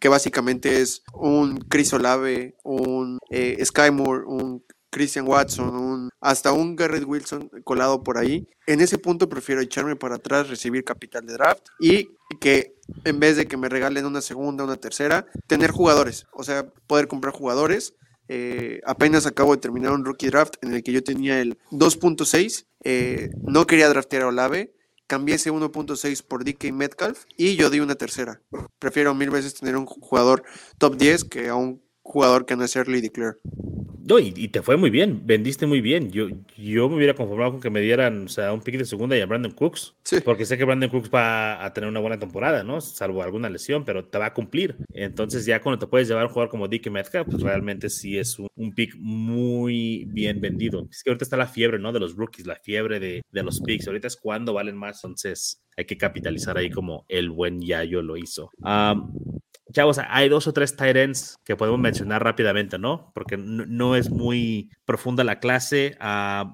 que 0.00 0.08
básicamente 0.08 0.80
es 0.80 1.04
un 1.14 1.58
Chris 1.68 1.92
Olave, 1.92 2.56
un 2.64 3.18
eh, 3.30 3.64
Skymore, 3.64 4.24
un 4.26 4.64
Christian 4.96 5.28
Watson, 5.28 6.08
hasta 6.22 6.52
un 6.52 6.74
Garrett 6.74 7.04
Wilson 7.04 7.50
colado 7.64 8.02
por 8.02 8.16
ahí. 8.16 8.48
En 8.66 8.80
ese 8.80 8.96
punto 8.96 9.28
prefiero 9.28 9.60
echarme 9.60 9.94
para 9.94 10.14
atrás, 10.14 10.48
recibir 10.48 10.84
capital 10.84 11.26
de 11.26 11.34
draft 11.34 11.66
y 11.78 12.08
que 12.40 12.72
en 13.04 13.20
vez 13.20 13.36
de 13.36 13.46
que 13.46 13.58
me 13.58 13.68
regalen 13.68 14.06
una 14.06 14.22
segunda, 14.22 14.64
una 14.64 14.76
tercera, 14.76 15.26
tener 15.46 15.70
jugadores, 15.70 16.24
o 16.32 16.44
sea, 16.44 16.66
poder 16.86 17.08
comprar 17.08 17.34
jugadores. 17.34 17.92
Eh, 18.28 18.80
apenas 18.86 19.26
acabo 19.26 19.54
de 19.54 19.60
terminar 19.60 19.92
un 19.92 20.02
rookie 20.02 20.28
draft 20.28 20.54
en 20.62 20.72
el 20.72 20.82
que 20.82 20.92
yo 20.92 21.04
tenía 21.04 21.40
el 21.40 21.58
2.6, 21.72 22.64
eh, 22.82 23.28
no 23.42 23.66
quería 23.66 23.90
draftear 23.90 24.22
a 24.22 24.28
Olave, 24.28 24.72
cambié 25.06 25.34
ese 25.34 25.52
1.6 25.52 26.24
por 26.26 26.42
DK 26.42 26.72
Metcalf 26.72 27.24
y 27.36 27.56
yo 27.56 27.68
di 27.68 27.80
una 27.80 27.96
tercera. 27.96 28.40
Prefiero 28.78 29.14
mil 29.14 29.28
veces 29.28 29.54
tener 29.54 29.76
un 29.76 29.84
jugador 29.84 30.42
top 30.78 30.96
10 30.96 31.24
que 31.24 31.48
a 31.48 31.54
un 31.54 31.85
jugador 32.06 32.46
que 32.46 32.56
no 32.56 32.64
es 32.64 32.76
early 32.76 33.00
declare. 33.00 33.36
No, 34.08 34.20
y, 34.20 34.30
te 34.48 34.62
fue 34.62 34.76
muy 34.76 34.90
bien, 34.90 35.26
vendiste 35.26 35.66
muy 35.66 35.80
bien. 35.80 36.12
Yo, 36.12 36.28
yo 36.56 36.88
me 36.88 36.94
hubiera 36.94 37.14
conformado 37.14 37.50
con 37.52 37.60
que 37.60 37.70
me 37.70 37.80
dieran 37.80 38.26
o 38.26 38.28
sea, 38.28 38.52
un 38.52 38.60
pick 38.60 38.78
de 38.78 38.84
segunda 38.84 39.16
y 39.16 39.20
a 39.20 39.26
Brandon 39.26 39.50
Cooks. 39.50 39.96
Porque 40.24 40.44
sé 40.44 40.56
que 40.56 40.64
Brandon 40.64 40.88
Cooks 40.88 41.10
va 41.12 41.64
a 41.64 41.72
tener 41.72 41.90
una 41.90 41.98
buena 41.98 42.16
temporada, 42.16 42.62
¿no? 42.62 42.80
Salvo 42.80 43.24
alguna 43.24 43.50
lesión, 43.50 43.84
pero 43.84 44.04
te 44.04 44.16
va 44.16 44.26
a 44.26 44.32
cumplir. 44.32 44.76
Entonces, 44.92 45.44
ya 45.44 45.60
cuando 45.60 45.80
te 45.80 45.88
puedes 45.88 46.06
llevar 46.06 46.22
a 46.22 46.26
un 46.28 46.32
jugador 46.32 46.50
como 46.50 46.68
Dick 46.68 46.88
Metcalf, 46.88 47.26
pues 47.28 47.42
realmente 47.42 47.90
sí 47.90 48.16
es 48.16 48.38
un, 48.38 48.72
pick 48.76 48.94
muy 48.96 50.04
bien 50.06 50.40
vendido. 50.40 50.86
Es 50.88 51.02
que 51.02 51.10
ahorita 51.10 51.24
está 51.24 51.36
la 51.36 51.48
fiebre, 51.48 51.80
¿no? 51.80 51.92
De 51.92 51.98
los 51.98 52.14
rookies, 52.14 52.46
la 52.46 52.56
fiebre 52.56 53.00
de, 53.00 53.22
de 53.28 53.42
los 53.42 53.60
picks. 53.60 53.88
Ahorita 53.88 54.06
es 54.06 54.16
cuando 54.16 54.54
valen 54.54 54.76
más, 54.76 55.02
entonces 55.02 55.60
hay 55.76 55.84
que 55.84 55.98
capitalizar 55.98 56.56
ahí 56.56 56.70
como 56.70 57.04
el 57.08 57.30
buen 57.30 57.60
Yayo 57.60 58.02
lo 58.02 58.16
hizo. 58.16 58.50
Chavos, 59.76 60.00
hay 60.08 60.30
dos 60.30 60.46
o 60.46 60.54
tres 60.54 60.74
tight 60.74 60.96
ends 60.96 61.38
que 61.44 61.54
podemos 61.54 61.78
mencionar 61.78 62.24
rápidamente, 62.24 62.78
¿no? 62.78 63.12
Porque 63.12 63.36
no, 63.36 63.94
es 63.94 64.08
muy 64.08 64.70
profunda 64.86 65.22
la 65.22 65.38
clase. 65.38 65.98
Uh, 66.00 66.48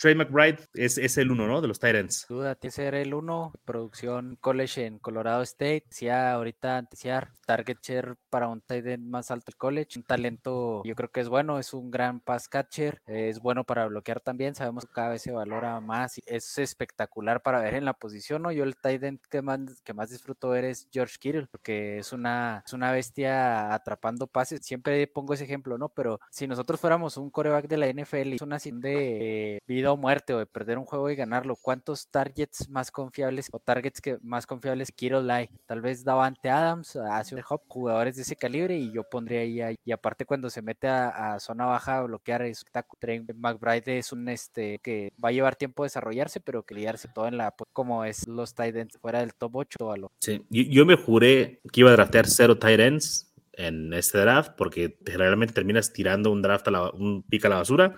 Trey 0.00 0.14
McBride 0.14 0.58
es, 0.74 0.96
es 0.96 1.18
el 1.18 1.32
uno, 1.32 1.48
¿no? 1.48 1.60
De 1.60 1.66
los 1.66 1.80
Titans. 1.80 2.24
Duda, 2.28 2.54
tiene 2.54 2.70
que 2.70 2.76
ser 2.76 2.94
el 2.94 3.14
uno. 3.14 3.52
Producción 3.64 4.36
college 4.40 4.86
en 4.86 5.00
Colorado 5.00 5.42
State. 5.42 5.86
Decía 5.88 6.32
ahorita, 6.32 6.82
decía 6.88 7.28
target 7.46 7.78
share 7.82 8.14
para 8.30 8.46
un 8.46 8.60
tight 8.60 8.86
end 8.86 9.08
más 9.08 9.32
alto 9.32 9.46
el 9.48 9.56
college. 9.56 9.98
Un 9.98 10.04
talento, 10.04 10.82
yo 10.84 10.94
creo 10.94 11.10
que 11.10 11.20
es 11.20 11.28
bueno. 11.28 11.58
Es 11.58 11.74
un 11.74 11.90
gran 11.90 12.20
pass 12.20 12.48
catcher. 12.48 13.02
Es 13.06 13.40
bueno 13.40 13.64
para 13.64 13.88
bloquear 13.88 14.20
también. 14.20 14.54
Sabemos 14.54 14.86
que 14.86 14.92
cada 14.92 15.08
vez 15.08 15.22
se 15.22 15.32
valora 15.32 15.80
más. 15.80 16.20
Es 16.26 16.58
espectacular 16.58 17.42
para 17.42 17.60
ver 17.60 17.74
en 17.74 17.84
la 17.84 17.94
posición, 17.94 18.42
¿no? 18.42 18.52
Yo 18.52 18.62
el 18.62 18.76
tight 18.76 19.02
end 19.02 19.20
que 19.28 19.42
más, 19.42 19.58
que 19.82 19.94
más 19.94 20.10
disfruto 20.10 20.50
ver 20.50 20.64
es 20.64 20.88
George 20.92 21.16
Kittle, 21.18 21.48
porque 21.50 21.98
es 21.98 22.12
una, 22.12 22.62
es 22.64 22.72
una 22.72 22.92
bestia 22.92 23.74
atrapando 23.74 24.28
pases. 24.28 24.60
Siempre 24.62 25.04
pongo 25.08 25.34
ese 25.34 25.42
ejemplo, 25.42 25.76
¿no? 25.76 25.88
Pero 25.88 26.20
si 26.30 26.46
nosotros 26.46 26.78
fuéramos 26.78 27.16
un 27.16 27.30
coreback 27.30 27.66
de 27.66 27.78
la 27.78 27.88
NFL, 27.88 28.34
es 28.34 28.42
una 28.42 28.60
situación 28.60 28.80
de 28.80 29.62
vida 29.66 29.87
muerte 29.96 30.34
o 30.34 30.38
de 30.38 30.46
perder 30.46 30.78
un 30.78 30.84
juego 30.84 31.10
y 31.10 31.16
ganarlo, 31.16 31.56
¿cuántos 31.56 32.08
targets 32.08 32.68
más 32.68 32.90
confiables 32.90 33.48
o 33.52 33.58
targets 33.58 34.00
que 34.00 34.18
más 34.22 34.46
confiables 34.46 34.92
quiero 34.92 35.20
like? 35.22 35.52
Tal 35.66 35.80
vez 35.80 36.04
Davante 36.04 36.50
Adams, 36.50 36.96
hace 36.96 37.34
un 37.34 37.42
hop, 37.48 37.62
jugadores 37.68 38.16
de 38.16 38.22
ese 38.22 38.36
calibre 38.36 38.76
y 38.76 38.92
yo 38.92 39.04
pondría 39.04 39.40
ahí, 39.66 39.76
y 39.84 39.92
aparte 39.92 40.24
cuando 40.24 40.50
se 40.50 40.62
mete 40.62 40.88
a, 40.88 41.38
zona 41.40 41.66
baja 41.66 41.98
a 41.98 42.02
bloquear 42.02 42.42
es 42.42 42.64
Trey 42.98 43.24
McBride 43.34 43.98
es 43.98 44.12
un 44.12 44.28
este 44.28 44.78
que 44.78 45.12
va 45.22 45.30
a 45.30 45.32
llevar 45.32 45.56
tiempo 45.56 45.84
desarrollarse, 45.84 46.40
pero 46.40 46.62
que 46.62 46.74
lidiarse 46.74 47.08
todo 47.08 47.26
en 47.26 47.36
la 47.36 47.54
como 47.72 48.04
es 48.04 48.26
los 48.26 48.54
tight 48.54 48.76
ends 48.76 48.98
fuera 48.98 49.20
del 49.20 49.34
top 49.34 49.56
8 49.56 49.76
o 49.80 50.10
Sí, 50.20 50.44
yo 50.50 50.86
me 50.86 50.96
juré 50.96 51.60
que 51.72 51.80
iba 51.80 51.90
a 51.90 51.94
draftear 51.94 52.26
cero 52.26 52.58
tight 52.58 52.80
ends 52.80 53.27
en 53.58 53.92
este 53.92 54.18
draft, 54.18 54.52
porque 54.56 54.96
generalmente 55.04 55.52
terminas 55.52 55.92
tirando 55.92 56.30
un 56.30 56.40
draft 56.42 56.68
a 56.68 56.70
la, 56.70 56.90
un 56.90 57.24
pick 57.24 57.44
a 57.44 57.48
la 57.48 57.56
basura, 57.56 57.96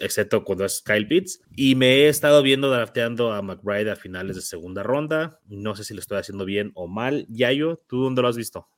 excepto 0.00 0.44
cuando 0.44 0.64
es 0.64 0.82
Kyle 0.82 1.06
Pitts. 1.06 1.40
Y 1.56 1.74
me 1.74 1.96
he 1.96 2.08
estado 2.08 2.42
viendo 2.42 2.70
drafteando 2.70 3.32
a 3.32 3.42
McBride 3.42 3.90
a 3.90 3.96
finales 3.96 4.36
de 4.36 4.42
segunda 4.42 4.84
ronda. 4.84 5.40
No 5.48 5.74
sé 5.74 5.82
si 5.84 5.94
lo 5.94 6.00
estoy 6.00 6.18
haciendo 6.18 6.44
bien 6.44 6.70
o 6.74 6.86
mal. 6.86 7.26
Yayo, 7.28 7.82
¿tú 7.88 8.04
dónde 8.04 8.22
lo 8.22 8.28
has 8.28 8.36
visto? 8.36 8.68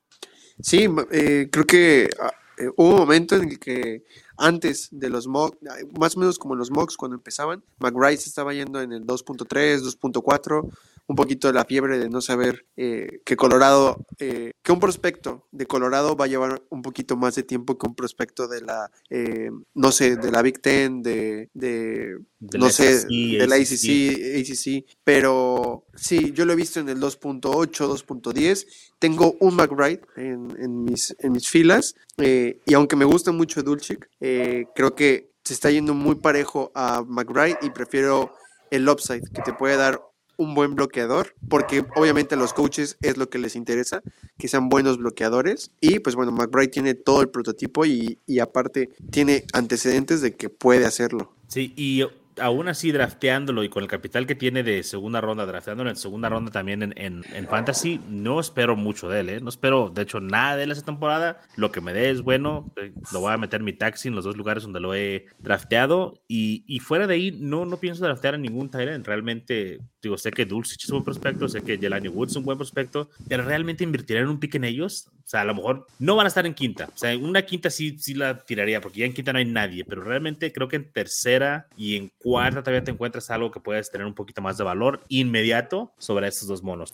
Sí, 0.58 0.88
eh, 1.10 1.48
creo 1.52 1.66
que 1.66 2.08
ah, 2.18 2.32
eh, 2.58 2.68
hubo 2.76 2.94
un 2.94 2.96
momento 2.96 3.36
en 3.36 3.50
el 3.50 3.58
que 3.58 4.04
antes 4.38 4.88
de 4.90 5.10
los 5.10 5.26
mocks, 5.26 5.58
más 5.98 6.16
o 6.16 6.20
menos 6.20 6.38
como 6.38 6.54
los 6.54 6.70
mocks 6.70 6.96
cuando 6.96 7.16
empezaban, 7.16 7.62
McBride 7.78 8.16
se 8.16 8.30
estaba 8.30 8.54
yendo 8.54 8.80
en 8.80 8.92
el 8.92 9.04
2.3, 9.04 9.80
2.4 9.80 10.70
un 11.06 11.16
poquito 11.16 11.48
de 11.48 11.54
la 11.54 11.64
fiebre 11.64 11.98
de 11.98 12.08
no 12.08 12.20
saber 12.20 12.66
eh, 12.76 13.20
que 13.24 13.36
Colorado, 13.36 14.06
eh, 14.18 14.52
que 14.62 14.72
un 14.72 14.80
prospecto 14.80 15.46
de 15.50 15.66
Colorado 15.66 16.16
va 16.16 16.26
a 16.26 16.28
llevar 16.28 16.62
un 16.70 16.82
poquito 16.82 17.16
más 17.16 17.34
de 17.34 17.42
tiempo 17.42 17.76
que 17.76 17.86
un 17.86 17.94
prospecto 17.94 18.48
de 18.48 18.62
la, 18.62 18.90
eh, 19.10 19.50
no 19.74 19.92
sé, 19.92 20.16
de 20.16 20.30
la 20.30 20.42
Big 20.42 20.60
Ten, 20.60 21.02
de, 21.02 21.50
de, 21.54 22.18
no 22.40 22.70
sé, 22.70 23.04
de 23.06 23.46
la 23.46 23.56
ACC, 23.56 24.40
ACC, 24.40 24.84
pero 25.04 25.84
sí, 25.94 26.32
yo 26.32 26.44
lo 26.44 26.52
he 26.52 26.56
visto 26.56 26.80
en 26.80 26.88
el 26.88 27.00
2.8, 27.00 27.40
2.10. 27.42 28.66
Tengo 28.98 29.36
un 29.40 29.56
McBride 29.56 30.02
en, 30.16 30.56
en, 30.58 30.84
mis, 30.84 31.14
en 31.18 31.32
mis 31.32 31.48
filas 31.48 31.96
y 32.16 32.74
aunque 32.74 32.96
me 32.96 33.04
gusta 33.04 33.32
mucho 33.32 33.62
Dulcich, 33.62 34.08
creo 34.18 34.94
que 34.94 35.32
se 35.44 35.54
está 35.54 35.70
yendo 35.70 35.94
muy 35.94 36.14
parejo 36.16 36.70
a 36.74 37.02
McBride 37.06 37.58
y 37.62 37.70
prefiero 37.70 38.34
el 38.70 38.88
upside 38.88 39.22
que 39.34 39.42
te 39.42 39.52
puede 39.52 39.76
dar 39.76 40.00
un 40.42 40.54
buen 40.54 40.74
bloqueador, 40.74 41.34
porque 41.48 41.84
obviamente 41.96 42.34
a 42.34 42.38
los 42.38 42.52
coaches 42.52 42.98
es 43.00 43.16
lo 43.16 43.28
que 43.28 43.38
les 43.38 43.56
interesa, 43.56 44.02
que 44.38 44.48
sean 44.48 44.68
buenos 44.68 44.98
bloqueadores. 44.98 45.70
Y 45.80 46.00
pues 46.00 46.16
bueno, 46.16 46.32
McBride 46.32 46.68
tiene 46.68 46.94
todo 46.94 47.22
el 47.22 47.28
prototipo 47.28 47.84
y, 47.86 48.18
y 48.26 48.38
aparte 48.40 48.90
tiene 49.10 49.44
antecedentes 49.52 50.20
de 50.20 50.34
que 50.34 50.48
puede 50.48 50.86
hacerlo. 50.86 51.34
Sí, 51.48 51.72
y 51.76 52.02
aún 52.38 52.68
así 52.68 52.92
drafteándolo 52.92 53.64
y 53.64 53.68
con 53.68 53.82
el 53.82 53.88
capital 53.88 54.26
que 54.26 54.34
tiene 54.34 54.62
de 54.62 54.82
segunda 54.82 55.20
ronda, 55.20 55.46
drafteándolo 55.46 55.90
en 55.90 55.96
segunda 55.96 56.28
ronda 56.28 56.50
también 56.50 56.82
en, 56.82 56.94
en, 56.96 57.48
Fantasy, 57.48 58.00
no 58.08 58.40
espero 58.40 58.76
mucho 58.76 59.08
de 59.08 59.20
él, 59.20 59.28
¿eh? 59.28 59.40
No 59.40 59.48
espero, 59.48 59.90
de 59.90 60.02
hecho, 60.02 60.20
nada 60.20 60.56
de 60.56 60.64
él 60.64 60.70
esta 60.70 60.84
temporada. 60.84 61.40
Lo 61.56 61.70
que 61.70 61.80
me 61.80 61.92
dé 61.92 62.10
es 62.10 62.22
bueno. 62.22 62.72
Eh, 62.76 62.92
lo 63.12 63.20
voy 63.20 63.32
a 63.32 63.36
meter 63.36 63.60
en 63.60 63.64
mi 63.64 63.72
taxi 63.72 64.08
en 64.08 64.14
los 64.14 64.24
dos 64.24 64.36
lugares 64.36 64.62
donde 64.62 64.80
lo 64.80 64.94
he 64.94 65.26
drafteado. 65.38 66.22
Y, 66.28 66.64
y 66.66 66.78
fuera 66.80 67.06
de 67.06 67.14
ahí, 67.14 67.32
no, 67.32 67.66
no 67.66 67.76
pienso 67.76 68.04
draftear 68.04 68.34
a 68.34 68.38
ningún 68.38 68.70
Tyrant. 68.70 69.06
Realmente, 69.06 69.80
digo, 70.02 70.16
sé 70.16 70.30
que 70.30 70.46
Dulcich 70.46 70.84
es 70.84 70.90
un 70.90 70.98
buen 70.98 71.04
prospecto, 71.04 71.48
sé 71.48 71.62
que 71.62 71.78
Jelani 71.78 72.08
Woods 72.08 72.32
es 72.32 72.36
un 72.36 72.44
buen 72.44 72.58
prospecto, 72.58 73.10
pero 73.28 73.44
realmente 73.44 73.84
invertiré 73.84 74.20
en 74.20 74.28
un 74.28 74.40
pick 74.40 74.54
en 74.54 74.64
ellos. 74.64 75.10
O 75.24 75.28
sea, 75.28 75.42
a 75.42 75.44
lo 75.44 75.54
mejor 75.54 75.86
no 75.98 76.16
van 76.16 76.26
a 76.26 76.28
estar 76.28 76.46
en 76.46 76.54
quinta. 76.54 76.88
O 76.94 76.98
sea, 76.98 77.16
una 77.16 77.42
quinta 77.42 77.70
sí, 77.70 77.96
sí 77.98 78.14
la 78.14 78.38
tiraría, 78.38 78.80
porque 78.80 79.00
ya 79.00 79.06
en 79.06 79.14
quinta 79.14 79.32
no 79.32 79.38
hay 79.38 79.44
nadie, 79.44 79.84
pero 79.84 80.02
realmente 80.02 80.52
creo 80.52 80.68
que 80.68 80.76
en 80.76 80.90
tercera 80.90 81.66
y 81.76 81.96
en 81.96 82.10
cuarta 82.18 82.60
todavía 82.62 82.84
te 82.84 82.90
encuentras 82.90 83.30
algo 83.30 83.50
que 83.50 83.60
puedes 83.60 83.90
tener 83.90 84.06
un 84.06 84.14
poquito 84.14 84.42
más 84.42 84.58
de 84.58 84.64
valor 84.64 85.00
inmediato 85.08 85.92
sobre 85.98 86.28
estos 86.28 86.48
dos 86.48 86.62
monos. 86.62 86.92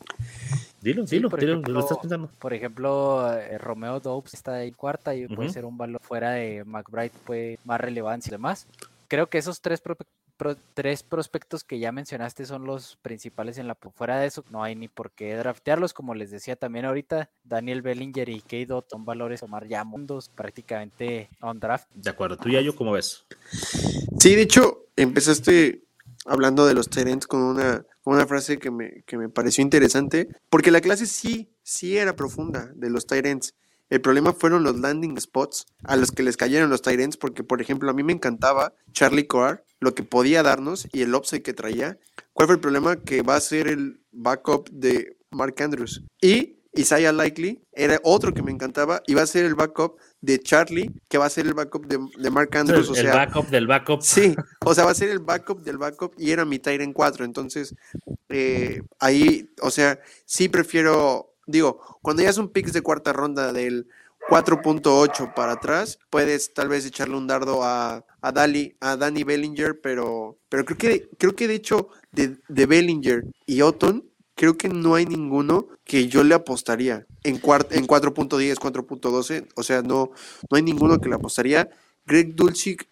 Dilo, 0.81 1.05
dilo, 1.05 1.29
por 1.29 1.43
ejemplo, 1.43 1.73
lo 1.73 1.81
estás 1.81 1.99
pensando. 1.99 2.31
Por 2.39 2.55
ejemplo, 2.55 3.33
eh, 3.33 3.59
Romeo 3.59 3.99
Dobbs 3.99 4.35
está 4.35 4.63
en 4.63 4.75
cuarta 4.75 5.15
y 5.15 5.27
puede 5.27 5.51
ser 5.51 5.65
un 5.65 5.77
valor 5.77 6.01
fuera 6.01 6.33
de 6.33 6.65
McBride, 6.65 7.13
puede 7.25 7.59
más 7.65 7.81
relevancia 7.81 8.31
y 8.31 8.33
demás. 8.33 8.67
Creo 9.09 9.29
que 9.29 9.39
esos 9.39 9.61
tres 9.61 9.81
tres 10.75 11.03
prospectos 11.03 11.65
que 11.65 11.79
ya 11.79 11.93
mencionaste 11.93 12.47
son 12.47 12.65
los 12.65 12.97
principales 13.03 13.59
en 13.59 13.67
la 13.67 13.75
fuera 13.75 14.19
de 14.19 14.27
eso 14.27 14.45
no 14.51 14.63
hay 14.63 14.75
ni 14.75 14.89
por 14.89 15.11
qué 15.11 15.37
draftearlos 15.37 15.93
como 15.93 16.15
les 16.15 16.31
decía 16.31 16.57
también 16.57 16.85
ahorita 16.85 17.31
Daniel 17.45 17.83
Bellinger 17.83 18.29
y 18.29 18.41
Keido 18.41 18.85
son 18.89 19.05
valores 19.05 19.41
tomar 19.41 19.67
ya 19.67 19.85
mundos 19.85 20.29
prácticamente 20.29 21.29
on 21.41 21.61
draft 21.61 21.89
de 21.95 22.11
acuerdo 22.11 22.37
tú 22.37 22.49
y 22.49 22.65
yo 22.65 22.75
cómo 22.75 22.93
ves 22.93 23.25
sí 24.19 24.35
de 24.35 24.43
hecho 24.43 24.87
empezaste 24.97 25.83
hablando 26.29 26.67
de 26.67 26.75
los 26.75 26.89
Tyrants 26.89 27.27
con 27.27 27.41
una, 27.43 27.85
una 28.05 28.27
frase 28.27 28.59
que 28.59 28.71
me, 28.71 29.03
que 29.07 29.17
me 29.17 29.29
pareció 29.29 29.63
interesante, 29.63 30.29
porque 30.51 30.71
la 30.71 30.81
clase 30.81 31.07
sí, 31.07 31.51
sí 31.63 31.97
era 31.97 32.15
profunda 32.17 32.71
de 32.75 32.91
los 32.91 33.07
Tyrants. 33.07 33.55
El 33.91 34.01
problema 34.01 34.33
fueron 34.33 34.63
los 34.63 34.79
landing 34.79 35.19
spots 35.21 35.67
a 35.85 35.97
los 35.97 36.13
que 36.13 36.23
les 36.23 36.37
cayeron 36.37 36.71
los 36.71 36.83
Tyrants, 36.83 37.17
porque, 37.17 37.43
por 37.43 37.61
ejemplo, 37.61 37.91
a 37.91 37.95
mí 37.95 38.03
me 38.03 38.13
encantaba 38.13 38.75
Charlie 38.93 39.27
Coar, 39.27 39.65
lo 39.81 39.95
que 39.95 40.03
podía 40.03 40.43
darnos 40.43 40.89
y 40.93 41.03
el 41.03 41.15
upside 41.15 41.43
que 41.43 41.55
traía. 41.55 41.99
¿Cuál 42.33 42.49
fue 42.49 42.55
el 42.57 42.61
problema? 42.61 42.97
Que 42.97 43.23
va 43.23 43.37
a 43.37 43.41
ser 43.41 43.69
el 43.69 44.01
backup 44.13 44.69
de 44.71 45.17
Mark 45.31 45.55
Andrews. 45.63 46.05
Y 46.21 46.59
Isaiah 46.79 47.13
Likely 47.13 47.63
era 47.73 47.99
otro 48.05 48.33
que 48.33 48.43
me 48.43 48.53
encantaba 48.53 49.03
y 49.07 49.15
va 49.15 49.23
a 49.23 49.27
ser 49.27 49.45
el 49.45 49.55
backup 49.55 49.99
de 50.21 50.39
Charlie, 50.41 50.93
que 51.09 51.19
va 51.19 51.27
a 51.27 51.31
ser 51.31 51.47
el 51.47 51.55
backup 51.55 51.87
de, 51.87 52.31
Mark 52.31 52.57
Andrews. 52.57 52.97
El, 52.97 53.09
backup 53.09 53.49
del 53.49 53.67
backup. 53.67 54.03
Sí, 54.03 54.35
o 54.65 54.75
sea, 54.75 54.85
va 54.85 54.93
a 54.93 54.95
ser 54.95 55.11
el 55.11 55.19
backup 55.19 55.63
del 55.63 55.79
backup 55.79 56.15
y 56.19 56.31
era 56.31 56.45
mi 56.45 56.59
Tyrant 56.59 56.93
4. 56.95 57.25
Entonces, 57.25 57.75
eh, 58.29 58.83
ahí, 59.01 59.51
o 59.61 59.71
sea, 59.71 59.99
sí 60.25 60.49
prefiero, 60.49 61.35
digo, 61.49 61.99
cuando 62.03 62.23
ya 62.23 62.31
es 62.31 62.39
un 62.39 62.51
pick 62.51 62.71
de 62.71 62.83
cuarta 62.83 63.13
ronda 63.13 63.53
del 63.53 63.89
4.8 64.29 65.35
para 65.35 65.53
atrás, 65.53 65.99
puedes 66.11 66.53
tal 66.53 66.69
vez 66.69 66.85
echarle 66.87 67.17
un 67.17 67.27
dardo 67.27 67.65
a, 67.65 68.05
a, 68.21 68.33
Dali, 68.33 68.77
a 68.81 68.97
Danny 68.97 69.25
Bellinger, 69.25 69.81
pero, 69.81 70.39
pero 70.49 70.65
creo, 70.65 70.79
que, 70.79 71.09
creo 71.19 71.35
que 71.35 71.49
de 71.49 71.55
hecho 71.55 71.89
de, 72.13 72.37
de 72.49 72.67
Bellinger 72.67 73.25
y 73.47 73.63
Otton 73.63 74.05
creo 74.35 74.57
que 74.57 74.69
no 74.69 74.95
hay 74.95 75.07
ninguno 75.07 75.67
que 75.85 76.07
yo 76.07 76.23
le 76.23 76.35
apostaría 76.35 77.07
en, 77.25 77.37
en 77.37 77.41
4.10, 77.41 78.55
4.12. 78.57 79.49
O 79.57 79.63
sea, 79.63 79.83
no, 79.83 80.13
no 80.49 80.57
hay 80.57 80.63
ninguno 80.63 81.01
que 81.01 81.09
le 81.09 81.17
apostaría. 81.17 81.69
Greg 82.07 82.35
Dulcich 82.37 82.87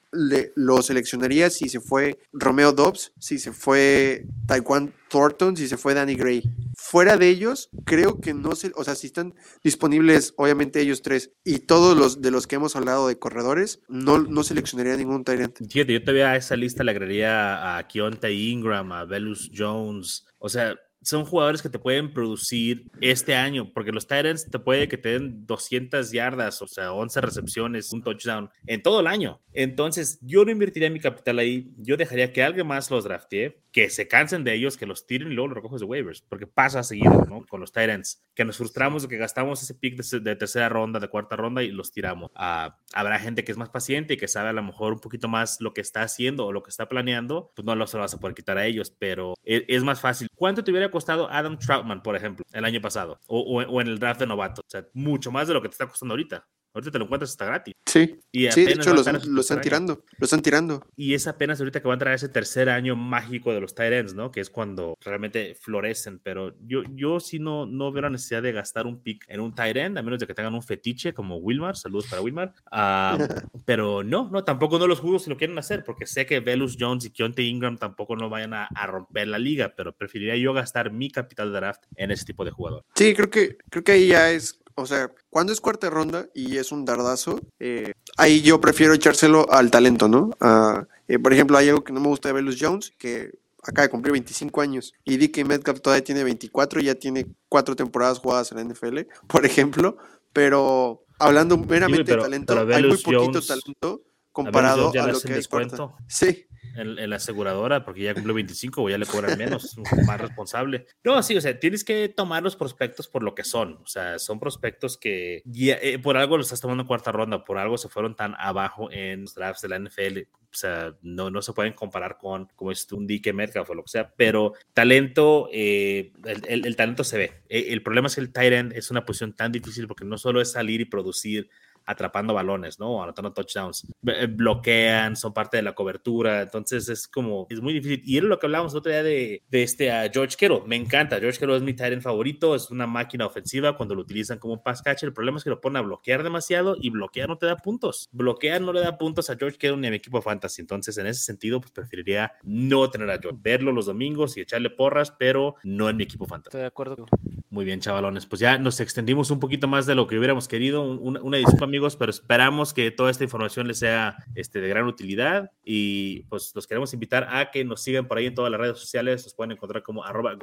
lo 0.54 0.82
seleccionaría 0.82 1.50
si 1.50 1.68
se 1.68 1.80
fue 1.80 2.18
Romeo 2.32 2.72
Dobbs, 2.72 3.12
si 3.18 3.38
se 3.38 3.52
fue 3.52 4.26
Taekwondo 4.46 4.92
Thornton, 5.08 5.56
si 5.56 5.68
se 5.68 5.76
fue 5.76 5.94
Danny 5.94 6.14
Gray. 6.14 6.42
Fuera 6.76 7.16
de 7.16 7.28
ellos, 7.28 7.70
creo 7.84 8.20
que 8.20 8.34
no 8.34 8.54
se, 8.54 8.72
o 8.74 8.84
sea, 8.84 8.94
si 8.94 9.06
están 9.06 9.34
disponibles, 9.62 10.34
obviamente 10.36 10.80
ellos 10.80 11.02
tres 11.02 11.32
y 11.44 11.60
todos 11.60 11.96
los 11.96 12.20
de 12.20 12.30
los 12.30 12.46
que 12.46 12.56
hemos 12.56 12.76
hablado 12.76 13.08
de 13.08 13.18
corredores, 13.18 13.80
no, 13.88 14.18
no 14.18 14.42
seleccionaría 14.42 14.96
ningún 14.96 15.24
Tyrant. 15.24 15.56
Fíjate, 15.70 15.92
yo 15.92 16.00
todavía 16.00 16.32
a 16.32 16.36
esa 16.36 16.56
lista 16.56 16.84
le 16.84 16.90
agregaría 16.90 17.76
a 17.76 17.86
Kionta 17.86 18.30
Ingram, 18.30 18.92
a 18.92 19.04
Velus 19.04 19.50
Jones, 19.56 20.26
o 20.38 20.48
sea, 20.48 20.76
son 21.06 21.24
jugadores 21.24 21.62
que 21.62 21.70
te 21.70 21.78
pueden 21.78 22.12
producir 22.12 22.90
este 23.00 23.34
año, 23.34 23.72
porque 23.72 23.92
los 23.92 24.06
Titans 24.06 24.50
te 24.50 24.58
puede 24.58 24.88
que 24.88 24.98
te 24.98 25.10
den 25.10 25.46
200 25.46 26.10
yardas, 26.10 26.60
o 26.62 26.66
sea, 26.66 26.92
11 26.92 27.20
recepciones, 27.20 27.92
un 27.92 28.02
touchdown 28.02 28.50
en 28.66 28.82
todo 28.82 29.00
el 29.00 29.06
año. 29.06 29.40
Entonces, 29.52 30.18
yo 30.20 30.44
no 30.44 30.50
invertiría 30.50 30.90
mi 30.90 31.00
capital 31.00 31.38
ahí, 31.38 31.72
yo 31.78 31.96
dejaría 31.96 32.32
que 32.32 32.42
alguien 32.42 32.66
más 32.66 32.90
los 32.90 33.04
draftee, 33.04 33.62
que 33.70 33.90
se 33.90 34.08
cansen 34.08 34.42
de 34.42 34.54
ellos, 34.54 34.76
que 34.76 34.86
los 34.86 35.06
tiren 35.06 35.30
y 35.30 35.34
luego 35.34 35.48
los 35.48 35.56
recoges 35.56 35.80
de 35.80 35.86
waivers, 35.86 36.22
porque 36.22 36.46
pasa 36.46 36.82
seguido, 36.82 37.26
¿no? 37.28 37.44
Con 37.46 37.60
los 37.60 37.72
Titans, 37.72 38.26
que 38.34 38.44
nos 38.44 38.56
frustramos 38.56 39.02
de 39.02 39.08
que 39.08 39.18
gastamos 39.18 39.62
ese 39.62 39.74
pick 39.74 39.96
de, 39.96 40.36
tercera 40.36 40.68
ronda, 40.68 40.98
de 40.98 41.08
cuarta 41.08 41.36
ronda 41.36 41.62
y 41.62 41.70
los 41.70 41.92
tiramos. 41.92 42.30
Ah, 42.34 42.78
habrá 42.94 43.18
gente 43.18 43.44
que 43.44 43.52
es 43.52 43.58
más 43.58 43.68
paciente 43.68 44.14
y 44.14 44.16
que 44.16 44.28
sabe 44.28 44.48
a 44.48 44.54
lo 44.54 44.62
mejor 44.62 44.94
un 44.94 45.00
poquito 45.00 45.28
más 45.28 45.60
lo 45.60 45.74
que 45.74 45.82
está 45.82 46.02
haciendo 46.02 46.46
o 46.46 46.52
lo 46.52 46.62
que 46.62 46.70
está 46.70 46.88
planeando, 46.88 47.52
pues 47.54 47.64
no 47.64 47.74
lo 47.74 47.86
lo 47.86 48.00
vas 48.00 48.14
a 48.14 48.18
poder 48.18 48.34
quitar 48.34 48.58
a 48.58 48.66
ellos, 48.66 48.90
pero 48.98 49.34
es, 49.44 49.62
es 49.68 49.84
más 49.84 50.00
fácil. 50.00 50.28
¿Cuánto 50.34 50.64
te 50.64 50.70
hubiera 50.70 50.90
costado 50.96 51.30
Adam 51.30 51.58
Troutman, 51.58 52.02
por 52.02 52.16
ejemplo, 52.16 52.42
el 52.52 52.64
año 52.64 52.80
pasado, 52.80 53.20
o, 53.26 53.60
en 53.82 53.86
el 53.86 53.98
draft 53.98 54.20
de 54.20 54.26
novato. 54.26 54.62
O 54.62 54.70
sea, 54.70 54.86
mucho 54.94 55.30
más 55.30 55.46
de 55.46 55.52
lo 55.52 55.60
que 55.60 55.68
te 55.68 55.72
está 55.72 55.86
costando 55.86 56.14
ahorita. 56.14 56.46
Ahorita 56.76 56.90
te 56.90 56.98
lo 56.98 57.06
encuentras 57.06 57.30
hasta 57.30 57.46
gratis. 57.46 57.72
Sí, 57.86 58.20
Y 58.30 58.50
sí 58.50 58.66
de 58.66 58.72
hecho 58.72 58.90
lo, 58.92 59.02
lo 59.02 59.40
están 59.40 59.62
tirando, 59.62 60.04
lo 60.18 60.24
están 60.24 60.42
tirando. 60.42 60.86
Y 60.94 61.14
es 61.14 61.26
apenas 61.26 61.58
ahorita 61.58 61.80
que 61.80 61.88
va 61.88 61.94
a 61.94 61.96
entrar 61.96 62.12
ese 62.12 62.28
tercer 62.28 62.68
año 62.68 62.94
mágico 62.96 63.54
de 63.54 63.62
los 63.62 63.74
ends, 63.78 64.12
¿no? 64.12 64.30
Que 64.30 64.40
es 64.40 64.50
cuando 64.50 64.94
realmente 65.00 65.54
florecen. 65.54 66.18
Pero 66.18 66.54
yo, 66.60 66.82
yo 66.94 67.18
sí 67.18 67.38
no, 67.38 67.64
no 67.64 67.92
veo 67.92 68.02
la 68.02 68.10
necesidad 68.10 68.42
de 68.42 68.52
gastar 68.52 68.86
un 68.86 69.02
pick 69.02 69.24
en 69.28 69.40
un 69.40 69.54
end, 69.56 69.96
a 69.96 70.02
menos 70.02 70.20
de 70.20 70.26
que 70.26 70.34
tengan 70.34 70.54
un 70.54 70.62
fetiche 70.62 71.14
como 71.14 71.38
Wilmar. 71.38 71.78
Saludos 71.78 72.08
para 72.10 72.20
Wilmar. 72.20 72.52
Ah, 72.70 73.16
pero 73.64 74.04
no, 74.04 74.28
no, 74.30 74.44
tampoco 74.44 74.78
no 74.78 74.86
los 74.86 75.00
jugos 75.00 75.24
si 75.24 75.30
lo 75.30 75.38
quieren 75.38 75.56
hacer, 75.58 75.82
porque 75.82 76.04
sé 76.04 76.26
que 76.26 76.40
Velus 76.40 76.76
Jones 76.78 77.06
y 77.06 77.10
Keontae 77.10 77.46
Ingram 77.46 77.78
tampoco 77.78 78.16
no 78.16 78.28
vayan 78.28 78.52
a, 78.52 78.66
a 78.66 78.86
romper 78.86 79.28
la 79.28 79.38
liga, 79.38 79.72
pero 79.74 79.96
preferiría 79.96 80.36
yo 80.36 80.52
gastar 80.52 80.92
mi 80.92 81.10
capital 81.10 81.54
de 81.54 81.58
draft 81.58 81.84
en 81.96 82.10
ese 82.10 82.26
tipo 82.26 82.44
de 82.44 82.50
jugador. 82.50 82.84
Sí, 82.94 83.14
creo 83.14 83.30
que, 83.30 83.56
creo 83.70 83.82
que 83.82 83.92
ahí 83.92 84.08
ya 84.08 84.30
es, 84.30 84.60
o 84.76 84.86
sea, 84.86 85.10
cuando 85.30 85.52
es 85.52 85.60
cuarta 85.60 85.90
ronda 85.90 86.28
y 86.34 86.58
es 86.58 86.70
un 86.70 86.84
dardazo, 86.84 87.40
eh, 87.58 87.92
ahí 88.16 88.42
yo 88.42 88.60
prefiero 88.60 88.94
echárselo 88.94 89.50
al 89.50 89.70
talento, 89.70 90.06
¿no? 90.08 90.30
A, 90.40 90.86
eh, 91.08 91.18
por 91.18 91.32
ejemplo, 91.32 91.56
hay 91.58 91.68
algo 91.70 91.82
que 91.82 91.92
no 91.92 92.00
me 92.00 92.08
gusta 92.08 92.28
de 92.28 92.34
Velus 92.34 92.56
Jones, 92.60 92.92
que 92.98 93.30
acaba 93.62 93.82
de 93.86 93.90
cumplir 93.90 94.12
25 94.12 94.60
años, 94.60 94.92
y 95.04 95.16
DK 95.16 95.44
Metcalf 95.44 95.80
todavía 95.80 96.04
tiene 96.04 96.22
24 96.24 96.80
y 96.80 96.84
ya 96.84 96.94
tiene 96.94 97.26
cuatro 97.48 97.74
temporadas 97.74 98.18
jugadas 98.20 98.52
en 98.52 98.58
la 98.58 98.64
NFL, 98.64 99.06
por 99.26 99.44
ejemplo, 99.44 99.96
pero 100.32 101.04
hablando 101.18 101.56
meramente 101.58 102.04
pero- 102.04 102.22
de 102.22 102.28
talento, 102.28 102.52
hay 102.72 102.82
muy 102.84 102.96
poquito 102.98 103.22
Jones- 103.32 103.46
talento 103.46 104.02
A 104.04 104.32
comparado 104.32 104.90
a 104.90 105.06
le 105.06 105.12
lo 105.12 105.20
que 105.20 105.38
es 105.38 105.48
cuarta. 105.48 105.88
Sí, 106.06 106.46
en, 106.78 107.10
la 107.10 107.16
aseguradora 107.16 107.84
porque 107.84 108.02
ya 108.02 108.14
cumple 108.14 108.32
25 108.32 108.82
o 108.82 108.88
ya 108.90 108.98
le 108.98 109.06
cobran 109.06 109.36
menos, 109.38 109.76
más 110.06 110.20
responsable. 110.20 110.86
No, 111.04 111.22
sí, 111.22 111.36
o 111.36 111.40
sea, 111.40 111.58
tienes 111.58 111.84
que 111.84 112.08
tomar 112.08 112.42
los 112.42 112.56
prospectos 112.56 113.08
por 113.08 113.22
lo 113.22 113.34
que 113.34 113.44
son. 113.44 113.78
O 113.82 113.86
sea, 113.86 114.18
son 114.18 114.38
prospectos 114.40 114.96
que 114.98 115.42
ya, 115.44 115.76
eh, 115.82 115.98
por 115.98 116.16
algo 116.16 116.36
los 116.36 116.46
estás 116.46 116.60
tomando 116.60 116.82
en 116.82 116.86
cuarta 116.86 117.12
ronda, 117.12 117.44
por 117.44 117.58
algo 117.58 117.78
se 117.78 117.88
fueron 117.88 118.14
tan 118.16 118.34
abajo 118.38 118.90
en 118.92 119.22
los 119.22 119.34
drafts 119.34 119.62
de 119.62 119.68
la 119.68 119.76
NFL. 119.78 120.18
O 120.48 120.58
sea, 120.58 120.94
no, 121.02 121.30
no 121.30 121.42
se 121.42 121.52
pueden 121.52 121.74
comparar 121.74 122.16
con, 122.16 122.46
como 122.56 122.70
es 122.72 122.90
un 122.92 123.06
DK 123.06 123.34
Metcalf 123.34 123.68
o 123.68 123.74
lo 123.74 123.82
que 123.82 123.90
sea, 123.90 124.14
pero 124.16 124.54
talento, 124.72 125.48
eh, 125.52 126.12
el, 126.24 126.42
el- 126.48 126.66
el 126.66 126.76
talento 126.76 127.04
se 127.04 127.18
ve. 127.18 127.42
Eh, 127.48 127.66
el 127.70 127.82
problema 127.82 128.06
es 128.06 128.14
que 128.14 128.20
el 128.22 128.32
tight 128.32 128.52
end 128.52 128.72
es 128.72 128.90
una 128.90 129.04
posición 129.04 129.34
tan 129.34 129.52
difícil 129.52 129.86
porque 129.86 130.04
no 130.06 130.16
solo 130.16 130.40
es 130.40 130.52
salir 130.52 130.80
y 130.80 130.84
producir 130.86 131.50
atrapando 131.86 132.34
balones, 132.34 132.78
¿no? 132.78 132.90
O 132.90 133.02
anotando 133.02 133.32
touchdowns. 133.32 133.86
B- 134.02 134.26
Bloquean, 134.26 135.16
son 135.16 135.32
parte 135.32 135.56
de 135.56 135.62
la 135.62 135.74
cobertura. 135.74 136.42
Entonces 136.42 136.88
es 136.88 137.06
como, 137.08 137.46
es 137.50 137.60
muy 137.60 137.72
difícil. 137.72 138.02
Y 138.04 138.16
era 138.18 138.26
lo 138.26 138.38
que 138.38 138.46
hablábamos 138.46 138.72
el 138.72 138.78
otro 138.78 138.92
día 138.92 139.02
de, 139.02 139.42
de 139.48 139.62
este 139.62 139.90
a 139.92 140.10
George 140.12 140.36
Kittle. 140.36 140.62
Me 140.66 140.76
encanta. 140.76 141.18
George 141.20 141.38
Kittle 141.38 141.56
es 141.56 141.62
mi 141.62 141.74
tight 141.74 141.92
end 141.92 142.02
favorito. 142.02 142.54
Es 142.54 142.70
una 142.70 142.86
máquina 142.86 143.26
ofensiva 143.26 143.76
cuando 143.76 143.94
lo 143.94 144.02
utilizan 144.02 144.38
como 144.38 144.54
un 144.54 144.62
pass 144.62 144.82
catcher. 144.82 145.08
El 145.08 145.12
problema 145.14 145.38
es 145.38 145.44
que 145.44 145.50
lo 145.50 145.60
ponen 145.60 145.76
a 145.78 145.80
bloquear 145.82 146.22
demasiado 146.22 146.76
y 146.80 146.90
bloquear 146.90 147.28
no 147.28 147.38
te 147.38 147.46
da 147.46 147.56
puntos. 147.56 148.08
Bloquear 148.12 148.60
no 148.60 148.72
le 148.72 148.80
da 148.80 148.98
puntos 148.98 149.30
a 149.30 149.36
George 149.36 149.56
Kittle 149.58 149.76
ni 149.76 149.86
a 149.86 149.90
mi 149.90 149.96
equipo 149.96 150.20
fantasy. 150.22 150.60
Entonces, 150.62 150.96
en 150.98 151.06
ese 151.06 151.22
sentido, 151.22 151.60
pues 151.60 151.72
preferiría 151.72 152.32
no 152.42 152.90
tener 152.90 153.10
a 153.10 153.18
George. 153.18 153.38
Verlo 153.42 153.72
los 153.72 153.86
domingos 153.86 154.36
y 154.36 154.40
echarle 154.40 154.70
porras, 154.70 155.12
pero 155.18 155.54
no 155.62 155.88
en 155.88 155.96
mi 155.96 156.02
equipo 156.04 156.26
fantasy. 156.26 156.48
Estoy 156.50 156.60
de 156.62 156.66
acuerdo. 156.66 157.06
Muy 157.50 157.64
bien, 157.64 157.80
chavalones. 157.80 158.26
Pues 158.26 158.40
ya 158.40 158.58
nos 158.58 158.80
extendimos 158.80 159.30
un 159.30 159.40
poquito 159.40 159.68
más 159.68 159.86
de 159.86 159.94
lo 159.94 160.06
que 160.06 160.18
hubiéramos 160.18 160.48
querido. 160.48 160.82
Un- 160.82 160.96
Una, 161.06 161.22
una 161.22 161.36
disculpa, 161.38 161.66
amigos, 161.76 161.94
pero 161.96 162.08
esperamos 162.08 162.72
que 162.72 162.90
toda 162.90 163.10
esta 163.10 163.24
información 163.24 163.68
les 163.68 163.80
sea 163.80 164.16
este, 164.34 164.62
de 164.62 164.68
gran 164.68 164.86
utilidad. 164.86 165.50
Y 165.62 166.22
pues 166.30 166.52
los 166.54 166.66
queremos 166.66 166.94
invitar 166.94 167.28
a 167.30 167.50
que 167.50 167.64
nos 167.66 167.82
sigan 167.82 168.08
por 168.08 168.16
ahí 168.16 168.26
en 168.26 168.34
todas 168.34 168.50
las 168.50 168.58
redes 168.58 168.78
sociales. 168.78 169.24
Nos 169.24 169.34
pueden 169.34 169.52
encontrar 169.52 169.82
como 169.82 170.02
arroba. 170.02 170.34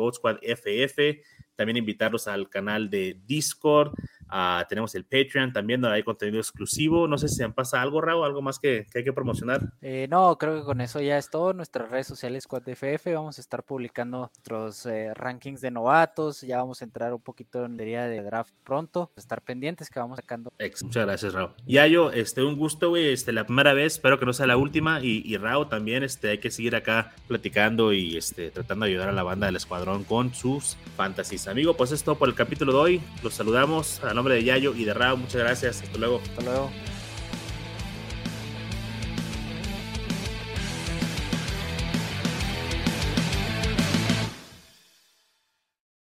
También 1.55 1.77
invitarlos 1.77 2.27
al 2.27 2.49
canal 2.49 2.91
de 2.91 3.19
Discord. 3.25 3.93
Ah, 4.35 4.65
tenemos 4.67 4.95
el 4.95 5.03
Patreon 5.03 5.53
también, 5.53 5.79
donde 5.79 5.97
hay 5.97 6.03
contenido 6.03 6.39
exclusivo. 6.39 7.07
No 7.07 7.19
sé 7.19 7.27
si 7.27 7.35
se 7.35 7.49
pasa 7.49 7.79
algo, 7.79 8.01
Raúl, 8.01 8.25
algo 8.25 8.41
más 8.41 8.57
que, 8.57 8.87
que 8.91 8.97
hay 8.97 9.03
que 9.03 9.13
promocionar. 9.13 9.61
Eh, 9.79 10.07
no, 10.09 10.35
creo 10.39 10.57
que 10.57 10.63
con 10.63 10.81
eso 10.81 10.99
ya 10.99 11.19
es 11.19 11.29
todo. 11.29 11.53
Nuestras 11.53 11.91
redes 11.91 12.07
sociales 12.07 12.45
SquadFF, 12.45 13.13
vamos 13.13 13.37
a 13.37 13.41
estar 13.41 13.61
publicando 13.61 14.31
nuestros 14.33 14.87
eh, 14.87 15.13
rankings 15.13 15.61
de 15.61 15.69
novatos. 15.69 16.41
Ya 16.41 16.57
vamos 16.57 16.81
a 16.81 16.85
entrar 16.85 17.13
un 17.13 17.21
poquito 17.21 17.65
en 17.65 17.77
la 17.77 17.83
día 17.83 18.05
de 18.05 18.23
draft 18.23 18.55
pronto. 18.63 19.11
Estar 19.15 19.43
pendientes 19.43 19.91
que 19.91 19.99
vamos 19.99 20.15
sacando. 20.15 20.51
Ex, 20.57 20.81
muchas 20.83 21.05
gracias, 21.05 21.33
Raúl. 21.33 21.51
Yayo, 21.67 22.11
este, 22.11 22.41
un 22.41 22.57
gusto, 22.57 22.89
güey. 22.89 23.09
Este, 23.09 23.33
la 23.33 23.45
primera 23.45 23.73
vez, 23.73 23.93
espero 23.93 24.17
que 24.17 24.25
no 24.25 24.33
sea 24.33 24.47
la 24.47 24.57
última. 24.57 24.99
Y, 24.99 25.21
y 25.25 25.37
Raúl 25.37 25.69
también, 25.69 26.01
este, 26.01 26.29
hay 26.29 26.37
que 26.39 26.49
seguir 26.49 26.75
acá 26.75 27.13
platicando 27.27 27.93
y 27.93 28.17
este, 28.17 28.49
tratando 28.49 28.85
de 28.85 28.93
ayudar 28.93 29.09
a 29.09 29.13
la 29.13 29.21
banda 29.21 29.45
del 29.45 29.57
escuadrón 29.57 30.03
con 30.05 30.33
sus 30.33 30.75
fantasies. 30.97 31.47
Amigo, 31.47 31.75
pues 31.75 31.91
es 31.91 32.03
todo 32.03 32.15
por 32.15 32.29
el 32.29 32.33
capítulo 32.33 32.73
de 32.73 32.79
hoy. 32.79 33.01
Los 33.21 33.35
saludamos 33.35 34.03
a 34.03 34.22
nombre 34.23 34.35
de 34.35 34.43
Yayo 34.45 34.73
y 34.73 34.85
de 34.85 34.93
Raúl. 34.93 35.19
Muchas 35.19 35.41
gracias. 35.41 35.81
Hasta 35.83 35.97
luego. 35.97 36.21
Hasta 36.23 36.41
luego. 36.43 36.71